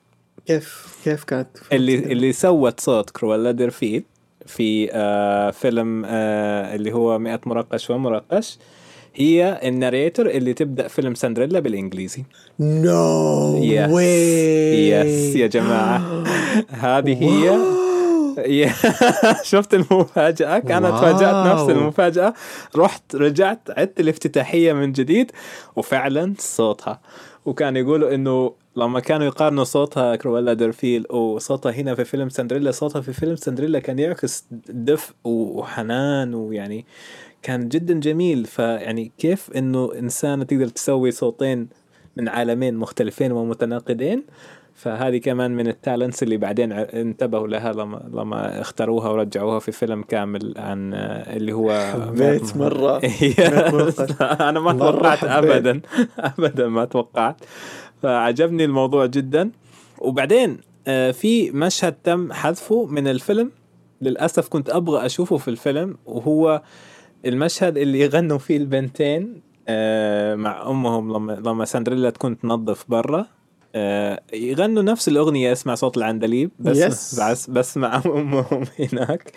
كيف 0.45 0.97
كيف 1.03 1.23
كانت 1.23 1.47
اللي 1.73 1.91
سندريلا؟ 1.91 2.11
اللي 2.11 2.33
سوت 2.33 2.79
صوت 2.79 3.09
كرويلا 3.09 3.51
دي 3.51 3.72
فيل 3.72 4.03
في 4.45 4.89
آه 4.91 5.51
فيلم 5.51 6.03
آه 6.05 6.75
اللي 6.75 6.93
هو 6.93 7.19
100 7.19 7.39
مرقش 7.45 7.89
ومرقش 7.89 8.57
هي 9.15 9.59
ال 9.63 9.70
narrator 9.70 10.29
اللي 10.29 10.53
تبدأ 10.53 10.87
فيلم 10.87 11.15
سندريلا 11.15 11.59
بالإنجليزي. 11.59 12.23
no 12.59 13.57
yes 13.63 13.89
way 13.91 14.89
yes 14.89 15.35
يا 15.35 15.47
جماعة. 15.47 16.23
هذه 16.69 17.23
هي 17.23 17.57
شفت 19.51 19.73
المفاجأة؟ 19.73 20.59
كانت 20.59 20.85
wow. 20.85 21.01
فاجأت 21.01 21.35
نفس 21.53 21.69
المفاجأة. 21.69 22.33
رحت 22.75 23.15
رجعت 23.15 23.69
عدت 23.69 23.99
الافتتاحية 23.99 24.73
من 24.73 24.91
جديد 24.91 25.31
وفعلا 25.75 26.33
صوتها. 26.39 27.01
وكان 27.45 27.77
يقولوا 27.77 28.15
إنه 28.15 28.53
لما 28.75 28.99
كانوا 28.99 29.25
يقارنوا 29.25 29.63
صوتها 29.63 30.15
كرويلا 30.15 30.53
دي 30.53 30.76
فيل 30.76 31.11
وصوتها 31.11 31.71
هنا 31.71 31.95
في 31.95 32.05
فيلم 32.05 32.29
سندريلا 32.29 32.71
صوتها 32.71 33.01
في 33.01 33.13
فيلم 33.13 33.35
سندريلا 33.35 33.79
كان 33.79 33.99
يعكس 33.99 34.45
دفء 34.69 35.13
وحنان 35.23 36.33
ويعني 36.33 36.85
كان 37.41 37.69
جدا 37.69 37.93
جميل. 37.99 38.45
فيعني 38.45 39.11
كيف 39.17 39.49
إنه 39.55 39.91
إنسانة 39.99 40.43
تقدر 40.43 40.67
تسوي 40.67 41.11
صوتين 41.11 41.69
من 42.17 42.29
عالمين 42.29 42.75
مختلفين 42.77 43.31
ومتناقضين؟ 43.31 44.23
فهذه 44.75 45.17
كمان 45.17 45.51
من 45.51 45.67
التالنتس 45.67 46.23
اللي 46.23 46.37
بعدين 46.37 46.71
انتبهوا 46.71 47.47
لها 47.47 47.73
لما 47.73 48.09
لما 48.13 48.61
اختاروها 48.61 49.09
ورجعوها 49.09 49.59
في 49.59 49.71
فيلم 49.71 50.01
كامل 50.01 50.53
عن 50.57 50.93
آه، 50.93 51.35
اللي 51.35 51.53
هو 51.53 51.91
حبيت 51.93 52.57
مرة. 52.57 53.01
مرة. 53.73 53.93
أنا 54.21 54.59
ما 54.59 54.73
مرة 54.73 54.91
توقعت 54.91 55.17
حبيت. 55.17 55.51
ابدا 55.51 55.81
ابدا 56.39 56.67
ما 56.67 56.85
توقعت 56.85 57.41
فعجبني 58.01 58.65
الموضوع 58.65 59.05
جدا 59.05 59.51
وبعدين 59.99 60.57
آه، 60.87 61.11
في 61.11 61.51
مشهد 61.51 61.93
تم 62.03 62.33
حذفه 62.33 62.85
من 62.85 63.07
الفيلم 63.07 63.51
للأسف 64.01 64.47
كنت 64.47 64.69
أبغى 64.69 65.05
أشوفه 65.05 65.37
في 65.37 65.47
الفيلم 65.47 65.97
وهو 66.05 66.61
المشهد 67.25 67.77
اللي 67.77 67.99
يغنوا 67.99 68.37
فيه 68.37 68.57
البنتين 68.57 69.41
آه، 69.67 70.35
مع 70.35 70.69
أمهم 70.69 71.13
لما 71.13 71.31
لما 71.31 71.65
سندريلا 71.65 72.09
تكون 72.09 72.39
تنظف 72.39 72.85
برا 72.87 73.25
آه، 73.75 74.21
يغنوا 74.33 74.83
نفس 74.83 75.07
الأغنية 75.07 75.51
اسمع 75.51 75.75
صوت 75.75 75.97
العندليب 75.97 76.51
بس 76.59 76.77
Yes. 76.83 77.21
بس 77.31 77.49
بس 77.49 77.77
مع 77.77 78.01
أمهم 78.05 78.63
هناك. 78.93 79.31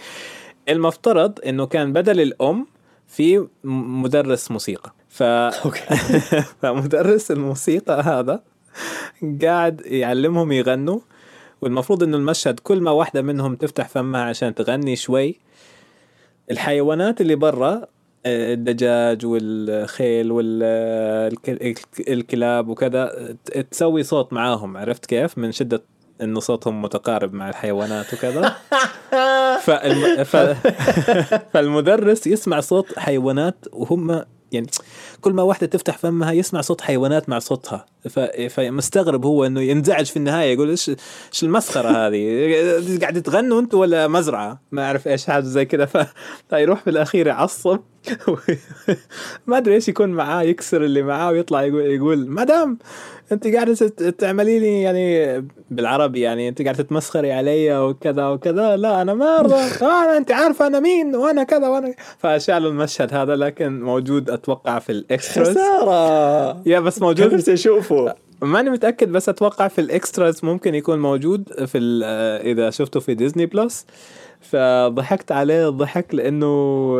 المفترض 0.68 1.38
إنه 1.46 1.66
كان 1.66 1.92
بدل 1.92 2.20
الأم 2.20 2.66
في 3.06 3.46
مدرس 3.64 4.50
موسيقى. 4.50 4.92
ف 5.08 5.22
فمدرس 6.62 7.30
الموسيقى 7.30 8.00
هذا 8.02 8.42
قاعد 9.42 9.80
يعلمهم 9.86 10.52
يغنوا 10.52 11.00
والمفروض 11.60 12.02
إنه 12.02 12.16
المشهد 12.16 12.60
كل 12.60 12.80
ما 12.80 12.90
واحدة 12.90 13.22
منهم 13.22 13.54
تفتح 13.56 13.88
فمها 13.88 14.20
عشان 14.20 14.54
تغني 14.54 14.96
شوي 14.96 15.38
الحيوانات 16.50 17.20
اللي 17.20 17.34
برا 17.34 17.86
الدجاج 18.26 19.26
والخيل 19.26 20.32
والكلاب 22.08 22.68
وكذا 22.68 23.36
تسوي 23.70 24.02
صوت 24.02 24.32
معاهم 24.32 24.76
عرفت 24.76 25.06
كيف 25.06 25.38
من 25.38 25.52
شدة 25.52 25.82
إنه 26.22 26.40
صوتهم 26.40 26.82
متقارب 26.82 27.34
مع 27.34 27.48
الحيوانات 27.48 28.14
وكذا 28.14 28.56
فالم... 29.66 30.24
ف... 30.24 30.36
فالمدرس 31.52 32.26
يسمع 32.26 32.60
صوت 32.60 32.98
حيوانات 32.98 33.64
وهم 33.72 34.22
يعني 34.52 34.66
كل 35.20 35.32
ما 35.32 35.42
واحدة 35.42 35.66
تفتح 35.66 35.98
فمها 35.98 36.32
يسمع 36.32 36.60
صوت 36.60 36.80
حيوانات 36.80 37.28
مع 37.28 37.38
صوتها. 37.38 37.86
فمستغرب 38.48 39.24
هو 39.26 39.44
إنه 39.44 39.60
ينزعج 39.60 40.06
في 40.06 40.16
النهاية 40.16 40.52
يقول 40.52 40.70
إيش 40.70 40.88
إيش 41.32 41.42
المسخرة 41.42 41.88
هذه؟ 41.88 42.98
قاعد 43.00 43.22
تغنوا 43.22 43.60
أنتوا 43.60 43.80
ولا 43.80 44.08
مزرعة؟ 44.08 44.60
ما 44.72 44.84
أعرف 44.84 45.08
إيش 45.08 45.26
حاجة 45.26 45.44
زي 45.44 45.64
كذا. 45.64 45.88
فيروح 46.50 46.82
في 46.82 46.90
الأخير 46.90 47.26
يعصب. 47.26 47.78
ما 49.46 49.56
أدري 49.56 49.74
إيش 49.74 49.88
يكون 49.88 50.08
معاه 50.08 50.42
يكسر 50.42 50.84
اللي 50.84 51.02
معاه 51.02 51.30
ويطلع 51.30 51.62
يقول 51.62 51.80
يقول 51.80 52.30
مدام 52.30 52.78
أنت 53.32 53.46
قاعدة 53.46 53.74
تعملي 54.18 54.58
لي 54.58 54.82
يعني 54.82 55.44
بالعربي 55.70 56.20
يعني 56.20 56.48
أنت 56.48 56.62
قاعدة 56.62 56.82
تتمسخري 56.82 57.32
علي 57.32 57.78
وكذا 57.78 58.26
وكذا. 58.26 58.76
لا 58.76 59.02
أنا 59.02 59.14
ما 59.14 59.40
أرضى. 59.40 59.54
آه 59.86 60.16
أنت 60.16 60.32
عارفة 60.32 60.66
أنا 60.66 60.80
مين 60.80 61.16
وأنا 61.16 61.42
كذا 61.42 61.68
وأنا 61.68 61.94
فشالوا 62.18 62.70
المشهد 62.70 63.14
هذا 63.14 63.36
لكن 63.36 63.80
موجود 63.80 64.30
أتوقع 64.30 64.78
في 64.78 64.92
الاكستراز 64.92 65.48
خسارة. 65.48 66.62
يا 66.66 66.80
بس 66.80 67.02
موجود. 67.02 67.34
نفسي 67.34 67.52
اشوفه 67.52 67.95
ماني 68.43 68.70
متأكد 68.70 69.12
بس 69.12 69.28
أتوقع 69.28 69.68
في 69.68 69.81
ال 69.80 69.90
extras 69.90 70.44
ممكن 70.44 70.74
يكون 70.74 70.98
موجود 70.98 71.64
في 71.64 72.01
آه، 72.05 72.40
إذا 72.52 72.70
شفته 72.70 73.01
في 73.01 73.14
ديزني 73.14 73.47
بلس. 73.47 73.86
فضحكت 74.40 75.32
عليه 75.32 75.68
الضحك 75.68 76.14
لأنه 76.14 76.97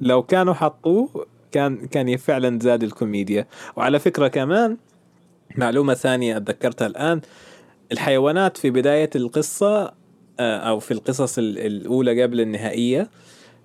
لو 0.00 0.22
كانوا 0.22 0.54
حطوه 0.54 1.26
كان 1.52 1.86
كان 1.86 2.16
فعلا 2.16 2.58
زاد 2.62 2.82
الكوميديا. 2.82 3.46
وعلى 3.76 3.98
فكرة 3.98 4.28
كمان 4.28 4.76
معلومة 5.56 5.94
ثانية 5.94 6.36
أتذكرتها 6.36 6.86
الآن. 6.86 7.20
الحيوانات 7.92 8.56
في 8.56 8.70
بداية 8.70 9.10
القصة 9.16 9.92
آه، 10.40 10.56
أو 10.58 10.78
في 10.78 10.90
القصص 10.90 11.38
ال- 11.38 11.58
الأولى 11.58 12.22
قبل 12.22 12.40
النهائية 12.40 13.10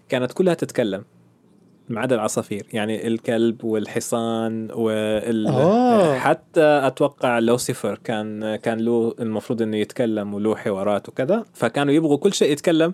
كانت 0.10 0.32
كلها 0.32 0.54
تتكلم. 0.54 1.04
ما 1.90 2.02
عدا 2.02 2.16
العصافير. 2.16 2.66
يعني 2.74 3.08
الكلب 3.08 3.64
والحصان 3.64 4.68
وال 4.72 5.48
آه. 5.48 6.18
حتى 6.18 6.62
أتوقع 6.62 7.40
لوسيفر 7.40 8.00
كان 8.04 8.56
كان 8.56 8.78
له 8.78 9.16
المفروض 9.20 9.62
إنه 9.62 9.78
يتكلم 9.78 10.34
وله 10.34 10.56
حوارات 10.56 11.10
وكذا 11.10 11.46
فكانوا 11.54 11.94
يبغوا 11.94 12.18
كل 12.18 12.34
شيء 12.34 12.52
يتكلم 12.52 12.94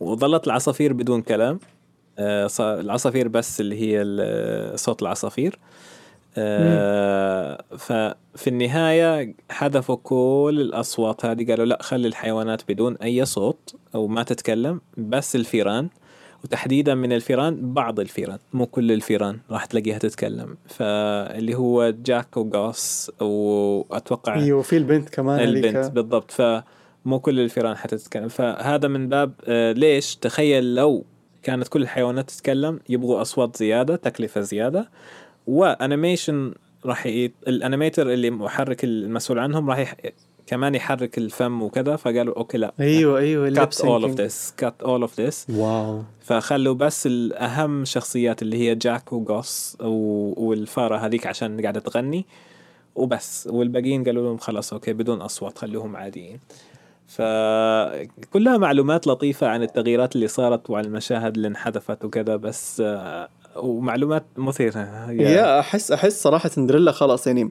وظلت 0.00 0.46
العصافير 0.46 0.92
بدون 0.92 1.22
كلام. 1.22 1.60
آه، 2.18 2.48
العصافير 2.60 3.28
بس 3.28 3.60
اللي 3.60 3.76
هي 3.80 4.76
صوت 4.76 5.02
العصافير. 5.02 5.58
آه، 6.36 7.64
ففي 7.78 8.46
النهاية 8.46 9.34
حذفوا 9.50 9.96
كل 10.02 10.58
الأصوات 10.60 11.24
هذه 11.24 11.50
قالوا 11.50 11.66
لا 11.66 11.78
خلي 11.82 12.08
الحيوانات 12.08 12.62
بدون 12.68 12.96
أي 12.96 13.24
صوت 13.24 13.74
أو 13.94 14.06
ما 14.06 14.22
تتكلم 14.22 14.80
بس 14.96 15.36
الفيران. 15.36 15.88
وتحديدا 16.44 16.94
من 16.94 17.12
الفيران 17.12 17.72
بعض 17.72 18.00
الفيران 18.00 18.38
مو 18.52 18.66
كل 18.66 18.92
الفيران 18.92 19.38
راح 19.50 19.64
تلاقيها 19.64 19.98
تتكلم 19.98 20.56
فاللي 20.68 21.54
هو 21.54 21.90
جاك 21.90 22.36
وغاس 22.36 23.12
وأتوقع 23.20 24.34
أيوه 24.34 24.62
في 24.62 24.76
البنت 24.76 25.08
كمان 25.08 25.40
البنت. 25.40 25.92
بالضبط 25.94 26.30
فمو 26.30 27.20
كل 27.20 27.40
الفيران 27.40 27.76
حتتكلم 27.76 28.28
فهذا 28.28 28.88
من 28.88 29.08
باب 29.08 29.32
آه، 29.44 29.72
ليش 29.72 30.16
تخيل 30.16 30.74
لو 30.74 31.04
كانت 31.42 31.68
كل 31.68 31.82
الحيوانات 31.82 32.30
تتكلم 32.30 32.80
يبغوا 32.88 33.20
أصوات 33.20 33.56
زيادة 33.56 33.96
تكلفة 33.96 34.40
زيادة 34.40 34.90
و 35.46 35.57
animation 35.57 36.54
راح 36.84 37.06
ي... 37.06 37.32
ال 37.48 37.55
animator 37.55 38.12
اللي 38.12 38.30
محرك 38.30 38.84
المسؤول 38.84 39.38
عنهم 39.38 39.70
راح. 39.70 39.94
كمان 40.46 40.74
يحرك 40.74 41.18
الفم 41.18 41.62
وكذا 41.62 41.96
فقالوا 41.96 42.36
okay 42.38 42.58
لا. 42.58 42.72
أيوه 42.80 43.18
أيوه 43.18 43.50
all 43.50 43.52
of 43.52 43.58
lip-syncing. 43.58 44.16
this 44.16 44.64
cut 44.64 44.86
all 44.86 45.08
of 45.08 45.10
this. 45.24 45.50
wow. 45.50 46.02
فخلوا 46.20 46.74
بس 46.74 47.06
الأهم 47.06 47.84
شخصيات 47.84 48.42
اللي 48.42 48.56
هي 48.56 48.74
جاك 48.74 49.12
وغاس 49.12 49.76
و- 49.80 50.48
والفارة 50.48 50.96
هذيك 50.96 51.26
عشان 51.26 51.60
قاعدة 51.60 51.80
تغني 51.80 52.26
وبس. 52.94 53.48
والباقيين 53.52 54.04
قالوا 54.04 54.22
لهم 54.26 54.36
خلاص 54.38 54.72
أوكي 54.72 54.92
بدون 54.92 55.20
أصوات 55.20 55.58
خلوهم 55.58 55.96
عاديين. 55.96 56.40
فكلها 57.08 58.56
معلومات 58.58 59.06
لطيفة 59.06 59.46
عن 59.46 59.62
التغييرات 59.62 60.14
اللي 60.16 60.28
صارت 60.28 60.70
وعن 60.70 60.84
المشاهد 60.84 61.34
اللي 61.36 61.48
انحذفت 61.48 62.04
وكذا 62.04 62.36
بس 62.36 62.82
آه، 62.86 63.28
ومعلومات 63.56 64.24
مثيرة. 64.36 65.10
يا 65.10 65.60
أحس 65.60 65.90
أحس 65.92 66.22
صراحة 66.22 66.48
سندريلا 66.48 66.92
خلاص 66.92 67.26
يعني 67.26 67.50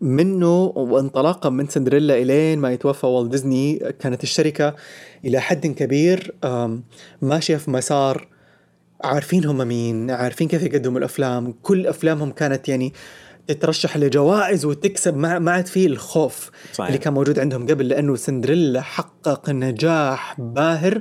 منه 0.00 0.64
وانطلاقا 0.64 1.48
من 1.48 1.68
سندريلا 1.68 2.18
إلين 2.18 2.58
ما 2.58 2.72
يتوفى 2.72 3.06
والت 3.06 3.30
ديزني 3.30 3.78
كانت 4.00 4.22
الشركة 4.22 4.74
إلى 5.24 5.40
حد 5.40 5.66
كبير 5.66 6.34
ماشيه 7.22 7.56
في 7.56 7.70
مسار 7.70 8.28
عارفين 9.04 9.44
هم 9.44 9.68
مين 9.68 10.10
عارفين 10.10 10.48
كيف 10.48 10.62
يقدموا 10.62 10.98
الأفلام 10.98 11.54
كل 11.62 11.86
أفلامهم 11.86 12.30
كانت 12.30 12.68
يعني 12.68 12.92
تترشح 13.46 13.96
لجوائز 13.96 14.64
وتكسب 14.64 15.16
ما 15.16 15.38
ما 15.38 15.52
عاد 15.52 15.66
فيه 15.66 15.86
الخوف 15.86 16.50
صحيح. 16.72 16.86
اللي 16.86 16.98
كان 16.98 17.12
موجود 17.12 17.38
عندهم 17.38 17.66
قبل 17.66 17.88
لأنه 17.88 18.16
سندريلا 18.16 18.80
حقق 18.80 19.50
نجاح 19.50 20.40
باهر 20.40 21.00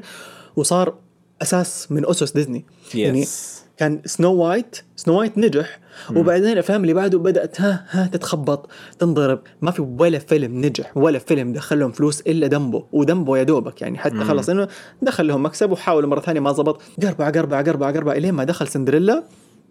وصار 0.55 0.95
أساس 1.41 1.91
من 1.91 2.09
أسس 2.09 2.31
ديزني. 2.31 2.65
يعني 2.93 3.21
yes 3.21 3.63
كان 3.77 4.01
سنو 4.05 4.33
وايت 4.33 4.75
سنو 4.95 5.19
وايت 5.19 5.37
نجح 5.37 5.79
وبعدين 6.15 6.51
الأفلام 6.51 6.81
اللي 6.81 6.93
بعده 6.93 7.17
بدأت 7.19 7.61
ها 7.61 7.85
ها 7.89 8.07
تتخبط 8.07 8.69
تنضرب. 8.99 9.39
ما 9.61 9.71
في 9.71 9.81
ولا 9.81 10.19
فيلم 10.19 10.65
نجح 10.65 10.97
ولا 10.97 11.19
فيلم 11.19 11.53
دخل 11.53 11.79
لهم 11.79 11.91
فلوس 11.91 12.21
إلا 12.21 12.47
دمبو. 12.47 12.83
ودمبو 12.91 13.35
يا 13.35 13.43
دوبك 13.43 13.81
يعني 13.81 13.97
حتى 13.97 14.19
خلص 14.19 14.49
إنه 14.49 14.67
دخل 15.01 15.27
لهم 15.27 15.45
مكسب 15.45 15.71
وحاولوا 15.71 16.09
مرة 16.09 16.19
ثانية 16.19 16.39
ما 16.39 16.53
زبط. 16.53 16.81
قربع 17.03 17.29
قربع 17.29 17.61
قربع 17.61 17.91
قربع 17.91 18.11
إلين 18.11 18.33
ما 18.33 18.43
دخل 18.43 18.67
سندريلا 18.67 19.23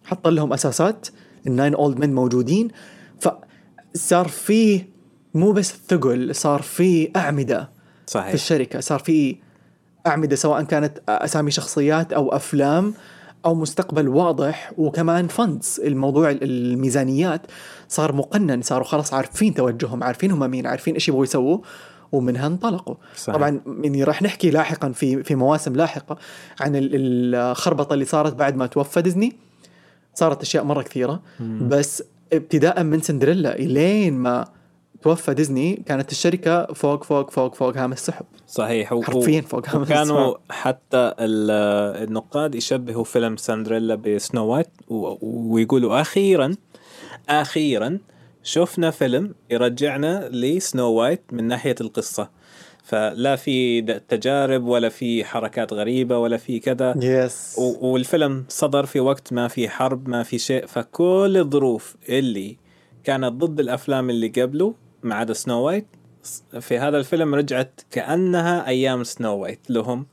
حط 0.05 0.29
لهم 0.29 0.53
أساسات. 0.53 1.09
الناين 1.47 1.75
أولد 1.75 1.99
مان 1.99 2.15
موجودين. 2.15 2.69
فصار 3.21 4.29
فيه 4.29 4.89
مو 5.35 5.53
بس 5.53 5.75
ثقل 5.89 6.35
صار 6.35 6.63
فيه 6.63 7.11
أعمدة 7.17 7.71
في 8.07 8.13
صحيح 8.13 8.33
الشركة. 8.33 8.81
صار 8.81 8.99
في 8.99 9.37
أعمدة 10.07 10.37
سواء 10.37 10.63
كانت 10.63 10.99
أسامي 11.09 11.51
شخصيات 11.51 12.13
أو 12.13 12.29
أفلام 12.29 12.95
أو 13.45 13.55
مستقبل 13.55 14.09
واضح 14.09 14.73
وكمان 14.79 15.29
فندز 15.29 15.81
الموضوع 15.85 16.31
الميزانيات 16.43 17.41
صار 17.89 18.13
مقنن 18.13 18.63
صاروا 18.63 18.85
خلاص 18.85 19.15
عارفين 19.15 19.55
توجههم 19.55 20.05
عارفين 20.05 20.31
هم 20.31 20.51
مين 20.51 20.67
عارفين 20.67 20.95
إيش 20.95 21.09
يبغوا 21.09 21.25
يسووا 21.25 21.59
ومنها 22.13 22.47
انطلقوا. 22.47 22.95
صحيح. 23.17 23.37
طبعا 23.37 23.61
يعني 23.83 24.05
راح 24.05 24.23
نحكي 24.23 24.51
لاحقا 24.51 24.93
في 24.93 25.23
في 25.23 25.35
مواسم 25.35 25.73
لاحقة 25.77 26.17
عن 26.61 26.77
ال- 26.77 26.91
الخربطة 27.35 27.95
اللي 27.95 28.05
صارت 28.05 28.35
بعد 28.35 28.57
ما 28.57 28.67
توفى 28.67 29.03
ديزني. 29.03 29.37
صارت 30.15 30.43
أشياء 30.43 30.65
مرة 30.65 30.83
كثيرة. 30.83 31.23
بس 31.41 32.03
ابتداء 32.33 32.83
من 32.83 33.01
سندريلا 33.01 33.55
إلين 33.59 34.15
ما 34.15 34.45
توفى 35.07 35.35
ديزني 35.35 35.83
كانت 35.87 36.13
الشركة 36.13 36.67
فوق 36.67 37.05
فوق 37.05 37.31
فوق 37.31 37.55
فوق 37.55 37.77
هام 37.77 37.93
السحب. 37.93 38.25
صحيح 38.49 38.93
و- 38.93 39.03
حرفيا 39.03 39.41
فوق 39.41 39.69
هام 39.69 39.83
السحب. 39.83 40.35
حتى 40.51 40.97
ال- 41.21 42.03
النقاد 42.09 42.55
يشبهوا 42.55 43.05
فيلم 43.05 43.37
سندريلا 43.37 43.95
بسنو 43.95 44.47
وايت 44.47 44.69
و- 44.89 45.17
ويقولوا 45.55 46.01
أخيرا 46.01 46.55
أخيرا 47.29 47.99
شفنا 48.43 48.91
فيلم 48.91 49.35
يرجعنا 49.51 50.29
لسنو 50.33 50.93
وايت 50.93 51.23
من 51.33 51.45
ناحية 51.45 51.75
القصة. 51.81 52.31
فلا 52.85 53.37
في 53.37 53.83
تجارب 53.83 54.65
ولا 54.65 54.89
في 54.89 55.25
حركات 55.25 55.73
غريبة 55.73 56.19
ولا 56.19 56.37
في 56.37 56.59
كذا. 56.59 56.95
yes 57.03 57.55
و- 57.59 57.87
والفيلم 57.93 58.45
صدر 58.49 58.87
في 58.87 59.01
وقت 59.01 59.33
ما 59.33 59.49
في 59.49 59.69
حرب 59.69 60.09
ما 60.09 60.23
في 60.23 60.39
شيء. 60.39 60.67
فكل 60.67 61.37
الظروف 61.37 61.97
اللي 62.09 62.57
كانت 63.05 63.33
ضد 63.33 63.61
الأفلام 63.61 64.11
اللي 64.11 64.29
قبله 64.29 64.75
ما 65.07 65.15
عدا 65.15 65.33
سنو 65.33 65.61
وايت 65.61 65.87
في 66.61 66.79
هذا 66.79 66.99
الفيلم 66.99 67.35
رجعت 67.35 67.81
كأنها 67.91 68.67
أيام 68.69 69.05
سنو 69.05 69.37
وايت 69.37 69.71
لهم. 69.71 70.07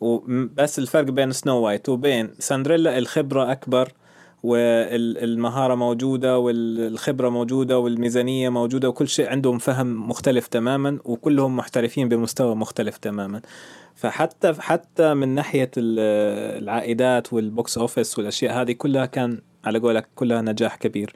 وبس 0.00 0.78
الفرق 0.78 1.04
بين 1.10 1.32
سنو 1.32 1.56
وايت 1.60 1.88
وبين 1.88 2.30
ساندريلا 2.38 2.98
الخبرة 2.98 3.52
أكبر 3.52 3.92
والمهارة 4.42 5.74
موجودة 5.74 6.38
والخبرة 6.38 7.28
موجودة 7.28 7.78
والميزانية 7.78 8.48
موجودة 8.48 8.88
وكل 8.88 9.08
شيء 9.08 9.28
عندهم 9.30 9.58
فهم 9.58 10.08
مختلف 10.08 10.46
تماما 10.46 10.98
وكلهم 11.04 11.56
محترفين 11.56 12.08
بمستوى 12.08 12.54
مختلف 12.54 12.96
تماما. 12.96 13.40
فحتى 13.94 14.54
حتى 14.58 15.14
من 15.14 15.28
ناحية 15.28 15.70
ال- 15.76 16.62
العائدات 16.62 17.32
وال 17.32 17.50
box 17.50 17.78
office 17.78 18.18
والأشياء 18.18 18.62
هذه 18.62 18.72
كلها 18.72 19.06
كان 19.06 19.40
على 19.64 19.78
قولك 19.78 20.08
كلها 20.14 20.42
نجاح 20.42 20.76
كبير. 20.76 21.12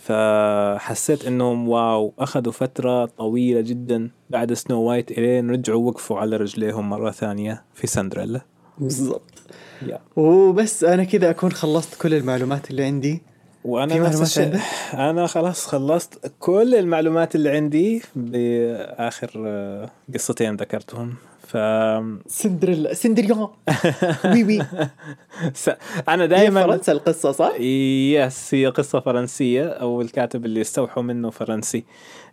فحسيت 0.00 1.26
إنهم 1.26 1.68
wow 1.68 2.12
أخذوا 2.18 2.52
فترة 2.52 3.04
طويلة 3.04 3.60
جدا 3.60 4.10
بعد 4.30 4.52
سنو 4.52 4.82
وايت 4.82 5.10
إلين 5.10 5.50
رجعوا 5.50 5.88
وقفوا 5.88 6.18
على 6.18 6.36
رجليهم 6.36 6.90
مرة 6.90 7.10
ثانية 7.10 7.64
في 7.74 7.86
سندريلا. 7.86 8.40
بالضبط. 8.78 9.32
yeah. 9.86 9.98
وبس 10.16 10.84
أنا 10.84 11.04
كذا 11.04 11.30
أكون 11.30 11.52
خلصت 11.52 12.02
كل 12.02 12.14
المعلومات 12.14 12.70
اللي 12.70 12.84
عندي. 12.84 13.22
وأنا 13.64 13.98
نفس 13.98 14.22
الشيء؟ 14.22 14.60
أنا 14.94 15.26
خلاص 15.26 15.66
خلصت 15.66 16.32
كل 16.38 16.74
المعلومات 16.74 17.34
اللي 17.34 17.50
عندي 17.50 18.02
بآخر 18.16 19.30
قصتين 20.14 20.56
ذكرتهم. 20.56 21.14
ف 21.50 21.56
سندريلا 22.26 22.94
سندريون 22.94 23.48
وي 24.24 24.44
وي. 24.44 24.58
س- 25.54 25.70
أنا 26.08 26.26
دائما 26.26 26.62
فرنسا 26.66 26.92
القصة 26.92 27.32
صح؟ 27.32 27.52
يس 27.60 28.54
هي 28.54 28.66
قصة 28.66 29.00
فرنسية. 29.00 29.64
أو 29.66 30.00
الكاتب 30.00 30.44
اللي 30.46 30.60
استوحوا 30.60 31.02
منه 31.02 31.30
فرنسي. 31.30 31.84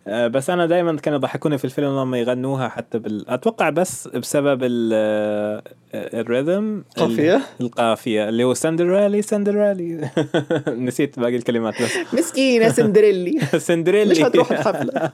آه، 0.08 0.26
بس 0.26 0.50
أنا 0.50 0.66
دائما 0.66 0.96
كانوا 0.96 1.18
يضحكوني 1.18 1.58
في 1.58 1.64
الفيلم 1.64 1.98
لما 2.00 2.18
يغنوها 2.18 2.68
حتى 2.68 2.98
بال... 2.98 3.30
أتوقع 3.30 3.70
بس 3.70 4.08
بسبب 4.08 4.60
ال... 4.62 4.90
آه، 4.94 5.62
الريذم 5.94 6.84
قافية؟ 6.96 7.40
القافية 7.60 8.28
اللي 8.28 8.44
هو 8.44 8.54
سندرالي 8.54 9.22
سندرالي 9.22 10.10
نسيت 10.68 11.18
باقي 11.20 11.36
الكلمات 11.36 11.82
بس. 11.82 11.92
مسكينة 12.12 12.68
سندريلي. 12.68 13.40
سندريلي. 13.68 14.10
مش 14.10 14.20
هتروح 14.20 14.50
الحفلة. 14.52 15.10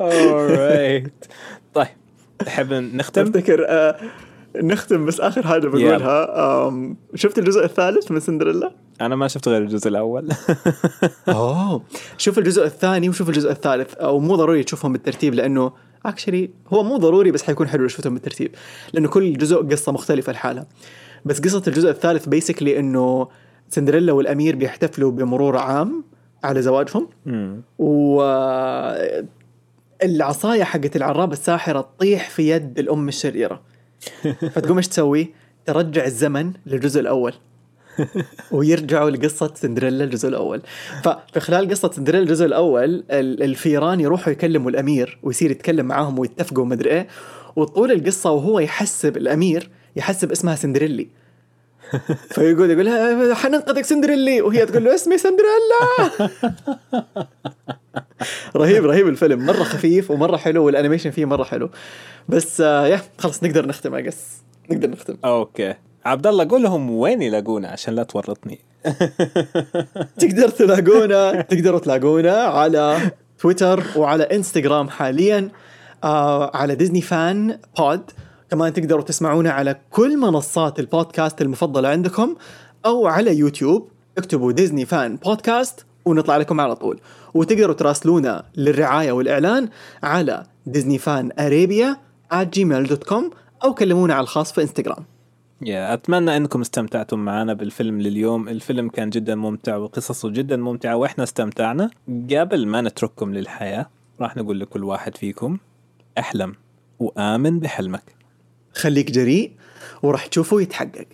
Alright 0.00 1.10
تحب 2.46 2.72
نختم؟ 2.72 3.22
افتكر 3.22 3.66
آه 3.68 3.96
نختم 4.56 5.06
بس 5.06 5.20
آخر 5.20 5.46
حاجة 5.46 5.68
بقولها. 5.68 6.70
شفت 7.14 7.38
الجزء 7.38 7.64
الثالث 7.64 8.10
من 8.10 8.20
سندريلا؟ 8.20 8.72
أنا 9.00 9.16
ما 9.16 9.28
شفت 9.28 9.48
غير 9.48 9.62
الجزء 9.62 9.88
الأول. 9.88 10.28
أوه. 11.28 11.82
شوف 12.18 12.38
الجزء 12.38 12.64
الثاني 12.64 13.08
وشوف 13.08 13.28
الجزء 13.28 13.50
الثالث. 13.50 13.94
أو 13.94 14.18
مو 14.18 14.36
ضروري 14.36 14.64
تشوفهم 14.64 14.92
بالترتيب 14.92 15.34
لأنه 15.34 15.72
اكشلي 16.06 16.50
هو 16.68 16.82
مو 16.82 16.96
ضروري 16.96 17.30
بس 17.30 17.42
حيكون 17.42 17.68
حلو 17.68 17.82
لو 17.82 17.88
شفتهم 17.88 18.14
بالترتيب. 18.14 18.54
لأنه 18.92 19.08
كل 19.08 19.32
جزء 19.32 19.62
قصة 19.62 19.92
مختلفة 19.92 20.32
لحالها. 20.32 20.66
بس 21.24 21.40
قصة 21.40 21.62
الجزء 21.66 21.90
الثالث 21.90 22.28
بيسكلي 22.28 22.78
إنه 22.78 23.28
سندريلا 23.68 24.12
والأمير 24.12 24.56
بيحتفلوا 24.56 25.10
بمرور 25.10 25.56
عام 25.56 26.04
على 26.44 26.62
زواجهم. 26.62 27.08
و 27.78 28.22
العصاية 30.02 30.64
حقت 30.64 30.96
العرابه 30.96 31.32
الساحرة 31.32 31.80
تطيح 31.80 32.30
في 32.30 32.50
يد 32.50 32.78
الأم 32.78 33.08
الشريرة. 33.08 33.62
فتقوم 34.54 34.76
إيش 34.76 34.88
تسوي؟ 34.88 35.34
ترجع 35.66 36.04
الزمن 36.04 36.52
للجزء 36.66 37.00
الأول. 37.00 37.32
ويرجعوا 38.52 39.10
لقصة 39.10 39.52
سندريلا 39.54 40.04
الجزء 40.04 40.28
الأول. 40.28 40.62
ففي 41.02 41.40
خلال 41.40 41.70
قصة 41.70 41.90
سندريلا 41.92 42.22
الجزء 42.22 42.46
الأول 42.46 43.04
ال- 43.10 43.42
الفيران 43.42 44.00
يروحوا 44.00 44.32
يكلموا 44.32 44.70
الأمير 44.70 45.18
ويصير 45.22 45.50
يتكلم 45.50 45.86
معاهم 45.86 46.18
ويتفقوا 46.18 46.62
ومدري 46.62 46.90
إيه. 46.90 47.08
وطول 47.56 47.92
القصة 47.92 48.30
وهو 48.30 48.58
يحسب 48.60 49.16
الأمير 49.16 49.70
يحسب 49.96 50.32
اسمها 50.32 50.54
سندريلي. 50.54 51.08
فيقول 52.30 52.70
يقول 52.70 52.84
لها 52.84 53.34
حننقذك 53.34 53.84
سندريلي. 53.84 54.40
وهي 54.40 54.66
تقول 54.66 54.84
له 54.84 54.94
اسمي 54.94 55.18
سندريلا. 55.18 56.30
رهيب 58.56 58.86
رهيب 58.86 59.08
الفيلم. 59.08 59.46
مرة 59.46 59.62
خفيف 59.62 60.10
ومرة 60.10 60.36
حلو 60.36 60.64
وال 60.64 60.72
animation 60.72 61.10
فيه 61.10 61.24
مرة 61.24 61.44
حلو. 61.44 61.70
بس 62.28 62.60
آه 62.60 62.86
yeah 62.86 63.00
خلاص 63.18 63.44
نقدر 63.44 63.66
نختم 63.66 63.94
اقص 63.94 64.42
نقدر 64.70 64.90
نختم. 64.90 65.16
okay. 65.24 65.74
عبد 66.04 66.26
الله 66.26 66.48
قول 66.48 66.62
لهم 66.62 66.90
وين 66.90 67.22
يلاقونا 67.22 67.68
عشان 67.68 67.94
لا 67.94 68.02
تورطني. 68.02 68.58
تقدر 70.20 70.48
تلاقونا 70.48 71.42
تقدروا 71.42 71.78
تلاقونا 71.78 72.32
على 72.32 73.10
تويتر 73.38 73.84
وعلى 73.96 74.22
إنستغرام 74.22 74.88
حاليا 74.88 75.48
آه 76.04 76.56
على 76.56 76.74
ديزني 76.74 77.00
فان 77.00 77.58
pod 77.78 78.10
كمان 78.50 78.72
تقدروا 78.72 79.02
تسمعونا 79.02 79.50
على 79.50 79.76
كل 79.90 80.18
منصات 80.18 80.80
البودكاست 80.80 81.42
المفضلة 81.42 81.88
عندكم 81.88 82.36
أو 82.86 83.06
على 83.06 83.36
يوتيوب. 83.36 83.88
اكتبوا 84.18 84.52
ديزني 84.52 84.86
فان 84.86 85.16
بودكاست 85.16 85.86
ونطلع 86.04 86.36
لكم 86.36 86.60
على 86.60 86.76
طول. 86.76 87.00
وتقدروا 87.34 87.74
تراسلونا 87.74 88.44
للرعاية 88.56 89.12
والإعلان 89.12 89.68
على 90.02 90.42
ديزني 90.66 90.98
فان 90.98 91.30
أريبيا 91.38 91.96
gmail.com 92.32 93.24
أو 93.64 93.74
كلمونا 93.74 94.14
على 94.14 94.22
الخاص 94.22 94.52
في 94.52 94.62
انستغرام 94.62 95.04
yeah 95.62 95.94
أتمنى 95.94 96.36
إنكم 96.36 96.60
استمتعتم 96.60 97.18
معنا 97.18 97.54
بالفيلم 97.54 98.00
لليوم. 98.00 98.48
الفيلم 98.48 98.88
كان 98.88 99.10
جدا 99.10 99.34
ممتع 99.34 99.76
وقصصه 99.76 100.28
جدا 100.30 100.56
ممتعة 100.56 100.96
وإحنا 100.96 101.24
استمتعنا. 101.24 101.90
قبل 102.08 102.66
ما 102.66 102.80
نترككم 102.80 103.34
للحياة 103.34 103.86
راح 104.20 104.36
نقول 104.36 104.60
لكل 104.60 104.84
واحد 104.84 105.16
فيكم 105.16 105.58
أحلم 106.18 106.54
وآمن 106.98 107.60
بحلمك. 107.60 108.19
خليك 108.74 109.10
جريء 109.10 109.52
وراح 110.02 110.26
تشوفه 110.26 110.60
يتحقق 110.60 111.06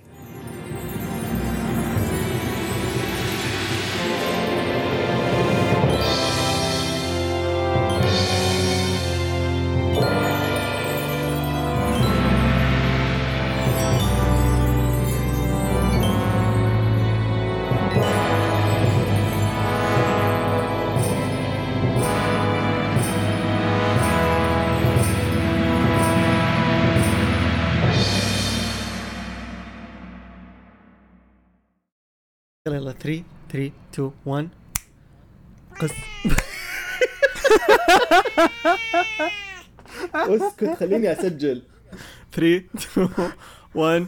يلا 32.66 32.76
يلا 32.76 32.92
3 32.92 33.22
3 33.52 33.72
2 33.94 34.10
1 34.26 34.48
قص 35.80 35.90
اسكت 40.14 40.76
خليني 40.80 41.12
أسجل. 41.12 41.62
3 42.32 42.64
2 42.74 43.08
1 43.74 44.06